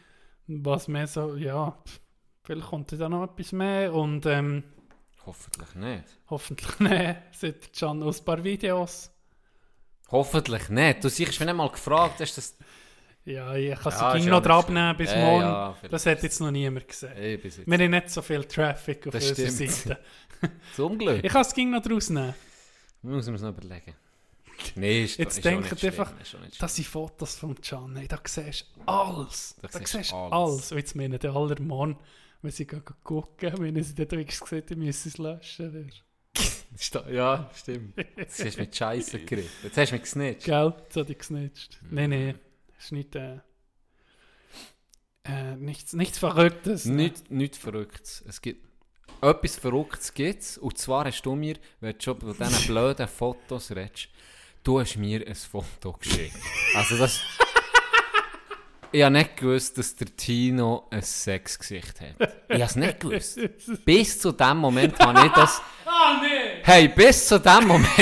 was 0.46 0.88
mehr 0.88 1.06
so, 1.06 1.36
ja, 1.36 1.76
vielleicht 2.44 2.66
kommt 2.68 2.90
da 2.98 3.06
noch 3.10 3.24
etwas 3.24 3.52
mehr 3.52 3.92
und 3.92 4.24
ähm, 4.24 4.64
Hoffentlich 5.26 5.74
nicht. 5.74 6.04
hoffentlich 6.30 6.80
ne, 6.80 7.22
seht 7.32 7.68
ihr 7.68 7.78
schon 7.78 7.98
noch 7.98 8.16
ein 8.18 8.24
paar 8.24 8.42
Videos. 8.42 9.10
Hoffentlich 10.10 10.70
nicht. 10.70 11.04
Du 11.04 11.10
siehst, 11.10 11.38
wenn 11.38 11.48
ich 11.48 11.54
mal 11.54 11.68
gefragt 11.68 12.20
hast, 12.20 12.38
das... 12.38 12.56
Ja, 13.26 13.54
ich 13.54 13.78
kann 13.78 13.92
Ja, 13.92 14.16
ja 14.16 14.24
noch 14.30 14.40
nicht 14.40 14.46
dran 14.46 14.72
nehmen 14.72 14.96
bis 14.96 15.12
Äh, 15.12 15.22
morgen. 15.22 15.42
ja, 15.42 15.76
das 15.90 16.06
hat 16.06 16.22
jetzt 16.22 16.40
noch 16.40 16.50
niemand 16.50 16.88
gesehen. 16.88 17.12
Jetzt. 17.22 17.66
Wir 17.66 17.78
haben 17.78 17.90
nicht 17.90 18.08
so 18.08 18.22
viel 18.22 18.42
Traffic 18.44 19.06
auf 19.06 19.12
Das 19.12 19.28
unserer 19.28 19.50
stimmt. 19.50 19.70
Seite. 19.70 19.98
Zum 20.74 20.96
Glück. 20.96 21.22
Ich 21.22 21.30
kann 21.30 21.42
es 21.42 21.54
noch 21.54 21.82
draus 21.82 22.08
nehmen. 22.08 22.32
Muss 23.02 23.26
man 23.26 23.34
es 23.34 23.42
noch 23.42 23.50
überlegen. 23.50 23.94
Nee, 24.76 25.04
ist, 25.04 25.18
Jetzt 25.18 25.36
ist 25.38 25.44
denkt 25.44 25.84
einfach, 25.84 26.12
Das 26.58 26.74
sind 26.76 26.86
Fotos 26.86 27.36
von 27.36 27.54
Can. 27.60 27.96
Hey, 27.96 28.08
da 28.08 28.20
siehst 28.24 28.66
du 28.76 28.82
alles. 28.86 29.56
Da 29.60 29.68
Da, 29.68 29.78
siehst 29.86 30.12
du 30.12 30.16
alles. 30.16 30.32
alles. 30.32 30.72
Und 30.72 30.78
jetzt 30.78 30.94
meinen 30.96 31.18
die 31.18 31.28
aller 31.28 31.60
Mann, 31.60 31.96
wenn 32.42 32.50
sie 32.50 32.66
gehen 32.66 32.82
gucken, 33.02 33.52
wenn 33.58 33.82
sie 33.82 33.94
dort 33.94 34.12
wirklich 34.12 34.40
gesehen 34.40 34.64
haben, 34.70 34.78
müssen 34.78 35.02
sie 35.02 35.08
es 35.10 35.18
löschen. 35.18 35.92
Ja, 37.10 37.50
stimmt. 37.54 37.94
Jetzt 38.16 38.42
hast 38.44 38.56
du 38.56 38.60
mit 38.60 38.74
Scheiße 38.76 39.18
geredet. 39.26 39.50
Jetzt 39.62 39.76
hast 39.76 39.90
du 39.90 39.94
mich 39.96 40.02
gesnitcht. 40.02 40.44
Gell? 40.44 40.72
Jetzt 40.84 40.96
hat 40.96 41.10
ich 41.10 41.18
gesnitcht. 41.18 41.78
Nein, 41.90 42.10
nein. 42.10 42.38
Das 42.76 42.84
ist 42.84 42.92
nicht, 42.92 43.14
äh, 43.16 43.38
äh, 45.24 45.56
nichts, 45.56 45.92
nichts 45.92 46.18
Verrücktes. 46.18 46.84
ne? 46.86 46.94
Nicht, 46.94 47.30
nicht 47.30 47.56
Verrücktes. 47.56 48.24
Es 48.26 48.40
gibt 48.40 48.66
etwas 49.20 49.56
Verrücktes 49.56 50.14
gibt's. 50.14 50.56
Und 50.58 50.78
zwar 50.78 51.04
hast 51.04 51.22
du 51.22 51.34
mir, 51.34 51.56
wenn 51.80 51.92
du 51.98 52.02
schon 52.02 52.18
von 52.20 52.34
diesen 52.36 52.66
blöden 52.68 53.08
Fotos 53.08 53.70
redest, 53.72 54.08
du 54.62 54.80
hast 54.80 54.96
mir 54.96 55.26
ein 55.26 55.34
Foto 55.34 55.92
geschickt. 55.94 56.36
Also 56.74 56.96
das... 56.96 57.20
Ich 58.92 59.02
habe 59.04 59.12
nicht 59.12 59.36
gewusst, 59.36 59.78
dass 59.78 59.94
der 59.94 60.16
Tino 60.16 60.88
ein 60.90 61.02
Sexgesicht 61.02 62.00
hat. 62.00 62.34
Ich 62.48 62.54
habe 62.54 62.64
es 62.64 62.74
nicht 62.74 62.98
gewusst. 62.98 63.38
Bis 63.84 64.18
zu 64.18 64.32
dem 64.32 64.56
Moment 64.56 64.98
habe 64.98 65.26
ich 65.26 65.32
das... 65.32 65.62
Ah, 65.86 66.18
nee! 66.20 66.60
Hey, 66.62 66.88
bis 66.88 67.28
zu 67.28 67.38
dem 67.38 67.68
Moment 67.68 67.86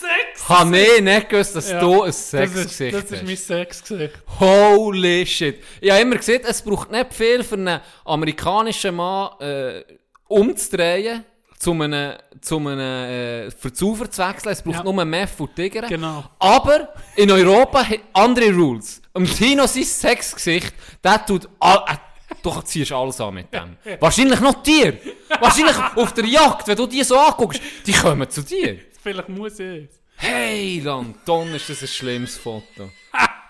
Sex! 0.00 0.48
habe 0.48 0.78
ich 0.78 1.02
nicht 1.02 1.28
gewusst, 1.28 1.54
dass 1.56 1.70
Ja, 1.70 1.80
du 1.80 2.02
ein 2.02 2.06
Das 2.06 2.16
ist, 2.16 2.30
Sexgesicht 2.30 2.94
das 2.94 3.02
hast. 3.04 3.12
ist 3.12 3.22
mein 3.24 3.36
Sexgesicht. 3.36 4.14
Holy 4.40 5.26
shit. 5.26 5.62
Ich 5.82 5.90
habe 5.90 6.00
immer 6.00 6.16
gesehen, 6.16 6.42
es 6.46 6.62
braucht 6.62 6.90
nicht 6.90 7.12
viel 7.12 7.44
für 7.44 7.56
einen 7.56 7.80
amerikanischen 8.06 8.94
Mann 8.94 9.38
äh, 9.40 9.84
umzudrehen, 10.28 11.24
zu 11.58 11.72
einem, 11.72 12.14
zu 12.40 12.58
einem 12.58 12.78
äh, 12.80 13.50
Verzufer 13.50 14.10
zu 14.10 14.22
wechseln. 14.26 14.52
Es 14.52 14.62
braucht 14.62 14.76
Ja. 14.76 14.82
nur 14.84 15.04
Meth 15.04 15.38
und 15.38 15.54
Tiger. 15.54 15.82
Genau. 15.82 16.24
Aber 16.38 16.88
in 17.16 17.30
Europa 17.30 17.84
hat 17.84 18.00
andere 18.12 18.52
Rules. 18.52 19.00
Im 19.14 19.26
Tino 19.26 19.66
sein 19.66 19.84
Sexgesicht, 19.84 20.74
der 21.02 21.24
tut 21.24 21.48
all, 21.60 21.84
äh, 21.88 21.96
du 22.42 22.60
ziehst 22.62 22.92
alles 22.92 23.20
an 23.20 23.34
mit 23.34 23.52
dem. 23.52 23.76
Wahrscheinlich 24.00 24.40
noch 24.40 24.62
dir. 24.62 24.98
Wahrscheinlich 25.40 25.76
auf 25.96 26.12
der 26.12 26.24
Jagd, 26.26 26.66
wenn 26.68 26.76
du 26.76 26.86
die 26.86 27.02
so 27.04 27.18
anguckst, 27.18 27.60
die 27.86 27.92
kommen 27.92 28.28
zu 28.28 28.42
dir. 28.42 28.78
Vielleicht 29.02 29.28
muss 29.28 29.58
ich. 29.60 29.88
Hey, 30.16 30.80
Lanton, 30.80 31.54
ist 31.54 31.68
das 31.68 31.82
ein 31.82 31.88
schlimmes 31.88 32.36
Foto. 32.36 32.90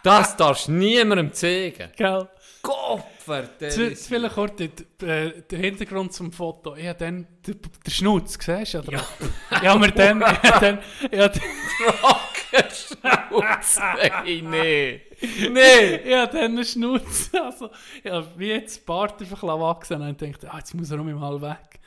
Das 0.02 0.36
darfst 0.36 0.68
du 0.68 0.72
niemandem 0.72 1.32
zeigen. 1.32 1.90
Gell? 1.96 2.28
Zu 3.70 3.94
Vielleicht 3.96 4.38
auch 4.38 4.48
der, 4.50 4.68
der, 5.00 5.58
Hintergrund 5.58 6.12
zum 6.12 6.32
Foto. 6.32 6.76
Ich 6.76 6.86
habe 6.86 6.98
dann 6.98 7.26
den, 7.46 7.60
den 7.86 7.90
Schnutz, 7.90 8.38
siehst 8.40 8.74
du? 8.74 8.82
Ja. 8.90 9.04
Ich 9.50 9.68
habe 9.68 9.80
mir 9.80 9.92
dann... 9.92 10.20
Ich 10.42 10.50
habe 10.50 10.60
dann, 10.60 10.78
ich 11.10 11.20
habe, 11.20 11.40
Hey, 13.98 14.42
nee. 14.42 15.02
Nee, 15.50 15.96
ich 16.04 16.14
hatte 16.14 16.36
dann 16.36 16.52
einen 16.52 16.64
Schnutz. 16.64 17.30
Also, 17.32 17.70
ich 18.02 18.10
habe 18.10 18.28
wie 18.36 18.48
jetzt 18.48 18.84
Bart 18.86 19.20
einfach 19.20 19.42
wachsen 19.42 20.00
und 20.00 20.20
dachte, 20.20 20.50
ah, 20.52 20.58
jetzt 20.58 20.74
muss 20.74 20.90
er 20.90 21.00
um 21.00 21.12
mal 21.12 21.40
weg. 21.40 21.80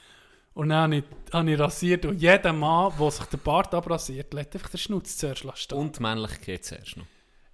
Und 0.53 0.69
dann 0.69 0.83
habe 0.83 0.97
ich, 0.97 1.03
habe 1.33 1.51
ich 1.51 1.59
rasiert 1.59 2.05
und 2.05 2.19
jeder 2.19 2.51
Mann, 2.51 2.91
der 2.99 3.11
sich 3.11 3.25
den 3.25 3.39
Bart 3.39 3.73
abrasiert, 3.73 4.33
lässt 4.33 4.55
einfach 4.55 4.69
den 4.69 4.79
Schnutz 4.79 5.17
zuerst 5.17 5.45
stehen. 5.55 5.77
Und 5.77 5.97
die 5.97 6.01
Männlichkeit 6.01 6.65
zuerst 6.65 6.97
noch. 6.97 7.05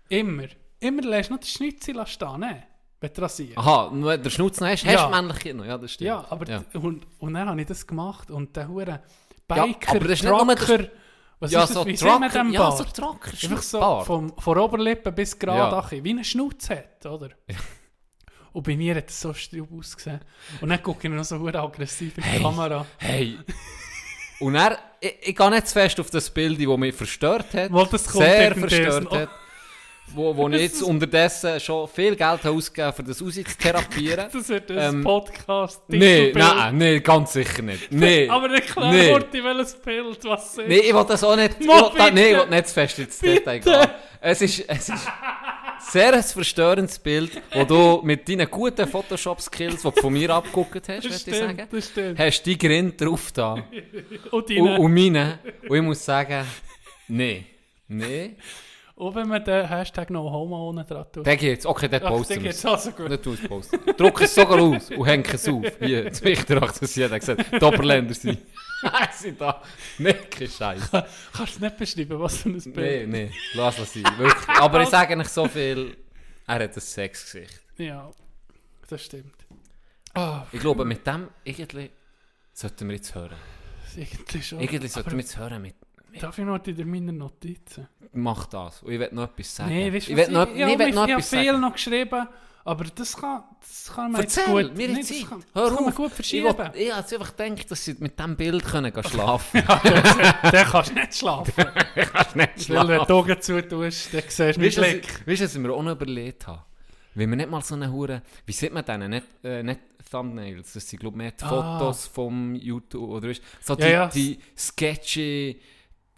Immer. 0.09 0.47
Immer 0.79 1.01
lässt 1.01 1.29
noch 1.29 1.39
den 1.39 1.47
Schnitzel 1.47 2.05
stehen, 2.07 2.39
ne? 2.39 2.63
Wenn 3.03 3.11
du. 3.13 3.57
Aha, 3.59 3.89
nur 3.93 4.09
wenn 4.11 4.17
du 4.19 4.23
den 4.29 4.31
Schnutz 4.31 4.59
noch 4.59 4.67
hast, 4.67 4.85
hast 4.85 4.93
Ja. 4.93 5.05
du 5.05 5.11
Männlichkeit 5.15 5.55
noch. 5.55 5.65
Ja, 5.65 5.77
das 5.77 5.91
stimmt. 5.91 6.07
Ja, 6.07 6.25
aber 6.29 6.47
Ja. 6.49 6.63
Und, 6.73 7.05
und 7.19 7.33
dann 7.33 7.49
habe 7.49 7.59
ich 7.61 7.67
das 7.67 7.85
gemacht 7.85 8.31
und 8.31 8.55
der 8.55 8.67
hure 8.69 9.01
Ja, 9.49 9.65
Biker, 9.65 9.91
aber 9.95 10.07
das 10.07 10.19
Trucker, 10.21 10.87
was 11.39 11.51
ja, 11.51 11.63
ist 11.63 11.69
das, 11.69 11.73
so 11.75 11.85
wie 11.85 11.95
Trucker, 11.95 12.29
den 12.29 12.53
ja, 12.53 12.59
Bart? 12.61 12.77
so 12.77 12.83
Trucker, 12.85 13.31
Einfach 13.43 13.61
so 13.61 13.79
Bart. 13.79 14.05
vom, 14.05 14.33
von 14.37 14.53
der 14.55 14.63
Oberlippe 14.63 15.11
bis 15.11 15.37
gerade 15.37 15.57
Ja. 15.57 15.69
ja. 15.91 16.03
wie 16.03 16.13
ein 16.13 16.23
Schnutz 16.23 16.69
hat, 16.69 17.05
oder? 17.05 17.29
Und 18.53 18.63
bei 18.63 18.77
mir 18.77 18.95
hat 18.95 19.09
es 19.09 19.19
so 19.19 19.33
straub 19.33 19.67
ausgesehen. 19.77 20.21
Und 20.61 20.69
dann 20.69 20.81
gucke 20.81 21.07
ich 21.07 21.13
noch 21.13 21.23
so 21.25 21.39
hure 21.39 21.59
aggressiv 21.59 22.17
in 22.17 22.23
die 22.23 22.29
Hey. 22.29 22.41
Kamera. 22.41 22.85
Hey. 22.99 23.37
Und 24.39 24.55
er, 24.55 24.77
ich, 25.01 25.15
ich 25.29 25.35
gehe 25.35 25.49
nicht 25.49 25.67
zu 25.67 25.73
fest 25.73 25.99
auf 25.99 26.09
das 26.09 26.29
Bild, 26.29 26.59
das 26.59 26.77
mich 26.77 26.95
verstört 26.95 27.53
hat. 27.53 27.71
Sehr 27.99 28.55
verstört 28.55 29.11
hat. 29.11 29.29
Wo, 30.15 30.35
wo 30.35 30.47
ich 30.49 30.61
jetzt 30.61 30.81
unterdessen 30.83 31.59
schon 31.59 31.87
viel 31.87 32.15
Geld 32.15 32.43
habe 32.43 32.49
ausgegeben 32.51 32.93
für 32.93 33.03
das 33.03 33.21
auszutherapieren. 33.21 34.27
Das 34.33 34.49
wird 34.49 34.71
ein 34.71 34.77
Ähm, 34.95 35.03
Podcast. 35.03 35.81
Titelbild. 35.89 36.35
nein, 36.35 36.77
nee, 36.77 36.99
ganz 36.99 37.33
sicher 37.33 37.61
nicht. 37.61 37.91
Nee. 37.91 38.27
Aber 38.29 38.49
erklär 38.53 38.91
Nee. 38.91 39.17
nee. 39.31 39.43
welches 39.43 39.75
Bild, 39.75 40.23
was 40.25 40.57
es 40.57 40.67
Nee, 40.67 40.77
ich 40.79 40.93
will 40.93 41.05
das 41.07 41.23
auch 41.23 41.35
nicht. 41.35 41.55
Ich 41.59 41.65
Mal 41.67 41.81
will, 41.81 41.91
da, 41.97 42.09
nee, 42.11 42.31
ich 42.31 42.37
will 42.37 42.47
nicht 42.49 42.67
zu 42.67 42.73
fest 42.73 42.99
ins. 42.99 43.19
Detail 43.19 43.59
gehen. 43.59 43.87
Es 44.25 44.41
ist, 44.41 44.63
es 44.69 44.87
ist 44.89 45.07
sehr 45.91 46.13
ein 46.13 46.23
verstörendes 46.23 46.97
Bild, 46.97 47.41
wo 47.53 47.63
du 47.65 48.01
mit 48.03 48.27
deinen 48.29 48.49
guten 48.49 48.87
Photoshop-Skills, 48.87 49.81
die 49.81 49.89
du 49.91 49.99
von 50.01 50.13
mir 50.13 50.29
abgeguckt 50.29 50.87
hast, 50.87 51.03
würde 51.03 51.15
ich 51.31 51.35
sagen, 51.37 51.67
das 51.69 51.87
stimmt. 51.89 52.17
hast 52.19 52.43
die 52.43 52.57
Grind 52.57 53.01
drauf 53.01 53.31
da. 53.33 53.55
Und, 54.31 54.49
Und, 54.49 54.77
und 54.79 54.93
meine. 54.93 55.39
Und 55.67 55.75
ich 55.75 55.83
muss 55.83 56.05
sagen, 56.05 56.45
nee. 57.09 57.43
Nee. 57.89 58.35
Und 59.07 59.15
wenn 59.15 59.27
man 59.27 59.43
den 59.43 59.67
Hashtag 59.67 60.09
noch 60.09 60.31
Homo 60.31 60.69
unten 60.69 60.87
dran 60.87 61.05
tut. 61.11 61.25
Der 61.25 61.37
geht's. 61.37 61.65
Okay, 61.65 61.89
Ach, 61.91 61.99
posten 62.09 62.35
wir 62.35 62.41
geht's 62.43 62.65
also 62.65 62.91
gut. 62.91 63.09
Nicht 63.09 63.27
ausposten. 63.27 63.79
Druck 63.97 64.21
es 64.21 64.35
sogar 64.35 64.59
aus 64.59 64.89
und 64.91 65.05
häng 65.05 65.25
es 65.25 65.47
auf. 65.47 65.65
Hier, 65.79 66.05
das 66.09 66.21
ist, 66.21 66.49
dass 66.81 66.95
jeder 66.95 67.19
gesagt 67.19 67.45
die 67.51 67.63
Oberländer 67.65 68.13
sind. 68.13 68.39
sind 69.13 69.39
da. 69.39 69.61
Nee, 69.97 70.13
kein 70.13 70.47
Scheiß. 70.47 70.89
Kannst 71.33 71.55
du 71.57 71.63
nicht 71.63 71.77
beschreiben, 71.77 72.19
was 72.19 72.37
für 72.37 72.49
ein 72.49 72.61
Bild? 72.61 72.75
Nee, 72.75 73.05
nee, 73.25 73.31
lass 73.53 73.79
es 73.79 73.93
sein. 73.93 74.03
Wirklich. 74.17 74.49
Aber 74.59 74.81
ich 74.81 74.89
sage 74.89 75.15
nicht 75.15 75.29
so 75.29 75.47
viel, 75.47 75.97
er 76.47 76.55
hat 76.55 76.61
ein 76.61 76.81
Sexgesicht. 76.81 77.61
Ja, 77.77 78.09
das 78.89 79.03
stimmt. 79.05 79.33
Ah, 80.13 80.45
Ich 80.51 80.59
glaube, 80.59 80.85
mit 80.85 81.05
dem 81.07 81.29
irgendwie 81.43 81.89
sollten 82.53 82.87
wir 82.87 82.95
jetzt 82.95 83.15
hören. 83.15 83.35
irgendwie 83.95 84.41
schon. 84.41 84.59
Irgendwie 84.59 84.87
sollten 84.87 85.11
wir 85.11 85.19
jetzt 85.19 85.37
hören 85.37 85.61
mit 85.61 85.75
Darf 86.19 86.37
ich 86.37 86.45
noch 86.45 86.65
in 86.65 86.89
meinen 86.89 87.17
Notizen? 87.17 87.87
«Mach 88.13 88.45
das». 88.47 88.83
Und 88.83 88.91
ich 88.93 88.99
will 88.99 89.09
noch 89.11 89.23
etwas 89.23 89.55
sagen. 89.55 89.69
Nee, 89.69 89.91
weißt 89.93 90.07
du, 90.07 90.11
ich 90.11 90.17
will 90.17 90.27
noch, 90.29 90.47
ich, 90.49 90.57
ja, 90.57 90.67
ich 90.67 90.79
ich, 90.79 90.93
noch 90.95 91.07
ich 91.07 91.13
habe 91.13 91.23
viel 91.23 91.45
sagen. 91.45 91.61
noch 91.61 91.73
geschrieben, 91.73 92.27
aber 92.65 92.83
das 92.85 93.17
kann, 93.17 93.43
das 93.59 93.91
kann 93.93 94.11
man 94.11 94.21
Erzähl, 94.21 94.43
jetzt 94.59 94.69
gut... 94.69 94.77
mir 94.77 94.87
nee, 94.89 95.01
Zeit. 95.01 95.29
kann, 95.29 95.43
Hör 95.53 95.63
das 95.65 95.75
kann 95.75 95.83
man 95.85 95.95
gut 95.95 96.07
Ich, 96.09 96.13
verschieben. 96.15 96.57
will, 96.57 96.71
ich 96.75 96.91
habe 96.93 97.15
einfach 97.15 97.35
gedacht, 97.35 97.71
dass 97.71 97.83
sie 97.85 97.95
mit 97.99 98.17
diesem 98.17 98.35
Bild 98.37 98.63
können 98.63 98.93
gehen 98.93 99.03
schlafen 99.03 99.63
Dann 99.67 100.65
kannst 100.65 100.91
du 100.91 100.93
nicht 100.95 101.15
schlafen. 101.15 101.53
Ich 101.95 102.05
kann 102.11 102.25
nicht 102.35 102.69
Weil 102.69 102.87
wenn 102.87 102.99
du 102.99 103.05
die 103.05 103.11
Augen 103.11 103.41
zutust, 103.41 104.13
dann 104.13 104.21
siehst 104.27 104.39
du 104.39 104.43
meinen 104.43 104.65
Weißt 104.65 104.77
du, 104.77 104.81
was 104.81 104.87
ich- 104.93 105.27
weißt 105.27 105.41
du, 105.41 105.45
was 105.45 105.55
ich 105.55 105.61
mir 105.61 105.73
auch 105.73 105.83
noch 105.83 105.91
überlegt 105.91 106.47
habe? 106.47 106.61
Wenn 107.15 107.29
wir 107.29 107.35
nicht 107.37 107.49
mal 107.49 107.61
so 107.61 107.75
eine 107.75 107.91
Hure, 107.91 108.21
wie 108.45 108.51
sieht 108.53 108.73
man 108.73 108.83
denen? 108.85 109.11
Nicht, 109.11 109.25
äh, 109.43 109.61
nicht 109.61 109.79
Thumbnails, 110.09 110.73
das 110.73 110.87
sind 110.89 110.99
glaube 110.99 111.15
ich 111.15 111.17
mehr 111.17 111.31
die 111.31 111.43
Ah. 111.43 111.79
Fotos 111.79 112.07
vom 112.07 112.55
YouTube 112.55 113.09
oder 113.09 113.29
weißt, 113.29 113.41
so 113.61 113.75
die, 113.75 113.81
Ja, 113.83 113.89
ja. 113.89 114.07
die 114.07 114.39
sketchy, 114.57 115.59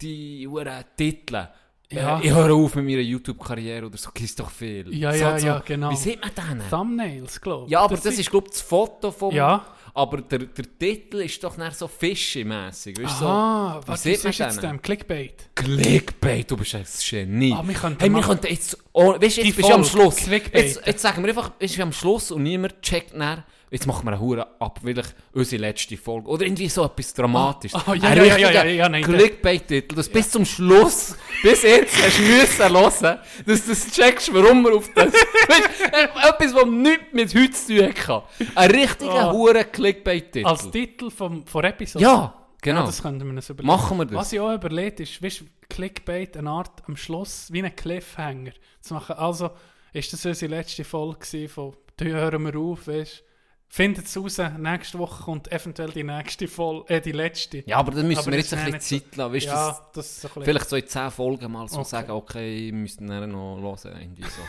die 0.00 0.48
Titel. 0.96 1.48
Ja. 1.90 2.18
Äh, 2.18 2.26
ich 2.26 2.34
höre 2.34 2.52
auf 2.54 2.74
mit 2.74 2.84
meiner 2.84 3.00
YouTube-Karriere 3.00 3.86
oder 3.86 3.96
so, 3.96 4.10
gibt's 4.12 4.34
doch 4.34 4.50
viel. 4.50 4.92
Ja, 4.94 5.12
so, 5.12 5.18
ja, 5.18 5.38
so. 5.38 5.46
ja, 5.46 5.62
genau. 5.64 5.90
Wie 5.90 5.96
sieht 5.96 6.20
man 6.20 6.30
denen? 6.34 6.68
Thumbnails, 6.68 7.40
glaube 7.40 7.66
ich. 7.66 7.72
Ja, 7.72 7.80
aber 7.80 7.96
das, 7.96 8.06
ist 8.06 8.30
glaube 8.30 8.46
ich 8.48 8.54
das 8.54 8.62
Foto 8.62 9.10
vom... 9.12 9.34
Ja. 9.34 9.64
Aber 9.94 10.20
der, 10.20 10.40
der 10.40 10.78
Titel 10.78 11.22
ist 11.22 11.42
doch 11.42 11.56
nicht 11.56 11.74
so 11.74 11.88
fishy-mässig. 11.88 13.02
Weißt, 13.02 13.18
so, 13.18 13.26
Ah, 13.26 13.80
wie 13.82 13.88
was 13.88 14.02
sieht 14.02 14.16
ist 14.16 14.24
man 14.24 14.32
jetzt 14.32 14.62
dem? 14.62 14.82
Clickbait. 14.82 15.48
Clickbait, 15.54 16.50
du 16.50 16.56
bist 16.58 16.74
ein 16.74 16.84
Genie. 17.08 17.54
Ah, 17.56 17.62
wir 17.66 17.74
könnten 17.74 18.00
hey, 18.00 18.10
wir 18.10 18.20
könnten 18.20 18.46
jetzt, 18.46 18.76
oh, 18.92 19.14
weißt 19.18 19.38
du, 19.38 19.42
jetzt 19.42 19.56
bist 19.56 19.68
du 19.68 19.72
am 19.72 19.84
Schluss. 19.84 20.26
Jetzt, 20.26 20.82
jetzt 20.84 21.00
sagen 21.00 21.22
wir 21.22 21.30
einfach, 21.30 21.52
ist 21.60 21.80
am 21.80 21.92
Schluss 21.92 22.30
und 22.30 22.42
niemand 22.42 22.82
checkt 22.82 23.16
nach. 23.16 23.44
Jetzt 23.76 23.86
machen 23.86 24.06
wir 24.06 24.12
eine 24.12 24.20
Hure 24.22 24.58
ab, 24.58 24.80
weil 24.82 24.96
ich 24.98 25.04
unsere 25.34 25.60
letzte 25.60 25.98
Folge. 25.98 26.30
Oder 26.30 26.46
irgendwie 26.46 26.70
so 26.70 26.82
etwas 26.82 27.12
Dramatisches. 27.12 27.78
Ah, 27.78 27.90
ah, 27.90 27.94
ja, 27.94 28.08
Ein 28.08 28.16
ja, 28.16 28.24
ja, 28.24 28.38
ja, 28.38 28.50
ja, 28.50 28.64
ja, 28.64 28.88
nein, 28.88 29.04
Clickbait-Titel, 29.04 29.94
das 29.94 30.08
bis 30.08 30.30
zum 30.30 30.46
Schluss, 30.46 31.14
bis 31.42 31.62
jetzt 31.62 31.94
hast 32.02 32.18
du 32.18 32.22
müssen 32.22 32.72
hören, 32.72 33.18
dass 33.44 33.62
du 33.64 33.68
das 33.68 33.92
checkst, 33.92 34.32
warum 34.32 34.62
wir 34.62 34.76
auf 34.76 34.88
das. 34.94 35.12
weißt, 35.12 35.92
äh, 35.92 36.04
etwas, 36.26 36.54
was 36.54 36.64
nichts 36.64 37.04
mit 37.12 37.34
heute 37.34 37.50
zu 37.50 37.76
tun 37.76 37.94
hat. 38.08 38.24
Ein 38.54 38.70
richtiger 38.70 39.28
Ah. 39.28 39.32
Hure 39.32 39.66
Clickbait-Titel. 39.66 40.46
Als 40.46 40.70
Titel 40.70 41.10
vom, 41.10 41.46
von 41.46 41.62
Episode. 41.62 42.02
Ja, 42.02 42.34
genau. 42.62 42.80
Ja, 42.80 42.86
das 42.86 43.02
könnten 43.02 43.26
wir 43.26 43.34
uns 43.34 43.50
überlegen. 43.50 43.66
Machen 43.66 43.98
wir 43.98 44.06
das. 44.06 44.14
Was 44.14 44.32
ich 44.32 44.40
auch 44.40 44.54
überlegt 44.54 45.00
ist, 45.00 45.22
weißt, 45.22 45.40
du, 45.42 45.44
Clickbait, 45.68 46.34
eine 46.38 46.48
Art 46.48 46.82
am 46.88 46.96
Schluss, 46.96 47.52
wie 47.52 47.62
ein 47.62 47.76
Cliffhanger 47.76 48.52
zu 48.80 48.94
machen. 48.94 49.16
Also, 49.16 49.50
ist 49.92 50.14
das 50.14 50.24
unsere 50.24 50.54
letzte 50.54 50.82
Folge 50.82 51.46
von 51.46 51.74
«Da 51.98 52.06
hören 52.06 52.42
wir 52.42 52.58
auf», 52.58 52.86
weißt 52.86 53.25
Findet 53.68 54.06
es 54.06 54.16
raus, 54.16 54.40
nächste 54.58 54.98
Woche 54.98 55.24
kommt 55.24 55.50
eventuell 55.52 55.90
die 55.90 56.04
nächste 56.04 56.46
Folge, 56.48 56.94
äh, 56.94 57.00
die 57.00 57.12
letzte. 57.12 57.64
ja, 57.66 57.76
aber 57.78 57.90
dann 57.92 58.06
müssen 58.06 58.20
Aber 58.20 58.30
wir 58.32 58.38
jetzt 58.38 58.54
ein 58.54 58.72
bisschen 58.72 59.02
Zeit 59.02 59.16
lassen. 59.16 59.34
Weißt, 59.34 59.46
ja, 59.46 59.78
das, 59.92 60.20
das. 60.22 60.32
Vielleicht 60.32 60.68
so 60.68 60.76
in 60.76 60.86
10 60.86 61.10
Folgen 61.10 61.50
mal 61.52 61.68
so 61.68 61.80
Okay. 61.80 61.88
sagen, 61.88 62.10
okay, 62.12 62.66
wir 62.66 62.72
müssen 62.72 63.06
dann 63.08 63.30
noch 63.30 63.58
hören. 63.60 64.00
Irgendwie 64.00 64.22
so. 64.22 64.42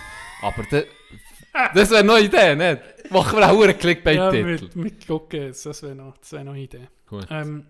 Aber 0.44 0.64
da, 0.70 0.84
das 1.74 1.90
wäre 1.90 2.04
noch 2.04 2.16
eine 2.16 2.26
Idee, 2.26 2.56
nicht? 2.56 3.12
Machen 3.12 3.40
wir 3.40 3.46
auch 3.50 3.60
einen 3.60 3.70
ja, 3.70 3.74
Clickbait-Titel. 3.74 4.44
mit, 4.44 4.76
mit 4.76 5.08
gucken, 5.08 5.48
das 5.48 5.82
wäre 5.84 5.96
noch, 5.96 6.18
das 6.18 6.32
wär 6.32 6.44
noch 6.44 6.54
eine 6.54 6.62
Idee. 6.62 6.88
Gut. 7.08 7.28
Ähm, 7.32 7.66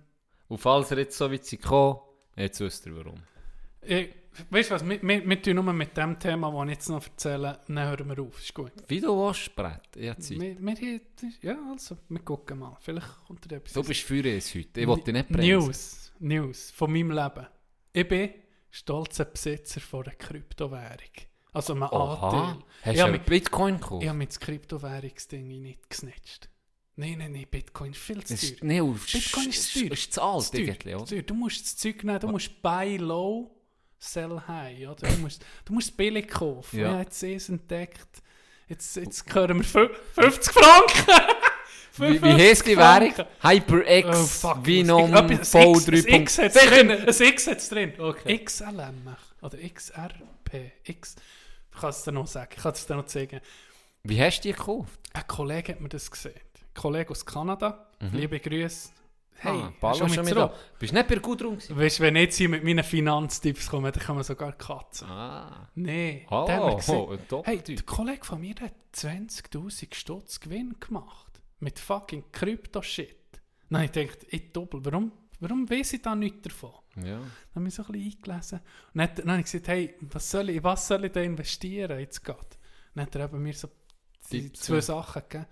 Und 0.49 0.57
falls 0.59 0.91
ihr 0.91 0.97
jetzt 0.99 1.17
so 1.17 1.31
weit 1.31 1.45
seid 1.45 1.61
gekommen, 1.61 1.99
jetzt 2.35 2.59
wisst 2.59 2.85
ihr 2.87 2.95
warum. 2.97 3.23
ich, 3.81 4.09
weißt 4.49 4.69
du 4.71 4.75
was, 4.75 4.87
wir, 4.87 5.01
wir, 5.01 5.29
wir 5.29 5.41
tun 5.41 5.55
nur 5.55 5.73
mit 5.73 5.95
dem 5.97 6.19
Thema, 6.19 6.51
das 6.51 6.63
ich 6.63 6.69
jetzt 6.71 6.89
noch 6.89 7.03
erzähle, 7.05 7.59
dann 7.67 7.79
hören 7.79 8.07
wir 8.09 8.21
auf, 8.23 8.39
ist 8.39 8.53
gut. 8.53 8.71
Wie 8.87 8.99
du 9.01 9.07
willst, 9.09 9.55
Brett. 9.55 9.81
Ich 9.95 10.09
habe 10.09 10.19
Zeit. 10.19 10.39
Wir, 10.39 10.55
wir, 10.59 10.99
ja, 11.41 11.57
also, 11.71 11.97
wir 12.09 12.19
gucken 12.19 12.59
mal. 12.59 12.77
Vielleicht 12.81 13.07
kommt 13.27 13.51
da 13.51 13.55
etwas. 13.55 13.73
Du 13.73 13.83
bist 13.83 14.01
für 14.01 14.35
uns 14.35 14.53
heute. 14.55 14.81
Ich 14.81 14.87
wollte 14.87 15.03
dich 15.05 15.13
nicht 15.13 15.29
bremsen. 15.29 15.49
News, 15.59 16.13
News 16.19 16.71
von 16.71 16.91
meinem 16.91 17.11
Leben. 17.11 17.47
Ich 17.93 18.07
bin 18.07 18.29
stolzer 18.69 19.25
Besitzer 19.25 19.79
von 19.81 20.03
einer 20.05 20.15
Kryptowährung. 20.15 20.97
Also 21.53 21.73
einem. 21.73 21.83
Anteil. 21.83 22.63
Hast 22.83 22.95
Ich 22.95 23.01
du 23.03 23.11
mich, 23.11 23.21
Bitcoin 23.21 23.75
gekauft? 23.79 24.03
ich 24.03 24.09
habe 24.09 24.17
mich 24.19 24.27
das 24.29 24.39
Kryptowährungsding 24.39 25.47
nicht 25.61 25.89
gesnitcht. 25.89 26.49
Nein, 26.99 27.19
nein, 27.19 27.31
nein, 27.31 27.45
Bitcoin 27.49 27.91
ist 27.91 27.99
viel 28.01 28.23
zu 28.23 28.33
ist, 28.33 28.59
teuer. 28.59 28.67
nee, 28.67 28.81
Bitcoin 28.81 29.49
ist 29.49 29.71
zu 29.73 29.79
teuer. 29.81 29.91
ist 29.91 30.13
zu 30.13 30.21
alt, 30.21 30.43
Zu 30.43 31.05
teuer. 31.07 31.21
Du 31.21 31.33
musst 31.35 31.61
das 31.63 31.77
Zeug 31.77 32.03
nehmen, 32.03 32.19
du 32.19 32.27
musst 32.27 32.61
buy 32.61 32.97
low, 32.97 33.51
sell 33.99 34.41
high. 34.47 34.87
Oder? 34.87 35.07
Du, 35.07 35.17
musst, 35.17 35.43
du 35.65 35.73
musst 35.73 35.95
billig 35.97 36.27
kaufen. 36.29 36.79
Ja. 36.79 36.85
Ich 36.87 36.91
habe 36.93 37.03
jetzt 37.03 37.23
es 37.23 37.49
entdeckt. 37.49 38.07
Jetzt, 38.67 38.95
jetzt 38.97 39.33
hören 39.33 39.57
wir 39.59 39.65
fü- 39.65 39.89
50 40.15 40.53
Franken! 40.53 41.25
Wie, 41.99 42.21
wie 42.21 42.33
heisst 42.33 42.63
die 42.67 42.75
50 42.75 42.77
Währung? 42.77 43.13
HyperX 43.41 44.07
Oh, 44.19 44.25
fuck. 44.27 44.65
Venom 44.67 45.11
Ein 45.15 45.31
X- 45.31 45.49
V 45.49 45.73
ein 45.73 45.83
3. 45.85 45.97
X 46.17 46.37
hat's 46.37 46.53
drin. 46.53 46.91
Ein 46.91 47.07
X 47.09 47.47
hat's 47.47 47.69
drin. 47.69 47.93
Okay. 47.99 48.37
XLM. 48.37 49.15
Oder 49.41 49.57
XRP. 49.57 50.73
X. 50.83 51.15
Ich 51.73 51.79
kann 51.81 51.89
es 51.89 52.03
dir 52.03 52.11
noch 52.11 52.27
sagen. 52.27 52.51
Ich 52.55 52.61
kann 52.61 52.73
es 52.73 52.85
dir 52.85 52.95
noch 52.97 53.07
zeigen. 53.07 53.39
Wie 54.03 54.21
hast 54.21 54.41
du 54.41 54.49
die 54.49 54.53
gekauft? 54.53 54.99
Ein 55.13 55.25
Kollege 55.27 55.71
hat 55.73 55.81
mir 55.81 55.89
das 55.89 56.11
gesehen. 56.11 56.35
Ein 56.35 56.73
Kollege 56.75 57.09
aus 57.09 57.25
Kanada. 57.25 57.87
Liebe 58.11 58.39
Grüße. 58.39 58.89
Hey, 59.39 59.51
ah, 59.51 59.73
Ball 59.79 59.95
schon 59.95 60.09
schon 60.09 60.25
mit 60.25 60.35
da. 60.35 60.53
Bist 60.79 60.91
du 60.91 60.97
nicht 60.97 61.07
bei 61.07 61.15
Gudrun 61.15 61.55
gewesen? 61.55 61.77
Weißt 61.77 61.99
du, 61.99 62.03
wenn 62.03 62.15
jetzt 62.15 62.37
hier 62.37 62.49
mit 62.49 62.63
meinen 62.63 62.83
Finanztipps 62.83 63.69
kommen, 63.69 63.91
dann 63.91 64.01
kann 64.03 64.15
man 64.15 64.23
sogar 64.23 64.53
katzen. 64.53 65.07
Ah. 65.07 65.69
Nee, 65.75 66.25
Oh, 66.29 66.45
der 66.47 66.55
hat 66.55 66.63
mir 66.63 66.73
oh, 66.73 66.75
gesehen. 66.77 67.27
Top-Typ. 67.27 67.45
Hey, 67.45 67.75
der 67.75 67.83
Kollege 67.83 68.25
von 68.25 68.41
mir 68.41 68.55
der 68.55 68.67
hat 68.67 68.73
20.000 68.95 69.93
Stutz 69.93 70.39
Gewinn 70.39 70.75
gemacht. 70.79 71.41
Mit 71.59 71.77
fucking 71.79 72.31
Krypto-Shit. 72.31 73.15
Nein, 73.69 73.85
ich 73.85 73.91
dachte, 73.91 74.25
ich 74.29 74.51
doppel. 74.53 74.83
Warum, 74.83 75.11
warum 75.39 75.69
weiß 75.69 75.93
ich 75.93 76.01
da 76.01 76.15
nichts 76.15 76.41
davon? 76.41 76.73
Ja. 76.95 77.19
Dann 77.19 77.31
habe 77.55 77.67
ich 77.67 77.75
so 77.75 77.83
ein 77.83 77.91
bisschen 77.91 78.13
eingelesen. 78.17 78.59
Und 78.93 78.99
dann, 78.99 79.15
dann 79.15 79.31
habe 79.31 79.39
ich 79.39 79.45
gesagt, 79.45 79.67
hey, 79.67 79.95
was 80.01 80.31
soll 80.31 80.49
ich, 80.49 80.55
in 80.57 80.63
was 80.63 80.87
soll 80.87 81.05
ich 81.05 81.11
da 81.11 81.21
investieren 81.21 81.99
jetzt 81.99 82.23
gerade? 82.23 82.47
Dann 82.95 83.05
hat 83.05 83.15
er 83.15 83.25
eben 83.25 83.43
mir 83.43 83.53
so 83.53 83.69
die 84.31 84.51
zwei. 84.53 84.81
Sachen 84.81 85.21
gegeben. 85.21 85.45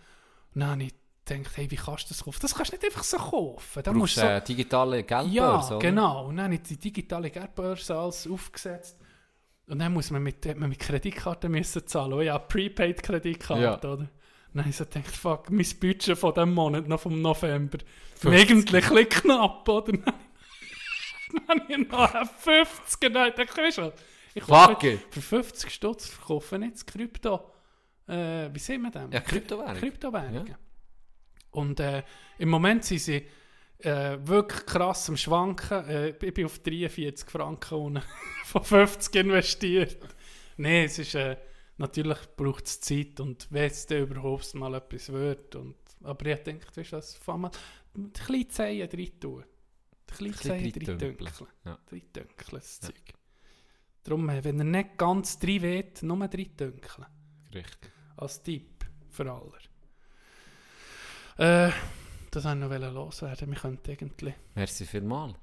Und 0.55 0.61
dann 0.61 0.69
habe 0.71 0.83
ich 0.83 0.93
gedacht, 1.25 1.57
hey, 1.57 1.69
wie 1.71 1.75
kannst 1.75 2.05
du 2.05 2.09
das 2.09 2.23
kaufen? 2.23 2.39
Das 2.41 2.53
kannst 2.55 2.71
du 2.71 2.75
nicht 2.75 2.85
einfach 2.85 3.03
so 3.03 3.17
kaufen. 3.17 3.83
Da 3.83 3.91
musst 3.93 4.15
Brauchst 4.15 4.17
du 4.17 4.21
du 4.21 4.25
so, 4.27 4.31
eine 4.31 4.41
digitale 4.41 5.03
Geldbörse, 5.03 5.33
ja, 5.35 5.67
oder? 5.67 5.79
genau. 5.79 6.25
Und 6.27 6.37
dann 6.37 6.45
habe 6.45 6.55
ich 6.55 6.61
die 6.61 6.77
digitale 6.77 7.29
Geldbörse 7.31 7.95
alles 7.97 8.27
aufgesetzt. 8.27 8.97
Und 9.67 9.79
dann 9.79 9.93
muss 9.93 10.11
man 10.11 10.21
mit, 10.21 10.45
man 10.57 10.69
mit 10.69 10.79
Kreditkarte 10.79 11.49
müssen 11.49 11.87
zahlen. 11.87 12.13
Oh 12.13 12.21
ja, 12.21 12.37
Prepaid-Kreditkarte, 12.37 13.61
Ja. 13.63 13.75
oder? 13.77 14.07
Dann 14.53 14.61
habe 14.63 14.69
ich 14.69 14.75
so 14.77 14.85
gedacht, 14.85 15.07
fuck, 15.07 15.49
mein 15.49 15.65
Budget 15.81 16.17
von 16.17 16.33
diesem 16.33 16.53
Monat, 16.53 16.87
noch 16.87 16.99
vom 16.99 17.21
November, 17.21 17.79
50. 18.19 18.27
eigentlich 18.31 18.85
ein 18.87 18.95
bisschen 18.95 19.09
knapp, 19.09 19.67
oder? 19.67 19.91
Dann 21.33 21.47
habe 21.49 21.61
ich 21.67 21.77
noch 21.89 22.13
einen 22.13 22.29
50er, 22.29 23.09
nein, 23.09 23.33
dann 23.35 23.47
du 23.77 23.91
ich 24.33 24.43
Fuck 24.43 24.83
it. 24.83 24.99
Für 25.11 25.21
50 25.21 25.73
Stutz 25.73 26.07
verkaufe 26.07 26.57
ich 26.57 26.63
jetzt 26.63 26.87
Krypto. 26.87 27.51
Äh, 28.07 28.49
wie 28.53 28.59
sehen 28.59 28.81
wir 28.83 28.91
das? 28.91 29.07
Ja, 29.11 29.19
Kryptowährung. 29.21 29.75
Kryptowährungen. 29.75 30.47
Ja. 30.47 30.55
Und 31.55 31.79
äh, 31.79 32.03
im 32.37 32.49
Moment 32.49 32.83
sind 32.85 32.99
sie 32.99 33.25
äh, 33.79 34.17
wirklich 34.21 34.65
krass 34.65 35.09
am 35.09 35.17
Schwanken. 35.17 35.85
Äh, 35.89 36.09
ich 36.09 36.33
bin 36.33 36.45
auf 36.45 36.59
43 36.59 37.29
Franken 37.29 37.73
unten 37.75 38.01
von 38.45 38.63
50 38.63 39.15
investiert. 39.15 39.97
Nein, 40.57 40.85
es 40.85 40.99
ist, 40.99 41.15
äh, 41.15 41.37
natürlich 41.77 42.17
braucht 42.37 42.65
es 42.65 42.79
Zeit 42.79 43.19
und 43.19 43.47
wenn 43.51 43.65
es 43.69 43.85
dann 43.85 44.03
überhaupt 44.03 44.53
mal 44.55 44.73
etwas 44.75 45.11
wird. 45.11 45.55
Und, 45.55 45.75
aber 46.03 46.25
ich 46.27 46.39
denke, 46.43 46.65
du, 46.73 46.81
das 46.83 47.15
fang 47.15 47.41
mal 47.41 47.51
die 47.95 48.09
kleinen 48.11 48.49
Zehen 48.49 48.89
drin 48.89 49.19
tun. 49.19 49.43
Kleinen 50.07 50.31
bisschen 50.31 50.51
Zehen 50.51 50.51
reindünkeln. 50.51 50.97
dünkeln. 50.99 51.47
Ja. 51.65 51.79
Dünkeln, 51.91 52.27
das 52.51 52.79
Ja. 52.81 52.87
Zeug. 52.87 53.13
Darum, 54.03 54.29
äh, 54.29 54.43
wenn 54.43 54.59
er 54.59 54.65
nicht 54.65 54.97
ganz 54.97 55.39
drin 55.39 55.61
weht, 55.61 56.03
nur 56.03 56.27
drin 56.27 56.55
dünkeln. 56.57 57.05
Richtig. 57.53 57.91
Als 58.17 58.41
Tipp 58.43 58.85
für 59.09 59.29
alle. 59.31 59.51
Äh, 61.37 61.69
das 62.31 62.43
wollte 62.45 62.75
ich 62.75 62.81
noch 62.81 62.93
loswerden. 62.93 63.51
Wir 63.51 63.57
könnten 63.57 63.91
irgendwie 63.91 64.33
Merci 64.55 64.85
vielmals 64.85 65.35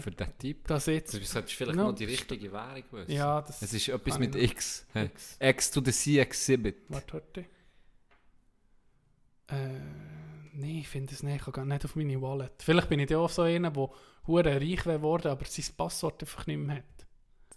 für 0.00 0.10
den 0.10 0.38
Tipp. 0.38 0.66
das 0.66 0.84
Du 0.84 0.92
jetzt... 0.92 1.12
solltest 1.12 1.54
vielleicht 1.54 1.76
No. 1.76 1.84
noch 1.88 1.94
die 1.94 2.04
richtige 2.04 2.52
Währung 2.52 2.84
wissen. 2.90 3.12
Ja, 3.12 3.40
das... 3.40 3.62
Es 3.62 3.72
ist 3.72 3.88
etwas 3.88 4.18
mit. 4.18 4.34
X. 4.34 4.86
X. 4.94 5.36
X 5.40 5.70
to 5.70 5.80
the 5.84 5.92
C 5.92 6.18
Exhibit. 6.18 6.76
Warte, 6.88 7.14
warte. 7.14 7.44
Äh, 9.50 9.80
nee, 10.52 10.80
ich 10.80 10.88
finde 10.88 11.14
es 11.14 11.22
nicht. 11.22 11.46
Ich 11.46 11.52
gar 11.52 11.64
nicht 11.64 11.84
auf 11.84 11.96
meine 11.96 12.20
Wallet. 12.20 12.52
Vielleicht 12.62 12.88
bin 12.88 13.00
ich 13.00 13.08
ja 13.08 13.18
auch 13.18 13.30
so 13.30 13.42
einer, 13.42 13.70
der 13.70 13.88
hure 14.26 14.60
reich 14.60 14.84
wäre 14.84 15.00
worden, 15.02 15.30
aber 15.30 15.44
sein 15.46 15.64
Passwort 15.76 16.22
einfach 16.22 16.46
nicht 16.46 16.58
mehr 16.58 16.76
hat. 16.76 16.84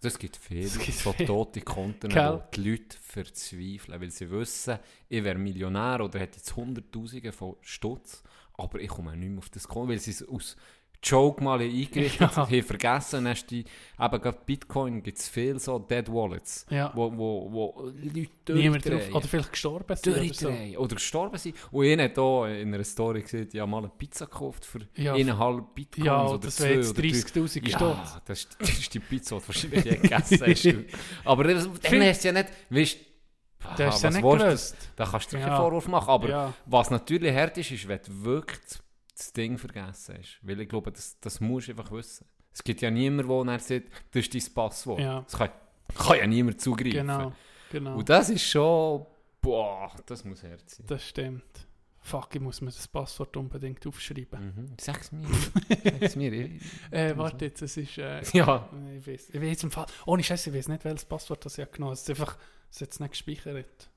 Das 0.01 0.17
gibt 0.17 0.39
Das 0.49 0.79
gibt 0.79 0.97
so 0.97 1.13
tote 1.13 1.61
Konten, 1.61 2.11
wo 2.11 2.41
die 2.55 2.69
Leute 2.71 2.97
verzweifeln, 2.99 4.01
weil 4.01 4.09
sie 4.09 4.31
wissen, 4.31 4.79
ich 5.07 5.23
wäre 5.23 5.37
Millionär 5.37 6.01
oder 6.01 6.19
hätte 6.19 6.37
jetzt 6.37 6.55
Hunderttausende 6.55 7.31
von 7.31 7.55
Stutz, 7.61 8.23
aber 8.53 8.79
ich 8.79 8.89
komme 8.89 9.15
nicht 9.15 9.29
mehr 9.29 9.37
auf 9.37 9.49
das 9.49 9.67
Konto, 9.67 9.89
weil 9.89 9.99
sie 9.99 10.11
es 10.11 10.27
aus 10.27 10.57
Joke 11.03 11.43
mal 11.43 11.59
eingerichtet 11.59 12.19
Ja. 12.19 12.35
haben, 12.35 12.63
vergessen, 12.63 13.27
hast 13.27 13.47
die, 13.47 13.65
eben 13.99 14.21
gerade 14.21 14.37
Bitcoin 14.45 15.01
gibt 15.01 15.17
es 15.17 15.27
viele 15.29 15.59
so 15.59 15.79
Dead 15.79 16.07
Wallets, 16.07 16.65
Ja. 16.69 16.91
wo, 16.93 17.11
wo, 17.17 17.51
wo 17.51 17.91
Leute 18.03 18.29
durchdrehen. 18.45 19.13
Oder 19.13 19.27
vielleicht 19.27 19.51
gestorben 19.51 19.95
sind 19.95 20.15
oder 20.15 20.33
so. 20.33 20.49
oder 20.77 20.95
gestorben 20.95 21.37
sind. 21.39 21.55
Und 21.71 21.85
ich 21.85 21.97
habe 21.99 22.47
hier 22.47 22.61
in 22.61 22.73
einer 22.73 22.83
Story 22.83 23.21
gesehen, 23.23 23.49
ich 23.51 23.59
habe 23.59 23.69
mal 23.71 23.79
eine 23.79 23.89
Pizza 23.89 24.25
gekauft 24.25 24.63
für 24.63 24.79
Ja. 24.95 25.15
eineinhalb 25.15 25.73
Bitcoins 25.73 26.05
Ja, 26.05 26.25
oder 26.27 26.37
das 26.39 26.55
zwei 26.57 26.73
jetzt 26.73 26.91
oder 26.91 27.01
drei. 27.01 27.07
30'000 27.09 27.67
Ja, 27.69 28.21
das 28.25 28.39
ist, 28.39 28.57
das 28.59 28.69
ist 28.69 28.93
die 28.93 28.99
Pizza, 28.99 29.35
die 29.37 29.41
du 29.41 29.47
wahrscheinlich 29.47 29.83
gegessen 30.01 30.41
hast. 30.45 30.65
du. 30.65 30.85
Aber 31.25 31.43
das, 31.45 31.63
dann 31.81 32.01
hast 32.03 32.23
du 32.23 32.27
ja 32.27 32.33
nicht, 32.33 32.49
weißt 32.69 32.97
Das 33.77 33.79
aha, 33.81 33.85
hast 33.87 34.03
du 34.03 34.07
ja 34.07 34.11
nicht 34.13 34.23
du? 34.23 34.37
gewusst. 34.37 34.75
Da 34.95 35.05
kannst 35.05 35.31
du 35.31 35.35
dir 35.37 35.41
Ja. 35.41 35.47
keinen 35.49 35.57
Vorwurf 35.57 35.87
machen. 35.87 36.09
Aber 36.09 36.29
Ja. 36.29 36.53
was 36.67 36.89
natürlich 36.91 37.33
hart 37.35 37.57
ist, 37.57 37.71
ist, 37.71 37.87
wenn 37.87 37.99
du 38.05 38.23
wirklich 38.23 38.59
das- 39.25 39.33
Ding 39.33 39.57
vergessen 39.57 40.15
hast. 40.19 40.39
Weil 40.41 40.59
ich 40.61 40.69
glaube, 40.69 40.91
das, 40.91 41.19
das 41.19 41.39
musst 41.39 41.67
du 41.67 41.71
einfach 41.73 41.91
wissen. 41.91 42.25
Es 42.53 42.63
gibt 42.63 42.81
ja 42.81 42.91
niemanden, 42.91 43.47
der 43.47 43.59
sagt, 43.59 43.83
das 44.11 44.27
ist 44.27 44.33
dein 44.33 44.53
Passwort. 44.53 44.99
Ja. 44.99 45.21
Das 45.21 45.37
kann, 45.37 45.49
kann 45.95 46.17
ja 46.17 46.27
niemand 46.27 46.59
zugreifen. 46.61 46.91
Genau, 47.07 47.31
genau. 47.71 47.97
Und 47.97 48.09
das 48.09 48.29
ist 48.29 48.43
schon, 48.43 49.05
boah, 49.41 49.91
das 50.05 50.25
muss 50.25 50.43
hart 50.43 50.69
sein. 50.69 50.85
Das 50.87 51.07
stimmt. 51.07 51.43
Fuck, 52.03 52.33
ich 52.33 52.41
muss 52.41 52.61
mir 52.61 52.71
das 52.71 52.87
Passwort 52.87 53.37
unbedingt 53.37 53.85
aufschreiben. 53.85 54.43
Mhm. 54.55 54.65
Sag's 54.81 55.11
mir. 55.11 55.27
Sag's 55.99 56.15
mir. 56.15 56.33
Ich- 56.33 56.61
Äh, 56.91 57.15
warte 57.15 57.45
jetzt, 57.45 57.61
es 57.61 57.77
ist... 57.77 57.97
Äh, 57.99 58.21
Ja. 58.33 58.67
Ich 58.97 59.05
weiß, 59.07 59.29
ich 59.29 59.41
weiß 59.41 59.63
im 59.63 59.71
Fall... 59.71 59.85
Ohne 60.07 60.23
Scheiße, 60.23 60.49
ich 60.49 60.55
weiß 60.55 60.67
nicht, 60.69 60.83
welches 60.83 61.05
Passwort 61.05 61.45
das 61.45 61.57
ich 61.59 61.61
habe 61.63 61.71
genommen 61.71 61.91
habe. 61.91 61.93
Es 61.93 62.01
ist 62.01 62.09
einfach... 62.09 62.37
Es 62.71 62.79
jetzt 62.79 62.99
nicht 62.99 63.11
gespeichert. 63.11 63.89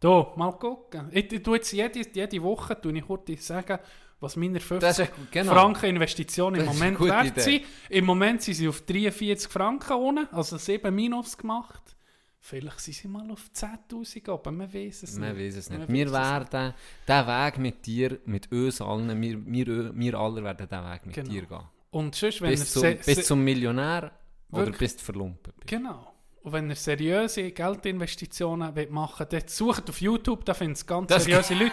Da, 0.00 0.32
mal 0.36 0.52
gucken. 0.52 1.08
Ich, 1.12 1.30
ich 1.32 1.42
tue 1.42 1.56
jetzt 1.56 1.70
jede, 1.72 2.00
jede 2.14 2.42
Woche 2.42 2.80
tue 2.80 2.96
ich 2.96 3.06
kurz 3.06 3.46
sagen, 3.46 3.78
was 4.24 4.36
meine 4.36 4.58
50 4.60 4.80
Das 4.80 4.98
ist, 4.98 5.10
genau. 5.30 5.52
Franken 5.52 5.86
Investition 5.86 6.54
im 6.54 6.64
Das 6.66 6.74
Moment 6.74 7.00
wert 7.00 7.26
Idee. 7.26 7.40
sind. 7.40 7.62
Im 7.90 8.04
Moment 8.04 8.42
sind 8.42 8.54
sie 8.54 8.68
auf 8.68 8.80
43 8.82 9.50
Franken 9.50 9.92
unten, 9.92 10.26
also 10.34 10.56
7 10.56 10.92
Minus 10.94 11.36
gemacht. 11.38 11.82
Vielleicht 12.40 12.80
sind 12.80 12.94
sie 12.94 13.08
mal 13.08 13.30
auf 13.30 13.48
10'000 13.54 14.28
oben, 14.30 14.56
man 14.58 14.72
weiß 14.74 15.04
es 15.04 15.16
Man 15.18 15.34
nicht. 15.34 15.46
weiß 15.46 15.56
es 15.56 15.70
nicht. 15.70 15.88
Wir 15.88 16.12
werden 16.12 16.74
diesen 17.08 17.26
Weg 17.26 17.58
mit 17.58 17.86
dir, 17.86 18.18
mit 18.26 18.52
uns 18.52 18.80
allen, 18.82 19.20
wir, 19.22 19.46
wir, 19.46 19.96
wir 19.98 20.14
alle 20.18 20.44
werden 20.44 20.68
diesen 20.70 20.84
Weg 20.84 21.06
mit 21.06 21.14
Genau. 21.14 21.30
dir 21.30 21.42
gehen. 21.46 21.62
Und 21.90 22.14
sonst, 22.14 22.42
wenn 22.42 22.50
Bis, 22.50 22.72
zum, 22.72 22.82
bis 23.06 23.26
zum 23.26 23.42
Millionär 23.42 24.10
oder 24.50 24.66
Wirklich? 24.66 24.92
verlumpet 24.92 25.54
bist. 25.56 25.68
Genau. 25.68 26.13
Und 26.44 26.52
wenn 26.52 26.68
ihr 26.68 26.76
seriöse 26.76 27.50
Geldinvestitionen 27.52 28.76
wollt 28.76 28.90
machen 28.90 29.20
wollt, 29.20 29.32
dann 29.32 29.48
sucht 29.48 29.88
auf 29.88 30.00
YouTube, 30.00 30.44
da 30.44 30.52
findet 30.52 30.76
es 30.76 30.86
ganz 30.86 31.08
Das- 31.08 31.24
seriöse 31.24 31.54
Leute, 31.54 31.72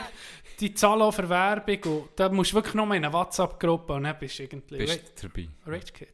die 0.62 0.74
zahlen 0.74 1.02
auch 1.02 1.12
für 1.12 1.28
Werbung. 1.28 1.84
Und 2.04 2.10
da 2.16 2.30
musst 2.30 2.52
du 2.52 2.56
wirklich 2.56 2.74
nur 2.74 2.86
in 2.86 3.04
eine 3.04 3.12
WhatsApp-Gruppe 3.12 3.94
und 3.94 4.04
dann 4.04 4.18
bist 4.18 4.40
du 4.40 4.44
irgendwie 4.44 4.78
Bist 4.78 5.24
dabei. 5.24 5.50
Rage 5.66 5.92
Kid. 5.92 6.14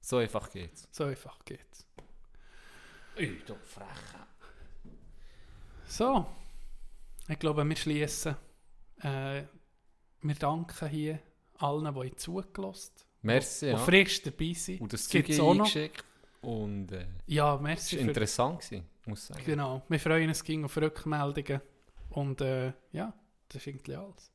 So 0.00 0.18
einfach 0.18 0.50
geht's. 0.50 0.86
So 0.90 1.04
einfach 1.04 1.38
geht's. 1.44 1.86
Ui, 3.16 3.40
du 3.46 3.54
Freche. 3.54 4.26
So, 5.86 6.26
ich 7.28 7.38
glaube, 7.38 7.64
wir 7.64 7.76
schließen. 7.76 8.36
Äh, 9.00 9.44
wir 10.22 10.34
danken 10.34 10.88
hier 10.88 11.20
allen, 11.58 11.94
die 11.94 12.16
zugelassen 12.16 12.92
Merci, 13.22 13.66
die 13.66 13.72
ja. 13.72 13.78
frisch 13.78 14.22
dabei 14.22 14.52
sind. 14.54 14.80
Und 14.80 14.92
das 14.92 15.08
Zeug 15.08 15.30
auch 15.40 15.54
noch. 15.54 15.70
Und 16.44 16.92
äh, 16.92 17.06
Ja, 17.26 17.54
es 17.54 17.60
merci 17.60 17.96
war 17.96 18.02
für 18.02 18.08
interessant, 18.08 18.60
gewesen, 18.60 18.84
muss 19.06 19.20
ich 19.20 19.24
sagen. 19.26 19.42
Genau, 19.44 19.82
wir 19.88 20.00
freuen 20.00 20.28
uns 20.28 20.44
gegen 20.44 20.64
auf 20.64 20.76
Rückmeldungen. 20.76 21.60
Und 22.10 22.40
äh, 22.40 22.72
ja, 22.92 23.12
das 23.48 23.62
ist 23.62 23.66
irgendwie 23.66 23.96
alles. 23.96 24.30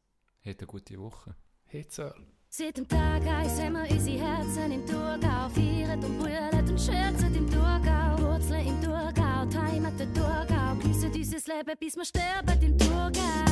Hat 0.45 0.57
eine 0.57 0.67
gute 0.67 0.97
Woche. 0.99 1.35
Hitze. 1.65 2.13
Seit 2.49 2.77
dem 2.77 2.87
Tag 2.87 3.21
eins 3.27 3.59
haben 3.61 3.73
wir 3.73 3.89
unsere 3.91 4.17
Herzen 4.19 4.71
im 4.71 4.85
Thurgau. 4.85 5.49
Feiern 5.49 6.03
und 6.03 6.17
brüllen 6.19 6.69
und 6.69 6.81
scherzen 6.81 7.35
im 7.35 7.49
Thurgau. 7.49 8.17
Wurzeln 8.19 8.67
im 8.67 8.81
Thurgau, 8.81 9.45
die 9.45 9.57
Heimat 9.57 9.99
der 9.99 10.11
Thurgau. 10.13 10.75
Geniessen 10.79 11.11
unser 11.13 11.55
Leben, 11.55 11.77
bis 11.79 11.95
wir 11.95 12.05
sterben 12.05 12.61
im 12.63 12.77
Thurgau. 12.77 13.45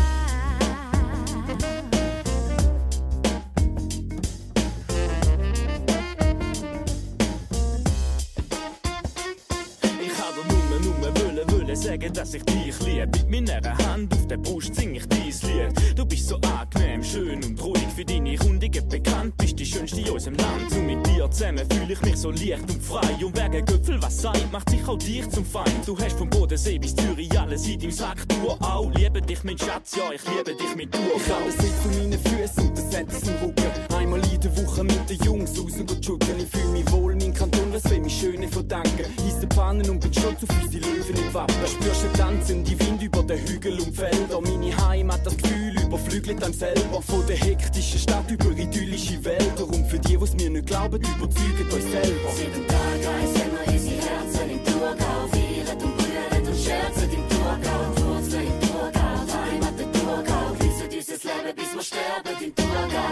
Nur 11.45 11.56
wollen 11.67 11.75
sagen, 11.75 12.13
dass 12.13 12.33
ich 12.33 12.43
dich 12.43 12.79
lieb. 12.81 13.09
Mit 13.27 13.49
meiner 13.49 13.77
Hand 13.79 14.13
auf 14.13 14.27
der 14.27 14.37
Brust 14.37 14.73
sing 14.75 14.95
ich 14.95 15.05
dies 15.07 15.43
Lied. 15.43 15.73
Du 15.95 16.05
bist 16.05 16.27
so 16.27 16.37
angenehm, 16.37 17.03
schön 17.03 17.43
und 17.43 17.61
ruhig 17.61 17.87
für 17.95 18.05
deine 18.05 18.39
Rundigen 18.39 18.87
bekannt. 18.87 19.35
Bist 19.37 19.59
die 19.59 19.65
schönste 19.65 19.99
in 19.99 20.09
unserem 20.09 20.35
Land. 20.35 20.71
Und 20.71 20.85
mit 20.85 21.05
dir 21.07 21.29
zusammen 21.29 21.65
fühle 21.69 21.93
ich 21.93 22.01
mich 22.01 22.17
so 22.17 22.31
leicht 22.31 22.69
und 22.69 22.81
frei. 22.81 23.25
Und 23.25 23.35
wer 23.35 23.49
Gipfel 23.49 24.01
was 24.01 24.21
sagt, 24.21 24.51
macht 24.51 24.69
sich 24.69 24.87
auch 24.87 24.97
dich 24.97 25.29
zum 25.29 25.45
Feind. 25.45 25.85
Du 25.85 25.97
hast 25.97 26.17
vom 26.17 26.29
Bodensee 26.29 26.79
bis 26.79 26.95
Zürich 26.95 27.37
alles 27.37 27.67
in 27.67 27.79
deinem 27.79 27.91
Sack. 27.91 28.27
Du 28.29 28.49
auch. 28.49 28.91
Liebe 28.95 29.21
dich, 29.21 29.43
mein 29.43 29.57
Schatz, 29.57 29.95
ja, 29.95 30.11
ich 30.13 30.21
liebe 30.25 30.55
dich 30.55 30.75
mit 30.75 30.93
du. 30.93 30.99
Ich 30.99 31.33
habe 31.33 31.51
Sitz 31.51 31.83
zu 31.83 31.89
meinen 31.89 32.19
Füßen 32.19 32.69
und 32.69 32.77
das 32.77 32.91
Setz 32.91 33.27
im 33.27 33.35
Rücken. 33.45 33.95
Einmal 33.95 34.21
in 34.31 34.39
der 34.39 34.57
Woche 34.57 34.83
mit 34.83 35.09
den 35.09 35.17
Jungs 35.23 35.59
raus 35.59 35.73
und 35.77 36.05
joggen. 36.05 36.39
Ich 36.39 36.47
fühle 36.47 36.71
mich 36.71 36.91
wohl, 36.91 37.15
mein 37.15 37.33
Kanton, 37.33 37.73
was 37.73 37.89
will 37.89 37.99
mich 37.99 38.17
Schöne 38.17 38.47
verdanken. 38.47 39.05
Heiss 39.23 39.39
den 39.39 39.49
Pfannen 39.49 39.89
und 39.89 39.99
bin 39.99 40.13
stolz 40.13 40.43
auf 40.43 40.63
unsere 40.63 40.83
Löwen 40.83 41.15
im 41.15 41.33
Wappen. 41.33 41.56
Spürst 41.65 42.03
du 42.03 42.17
tanzen, 42.17 42.63
die 42.63 42.79
Wind 42.79 43.01
über 43.01 43.23
den 43.23 43.39
Hügel 43.47 43.79
und 43.79 43.95
Felder. 43.95 44.41
Meine 44.41 44.75
Heimat, 44.87 45.25
das 45.25 45.37
Gefühl 45.37 45.79
überflügelt 45.81 46.43
einem 46.43 46.53
selber. 46.53 47.01
Von 47.01 47.25
der 47.27 47.37
hektischen 47.37 47.99
Stadt 47.99 48.29
über 48.29 48.51
idyllische 48.51 49.23
Wälder. 49.23 49.67
Und 49.67 49.85
für 49.87 49.99
die, 49.99 50.17
die 50.17 50.23
es 50.23 50.33
mir 50.33 50.49
nicht 50.49 50.67
glauben, 50.67 51.01
überzeugen 51.01 51.71
euch 51.73 51.83
selber. 51.83 52.31
Seit 52.35 52.55
dem 52.55 52.67
Tag 52.67 52.79
eins 52.79 53.39
haben 53.39 53.51
wir 53.51 53.73
unsere 53.73 54.01
Herzen 54.01 54.49
im 54.49 54.63
Thurgau. 54.65 55.27
Feiern 55.27 55.81
und 55.83 55.97
brüllen 55.97 56.47
und 56.47 56.57
scherzen 56.57 57.11
im 57.11 57.29
Thurgau. 57.29 57.81
Wurzeln 58.01 58.47
im 58.47 58.59
Thurgau, 58.61 59.43
Heimat 59.45 59.79
der 59.79 59.91
Thurgau. 59.91 60.53
Geniessen 60.59 60.87
unser 60.87 61.43
Leben, 61.43 61.55
bis 61.55 61.73
wir 61.73 61.83
sterben 61.83 62.43
im 62.43 62.55
Thurgau. 62.55 63.09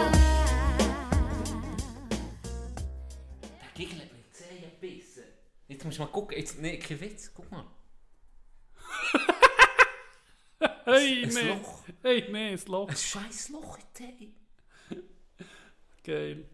Der 3.62 3.70
Gegner 3.74 4.00
hat 4.02 4.12
mit 4.12 4.34
Zehen 4.34 4.70
gebissen. 4.80 5.24
Jetzt 5.68 5.84
musst 5.84 5.98
du 5.98 6.02
mal 6.02 6.08
gucken. 6.08 6.36
Jetzt, 6.38 6.60
nee, 6.60 6.78
kein 6.78 7.00
Witz. 7.00 7.30
Guck 7.34 7.50
mal. 7.50 7.64
Hey, 10.84 11.24
Ein 11.24 11.28
nee. 11.30 11.48
Loch. 11.48 11.82
Hey, 12.02 12.28
nee, 12.30 12.52
ein 12.52 12.60
Loch. 12.66 12.88
Ein 12.88 12.96
scheiß 12.96 13.48
Loch 13.50 13.78
in. 14.20 14.34
Geil. 16.04 16.48